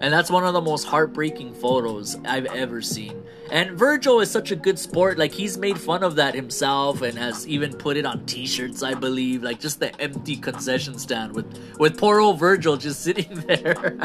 And 0.00 0.12
that's 0.12 0.30
one 0.30 0.44
of 0.44 0.52
the 0.52 0.60
most 0.60 0.84
heartbreaking 0.84 1.54
photos 1.54 2.16
I've 2.24 2.46
ever 2.46 2.80
seen. 2.80 3.24
And 3.50 3.72
Virgil 3.72 4.20
is 4.20 4.30
such 4.30 4.50
a 4.50 4.56
good 4.56 4.78
sport. 4.78 5.18
Like, 5.18 5.32
he's 5.32 5.56
made 5.56 5.78
fun 5.78 6.02
of 6.02 6.16
that 6.16 6.34
himself 6.34 7.00
and 7.00 7.16
has 7.16 7.46
even 7.46 7.72
put 7.72 7.96
it 7.96 8.04
on 8.04 8.26
t 8.26 8.46
shirts, 8.46 8.82
I 8.82 8.94
believe. 8.94 9.42
Like, 9.42 9.60
just 9.60 9.80
the 9.80 9.98
empty 10.00 10.36
concession 10.36 10.98
stand 10.98 11.32
with, 11.32 11.46
with 11.78 11.96
poor 11.96 12.20
old 12.20 12.38
Virgil 12.38 12.76
just 12.76 13.00
sitting 13.00 13.34
there. 13.46 13.96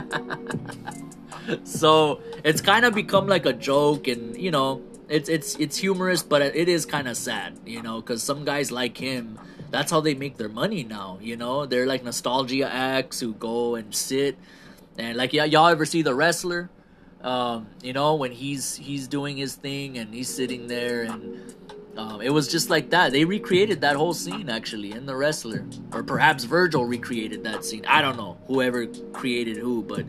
So 1.64 2.22
it's 2.44 2.62
kind 2.62 2.86
of 2.86 2.94
become 2.94 3.28
like 3.28 3.46
a 3.46 3.54
joke, 3.54 4.08
and 4.08 4.38
you 4.38 4.52
know, 4.52 4.82
it's 5.08 5.30
it's 5.30 5.56
it's 5.56 5.78
humorous, 5.78 6.24
but 6.24 6.42
it 6.42 6.70
is 6.70 6.86
kind 6.86 7.08
of 7.08 7.18
sad, 7.18 7.60
you 7.66 7.82
know, 7.82 8.00
because 8.00 8.24
some 8.24 8.46
guys 8.46 8.72
like 8.72 8.98
him, 8.98 9.40
that's 9.72 9.92
how 9.92 10.02
they 10.02 10.14
make 10.14 10.38
their 10.38 10.50
money 10.50 10.84
now. 10.84 11.18
You 11.22 11.36
know, 11.36 11.66
they're 11.66 11.88
like 11.88 12.04
nostalgia 12.04 12.72
acts 12.72 13.20
who 13.20 13.34
go 13.34 13.76
and 13.76 13.94
sit, 13.94 14.38
and 14.98 15.18
like 15.18 15.34
yeah, 15.34 15.46
y'all 15.46 15.68
ever 15.68 15.86
see 15.86 16.02
the 16.02 16.14
wrestler? 16.14 16.70
Um, 17.22 17.68
you 17.84 17.92
know, 17.92 18.16
when 18.16 18.32
he's 18.32 18.76
he's 18.76 19.08
doing 19.08 19.36
his 19.38 19.56
thing 19.56 19.98
and 19.98 20.14
he's 20.14 20.30
sitting 20.34 20.68
there 20.68 21.04
and. 21.04 21.56
Um, 21.98 22.22
it 22.22 22.30
was 22.30 22.48
just 22.48 22.70
like 22.70 22.92
that. 22.92 23.12
They 23.12 23.26
recreated 23.26 23.82
that 23.82 23.98
whole 23.98 24.14
scene 24.14 24.50
actually 24.50 24.94
in 24.94 25.06
the 25.06 25.14
wrestler, 25.18 25.66
or 25.92 26.02
perhaps 26.02 26.46
Virgil 26.46 26.86
recreated 26.86 27.44
that 27.44 27.66
scene. 27.66 27.84
I 27.86 28.02
don't 28.02 28.16
know 28.16 28.38
whoever 28.48 28.88
created 29.12 29.58
who, 29.58 29.84
but 29.84 30.06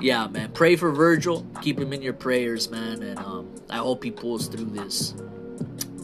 yeah, 0.00 0.26
man, 0.28 0.52
pray 0.52 0.76
for 0.76 0.90
Virgil. 0.90 1.46
Keep 1.62 1.80
him 1.80 1.92
in 1.92 2.02
your 2.02 2.12
prayers, 2.12 2.70
man, 2.70 3.02
and 3.02 3.18
um, 3.18 3.54
I 3.70 3.78
hope 3.78 4.04
he 4.04 4.10
pulls 4.10 4.48
through 4.48 4.66
this. 4.66 5.14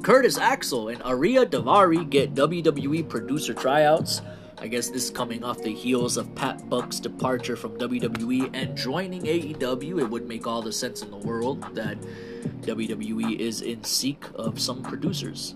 Curtis 0.03 0.37
Axel 0.37 0.89
and 0.89 1.03
Aria 1.03 1.47
Daivari 1.47 2.09
get 2.09 2.35
WWE 2.35 3.09
producer 3.09 3.55
tryouts. 3.55 4.21
I 4.59 4.67
guess 4.67 4.89
this 4.89 5.05
is 5.05 5.11
coming 5.11 5.43
off 5.45 5.63
the 5.63 5.73
heels 5.73 6.17
of 6.17 6.35
Pat 6.35 6.69
Buck's 6.69 7.01
departure 7.01 7.57
from 7.57 7.77
WWE 7.79 8.51
and 8.55 8.77
joining 8.77 9.23
AEW. 9.23 10.01
It 10.01 10.09
would 10.09 10.29
make 10.29 10.47
all 10.47 10.63
the 10.63 10.73
sense 10.73 11.03
in 11.03 11.11
the 11.11 11.17
world 11.17 11.63
that 11.75 11.99
WWE 12.63 13.39
is 13.39 13.63
in 13.63 13.83
seek 13.85 14.25
of 14.35 14.61
some 14.61 14.83
producers. 14.83 15.55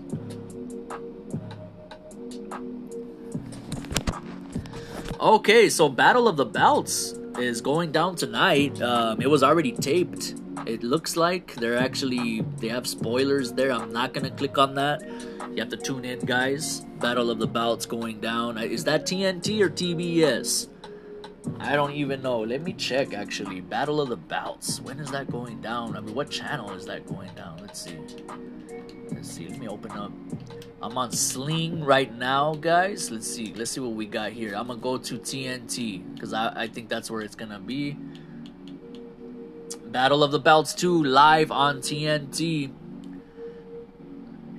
Okay, 5.19 5.69
so 5.69 5.89
Battle 5.89 6.27
of 6.27 6.37
the 6.37 6.45
Belts 6.45 7.13
is 7.39 7.61
going 7.61 7.91
down 7.91 8.15
tonight. 8.15 8.81
Um, 8.81 9.21
it 9.21 9.27
was 9.27 9.43
already 9.43 9.71
taped. 9.71 10.35
It 10.65 10.83
looks 10.83 11.15
like 11.15 11.55
they're 11.55 11.77
actually 11.77 12.41
they 12.57 12.67
have 12.67 12.87
spoilers 12.87 13.53
there. 13.53 13.71
I'm 13.71 13.91
not 13.91 14.13
gonna 14.13 14.31
click 14.31 14.57
on 14.57 14.75
that. 14.75 15.01
You 15.51 15.57
have 15.57 15.69
to 15.69 15.77
tune 15.77 16.05
in, 16.05 16.19
guys. 16.19 16.81
Battle 16.99 17.31
of 17.31 17.39
the 17.39 17.47
Belts 17.47 17.85
going 17.85 18.19
down. 18.19 18.57
Uh, 18.57 18.61
is 18.61 18.83
that 18.83 19.05
TNT 19.05 19.61
or 19.61 19.69
TBS? 19.69 20.67
I 21.59 21.75
don't 21.75 21.93
even 21.93 22.21
know. 22.21 22.41
Let 22.41 22.61
me 22.61 22.73
check 22.73 23.13
actually. 23.13 23.61
Battle 23.61 24.01
of 24.01 24.09
the 24.09 24.17
Bouts. 24.17 24.81
When 24.81 24.99
is 24.99 25.09
that 25.11 25.31
going 25.31 25.61
down? 25.61 25.95
I 25.97 26.01
mean, 26.01 26.13
what 26.13 26.29
channel 26.29 26.71
is 26.71 26.85
that 26.85 27.07
going 27.07 27.33
down? 27.35 27.57
Let's 27.61 27.81
see. 27.81 27.97
Let's 29.11 29.31
see. 29.31 29.47
Let 29.47 29.59
me 29.59 29.67
open 29.67 29.91
up. 29.91 30.11
I'm 30.81 30.97
on 30.97 31.11
Sling 31.11 31.83
right 31.83 32.15
now, 32.15 32.55
guys. 32.55 33.11
Let's 33.11 33.27
see. 33.27 33.53
Let's 33.53 33.71
see 33.71 33.81
what 33.81 33.91
we 33.91 34.05
got 34.05 34.31
here. 34.31 34.53
I'm 34.55 34.67
gonna 34.67 34.79
go 34.79 34.97
to 34.97 35.17
TNT 35.17 36.13
because 36.13 36.33
I, 36.33 36.63
I 36.63 36.67
think 36.67 36.89
that's 36.89 37.11
where 37.11 37.21
it's 37.21 37.35
gonna 37.35 37.59
be. 37.59 37.97
Battle 39.85 40.23
of 40.23 40.31
the 40.31 40.39
Belts 40.39 40.73
2 40.73 41.03
live 41.03 41.51
on 41.51 41.79
TNT. 41.79 42.71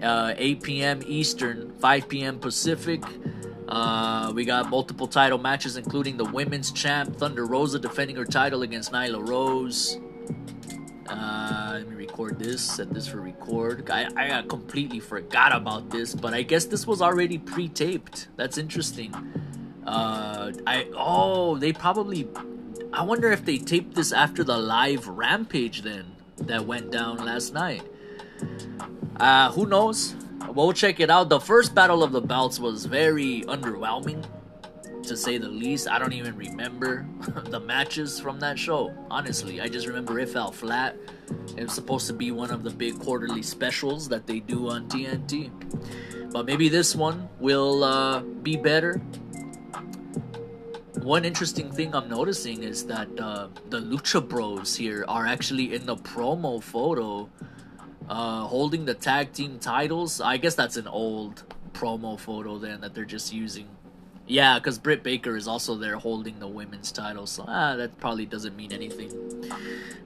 Uh, 0.03 0.35
8 0.37 0.63
p.m. 0.63 1.03
Eastern, 1.07 1.73
5 1.79 2.09
p.m. 2.09 2.39
Pacific. 2.39 3.03
Uh, 3.69 4.33
we 4.35 4.45
got 4.45 4.69
multiple 4.69 5.07
title 5.07 5.39
matches, 5.39 5.77
including 5.77 6.17
the 6.17 6.25
women's 6.25 6.73
champ 6.73 7.17
Thunder 7.17 7.47
Rosa 7.47 7.79
defending 7.79 8.17
her 8.17 8.25
title 8.25 8.63
against 8.63 8.93
Nyla 8.93 9.27
Rose. 9.27 9.99
Uh, 11.11 11.71
let 11.75 11.89
me 11.89 11.97
record 11.97 12.39
this. 12.39 12.63
Set 12.63 12.95
this 12.95 13.09
for 13.09 13.21
record. 13.21 13.91
I, 13.91 14.39
I 14.39 14.43
completely 14.43 15.01
forgot 15.01 15.55
about 15.55 15.91
this, 15.91 16.15
but 16.15 16.33
I 16.33 16.43
guess 16.43 16.67
this 16.67 16.87
was 16.87 17.03
already 17.03 17.37
pre-taped. 17.37 18.29
That's 18.37 18.57
interesting. 18.57 19.13
Uh, 19.85 20.53
I 20.67 20.87
oh 20.95 21.57
they 21.57 21.73
probably. 21.73 22.29
I 22.93 23.03
wonder 23.03 23.31
if 23.33 23.45
they 23.45 23.59
taped 23.59 23.95
this 23.95 24.13
after 24.13 24.45
the 24.45 24.57
live 24.57 25.09
rampage 25.09 25.83
then 25.83 26.13
that 26.37 26.67
went 26.67 26.91
down 26.91 27.25
last 27.25 27.55
night. 27.55 27.83
Uh, 29.19 29.51
who 29.53 29.67
knows? 29.67 30.15
We'll 30.49 30.73
check 30.73 31.01
it 31.01 31.11
out. 31.11 31.29
The 31.29 31.41
first 31.41 31.75
Battle 31.75 32.03
of 32.03 32.13
the 32.13 32.21
Belts 32.21 32.59
was 32.59 32.87
very 32.87 33.43
underwhelming, 33.43 34.25
to 35.05 35.17
say 35.17 35.39
the 35.39 35.49
least. 35.49 35.89
I 35.89 35.99
don't 35.99 36.13
even 36.13 36.37
remember 36.37 37.07
the 37.47 37.61
matches 37.61 38.21
from 38.21 38.41
that 38.41 38.59
show. 38.59 38.95
Honestly, 39.11 39.61
I 39.61 39.69
just 39.69 39.87
remember 39.87 40.19
it 40.19 40.29
fell 40.29 40.53
flat. 40.53 40.97
It 41.57 41.65
was 41.65 41.73
supposed 41.73 42.07
to 42.09 42.13
be 42.13 42.31
one 42.31 42.51
of 42.51 42.63
the 42.63 42.71
big 42.71 42.99
quarterly 42.99 43.43
specials 43.43 44.09
that 44.09 44.27
they 44.27 44.41
do 44.41 44.69
on 44.69 44.89
TNT. 44.89 45.51
But 46.33 46.47
maybe 46.47 46.69
this 46.69 46.95
one 46.95 47.29
will 47.39 47.85
uh, 47.85 48.21
be 48.21 48.57
better. 48.57 49.01
One 51.03 51.25
interesting 51.25 51.73
thing 51.73 51.95
I'm 51.95 52.09
noticing 52.09 52.63
is 52.63 52.85
that 52.87 53.09
uh, 53.19 53.49
the 53.71 53.81
Lucha 53.81 54.27
Bros 54.27 54.77
here 54.77 55.05
are 55.09 55.27
actually 55.27 55.75
in 55.75 55.87
the 55.87 55.97
promo 55.97 56.63
photo 56.63 57.29
uh, 58.09 58.47
holding 58.47 58.85
the 58.85 58.95
tag 58.95 59.33
team 59.33 59.59
titles. 59.59 60.21
I 60.21 60.37
guess 60.37 60.55
that's 60.55 60.77
an 60.77 60.87
old 60.87 61.45
promo 61.73 62.19
photo 62.19 62.59
then 62.59 62.81
that 62.83 62.95
they're 62.95 63.05
just 63.05 63.33
using. 63.33 63.69
Yeah, 64.31 64.61
because 64.61 64.79
Britt 64.79 65.03
Baker 65.03 65.35
is 65.35 65.49
also 65.49 65.75
there 65.75 65.97
holding 65.97 66.39
the 66.39 66.47
women's 66.47 66.93
title, 66.93 67.27
so 67.27 67.45
ah, 67.49 67.75
that 67.75 67.99
probably 67.99 68.27
doesn't 68.27 68.57
mean 68.57 68.73
anything. 68.73 69.11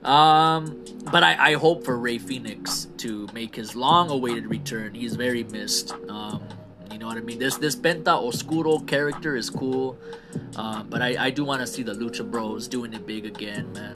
Um, 0.03 0.83
but 1.11 1.21
I, 1.23 1.51
I 1.51 1.53
hope 1.53 1.85
for 1.85 1.95
Rey 1.99 2.17
Fenix 2.17 2.87
to 2.97 3.29
make 3.35 3.55
his 3.55 3.75
long-awaited 3.75 4.47
return. 4.47 4.95
He's 4.95 5.15
very 5.15 5.43
missed. 5.43 5.93
Um, 6.09 6.41
you 6.91 6.97
know 6.97 7.05
what 7.05 7.17
I 7.17 7.21
mean? 7.21 7.37
This 7.37 7.57
this 7.57 7.75
Penta 7.75 8.17
Oscuro 8.17 8.79
character 8.79 9.35
is 9.35 9.51
cool, 9.51 9.95
uh, 10.55 10.81
but 10.81 11.03
I, 11.03 11.25
I 11.25 11.29
do 11.29 11.45
want 11.45 11.61
to 11.61 11.67
see 11.67 11.83
the 11.83 11.93
Lucha 11.93 12.25
Bros 12.29 12.67
doing 12.67 12.93
it 12.93 13.05
big 13.05 13.27
again, 13.27 13.71
man. 13.73 13.95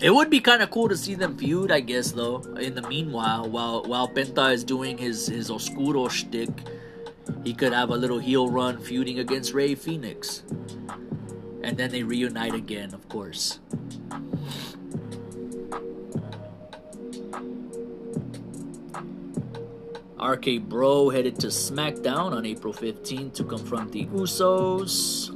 It 0.00 0.14
would 0.14 0.30
be 0.30 0.38
kind 0.38 0.62
of 0.62 0.70
cool 0.70 0.88
to 0.88 0.96
see 0.96 1.16
them 1.16 1.36
feud, 1.36 1.72
I 1.72 1.80
guess, 1.80 2.12
though. 2.12 2.42
In 2.60 2.76
the 2.76 2.82
meanwhile, 2.82 3.50
while 3.50 3.82
while 3.82 4.06
Penta 4.06 4.52
is 4.52 4.62
doing 4.62 4.98
his 4.98 5.26
his 5.26 5.50
Oscuro 5.50 6.06
shtick, 6.06 6.50
he 7.44 7.54
could 7.54 7.72
have 7.72 7.90
a 7.90 7.96
little 7.96 8.18
heel 8.18 8.48
run 8.48 8.78
feuding 8.78 9.18
against 9.18 9.52
Rey 9.54 9.74
Fenix. 9.74 10.42
and 11.62 11.76
then 11.76 11.90
they 11.90 12.02
reunite 12.02 12.54
again, 12.54 12.94
of 12.94 13.06
course. 13.08 13.60
RK 20.20 20.62
Bro 20.68 21.10
headed 21.10 21.38
to 21.40 21.48
SmackDown 21.48 22.32
on 22.32 22.44
April 22.44 22.72
15th 22.72 23.34
to 23.34 23.44
confront 23.44 23.92
the 23.92 24.06
Usos. 24.06 25.30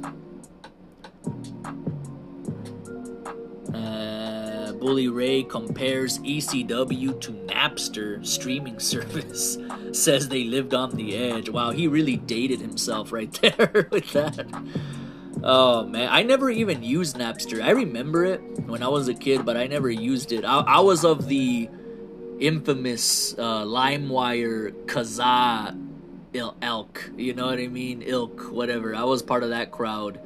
Bully 4.85 5.07
Ray 5.07 5.41
compares 5.41 6.19
ECW 6.19 7.19
to 7.19 7.31
Napster 7.31 8.23
streaming 8.23 8.79
service. 8.91 9.57
Says 9.93 10.29
they 10.29 10.43
lived 10.43 10.75
on 10.75 10.91
the 10.95 11.17
edge. 11.17 11.49
Wow, 11.49 11.71
he 11.71 11.87
really 11.87 12.17
dated 12.17 12.61
himself 12.61 13.11
right 13.11 13.33
there 13.41 13.87
with 13.89 14.11
that. 14.13 14.45
Oh 15.43 15.87
man, 15.87 16.07
I 16.11 16.21
never 16.21 16.51
even 16.51 16.83
used 16.83 17.17
Napster. 17.17 17.63
I 17.63 17.71
remember 17.71 18.25
it 18.25 18.41
when 18.67 18.83
I 18.83 18.87
was 18.87 19.07
a 19.07 19.15
kid, 19.15 19.43
but 19.43 19.57
I 19.57 19.65
never 19.65 19.89
used 19.89 20.31
it. 20.31 20.45
I, 20.45 20.59
I 20.59 20.79
was 20.81 21.03
of 21.03 21.27
the 21.29 21.67
infamous 22.39 23.33
uh, 23.39 23.63
LimeWire 23.63 24.85
Kazaa 24.85 25.75
elk. 26.61 27.09
You 27.17 27.33
know 27.33 27.47
what 27.47 27.57
I 27.57 27.69
mean? 27.69 28.03
Ilk, 28.03 28.51
whatever. 28.51 28.93
I 28.93 29.05
was 29.05 29.23
part 29.23 29.41
of 29.41 29.49
that 29.49 29.71
crowd, 29.71 30.19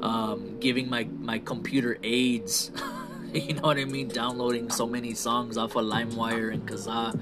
um, 0.00 0.58
giving 0.60 0.88
my 0.88 1.04
my 1.20 1.40
computer 1.40 1.98
AIDS. 2.02 2.70
you 3.32 3.54
know 3.54 3.62
what 3.62 3.76
I 3.76 3.84
mean? 3.84 4.08
Downloading 4.08 4.70
so 4.70 4.86
many 4.86 5.12
songs 5.12 5.58
off 5.58 5.76
of 5.76 5.84
LimeWire 5.84 6.52
and 6.52 6.66
Kazaa. 6.66 7.20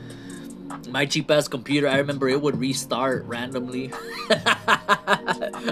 My 0.88 1.04
cheap 1.04 1.30
ass 1.30 1.48
computer, 1.48 1.88
I 1.88 1.98
remember 1.98 2.28
it 2.28 2.40
would 2.40 2.58
restart 2.58 3.24
randomly. 3.24 3.92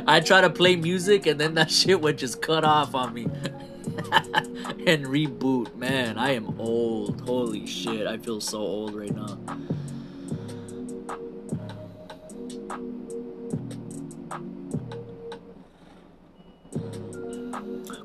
I 0.06 0.20
try 0.24 0.40
to 0.40 0.50
play 0.50 0.74
music 0.76 1.26
and 1.26 1.40
then 1.40 1.54
that 1.54 1.70
shit 1.70 2.00
would 2.00 2.18
just 2.18 2.42
cut 2.42 2.64
off 2.64 2.94
on 2.94 3.14
me. 3.14 3.24
and 4.86 5.06
reboot. 5.06 5.74
Man, 5.76 6.18
I 6.18 6.32
am 6.32 6.58
old. 6.60 7.20
Holy 7.20 7.66
shit, 7.66 8.06
I 8.06 8.18
feel 8.18 8.40
so 8.40 8.58
old 8.58 8.94
right 8.94 9.14
now. 9.14 9.38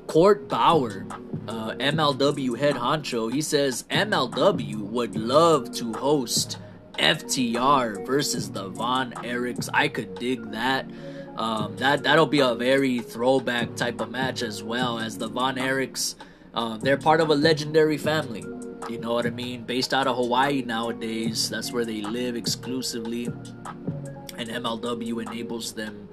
Court 0.06 0.48
Bauer 0.48 1.06
uh, 1.50 1.74
MLW 1.74 2.56
head 2.56 2.76
honcho, 2.76 3.32
he 3.32 3.42
says 3.42 3.82
MLW 3.90 4.82
would 4.82 5.16
love 5.16 5.72
to 5.72 5.92
host 5.92 6.58
FTR 6.94 8.06
versus 8.06 8.52
the 8.52 8.68
Von 8.68 9.10
Erichs. 9.12 9.68
I 9.74 9.88
could 9.88 10.14
dig 10.14 10.52
that. 10.52 10.88
Um, 11.36 11.76
that 11.78 12.04
that'll 12.04 12.26
be 12.26 12.38
a 12.38 12.54
very 12.54 13.00
throwback 13.00 13.74
type 13.74 14.00
of 14.00 14.12
match 14.12 14.42
as 14.42 14.62
well 14.62 15.00
as 15.00 15.18
the 15.18 15.26
Von 15.26 15.56
Erichs. 15.56 16.14
Uh, 16.54 16.76
they're 16.76 16.96
part 16.96 17.20
of 17.20 17.30
a 17.30 17.34
legendary 17.34 17.98
family. 17.98 18.44
You 18.88 18.98
know 18.98 19.12
what 19.12 19.26
I 19.26 19.30
mean? 19.30 19.64
Based 19.64 19.92
out 19.92 20.06
of 20.06 20.16
Hawaii 20.16 20.62
nowadays. 20.62 21.50
That's 21.50 21.72
where 21.72 21.84
they 21.84 22.00
live 22.00 22.36
exclusively. 22.36 23.26
And 23.26 24.48
MLW 24.48 25.20
enables 25.26 25.72
them 25.72 26.08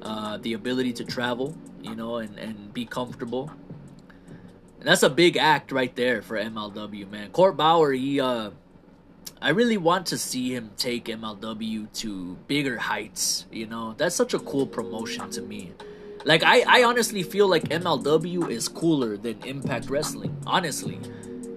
uh, 0.00 0.38
the 0.38 0.54
ability 0.54 0.94
to 0.94 1.04
travel, 1.04 1.54
you 1.82 1.94
know, 1.94 2.16
and, 2.16 2.38
and 2.38 2.72
be 2.72 2.86
comfortable 2.86 3.52
and 4.78 4.88
that's 4.88 5.02
a 5.02 5.10
big 5.10 5.36
act 5.36 5.72
right 5.72 5.94
there 5.96 6.22
for 6.22 6.36
MLW, 6.36 7.10
man. 7.10 7.30
Court 7.30 7.56
Bauer, 7.56 7.92
he 7.92 8.20
uh 8.20 8.50
I 9.40 9.50
really 9.50 9.76
want 9.76 10.06
to 10.06 10.18
see 10.18 10.52
him 10.54 10.70
take 10.76 11.04
MLW 11.04 11.92
to 12.00 12.36
bigger 12.48 12.76
heights, 12.76 13.46
you 13.52 13.66
know. 13.66 13.94
That's 13.96 14.16
such 14.16 14.34
a 14.34 14.38
cool 14.40 14.66
promotion 14.66 15.30
to 15.30 15.42
me. 15.42 15.72
Like 16.24 16.42
I 16.42 16.62
I 16.66 16.84
honestly 16.84 17.22
feel 17.22 17.48
like 17.48 17.64
MLW 17.64 18.50
is 18.50 18.68
cooler 18.68 19.16
than 19.16 19.42
Impact 19.44 19.88
Wrestling, 19.90 20.36
honestly 20.46 20.98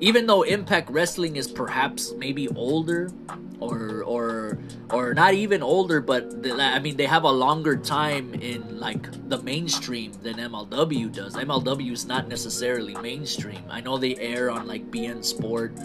even 0.01 0.25
though 0.25 0.41
Impact 0.41 0.89
Wrestling 0.89 1.35
is 1.35 1.47
perhaps 1.47 2.11
maybe 2.17 2.49
older 2.49 3.11
or 3.59 4.03
or 4.03 4.57
or 4.89 5.13
not 5.13 5.35
even 5.35 5.61
older, 5.61 6.01
but 6.01 6.25
I 6.59 6.79
mean 6.79 6.97
they 6.97 7.05
have 7.05 7.23
a 7.23 7.31
longer 7.31 7.77
time 7.77 8.33
in 8.33 8.79
like 8.79 9.29
the 9.29 9.41
mainstream 9.43 10.11
than 10.23 10.35
MLW 10.35 11.13
does. 11.13 11.35
MLW 11.35 11.91
is 11.91 12.07
not 12.07 12.27
necessarily 12.27 12.95
mainstream. 12.95 13.61
I 13.69 13.79
know 13.81 13.99
they 13.99 14.15
air 14.17 14.49
on 14.49 14.65
like 14.65 14.89
beIN 14.89 15.23
Sport. 15.23 15.77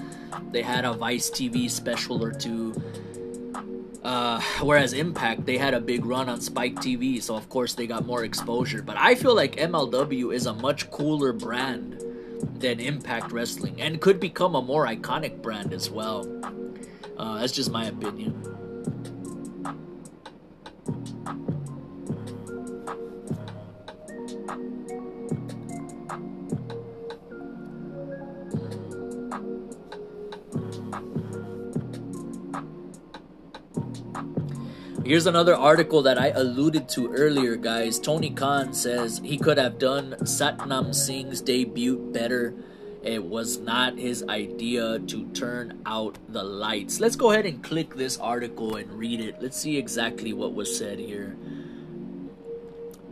They 0.51 0.62
had 0.62 0.86
a 0.86 0.94
Vice 0.94 1.30
TV 1.30 1.70
special 1.70 2.24
or 2.24 2.32
two. 2.32 2.74
Uh, 4.02 4.40
whereas 4.62 4.93
Impact, 4.93 5.44
they 5.44 5.59
had 5.59 5.74
a 5.74 5.80
big 5.80 6.06
run 6.06 6.28
on 6.28 6.40
Spike 6.40 6.76
TV, 6.76 7.20
so 7.20 7.34
of 7.34 7.48
course 7.48 7.74
they 7.74 7.88
got 7.88 8.06
more 8.06 8.22
exposure. 8.22 8.80
But 8.80 8.97
I 8.97 9.16
feel 9.16 9.34
like 9.34 9.56
MLW 9.56 10.32
is 10.32 10.47
a 10.47 10.55
much 10.55 10.88
cooler 10.93 11.32
brand 11.32 12.06
than 12.59 12.81
Impact 12.81 13.33
Wrestling 13.33 13.81
and 13.81 14.01
could 14.01 14.21
become 14.21 14.55
a 14.55 14.63
more 14.63 14.87
iconic 14.87 15.43
brand 15.43 15.73
as 15.73 15.91
well. 15.91 16.27
Uh, 17.17 17.39
that's 17.39 17.53
just 17.53 17.71
my 17.71 17.87
opinion. 17.87 18.56
Here's 35.07 35.28
another 35.28 35.55
article 35.55 36.03
that 36.03 36.19
I 36.19 36.31
alluded 36.31 36.89
to 36.89 37.12
earlier, 37.12 37.55
guys. 37.55 38.01
Tony 38.01 38.28
Khan 38.28 38.74
says 38.74 39.20
he 39.23 39.39
could 39.39 39.57
have 39.57 39.78
done 39.78 40.16
Satnam 40.23 40.93
Singh's 40.93 41.41
debut 41.41 41.97
better. 41.97 42.55
It 43.05 43.23
was 43.23 43.59
not 43.59 43.97
his 43.97 44.24
idea 44.28 44.99
to 44.99 45.27
turn 45.28 45.81
out 45.87 46.19
the 46.28 46.43
lights. 46.43 46.99
Let's 46.99 47.15
go 47.15 47.31
ahead 47.31 47.47
and 47.47 47.62
click 47.62 47.95
this 47.95 48.19
article 48.19 48.74
and 48.74 48.91
read 48.99 49.20
it. 49.20 49.41
Let's 49.41 49.57
see 49.57 49.77
exactly 49.77 50.33
what 50.33 50.55
was 50.55 50.77
said 50.77 50.99
here. 50.99 51.37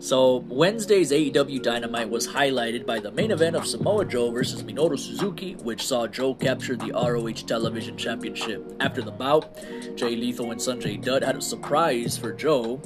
So 0.05 0.45
Wednesday's 0.51 1.13
AEW 1.13 1.63
Dynamite 1.63 2.11
was 2.11 2.29
highlighted 2.29 2.85
by 2.85 3.01
the 3.01 3.11
main 3.11 3.31
event 3.31 3.57
of 3.57 3.67
Samoa 3.67 4.05
Joe 4.05 4.31
versus 4.31 4.63
Minoru 4.63 4.99
Suzuki, 4.99 5.55
which 5.63 5.87
saw 5.87 6.07
Joe 6.07 6.35
capture 6.35 6.77
the 6.77 6.93
ROH 6.93 7.47
Television 7.47 7.97
Championship. 7.97 8.71
After 8.81 9.01
the 9.01 9.13
bout, 9.13 9.57
Jay 9.97 10.15
Lethal 10.15 10.51
and 10.51 10.61
Sonjay 10.61 11.03
Dutt 11.03 11.23
had 11.23 11.37
a 11.37 11.41
surprise 11.41 12.19
for 12.19 12.35
Joe. 12.35 12.83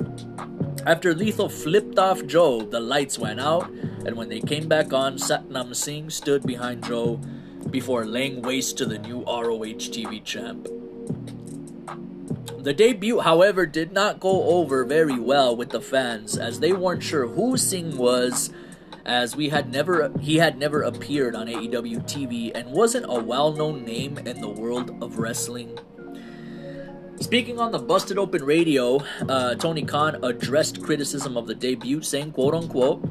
After 0.87 1.13
Lethal 1.13 1.49
flipped 1.49 1.99
off 1.99 2.25
Joe, 2.25 2.63
the 2.63 2.79
lights 2.79 3.19
went 3.19 3.41
out, 3.41 3.69
and 3.69 4.15
when 4.15 4.29
they 4.29 4.39
came 4.39 4.69
back 4.69 4.93
on, 4.93 5.17
Satnam 5.17 5.75
Singh 5.75 6.11
stood 6.11 6.45
behind 6.45 6.85
Joe 6.85 7.21
before 7.69 8.07
laying 8.07 8.43
waste 8.43 8.79
to 8.79 8.87
the 8.87 8.99
new 9.01 9.25
ROH 9.25 9.91
TV 9.91 10.23
champ. 10.23 10.69
The 12.59 12.75
debut, 12.75 13.21
however, 13.21 13.67
did 13.67 13.93
not 13.93 14.19
go 14.19 14.43
over 14.43 14.85
very 14.85 15.19
well 15.19 15.55
with 15.55 15.71
the 15.71 15.81
fans 15.81 16.37
as 16.37 16.59
they 16.59 16.73
weren't 16.73 17.05
sure 17.05 17.29
who 17.29 17.57
Singh 17.57 17.97
was 17.97 18.51
as 19.07 19.37
we 19.37 19.49
had 19.49 19.71
never 19.71 20.13
he 20.21 20.37
had 20.37 20.59
never 20.59 20.83
appeared 20.83 21.37
on 21.37 21.47
AEW 21.47 22.03
TV 22.03 22.51
and 22.55 22.73
wasn't 22.73 23.07
a 23.09 23.21
well-known 23.21 23.85
name 23.85 24.19
in 24.19 24.41
the 24.41 24.49
world 24.49 25.03
of 25.03 25.19
wrestling. 25.19 25.79
Speaking 27.21 27.59
on 27.59 27.73
the 27.73 27.79
Busted 27.79 28.19
Open 28.19 28.45
Radio, 28.45 28.99
uh, 29.29 29.55
Tony 29.55 29.83
Khan 29.83 30.23
addressed 30.25 30.83
criticism 30.83 31.37
of 31.37 31.47
the 31.47 31.55
debut, 31.55 32.03
saying, 32.03 32.33
quote 32.33 32.55
unquote, 32.55 33.03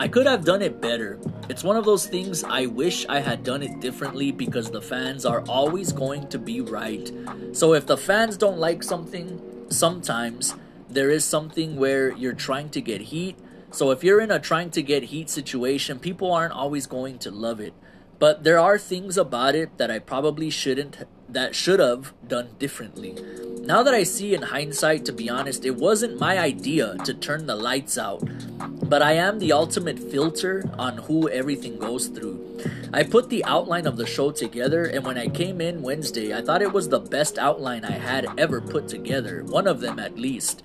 I 0.00 0.06
could 0.06 0.26
have 0.26 0.44
done 0.44 0.62
it 0.62 0.80
better. 0.80 1.18
It's 1.48 1.64
one 1.64 1.76
of 1.76 1.84
those 1.84 2.06
things 2.06 2.44
I 2.44 2.66
wish 2.66 3.04
I 3.08 3.18
had 3.18 3.42
done 3.42 3.64
it 3.64 3.80
differently 3.80 4.30
because 4.30 4.70
the 4.70 4.80
fans 4.80 5.26
are 5.26 5.42
always 5.48 5.90
going 5.92 6.28
to 6.28 6.38
be 6.38 6.60
right. 6.60 7.10
So 7.50 7.74
if 7.74 7.84
the 7.84 7.96
fans 7.96 8.36
don't 8.36 8.58
like 8.58 8.84
something, 8.84 9.66
sometimes 9.70 10.54
there 10.88 11.10
is 11.10 11.24
something 11.24 11.76
where 11.76 12.12
you're 12.12 12.32
trying 12.32 12.70
to 12.70 12.80
get 12.80 13.00
heat. 13.00 13.36
So 13.72 13.90
if 13.90 14.04
you're 14.04 14.20
in 14.20 14.30
a 14.30 14.38
trying 14.38 14.70
to 14.70 14.82
get 14.82 15.04
heat 15.04 15.30
situation, 15.30 15.98
people 15.98 16.30
aren't 16.30 16.54
always 16.54 16.86
going 16.86 17.18
to 17.18 17.32
love 17.32 17.58
it. 17.58 17.74
But 18.20 18.44
there 18.44 18.58
are 18.60 18.78
things 18.78 19.18
about 19.18 19.56
it 19.56 19.78
that 19.78 19.90
I 19.90 19.98
probably 19.98 20.48
shouldn't 20.48 20.98
that 21.28 21.54
should 21.54 21.80
have 21.80 22.12
done 22.26 22.48
differently. 22.58 23.16
Now 23.68 23.82
that 23.82 23.92
I 23.92 24.02
see 24.02 24.34
in 24.34 24.40
hindsight, 24.40 25.04
to 25.04 25.12
be 25.12 25.28
honest, 25.28 25.66
it 25.66 25.76
wasn't 25.76 26.18
my 26.18 26.38
idea 26.38 26.96
to 27.04 27.12
turn 27.12 27.44
the 27.44 27.54
lights 27.54 27.98
out, 27.98 28.22
but 28.88 29.02
I 29.02 29.12
am 29.12 29.38
the 29.38 29.52
ultimate 29.52 29.98
filter 29.98 30.64
on 30.78 30.96
who 30.96 31.28
everything 31.28 31.78
goes 31.78 32.06
through. 32.06 32.62
I 32.94 33.02
put 33.02 33.28
the 33.28 33.44
outline 33.44 33.86
of 33.86 33.98
the 33.98 34.06
show 34.06 34.30
together, 34.30 34.84
and 34.84 35.04
when 35.04 35.18
I 35.18 35.28
came 35.28 35.60
in 35.60 35.82
Wednesday, 35.82 36.34
I 36.34 36.40
thought 36.40 36.62
it 36.62 36.72
was 36.72 36.88
the 36.88 36.98
best 36.98 37.36
outline 37.36 37.84
I 37.84 37.92
had 37.92 38.26
ever 38.38 38.62
put 38.62 38.88
together, 38.88 39.44
one 39.44 39.66
of 39.66 39.80
them 39.80 39.98
at 39.98 40.18
least. 40.18 40.62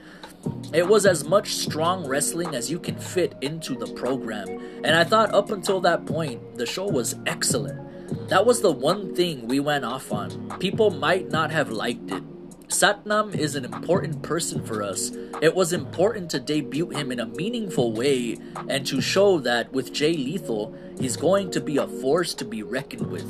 It 0.74 0.88
was 0.88 1.06
as 1.06 1.26
much 1.26 1.56
strong 1.56 2.08
wrestling 2.08 2.56
as 2.56 2.72
you 2.72 2.80
can 2.80 2.96
fit 2.96 3.36
into 3.42 3.76
the 3.76 3.94
program, 3.94 4.48
and 4.84 4.96
I 4.96 5.04
thought 5.04 5.34
up 5.34 5.52
until 5.52 5.82
that 5.82 6.06
point, 6.06 6.56
the 6.56 6.66
show 6.66 6.88
was 6.88 7.16
excellent. 7.26 7.83
That 8.28 8.46
was 8.46 8.62
the 8.62 8.72
one 8.72 9.14
thing 9.16 9.48
we 9.48 9.60
went 9.60 9.86
off 9.86 10.12
on. 10.12 10.58
People 10.60 10.90
might 10.92 11.30
not 11.30 11.52
have 11.52 11.70
liked 11.70 12.12
it. 12.12 12.24
Satnam 12.68 13.36
is 13.36 13.56
an 13.56 13.66
important 13.66 14.24
person 14.24 14.66
for 14.66 14.82
us. 14.82 15.12
It 15.42 15.54
was 15.54 15.74
important 15.74 16.32
to 16.32 16.40
debut 16.40 16.90
him 16.90 17.12
in 17.12 17.20
a 17.20 17.28
meaningful 17.28 17.94
way 17.94 18.38
and 18.68 18.86
to 18.88 19.00
show 19.00 19.40
that 19.42 19.72
with 19.72 19.94
Jay 19.94 20.14
Lethal, 20.14 20.76
he's 21.00 21.16
going 21.16 21.52
to 21.52 21.62
be 21.62 21.78
a 21.78 21.88
force 21.88 22.34
to 22.34 22.46
be 22.46 22.64
reckoned 22.64 23.12
with. 23.12 23.30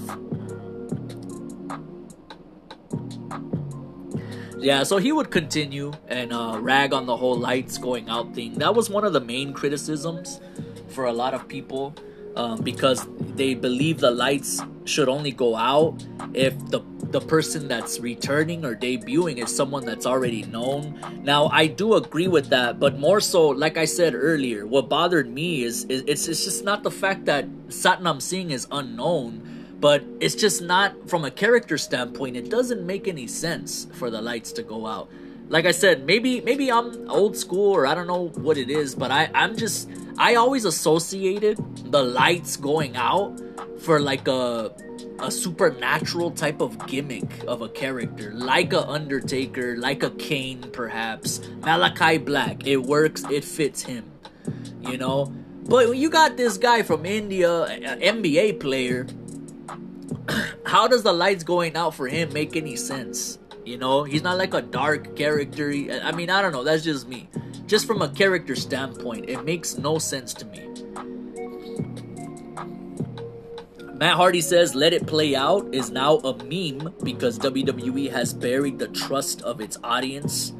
Yeah, 4.64 4.84
so 4.84 4.96
he 4.96 5.12
would 5.12 5.30
continue 5.30 5.92
and 6.08 6.32
uh, 6.32 6.58
rag 6.62 6.94
on 6.94 7.06
the 7.06 7.18
whole 7.18 7.38
lights 7.38 7.78
going 7.78 8.10
out 8.10 8.34
thing. 8.34 8.54
That 8.54 8.74
was 8.74 8.90
one 8.90 9.04
of 9.04 9.12
the 9.12 9.20
main 9.20 9.52
criticisms 9.52 10.40
for 10.88 11.04
a 11.04 11.12
lot 11.12 11.34
of 11.34 11.50
people 11.50 11.94
um, 12.36 12.62
because 12.62 13.08
they 13.36 13.54
believe 13.54 14.00
the 14.00 14.12
lights 14.12 14.62
should 14.86 15.10
only 15.10 15.32
go 15.32 15.56
out 15.56 16.06
if 16.34 16.54
the 16.70 16.82
the 17.14 17.22
person 17.22 17.68
that's 17.68 18.00
returning 18.00 18.66
or 18.66 18.76
debuting 18.76 19.38
is 19.38 19.56
someone 19.56 19.86
that's 19.86 20.08
already 20.08 20.42
known. 20.44 21.00
Now, 21.24 21.48
I 21.50 21.68
do 21.68 21.94
agree 21.94 22.28
with 22.28 22.50
that, 22.50 22.80
but 22.80 22.98
more 22.98 23.22
so, 23.22 23.50
like 23.50 23.78
I 23.78 23.86
said 23.86 24.16
earlier, 24.16 24.66
what 24.66 24.90
bothered 24.90 25.30
me 25.30 25.64
is, 25.64 25.86
is 25.86 26.04
it's 26.08 26.28
it's 26.28 26.44
just 26.44 26.64
not 26.64 26.82
the 26.82 26.90
fact 26.90 27.26
that 27.26 27.48
Satnam 27.68 28.20
Singh 28.20 28.50
is 28.50 28.68
unknown, 28.72 29.78
but 29.80 30.04
it's 30.20 30.34
just 30.34 30.64
not 30.64 31.08
from 31.08 31.24
a 31.24 31.30
character 31.30 31.78
standpoint. 31.78 32.36
It 32.36 32.50
doesn't 32.50 32.84
make 32.84 33.08
any 33.08 33.28
sense 33.28 33.88
for 33.94 34.10
the 34.10 34.22
lights 34.22 34.52
to 34.54 34.64
go 34.64 34.88
out. 34.88 35.08
Like 35.50 35.68
I 35.68 35.72
said, 35.72 36.08
maybe 36.08 36.42
maybe 36.42 36.72
I'm 36.72 37.08
old 37.12 37.38
school 37.38 37.72
or 37.74 37.86
I 37.86 37.94
don't 37.94 38.08
know 38.08 38.30
what 38.30 38.58
it 38.58 38.72
is, 38.72 38.96
but 38.96 39.12
I 39.12 39.30
I'm 39.36 39.56
just 39.56 39.88
I 40.18 40.36
always 40.36 40.66
associated 40.66 41.58
the 41.92 42.04
lights 42.04 42.58
going 42.58 42.96
out 42.96 43.40
for 43.80 44.00
like 44.00 44.28
a 44.28 44.72
a 45.20 45.32
supernatural 45.32 46.32
type 46.32 46.62
of 46.62 46.86
gimmick 46.88 47.44
of 47.48 47.62
a 47.62 47.70
character, 47.70 48.34
like 48.34 48.74
a 48.74 48.88
Undertaker, 48.88 49.78
like 49.78 50.04
a 50.04 50.12
Kane, 50.12 50.62
perhaps 50.74 51.40
Malakai 51.62 52.24
Black. 52.24 52.68
It 52.68 52.78
works. 52.78 53.24
It 53.30 53.44
fits 53.44 53.82
him. 53.82 54.12
You 54.82 54.98
know. 54.98 55.34
But 55.66 55.96
you 55.96 56.10
got 56.10 56.36
this 56.36 56.58
guy 56.58 56.84
from 56.84 57.06
India, 57.06 57.64
an 57.64 58.02
NBA 58.02 58.60
player. 58.60 59.08
How 60.66 60.88
does 60.88 61.04
the 61.04 61.14
lights 61.14 61.44
going 61.44 61.78
out 61.78 61.96
for 61.96 62.08
him 62.08 62.34
make 62.34 62.58
any 62.58 62.76
sense? 62.76 63.40
You 63.66 63.78
know, 63.78 64.04
he's 64.04 64.24
not 64.24 64.38
like 64.38 64.54
a 64.54 64.62
dark 64.62 65.16
character. 65.16 65.70
I 66.04 66.12
mean, 66.12 66.30
I 66.30 66.42
don't 66.42 66.52
know. 66.52 66.66
That's 66.66 66.84
just 66.84 67.08
me. 67.08 67.30
Just 67.74 67.88
from 67.88 68.04
a 68.04 68.10
character 68.10 68.56
standpoint, 68.56 69.28
it 69.28 69.44
makes 69.46 69.80
no 69.80 69.98
sense 69.98 70.32
to 70.36 70.46
me. 70.46 70.62
Matt 73.96 74.16
Hardy 74.16 74.42
says 74.42 74.76
Let 74.76 74.94
It 74.94 75.08
Play 75.08 75.36
Out 75.36 75.74
is 75.74 75.90
now 75.90 76.18
a 76.18 76.38
meme 76.44 76.94
because 77.04 77.40
WWE 77.40 78.12
has 78.12 78.32
buried 78.32 78.78
the 78.78 78.90
trust 78.90 79.42
of 79.42 79.60
its 79.60 79.80
audience. 79.84 80.54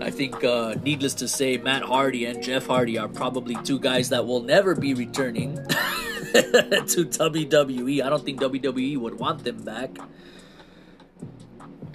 I 0.00 0.12
think, 0.12 0.44
uh, 0.44 0.76
needless 0.84 1.14
to 1.14 1.26
say, 1.26 1.56
Matt 1.56 1.82
Hardy 1.82 2.26
and 2.26 2.40
Jeff 2.40 2.68
Hardy 2.68 2.96
are 2.96 3.08
probably 3.08 3.56
two 3.64 3.80
guys 3.80 4.08
that 4.10 4.24
will 4.24 4.42
never 4.42 4.76
be 4.76 4.94
returning 4.94 5.56
to 5.66 7.06
WWE. 7.10 8.04
I 8.04 8.08
don't 8.08 8.24
think 8.24 8.40
WWE 8.40 8.98
would 8.98 9.18
want 9.18 9.42
them 9.42 9.60
back. 9.64 9.98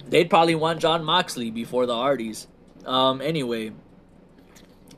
They'd 0.08 0.28
probably 0.28 0.56
want 0.56 0.80
Jon 0.80 1.02
Moxley 1.04 1.50
before 1.50 1.86
the 1.86 1.94
Hardys. 1.94 2.48
Um, 2.84 3.20
anyway, 3.20 3.72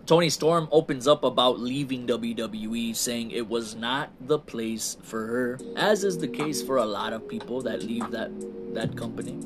Toni 0.06 0.28
Storm 0.28 0.68
opens 0.72 1.06
up 1.06 1.22
about 1.22 1.60
leaving 1.60 2.06
WWE, 2.06 2.96
saying 2.96 3.30
it 3.30 3.48
was 3.48 3.74
not 3.74 4.10
the 4.20 4.38
place 4.38 4.96
for 5.02 5.26
her, 5.26 5.58
as 5.76 6.02
is 6.04 6.18
the 6.18 6.28
case 6.28 6.62
for 6.62 6.78
a 6.78 6.84
lot 6.84 7.12
of 7.12 7.28
people 7.28 7.60
that 7.62 7.82
leave 7.82 8.10
that 8.10 8.30
that 8.74 8.96
company. 8.96 9.38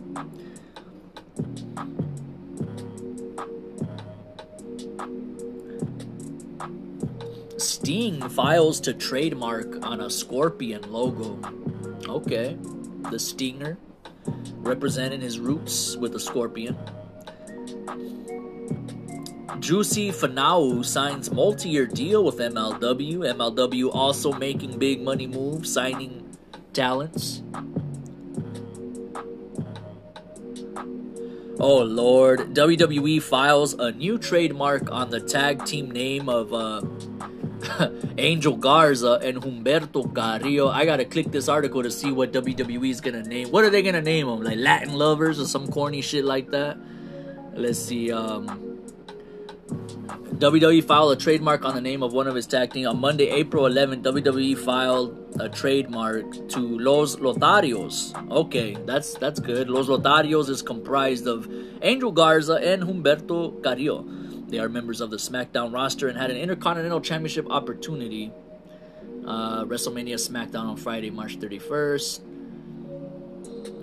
Sting 7.59 8.27
files 8.31 8.81
to 8.81 8.95
trademark 8.95 9.85
on 9.85 10.01
a 10.01 10.09
scorpion 10.09 10.91
logo. 10.91 11.39
Okay, 12.09 12.57
the 13.11 13.19
Stinger 13.19 13.77
representing 14.59 15.21
his 15.21 15.39
roots 15.39 15.97
with 15.97 16.15
a 16.15 16.21
scorpion. 16.21 16.77
Juicy 19.61 20.11
Finau 20.11 20.85
signs 20.85 21.31
multi-year 21.31 21.87
deal 21.87 22.25
with 22.25 22.39
MLW. 22.39 23.25
MLW 23.35 23.95
also 23.95 24.33
making 24.33 24.79
big 24.79 25.01
money 25.01 25.27
moves, 25.27 25.73
signing 25.73 26.37
talents. 26.73 27.43
Oh 31.61 31.83
lord, 31.83 32.53
WWE 32.53 33.23
files 33.23 33.75
a 33.75 33.93
new 33.93 34.19
trademark 34.19 34.91
on 34.91 35.11
the 35.11 35.21
tag 35.21 35.65
team 35.65 35.91
name 35.91 36.29
of 36.29 36.53
uh, 36.53 36.83
Angel 38.19 38.57
Garza 38.57 39.21
and 39.23 39.41
Humberto 39.41 40.13
Carrillo. 40.15 40.69
I 40.69 40.85
gotta 40.85 41.05
click 41.05 41.31
this 41.31 41.49
article 41.49 41.83
to 41.83 41.91
see 41.91 42.13
what 42.13 42.33
WWE 42.33 42.91
is 42.91 43.01
gonna 43.01 43.23
name. 43.23 43.51
What 43.51 43.65
are 43.65 43.71
they 43.71 43.83
gonna 43.83 44.03
name 44.03 44.27
them? 44.27 44.43
Like 44.43 44.59
Latin 44.59 44.95
lovers 44.95 45.41
or 45.41 45.47
some 45.47 45.69
corny 45.69 46.03
shit 46.03 46.25
like 46.25 46.51
that? 46.51 46.77
Let's 47.57 47.79
see. 47.79 48.11
Um, 48.11 48.75
WWE 50.35 50.83
filed 50.85 51.13
a 51.13 51.17
trademark 51.17 51.65
on 51.65 51.75
the 51.75 51.81
name 51.81 52.03
of 52.03 52.13
one 52.13 52.27
of 52.27 52.35
his 52.35 52.47
tag 52.47 52.73
team. 52.73 52.89
On 52.89 53.01
Monday, 53.01 53.31
April 53.31 53.65
11th, 53.65 54.03
WWE 54.03 54.59
filed 54.59 55.37
a 55.41 55.49
trademark 55.49 56.49
to 56.49 56.61
Los 56.61 57.17
Lotharios. 57.17 58.13
Okay, 58.31 58.77
that's 58.85 59.15
that's 59.15 59.39
good. 59.39 59.71
Los 59.71 59.87
Lotharios 59.87 60.49
is 60.49 60.61
comprised 60.61 61.27
of 61.27 61.49
Angel 61.83 62.11
Garza 62.11 62.55
and 62.55 62.83
Humberto 62.83 63.63
Carrillo. 63.63 64.05
They 64.49 64.59
are 64.59 64.69
members 64.69 65.01
of 65.01 65.11
the 65.11 65.17
SmackDown 65.17 65.73
roster 65.73 66.09
and 66.09 66.19
had 66.19 66.31
an 66.31 66.37
Intercontinental 66.37 67.01
Championship 67.01 67.49
opportunity. 67.51 68.33
Uh, 69.25 69.65
WrestleMania 69.65 70.17
SmackDown 70.17 70.67
on 70.67 70.77
Friday, 70.77 71.11
March 71.11 71.39
31st. 71.39 72.21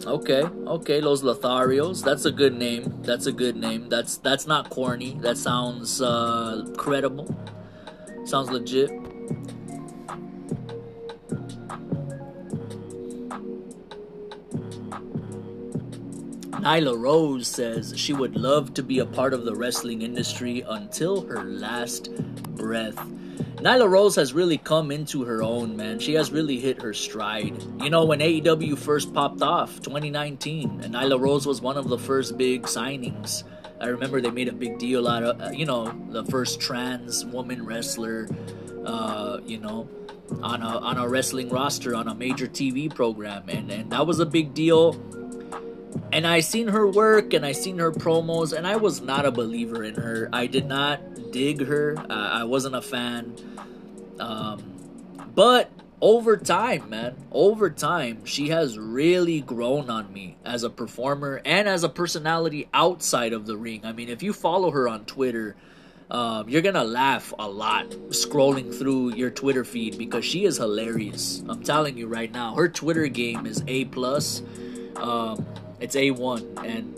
Okay, 0.05 0.43
okay, 0.43 0.99
Los 0.99 1.21
Lotharios. 1.21 2.03
That's 2.03 2.25
a 2.25 2.31
good 2.31 2.55
name. 2.55 3.01
That's 3.03 3.27
a 3.27 3.31
good 3.31 3.55
name. 3.55 3.87
That's 3.87 4.17
that's 4.17 4.47
not 4.47 4.69
corny. 4.69 5.17
That 5.21 5.37
sounds 5.37 6.01
uh, 6.01 6.65
credible. 6.75 7.35
Sounds 8.25 8.49
legit. 8.49 8.89
Nyla 16.61 16.95
Rose 16.95 17.47
says 17.47 17.93
she 17.95 18.13
would 18.13 18.35
love 18.35 18.73
to 18.75 18.83
be 18.83 18.99
a 18.99 19.05
part 19.05 19.33
of 19.33 19.45
the 19.45 19.55
wrestling 19.55 20.03
industry 20.03 20.63
until 20.67 21.21
her 21.21 21.43
last 21.43 22.13
breath. 22.55 22.97
Nyla 23.61 23.89
Rose 23.89 24.15
has 24.15 24.33
really 24.33 24.57
come 24.57 24.91
into 24.91 25.23
her 25.23 25.43
own, 25.43 25.77
man. 25.77 25.99
She 25.99 26.13
has 26.15 26.31
really 26.31 26.59
hit 26.59 26.81
her 26.81 26.93
stride. 26.93 27.61
You 27.81 27.89
know, 27.89 28.05
when 28.05 28.19
AEW 28.19 28.77
first 28.77 29.13
popped 29.13 29.41
off, 29.41 29.81
2019, 29.81 30.81
and 30.81 30.95
Nyla 30.95 31.19
Rose 31.19 31.45
was 31.45 31.61
one 31.61 31.77
of 31.77 31.87
the 31.87 31.97
first 31.97 32.37
big 32.37 32.63
signings. 32.63 33.43
I 33.79 33.87
remember 33.87 34.21
they 34.21 34.31
made 34.31 34.47
a 34.47 34.53
big 34.53 34.79
deal 34.79 35.07
out 35.07 35.23
of, 35.23 35.41
uh, 35.41 35.51
you 35.51 35.65
know, 35.65 35.91
the 36.09 36.23
first 36.25 36.59
trans 36.59 37.25
woman 37.25 37.65
wrestler, 37.65 38.27
uh, 38.85 39.39
you 39.45 39.59
know, 39.59 39.87
on 40.41 40.61
a 40.61 40.77
on 40.79 40.97
a 40.97 41.07
wrestling 41.07 41.49
roster 41.49 41.95
on 41.95 42.07
a 42.07 42.15
major 42.15 42.47
TV 42.47 42.93
program, 42.93 43.47
and 43.49 43.71
and 43.71 43.91
that 43.91 44.05
was 44.05 44.19
a 44.19 44.25
big 44.25 44.53
deal. 44.53 44.93
And 46.11 46.27
I 46.27 46.41
seen 46.41 46.67
her 46.67 46.87
work 46.87 47.33
and 47.33 47.45
I 47.45 47.53
seen 47.53 47.79
her 47.79 47.91
promos, 47.91 48.53
and 48.53 48.67
I 48.67 48.75
was 48.75 49.01
not 49.01 49.25
a 49.25 49.31
believer 49.31 49.83
in 49.83 49.95
her. 49.95 50.29
I 50.33 50.47
did 50.47 50.65
not 50.65 51.31
dig 51.31 51.65
her. 51.65 51.95
Uh, 51.97 52.13
I 52.13 52.43
wasn't 52.43 52.75
a 52.75 52.81
fan. 52.81 53.35
Um, 54.19 54.63
but 55.33 55.71
over 56.01 56.35
time, 56.35 56.89
man, 56.89 57.15
over 57.31 57.69
time, 57.69 58.25
she 58.25 58.49
has 58.49 58.77
really 58.77 59.39
grown 59.39 59.89
on 59.89 60.11
me 60.11 60.35
as 60.43 60.63
a 60.63 60.69
performer 60.69 61.41
and 61.45 61.67
as 61.67 61.83
a 61.83 61.89
personality 61.89 62.67
outside 62.73 63.33
of 63.33 63.45
the 63.45 63.55
ring. 63.55 63.81
I 63.85 63.93
mean, 63.93 64.09
if 64.09 64.23
you 64.23 64.33
follow 64.33 64.71
her 64.71 64.89
on 64.89 65.05
Twitter, 65.05 65.55
um, 66.09 66.49
you're 66.49 66.63
gonna 66.63 66.83
laugh 66.83 67.33
a 67.39 67.47
lot 67.47 67.89
scrolling 68.09 68.77
through 68.77 69.13
your 69.13 69.29
Twitter 69.29 69.63
feed 69.63 69.97
because 69.97 70.25
she 70.25 70.43
is 70.43 70.57
hilarious. 70.57 71.43
I'm 71.47 71.63
telling 71.63 71.97
you 71.97 72.07
right 72.07 72.31
now, 72.31 72.55
her 72.55 72.67
Twitter 72.67 73.07
game 73.07 73.45
is 73.45 73.63
a 73.67 73.85
plus. 73.85 74.41
Um, 74.97 75.45
it's 75.81 75.95
a 75.95 76.11
one, 76.11 76.47
and 76.63 76.97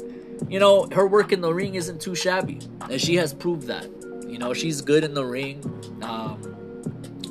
you 0.49 0.60
know 0.60 0.88
her 0.91 1.07
work 1.07 1.31
in 1.31 1.41
the 1.41 1.53
ring 1.53 1.76
isn't 1.76 2.01
too 2.01 2.15
shabby, 2.15 2.60
and 2.89 2.99
she 2.99 3.15
has 3.15 3.34
proved 3.34 3.68
that. 3.68 3.89
You 4.27 4.38
know 4.38 4.53
she's 4.53 4.81
good 4.81 5.03
in 5.03 5.14
the 5.14 5.26
ring. 5.26 5.64
Um, 6.01 6.39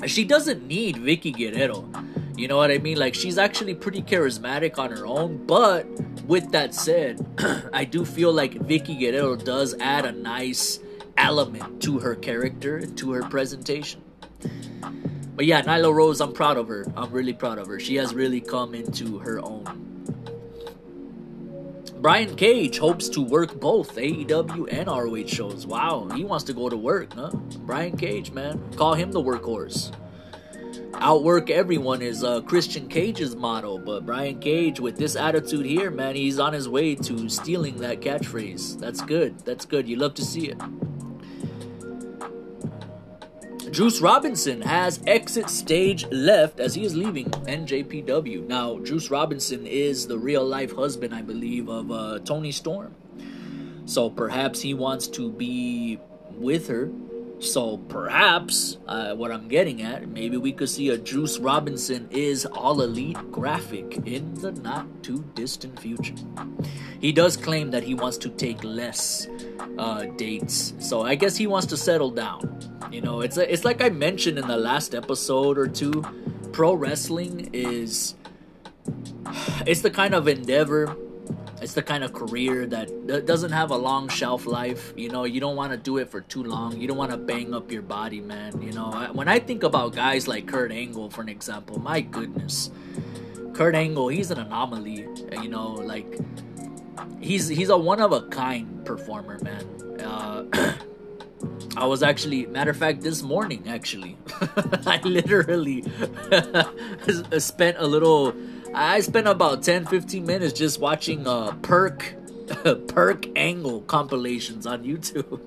she 0.06 0.24
doesn't 0.24 0.66
need 0.66 0.96
Vickie 0.96 1.36
Guerrero. 1.36 1.88
You 2.36 2.48
know 2.48 2.56
what 2.56 2.70
I 2.70 2.78
mean? 2.78 2.98
Like 2.98 3.14
she's 3.14 3.38
actually 3.38 3.74
pretty 3.74 4.02
charismatic 4.02 4.78
on 4.78 4.90
her 4.90 5.06
own, 5.06 5.46
but 5.46 5.86
with 6.26 6.50
that 6.52 6.74
said, 6.74 7.24
I 7.72 7.84
do 7.84 8.04
feel 8.04 8.32
like 8.32 8.54
Vickie 8.54 8.98
Guerrero 8.98 9.36
does 9.36 9.74
add 9.78 10.06
a 10.06 10.12
nice 10.12 10.80
element 11.16 11.82
to 11.82 11.98
her 11.98 12.14
character 12.14 12.86
to 12.86 13.12
her 13.12 13.22
presentation. 13.22 14.02
But 15.34 15.46
yeah, 15.46 15.62
Nyla 15.62 15.92
Rose, 15.92 16.20
I'm 16.20 16.32
proud 16.32 16.56
of 16.56 16.68
her. 16.68 16.86
I'm 16.96 17.10
really 17.10 17.32
proud 17.32 17.58
of 17.58 17.66
her. 17.66 17.80
She 17.80 17.96
has 17.96 18.14
really 18.14 18.40
come 18.40 18.74
into 18.74 19.18
her 19.18 19.40
own. 19.40 19.91
Brian 22.02 22.34
Cage 22.34 22.78
hopes 22.78 23.08
to 23.10 23.22
work 23.22 23.60
both 23.60 23.94
AEW 23.94 24.66
and 24.72 24.88
ROH 24.88 25.28
shows. 25.28 25.68
Wow, 25.68 26.08
he 26.16 26.24
wants 26.24 26.42
to 26.46 26.52
go 26.52 26.68
to 26.68 26.76
work, 26.76 27.12
huh? 27.12 27.30
Brian 27.60 27.96
Cage, 27.96 28.32
man. 28.32 28.60
Call 28.74 28.94
him 28.94 29.12
the 29.12 29.22
workhorse. 29.22 29.94
Outwork 30.94 31.48
everyone 31.48 32.02
is 32.02 32.24
uh, 32.24 32.40
Christian 32.40 32.88
Cage's 32.88 33.36
motto, 33.36 33.78
but 33.78 34.04
Brian 34.04 34.40
Cage, 34.40 34.80
with 34.80 34.96
this 34.96 35.14
attitude 35.14 35.64
here, 35.64 35.92
man, 35.92 36.16
he's 36.16 36.40
on 36.40 36.52
his 36.52 36.68
way 36.68 36.96
to 36.96 37.28
stealing 37.28 37.76
that 37.76 38.00
catchphrase. 38.00 38.80
That's 38.80 39.00
good. 39.00 39.38
That's 39.44 39.64
good. 39.64 39.88
You 39.88 39.94
love 39.94 40.14
to 40.14 40.24
see 40.24 40.48
it. 40.48 40.60
Juice 43.72 44.02
Robinson 44.02 44.60
has 44.60 45.00
exit 45.06 45.48
stage 45.48 46.06
left 46.08 46.60
as 46.60 46.74
he 46.74 46.84
is 46.84 46.94
leaving 46.94 47.30
NJPW. 47.30 48.46
Now, 48.46 48.78
Juice 48.80 49.10
Robinson 49.10 49.66
is 49.66 50.06
the 50.06 50.18
real 50.18 50.44
life 50.44 50.76
husband, 50.76 51.14
I 51.14 51.22
believe, 51.22 51.70
of 51.70 51.90
uh, 51.90 52.18
Toni 52.18 52.52
Storm. 52.52 52.94
So 53.86 54.10
perhaps 54.10 54.60
he 54.60 54.74
wants 54.74 55.08
to 55.08 55.32
be 55.32 55.98
with 56.32 56.68
her. 56.68 56.90
So 57.43 57.78
perhaps 57.89 58.78
uh, 58.86 59.16
what 59.16 59.32
I'm 59.32 59.48
getting 59.48 59.82
at, 59.82 60.09
maybe 60.09 60.36
we 60.36 60.52
could 60.52 60.69
see 60.69 60.90
a 60.90 60.97
Juice 60.97 61.40
Robinson 61.40 62.09
is 62.12 62.47
all 62.47 62.81
elite 62.82 63.19
graphic 63.32 63.98
in 64.06 64.32
the 64.35 64.52
not 64.52 64.86
too 65.02 65.24
distant 65.35 65.78
future. 65.81 66.14
He 67.01 67.10
does 67.10 67.36
claim 67.36 67.73
that 67.73 67.82
he 67.82 67.94
wants 67.97 68.16
to 68.19 68.28
take 68.28 68.62
less 68.62 69.27
uh, 69.77 70.05
dates, 70.16 70.74
so 70.78 71.02
I 71.02 71.16
guess 71.16 71.36
he 71.36 71.48
wants 71.48 71.66
to 71.66 71.77
settle 71.77 72.12
down. 72.12 72.78
You 72.93 73.01
know, 73.01 73.23
it's 73.23 73.36
a, 73.36 73.52
it's 73.52 73.64
like 73.64 73.82
I 73.82 73.89
mentioned 73.89 74.39
in 74.39 74.47
the 74.47 74.56
last 74.56 74.94
episode 74.94 75.59
or 75.59 75.66
two. 75.66 76.05
Pro 76.52 76.74
wrestling 76.74 77.51
is 77.52 78.14
it's 79.66 79.81
the 79.81 79.90
kind 79.90 80.14
of 80.14 80.28
endeavor, 80.28 80.97
it's 81.62 81.74
the 81.74 81.82
kind 81.82 82.02
of 82.02 82.12
career 82.12 82.66
that 82.66 83.26
doesn't 83.26 83.52
have 83.52 83.70
a 83.70 83.76
long 83.76 84.09
shelf 84.09 84.47
life. 84.47 84.93
You 84.97 85.09
know, 85.09 85.24
you 85.24 85.40
don't 85.40 85.56
want 85.56 85.72
to 85.72 85.78
do 85.78 85.98
it 85.98 86.10
for 86.10 86.20
too 86.20 86.43
long. 86.43 86.78
You 86.80 86.89
don't 86.89 86.97
want 86.97 87.12
to 87.12 87.16
bang 87.16 87.55
up 87.55 87.70
your 87.70 87.82
body, 87.82 88.20
man. 88.20 88.60
You 88.60 88.72
know, 88.72 88.90
when 89.12 89.28
I 89.28 89.39
think 89.39 89.62
about 89.62 89.94
guys 89.94 90.26
like 90.26 90.47
Kurt 90.47 90.72
Angle, 90.72 91.10
for 91.10 91.22
an 91.22 91.28
example, 91.28 91.78
my 91.78 92.01
goodness, 92.01 92.70
Kurt 93.55 93.74
Angle, 93.74 94.09
he's 94.09 94.30
an 94.30 94.39
anomaly. 94.39 95.06
You 95.40 95.48
know, 95.48 95.70
like 95.70 96.18
he's 97.20 97.48
he's 97.48 97.68
a 97.68 97.76
one 97.76 98.01
of 98.01 98.12
a 98.12 98.22
kind 98.22 98.84
performer, 98.84 99.39
man. 99.43 100.01
Uh, 100.01 100.74
I 101.76 101.86
was 101.86 102.02
actually, 102.02 102.47
matter 102.47 102.70
of 102.70 102.76
fact, 102.76 103.02
this 103.02 103.22
morning 103.22 103.64
actually, 103.66 104.18
I 104.86 105.01
literally 105.05 105.84
spent 107.39 107.76
a 107.78 107.86
little. 107.86 108.34
I 108.74 109.00
spent 109.00 109.28
about 109.28 109.62
10 109.62 109.86
15 109.86 110.24
minutes 110.24 110.52
just 110.52 110.80
watching 110.80 111.26
uh, 111.26 111.52
perk 111.62 112.14
perk 112.88 113.26
angle 113.36 113.82
compilations 113.82 114.66
on 114.66 114.84
YouTube. 114.84 115.40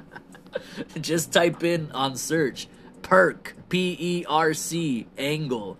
just 1.00 1.32
type 1.32 1.62
in 1.62 1.90
on 1.92 2.16
search 2.16 2.68
perk 3.02 3.54
P 3.68 3.96
E 3.98 4.24
R 4.28 4.54
C 4.54 5.06
angle, 5.18 5.78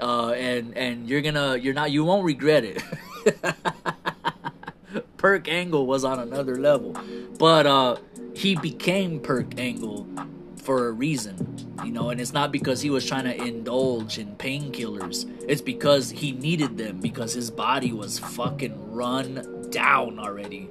uh, 0.00 0.30
and 0.30 0.76
and 0.76 1.08
you're 1.08 1.22
gonna 1.22 1.56
you're 1.56 1.74
not 1.74 1.90
you 1.90 2.04
won't 2.04 2.24
regret 2.24 2.64
it. 2.64 2.82
perk 5.16 5.48
angle 5.48 5.86
was 5.86 6.04
on 6.04 6.18
another 6.18 6.56
level, 6.56 6.96
but 7.38 7.66
uh 7.66 7.96
he 8.34 8.56
became 8.56 9.20
Perk 9.20 9.58
Angle 9.58 10.06
for 10.64 10.88
a 10.88 10.92
reason, 10.92 11.36
you 11.84 11.92
know, 11.92 12.08
and 12.08 12.20
it's 12.20 12.32
not 12.32 12.50
because 12.50 12.80
he 12.80 12.88
was 12.88 13.04
trying 13.04 13.24
to 13.24 13.36
indulge 13.36 14.18
in 14.18 14.34
painkillers. 14.36 15.30
It's 15.46 15.60
because 15.60 16.10
he 16.10 16.32
needed 16.32 16.78
them 16.78 17.00
because 17.00 17.34
his 17.34 17.50
body 17.50 17.92
was 17.92 18.18
fucking 18.18 18.92
run 18.92 19.68
down 19.70 20.18
already. 20.18 20.70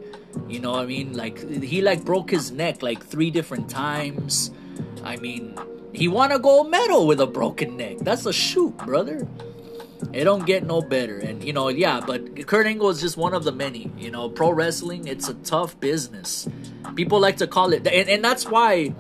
You 0.49 0.59
know 0.59 0.71
what 0.71 0.81
I 0.81 0.85
mean? 0.87 1.13
Like 1.13 1.63
he 1.63 1.81
like 1.81 2.03
broke 2.03 2.31
his 2.31 2.51
neck 2.51 2.81
like 2.81 3.05
three 3.05 3.29
different 3.29 3.69
times. 3.69 4.49
I 5.03 5.17
mean, 5.17 5.55
he 5.93 6.07
won 6.07 6.31
a 6.31 6.39
gold 6.39 6.71
medal 6.71 7.05
with 7.05 7.21
a 7.21 7.27
broken 7.27 7.77
neck. 7.77 7.97
That's 7.99 8.25
a 8.25 8.33
shoot, 8.33 8.75
brother. 8.77 9.27
It 10.11 10.23
don't 10.25 10.45
get 10.45 10.65
no 10.65 10.81
better. 10.81 11.19
And 11.19 11.43
you 11.43 11.53
know, 11.53 11.69
yeah, 11.69 12.01
but 12.05 12.47
Kurt 12.47 12.65
Angle 12.65 12.89
is 12.89 12.99
just 12.99 13.15
one 13.15 13.35
of 13.35 13.43
the 13.43 13.51
many. 13.51 13.91
You 13.97 14.09
know, 14.09 14.27
pro 14.27 14.51
wrestling, 14.51 15.07
it's 15.07 15.29
a 15.29 15.35
tough 15.35 15.79
business. 15.79 16.47
People 16.95 17.19
like 17.19 17.37
to 17.37 17.47
call 17.47 17.73
it 17.73 17.87
and, 17.87 18.09
and 18.09 18.23
that's 18.23 18.45
why 18.45 18.93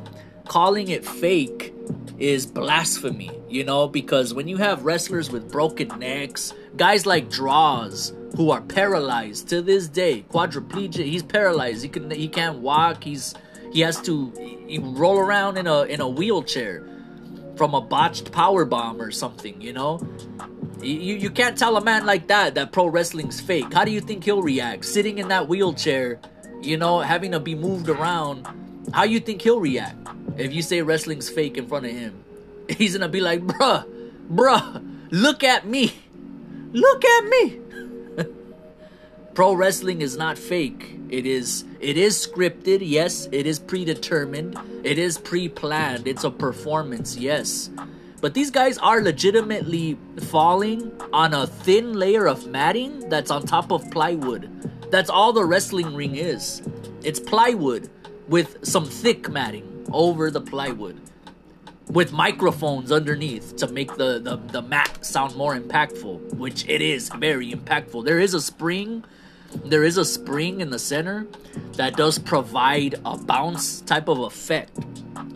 calling 0.45 0.89
it 0.89 1.05
fake 1.05 1.73
is 2.19 2.45
blasphemy, 2.45 3.31
you 3.49 3.63
know, 3.63 3.87
because 3.87 4.33
when 4.33 4.47
you 4.47 4.57
have 4.57 4.85
wrestlers 4.85 5.31
with 5.31 5.51
broken 5.51 5.87
necks, 5.99 6.53
guys 6.77 7.05
like 7.05 7.29
Droz 7.29 8.13
who 8.35 8.51
are 8.51 8.61
paralyzed 8.61 9.49
to 9.49 9.61
this 9.61 9.87
day, 9.87 10.25
quadriplegic, 10.29 11.05
he's 11.05 11.23
paralyzed. 11.23 11.83
He 11.83 11.89
can 11.89 12.09
he 12.11 12.27
can't 12.27 12.59
walk. 12.59 13.03
He's 13.03 13.33
he 13.71 13.81
has 13.81 14.01
to 14.03 14.31
he 14.67 14.79
roll 14.79 15.19
around 15.19 15.57
in 15.57 15.67
a 15.67 15.83
in 15.83 16.01
a 16.01 16.07
wheelchair 16.07 16.87
from 17.55 17.73
a 17.73 17.81
botched 17.81 18.31
power 18.31 18.65
bomb 18.65 19.01
or 19.01 19.11
something, 19.11 19.61
you 19.61 19.73
know? 19.73 19.99
You, 20.81 21.15
you 21.15 21.29
can't 21.29 21.57
tell 21.57 21.77
a 21.77 21.83
man 21.83 22.05
like 22.05 22.27
that 22.27 22.55
that 22.55 22.71
pro 22.71 22.87
wrestling's 22.87 23.39
fake. 23.39 23.73
How 23.73 23.85
do 23.85 23.91
you 23.91 24.01
think 24.01 24.23
he'll 24.23 24.41
react? 24.41 24.85
Sitting 24.85 25.17
in 25.17 25.29
that 25.29 25.47
wheelchair, 25.47 26.19
you 26.61 26.77
know, 26.77 26.99
having 26.99 27.31
to 27.31 27.39
be 27.39 27.55
moved 27.55 27.89
around. 27.89 28.47
How 28.93 29.03
you 29.03 29.19
think 29.19 29.41
he'll 29.41 29.59
react 29.59 30.07
if 30.37 30.53
you 30.53 30.61
say 30.61 30.83
wrestling's 30.83 31.27
fake 31.27 31.57
in 31.57 31.67
front 31.67 31.87
of 31.87 31.91
him? 31.91 32.23
He's 32.69 32.95
gonna 32.95 33.09
be 33.09 33.21
like, 33.21 33.41
bruh, 33.41 33.85
bruh, 34.31 35.07
look 35.09 35.43
at 35.43 35.65
me. 35.65 35.93
Look 36.71 37.03
at 37.03 37.25
me. 37.25 37.59
pro 39.33 39.53
wrestling 39.53 40.03
is 40.03 40.15
not 40.15 40.37
fake. 40.37 40.99
It 41.09 41.25
is 41.25 41.65
it 41.79 41.97
is 41.97 42.15
scripted, 42.15 42.79
yes, 42.81 43.27
it 43.31 43.47
is 43.47 43.57
predetermined, 43.57 44.57
it 44.83 44.99
is 44.99 45.17
pre-planned, 45.17 46.07
it's 46.07 46.23
a 46.23 46.31
performance, 46.31 47.17
yes. 47.17 47.71
But 48.21 48.35
these 48.35 48.51
guys 48.51 48.77
are 48.77 49.01
legitimately 49.01 49.97
falling 50.29 50.91
on 51.11 51.33
a 51.33 51.47
thin 51.47 51.93
layer 51.93 52.27
of 52.27 52.45
matting 52.47 53.09
that's 53.09 53.31
on 53.31 53.45
top 53.45 53.71
of 53.71 53.89
plywood. 53.89 54.49
That's 54.91 55.09
all 55.09 55.33
the 55.33 55.43
wrestling 55.45 55.95
ring 55.95 56.15
is. 56.15 56.61
It's 57.03 57.19
plywood 57.19 57.89
with 58.27 58.65
some 58.65 58.85
thick 58.85 59.29
matting 59.29 59.85
over 59.91 60.31
the 60.31 60.41
plywood 60.41 60.99
with 61.89 62.13
microphones 62.13 62.91
underneath 62.91 63.55
to 63.57 63.67
make 63.67 63.95
the, 63.97 64.19
the, 64.19 64.37
the 64.51 64.61
mat 64.61 65.05
sound 65.05 65.35
more 65.35 65.55
impactful, 65.55 66.33
which 66.35 66.67
it 66.67 66.81
is 66.81 67.09
very 67.09 67.51
impactful. 67.51 68.05
There 68.05 68.19
is 68.19 68.33
a 68.33 68.41
spring, 68.41 69.03
there 69.65 69.83
is 69.83 69.97
a 69.97 70.05
spring 70.05 70.61
in 70.61 70.69
the 70.69 70.79
center 70.79 71.27
that 71.73 71.97
does 71.97 72.17
provide 72.17 72.95
a 73.05 73.17
bounce 73.17 73.81
type 73.81 74.07
of 74.07 74.19
effect 74.19 74.79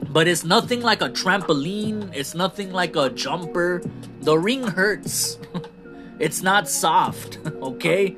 but 0.09 0.27
it's 0.27 0.43
nothing 0.43 0.81
like 0.81 1.01
a 1.01 1.09
trampoline. 1.09 2.11
It's 2.13 2.33
nothing 2.33 2.71
like 2.71 2.95
a 2.95 3.09
jumper. 3.09 3.83
The 4.21 4.37
ring 4.37 4.65
hurts. 4.65 5.37
it's 6.19 6.41
not 6.41 6.67
soft, 6.67 7.39
okay? 7.61 8.17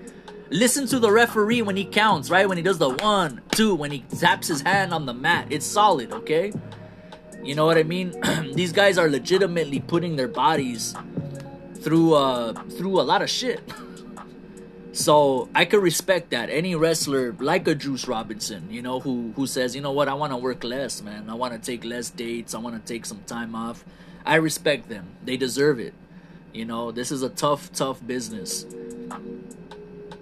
Listen 0.52 0.88
to 0.88 1.00
the 1.00 1.12
referee 1.12 1.62
when 1.62 1.76
he 1.76 1.86
counts, 1.86 2.30
right? 2.30 2.48
When 2.48 2.58
he 2.58 2.64
does 2.64 2.80
the 2.80 2.90
one, 2.90 3.42
two, 3.52 3.76
when 3.76 3.92
he 3.92 4.00
zaps 4.10 4.48
his 4.48 4.62
hand 4.62 4.94
on 4.94 5.06
the 5.06 5.14
mat. 5.14 5.48
It's 5.50 5.66
solid, 5.66 6.12
okay? 6.12 6.52
You 7.44 7.56
know 7.56 7.66
what 7.66 7.78
I 7.78 7.84
mean? 7.84 8.20
These 8.54 8.74
guys 8.74 8.98
are 8.98 9.08
legitimately 9.10 9.82
putting 9.82 10.16
their 10.16 10.28
bodies 10.28 10.96
through 11.82 12.14
uh 12.14 12.54
through 12.78 13.00
a 13.00 13.04
lot 13.04 13.22
of 13.22 13.30
shit. 13.30 13.62
So 14.92 15.48
I 15.56 15.64
could 15.66 15.82
respect 15.82 16.32
that. 16.32 16.50
Any 16.50 16.76
wrestler 16.76 17.34
like 17.40 17.68
a 17.68 17.76
Juice 17.76 18.08
Robinson, 18.08 18.70
you 18.70 18.82
know, 18.82 19.00
who 19.00 19.32
who 19.36 19.48
says, 19.48 19.76
you 19.76 19.82
know 19.82 19.94
what, 19.94 20.10
I 20.10 20.14
want 20.16 20.34
to 20.34 20.38
work 20.38 20.64
less, 20.64 21.02
man. 21.02 21.30
I 21.30 21.36
want 21.36 21.54
to 21.54 21.60
take 21.60 21.86
less 21.86 22.10
dates. 22.10 22.54
I 22.54 22.58
want 22.58 22.76
to 22.76 22.94
take 22.94 23.06
some 23.06 23.22
time 23.26 23.56
off. 23.56 23.86
I 24.26 24.36
respect 24.36 24.90
them. 24.90 25.06
They 25.24 25.38
deserve 25.38 25.80
it. 25.80 25.94
You 26.54 26.66
know, 26.66 26.92
this 26.92 27.12
is 27.12 27.22
a 27.22 27.30
tough, 27.30 27.72
tough 27.72 28.06
business. 28.06 28.66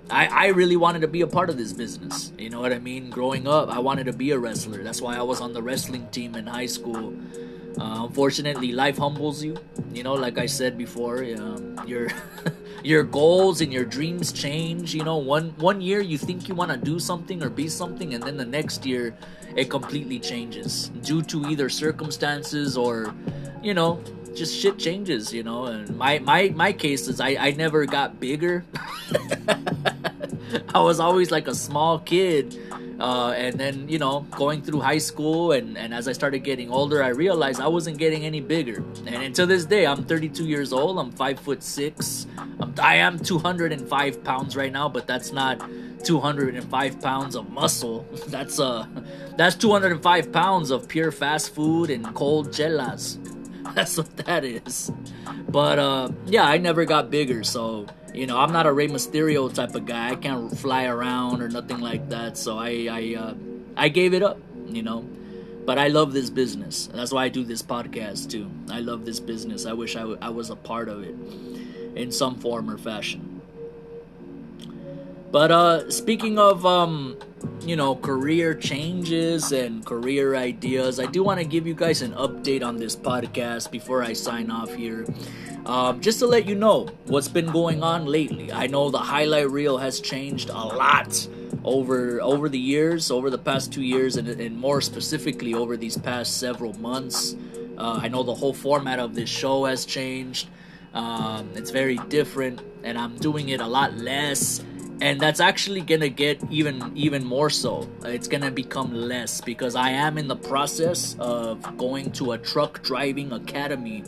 I, 0.10 0.28
I 0.28 0.48
really 0.48 0.78
wanted 0.78 1.02
to 1.02 1.08
be 1.08 1.22
a 1.22 1.28
part 1.28 1.50
of 1.50 1.58
this 1.58 1.74
business. 1.74 2.32
You 2.38 2.50
know 2.50 2.62
what 2.62 2.72
I 2.72 2.80
mean? 2.80 3.10
Growing 3.10 3.48
up, 3.48 3.70
I 3.70 3.80
wanted 3.80 4.06
to 4.06 4.14
be 4.14 4.32
a 4.32 4.40
wrestler. 4.40 4.84
That's 4.84 5.02
why 5.02 5.18
I 5.18 5.22
was 5.22 5.42
on 5.42 5.54
the 5.54 5.62
wrestling 5.62 6.08
team 6.12 6.36
in 6.36 6.48
high 6.48 6.66
school. 6.66 7.14
Uh, 7.80 8.06
unfortunately, 8.06 8.72
life 8.72 8.98
humbles 8.98 9.44
you. 9.44 9.58
You 9.94 10.04
know, 10.04 10.14
like 10.14 10.38
I 10.38 10.46
said 10.46 10.78
before, 10.78 11.24
um, 11.24 11.80
your 11.86 12.08
your 12.84 13.04
goals 13.04 13.62
and 13.62 13.72
your 13.72 13.86
dreams 13.86 14.32
change. 14.32 14.96
You 14.96 15.04
know, 15.04 15.18
one 15.18 15.54
one 15.58 15.82
year 15.82 16.00
you 16.02 16.18
think 16.18 16.48
you 16.48 16.56
want 16.56 16.72
to 16.72 16.78
do 16.78 17.00
something 17.00 17.44
or 17.44 17.50
be 17.50 17.68
something, 17.68 18.14
and 18.14 18.24
then 18.24 18.38
the 18.38 18.46
next 18.46 18.86
year 18.86 19.14
it 19.56 19.70
completely 19.70 20.20
changes 20.20 20.90
due 21.02 21.22
to 21.24 21.48
either 21.48 21.68
circumstances 21.68 22.78
or, 22.78 23.14
you 23.64 23.74
know, 23.74 24.00
just 24.38 24.56
shit 24.56 24.78
changes. 24.78 25.34
You 25.34 25.44
know, 25.44 25.66
and 25.66 25.98
my 25.98 26.20
my 26.20 26.50
my 26.56 26.72
case 26.74 27.08
is 27.08 27.20
I 27.20 27.36
I 27.40 27.52
never 27.52 27.86
got 27.86 28.20
bigger. 28.20 28.66
I 30.74 30.80
was 30.80 31.00
always 31.00 31.32
like 31.32 31.48
a 31.48 31.56
small 31.56 32.00
kid. 32.00 32.58
Uh, 33.00 33.32
and 33.38 33.60
then, 33.60 33.88
you 33.88 34.00
know, 34.00 34.22
going 34.32 34.62
through 34.62 34.80
high 34.80 34.98
school 34.98 35.52
and, 35.52 35.78
and 35.78 35.94
as 35.94 36.08
I 36.08 36.14
started 36.14 36.40
getting 36.40 36.72
older, 36.72 37.04
I 37.04 37.10
realized 37.10 37.62
I 37.62 37.68
wasn't 37.68 37.98
getting 38.00 38.26
any 38.26 38.42
bigger. 38.42 38.84
And 39.06 39.22
until 39.22 39.46
this 39.46 39.66
day, 39.66 39.86
I'm 39.86 40.04
32 40.04 40.46
years 40.46 40.74
old. 40.74 40.98
I'm 40.98 41.12
five 41.12 41.40
foot 41.40 41.62
six. 41.62 42.26
I'm, 42.60 42.74
I 42.82 42.96
am 42.96 43.20
205 43.20 44.24
pounds 44.24 44.56
right 44.56 44.72
now, 44.72 44.90
but 44.90 45.06
that's 45.06 45.32
not 45.32 45.62
205 46.04 47.02
pounds 47.02 47.36
of 47.36 47.50
muscle. 47.52 48.08
That's 48.28 48.60
uh, 48.60 48.86
that's 49.36 49.56
205 49.56 50.32
pounds 50.32 50.72
of 50.72 50.88
pure 50.88 51.12
fast 51.12 51.54
food 51.54 51.90
and 51.90 52.14
cold 52.14 52.50
chelas. 52.50 53.18
That's 53.76 53.98
what 53.98 54.16
that 54.18 54.44
is. 54.44 54.92
But 55.50 55.80
uh, 55.80 56.10
yeah, 56.26 56.44
I 56.44 56.58
never 56.58 56.86
got 56.86 57.10
bigger, 57.10 57.44
so 57.44 57.88
you 58.14 58.26
know, 58.28 58.38
I'm 58.38 58.52
not 58.52 58.66
a 58.66 58.72
Rey 58.74 58.88
Mysterio 58.88 59.54
type 59.54 59.76
of 59.76 59.86
guy. 59.86 60.12
I 60.12 60.16
can't 60.16 60.56
fly 60.58 60.86
around 60.86 61.42
or 61.42 61.50
nothing 61.50 61.80
like 61.80 62.10
that. 62.10 62.38
So 62.38 62.58
I 62.58 62.88
I 62.90 63.16
uh, 63.20 63.34
I 63.76 63.90
gave 63.90 64.14
it 64.14 64.24
up, 64.24 64.40
you 64.68 64.84
know. 64.84 65.08
But 65.66 65.78
I 65.78 65.90
love 65.90 66.14
this 66.14 66.30
business. 66.30 66.88
That's 66.88 67.12
why 67.12 67.26
I 67.26 67.30
do 67.30 67.44
this 67.44 67.62
podcast 67.62 68.30
too. 68.32 68.50
I 68.70 68.80
love 68.80 69.06
this 69.06 69.20
business. 69.20 69.66
I 69.66 69.74
wish 69.74 69.98
I, 69.98 70.02
w- 70.02 70.18
I 70.22 70.30
was 70.30 70.50
a 70.50 70.56
part 70.56 70.88
of 70.88 71.04
it 71.04 71.14
in 71.96 72.10
some 72.12 72.36
form 72.36 72.70
or 72.70 72.78
fashion. 72.78 73.37
But 75.32 75.52
uh, 75.52 75.92
speaking 75.92 76.40
of 76.40 76.66
um, 76.66 77.18
you 77.62 77.76
know 77.76 77.96
career 77.96 78.54
changes 78.54 79.52
and 79.52 79.86
career 79.86 80.36
ideas, 80.36 81.00
I 81.00 81.06
do 81.06 81.24
want 81.24 81.40
to 81.40 81.46
give 81.46 81.68
you 81.68 81.74
guys 81.74 82.02
an 82.02 82.14
update 82.14 82.64
on 82.64 82.78
this 82.78 82.96
podcast 82.96 83.72
before 83.72 84.04
I 84.04 84.14
sign 84.14 84.50
off 84.50 84.74
here. 84.74 85.06
Um, 85.66 86.00
just 86.00 86.20
to 86.20 86.28
let 86.28 86.48
you 86.48 86.56
know 86.56 86.88
what's 87.08 87.28
been 87.28 87.48
going 87.48 87.84
on 87.84 88.06
lately. 88.06 88.54
I 88.54 88.68
know 88.68 88.90
the 88.90 89.00
highlight 89.00 89.50
reel 89.50 89.78
has 89.78 90.00
changed 90.00 90.50
a 90.50 90.54
lot 90.54 91.28
over 91.66 92.22
over 92.22 92.48
the 92.48 92.60
years, 92.60 93.12
over 93.12 93.30
the 93.30 93.38
past 93.38 93.74
two 93.74 93.84
years, 93.84 94.16
and, 94.16 94.30
and 94.30 94.58
more 94.58 94.80
specifically 94.80 95.54
over 95.54 95.76
these 95.76 95.98
past 95.98 96.38
several 96.38 96.74
months. 96.80 97.36
Uh, 97.78 98.00
I 98.02 98.08
know 98.08 98.24
the 98.24 98.34
whole 98.34 98.54
format 98.54 98.98
of 98.98 99.14
this 99.14 99.30
show 99.30 99.66
has 99.66 99.86
changed. 99.86 100.48
Um, 100.94 101.50
it's 101.54 101.70
very 101.70 101.98
different, 102.08 102.62
and 102.84 102.98
I'm 102.98 103.18
doing 103.18 103.50
it 103.50 103.60
a 103.60 103.68
lot 103.68 103.94
less 103.98 104.64
and 105.02 105.20
that's 105.20 105.40
actually 105.40 105.82
gonna 105.82 106.10
get 106.10 106.42
even 106.50 106.92
even 106.96 107.24
more 107.24 107.50
so. 107.50 107.88
It's 108.04 108.28
gonna 108.28 108.52
become 108.52 108.94
less 108.94 109.42
because 109.42 109.76
i 109.76 109.90
am 109.92 110.18
in 110.18 110.28
the 110.28 110.36
process 110.36 111.16
of 111.20 111.78
going 111.78 112.12
to 112.14 112.32
a 112.32 112.38
truck 112.38 112.82
driving 112.84 113.32
academy 113.32 114.04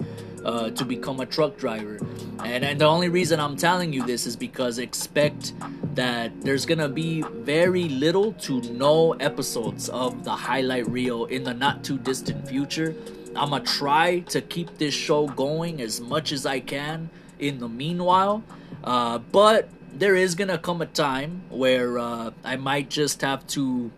uh, 0.46 0.70
to 0.72 0.86
become 0.86 1.20
a 1.20 1.26
truck 1.26 1.58
driver. 1.58 2.00
And, 2.44 2.64
and 2.64 2.80
the 2.82 2.86
only 2.86 3.10
reason 3.10 3.40
i'm 3.40 3.56
telling 3.56 3.94
you 3.94 4.06
this 4.06 4.26
is 4.26 4.36
because 4.36 4.80
expect 4.80 5.54
that 5.96 6.42
there's 6.42 6.66
gonna 6.66 6.90
be 6.90 7.22
very 7.22 7.90
little 7.90 8.34
to 8.34 8.62
no 8.72 9.14
episodes 9.14 9.90
of 9.90 10.24
the 10.24 10.32
highlight 10.32 10.90
reel 10.90 11.26
in 11.26 11.44
the 11.44 11.54
not 11.54 11.84
too 11.84 11.98
distant 12.00 12.48
future. 12.48 12.96
I'm 13.36 13.52
gonna 13.52 13.64
try 13.64 14.20
to 14.20 14.42
keep 14.42 14.78
this 14.78 14.94
show 14.94 15.28
going 15.28 15.82
as 15.82 16.02
much 16.02 16.32
as 16.32 16.46
i 16.48 16.60
can 16.60 17.10
in 17.38 17.60
the 17.60 17.70
meanwhile 17.70 18.44
uh, 18.84 19.18
but 19.18 19.70
there 20.00 20.16
is 20.16 20.34
gonna 20.34 20.58
come 20.58 20.82
a 20.82 20.86
time 20.86 21.44
where 21.50 22.00
uh, 22.00 22.32
I 22.44 22.56
might 22.56 22.90
just 22.90 23.22
have 23.22 23.46
to 23.48 23.92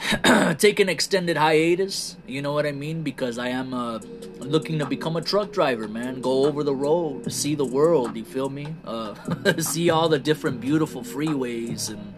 take 0.58 0.78
an 0.80 0.88
extended 0.88 1.38
hiatus. 1.38 2.16
You 2.26 2.42
know 2.42 2.52
what 2.52 2.66
I 2.66 2.72
mean? 2.72 3.02
Because 3.02 3.38
I 3.38 3.48
am 3.48 3.72
uh, 3.72 4.00
looking 4.38 4.78
to 4.78 4.86
become 4.86 5.16
a 5.16 5.22
truck 5.22 5.52
driver, 5.52 5.88
man. 5.88 6.20
Go 6.20 6.44
over 6.44 6.62
the 6.62 6.74
road, 6.74 7.32
see 7.32 7.54
the 7.54 7.64
world. 7.64 8.16
You 8.16 8.24
feel 8.24 8.50
me? 8.50 8.74
Uh, 8.84 9.14
see 9.58 9.88
all 9.88 10.08
the 10.08 10.18
different 10.18 10.60
beautiful 10.60 11.02
freeways 11.02 11.88
and 11.90 12.14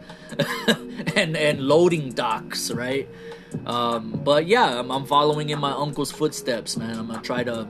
and 1.17 1.37
and 1.37 1.61
loading 1.61 2.11
docks, 2.11 2.73
right? 2.73 3.09
Um, 3.67 4.21
but 4.25 4.47
yeah, 4.47 4.81
I'm, 4.81 4.91
I'm 4.91 5.07
following 5.07 5.51
in 5.51 5.61
my 5.61 5.73
uncle's 5.73 6.11
footsteps, 6.11 6.77
man. 6.77 6.99
I'm 6.99 7.07
gonna 7.07 7.23
try 7.23 7.45
to 7.45 7.69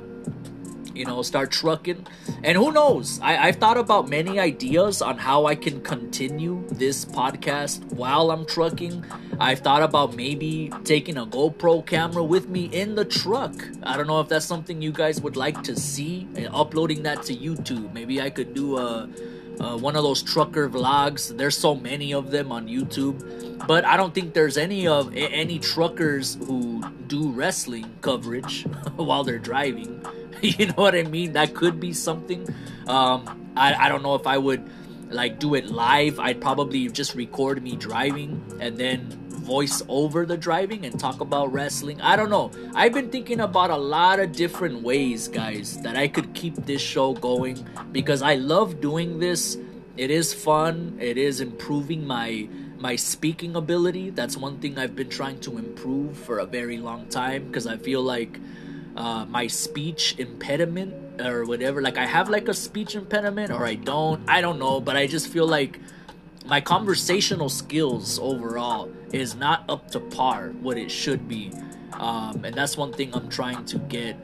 you 1.02 1.08
know, 1.08 1.20
start 1.22 1.50
trucking. 1.50 2.06
And 2.44 2.56
who 2.56 2.70
knows? 2.70 3.18
I, 3.20 3.48
I've 3.48 3.56
thought 3.56 3.76
about 3.76 4.08
many 4.08 4.38
ideas 4.38 5.02
on 5.02 5.18
how 5.18 5.46
I 5.46 5.56
can 5.56 5.80
continue 5.80 6.64
this 6.70 7.04
podcast 7.04 7.82
while 7.92 8.30
I'm 8.30 8.46
trucking. 8.46 9.04
I've 9.40 9.58
thought 9.58 9.82
about 9.82 10.14
maybe 10.14 10.72
taking 10.84 11.16
a 11.16 11.26
GoPro 11.26 11.84
camera 11.84 12.22
with 12.22 12.48
me 12.48 12.66
in 12.66 12.94
the 12.94 13.04
truck. 13.04 13.52
I 13.82 13.96
don't 13.96 14.06
know 14.06 14.20
if 14.20 14.28
that's 14.28 14.46
something 14.46 14.80
you 14.80 14.92
guys 14.92 15.20
would 15.20 15.36
like 15.36 15.64
to 15.64 15.74
see 15.74 16.28
and 16.36 16.46
uploading 16.54 17.02
that 17.02 17.24
to 17.24 17.34
YouTube. 17.34 17.92
Maybe 17.92 18.22
I 18.22 18.30
could 18.30 18.54
do 18.54 18.78
a. 18.78 19.08
Uh, 19.60 19.76
one 19.76 19.94
of 19.94 20.02
those 20.02 20.22
trucker 20.22 20.68
vlogs. 20.68 21.36
There's 21.36 21.56
so 21.56 21.74
many 21.74 22.14
of 22.14 22.30
them 22.30 22.50
on 22.50 22.66
YouTube, 22.66 23.66
but 23.66 23.84
I 23.84 23.98
don't 23.98 24.12
think 24.12 24.32
there's 24.32 24.56
any 24.56 24.88
of 24.88 25.14
any 25.14 25.58
truckers 25.58 26.36
who 26.46 26.82
do 27.06 27.30
wrestling 27.30 27.84
coverage 28.00 28.64
while 28.96 29.22
they're 29.22 29.38
driving. 29.38 30.02
you 30.40 30.66
know 30.66 30.74
what 30.74 30.94
I 30.94 31.02
mean? 31.02 31.32
That 31.32 31.54
could 31.54 31.80
be 31.80 31.92
something. 31.92 32.48
Um, 32.86 33.52
I, 33.56 33.74
I 33.74 33.88
don't 33.88 34.02
know 34.02 34.14
if 34.14 34.26
I 34.26 34.38
would 34.38 34.68
like 35.10 35.38
do 35.38 35.54
it 35.54 35.66
live. 35.66 36.18
I'd 36.18 36.40
probably 36.40 36.88
just 36.88 37.14
record 37.14 37.62
me 37.62 37.76
driving 37.76 38.42
and 38.60 38.78
then 38.78 39.08
voice 39.42 39.82
over 39.88 40.24
the 40.24 40.36
driving 40.36 40.86
and 40.86 40.98
talk 40.98 41.20
about 41.20 41.52
wrestling. 41.52 42.00
I 42.00 42.16
don't 42.16 42.30
know. 42.30 42.50
I've 42.74 42.92
been 42.92 43.10
thinking 43.10 43.40
about 43.40 43.70
a 43.70 43.76
lot 43.76 44.20
of 44.20 44.32
different 44.32 44.82
ways, 44.82 45.28
guys, 45.28 45.80
that 45.82 45.96
I 45.96 46.08
could 46.08 46.32
keep 46.32 46.54
this 46.54 46.80
show 46.80 47.12
going 47.14 47.66
because 47.90 48.22
I 48.22 48.36
love 48.36 48.80
doing 48.80 49.18
this. 49.18 49.58
It 49.96 50.10
is 50.10 50.32
fun. 50.32 50.96
It 51.00 51.18
is 51.18 51.40
improving 51.40 52.06
my 52.06 52.48
my 52.78 52.96
speaking 52.96 53.54
ability. 53.54 54.10
That's 54.10 54.36
one 54.36 54.58
thing 54.58 54.76
I've 54.76 54.96
been 54.96 55.08
trying 55.08 55.38
to 55.40 55.56
improve 55.56 56.16
for 56.16 56.38
a 56.38 56.46
very 56.46 56.78
long 56.78 57.06
time 57.08 57.46
because 57.46 57.66
I 57.66 57.76
feel 57.76 58.02
like 58.02 58.40
uh, 58.96 59.24
my 59.26 59.46
speech 59.46 60.14
impediment 60.18 61.20
or 61.20 61.44
whatever. 61.44 61.80
Like 61.82 61.98
I 61.98 62.06
have 62.06 62.28
like 62.28 62.48
a 62.48 62.54
speech 62.54 62.94
impediment 62.94 63.50
or 63.50 63.66
I 63.66 63.74
don't. 63.74 64.22
I 64.28 64.40
don't 64.40 64.58
know, 64.58 64.80
but 64.80 64.96
I 64.96 65.06
just 65.06 65.28
feel 65.28 65.46
like 65.46 65.80
my 66.46 66.60
conversational 66.60 67.48
skills 67.48 68.18
overall 68.18 68.90
is 69.12 69.34
not 69.34 69.64
up 69.68 69.90
to 69.92 70.00
par 70.00 70.50
what 70.60 70.76
it 70.76 70.90
should 70.90 71.28
be. 71.28 71.52
Um, 71.94 72.44
and 72.44 72.54
that's 72.54 72.76
one 72.76 72.92
thing 72.92 73.14
I'm 73.14 73.28
trying 73.28 73.64
to 73.66 73.78
get. 73.78 74.16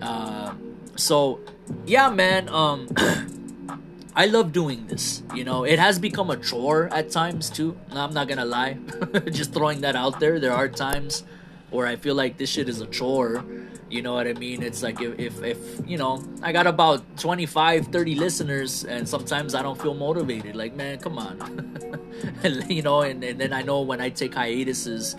Uh, 0.00 0.54
so 0.96 1.40
yeah, 1.86 2.10
man. 2.10 2.48
Um, 2.48 2.88
I 4.16 4.26
love 4.26 4.52
doing 4.52 4.86
this. 4.86 5.22
You 5.34 5.42
know, 5.42 5.64
it 5.64 5.80
has 5.80 5.98
become 5.98 6.30
a 6.30 6.36
chore 6.36 6.88
at 6.92 7.10
times 7.10 7.50
too. 7.50 7.76
I'm 7.90 8.14
not 8.14 8.28
gonna 8.28 8.44
lie. 8.44 8.78
Just 9.32 9.52
throwing 9.52 9.80
that 9.80 9.96
out 9.96 10.20
there. 10.20 10.38
There 10.38 10.52
are 10.52 10.68
times 10.68 11.24
where 11.70 11.86
I 11.86 11.96
feel 11.96 12.14
like 12.14 12.38
this 12.38 12.50
shit 12.50 12.68
is 12.68 12.80
a 12.80 12.86
chore. 12.86 13.44
You 13.90 14.02
know 14.02 14.14
what 14.14 14.26
I 14.26 14.32
mean? 14.32 14.62
It's 14.62 14.82
like 14.82 15.00
if, 15.00 15.18
if, 15.18 15.42
if, 15.42 15.58
you 15.86 15.98
know, 15.98 16.22
I 16.42 16.52
got 16.52 16.66
about 16.66 17.02
25, 17.18 17.88
30 17.88 18.14
listeners 18.14 18.84
and 18.84 19.08
sometimes 19.08 19.54
I 19.54 19.62
don't 19.62 19.80
feel 19.80 19.94
motivated. 19.94 20.56
Like, 20.56 20.74
man, 20.74 20.98
come 20.98 21.18
on. 21.18 21.78
you 22.68 22.82
know, 22.82 23.02
and, 23.02 23.22
and 23.22 23.40
then 23.40 23.52
I 23.52 23.62
know 23.62 23.82
when 23.82 24.00
I 24.00 24.08
take 24.08 24.34
hiatuses, 24.34 25.16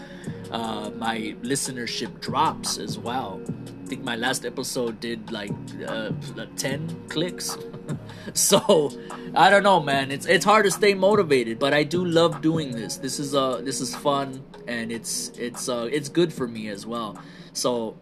uh, 0.51 0.89
my 0.97 1.35
listenership 1.41 2.19
drops 2.21 2.77
as 2.77 2.97
well. 2.97 3.41
I 3.83 3.87
think 3.87 4.03
my 4.03 4.15
last 4.15 4.45
episode 4.45 4.99
did 4.99 5.31
like 5.31 5.51
uh, 5.87 6.11
10 6.57 7.07
clicks. 7.09 7.57
so 8.33 8.91
I 9.35 9.49
don't 9.49 9.63
know, 9.63 9.79
man. 9.79 10.11
It's 10.11 10.25
it's 10.25 10.45
hard 10.45 10.65
to 10.65 10.71
stay 10.71 10.93
motivated, 10.93 11.59
but 11.59 11.73
I 11.73 11.83
do 11.83 12.03
love 12.03 12.41
doing 12.41 12.71
this. 12.71 12.97
This 12.97 13.19
is 13.19 13.35
uh 13.35 13.61
this 13.61 13.81
is 13.81 13.95
fun 13.95 14.43
and 14.67 14.91
it's 14.91 15.29
it's 15.37 15.69
uh 15.69 15.87
it's 15.91 16.09
good 16.09 16.33
for 16.33 16.47
me 16.47 16.69
as 16.69 16.85
well. 16.85 17.19
So 17.53 17.95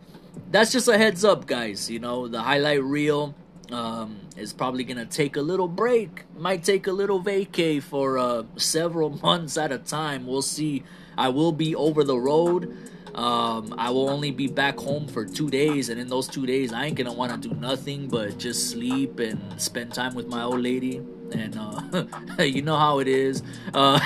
that's 0.51 0.71
just 0.71 0.87
a 0.87 0.97
heads 0.97 1.25
up, 1.25 1.45
guys. 1.45 1.89
You 1.89 1.99
know, 1.99 2.27
the 2.27 2.41
highlight 2.41 2.83
reel 2.83 3.35
um, 3.71 4.19
is 4.37 4.53
probably 4.53 4.83
gonna 4.83 5.05
take 5.05 5.35
a 5.35 5.41
little 5.41 5.67
break. 5.67 6.23
Might 6.37 6.63
take 6.63 6.87
a 6.87 6.91
little 6.91 7.21
vacay 7.21 7.81
for 7.81 8.17
uh, 8.17 8.43
several 8.55 9.09
months 9.23 9.57
at 9.57 9.71
a 9.71 9.77
time. 9.79 10.25
We'll 10.27 10.41
see. 10.41 10.83
I 11.17 11.29
will 11.29 11.51
be 11.51 11.75
over 11.75 12.03
the 12.03 12.17
road. 12.17 12.75
Um, 13.15 13.75
I 13.77 13.91
will 13.91 14.09
only 14.09 14.31
be 14.31 14.47
back 14.47 14.79
home 14.79 15.07
for 15.07 15.23
two 15.23 15.49
days, 15.49 15.89
and 15.89 15.99
in 15.99 16.07
those 16.07 16.27
two 16.27 16.47
days, 16.47 16.73
I 16.73 16.85
ain't 16.85 16.95
gonna 16.95 17.13
want 17.13 17.31
to 17.41 17.49
do 17.49 17.55
nothing 17.55 18.07
but 18.07 18.39
just 18.39 18.71
sleep 18.71 19.19
and 19.19 19.61
spend 19.61 19.93
time 19.93 20.15
with 20.15 20.27
my 20.27 20.43
old 20.43 20.61
lady. 20.61 20.97
And 21.31 21.57
uh, 21.57 22.05
you 22.43 22.63
know 22.63 22.77
how 22.77 22.99
it 22.99 23.07
is. 23.07 23.43
Uh, 23.73 23.99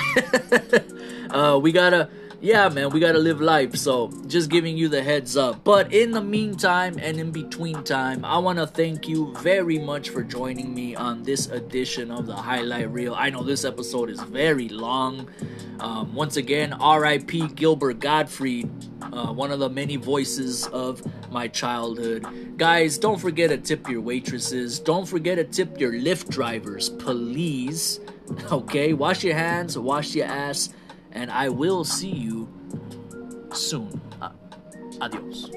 uh, 1.30 1.58
we 1.60 1.72
gotta 1.72 2.10
yeah, 2.40 2.68
man, 2.68 2.90
we 2.90 3.00
gotta 3.00 3.18
live 3.18 3.40
life. 3.40 3.74
So 3.74 4.12
just 4.28 4.48
giving 4.48 4.76
you 4.76 4.88
the 4.88 5.02
heads 5.02 5.36
up. 5.36 5.64
But 5.64 5.92
in 5.92 6.12
the 6.12 6.20
meantime 6.20 6.96
and 7.00 7.18
in 7.18 7.32
between 7.32 7.82
time, 7.82 8.24
I 8.24 8.38
wanna 8.38 8.66
thank 8.66 9.08
you 9.08 9.34
very 9.38 9.78
much 9.78 10.10
for 10.10 10.22
joining 10.22 10.72
me 10.72 10.94
on 10.94 11.24
this 11.24 11.46
edition 11.46 12.12
of 12.12 12.26
the 12.26 12.36
highlight 12.36 12.90
reel. 12.90 13.14
I 13.14 13.30
know 13.30 13.42
this 13.42 13.64
episode 13.64 14.08
is 14.08 14.20
very 14.20 14.68
long. 14.68 15.28
Um, 15.80 16.14
once 16.14 16.36
again, 16.36 16.72
R.I.P. 16.74 17.48
Gilbert 17.48 18.00
Gottfried, 18.00 18.70
uh, 19.02 19.32
one 19.32 19.50
of 19.50 19.58
the 19.58 19.70
many 19.70 19.96
voices 19.96 20.66
of 20.68 21.02
my 21.32 21.48
childhood. 21.48 22.56
Guys, 22.56 22.98
don't 22.98 23.18
forget 23.18 23.50
to 23.50 23.58
tip 23.58 23.88
your 23.88 24.00
waitresses. 24.00 24.78
Don't 24.78 25.06
forget 25.06 25.38
to 25.38 25.44
tip 25.44 25.80
your 25.80 25.92
Lyft 25.92 26.28
drivers, 26.28 26.90
please. 26.90 28.00
Okay, 28.52 28.92
wash 28.92 29.24
your 29.24 29.34
hands, 29.34 29.78
wash 29.78 30.14
your 30.14 30.26
ass 30.26 30.68
and 31.12 31.30
I 31.30 31.48
will 31.48 31.84
see 31.84 32.10
you 32.10 32.48
soon. 33.52 34.00
Uh, 34.20 34.30
adios. 35.00 35.50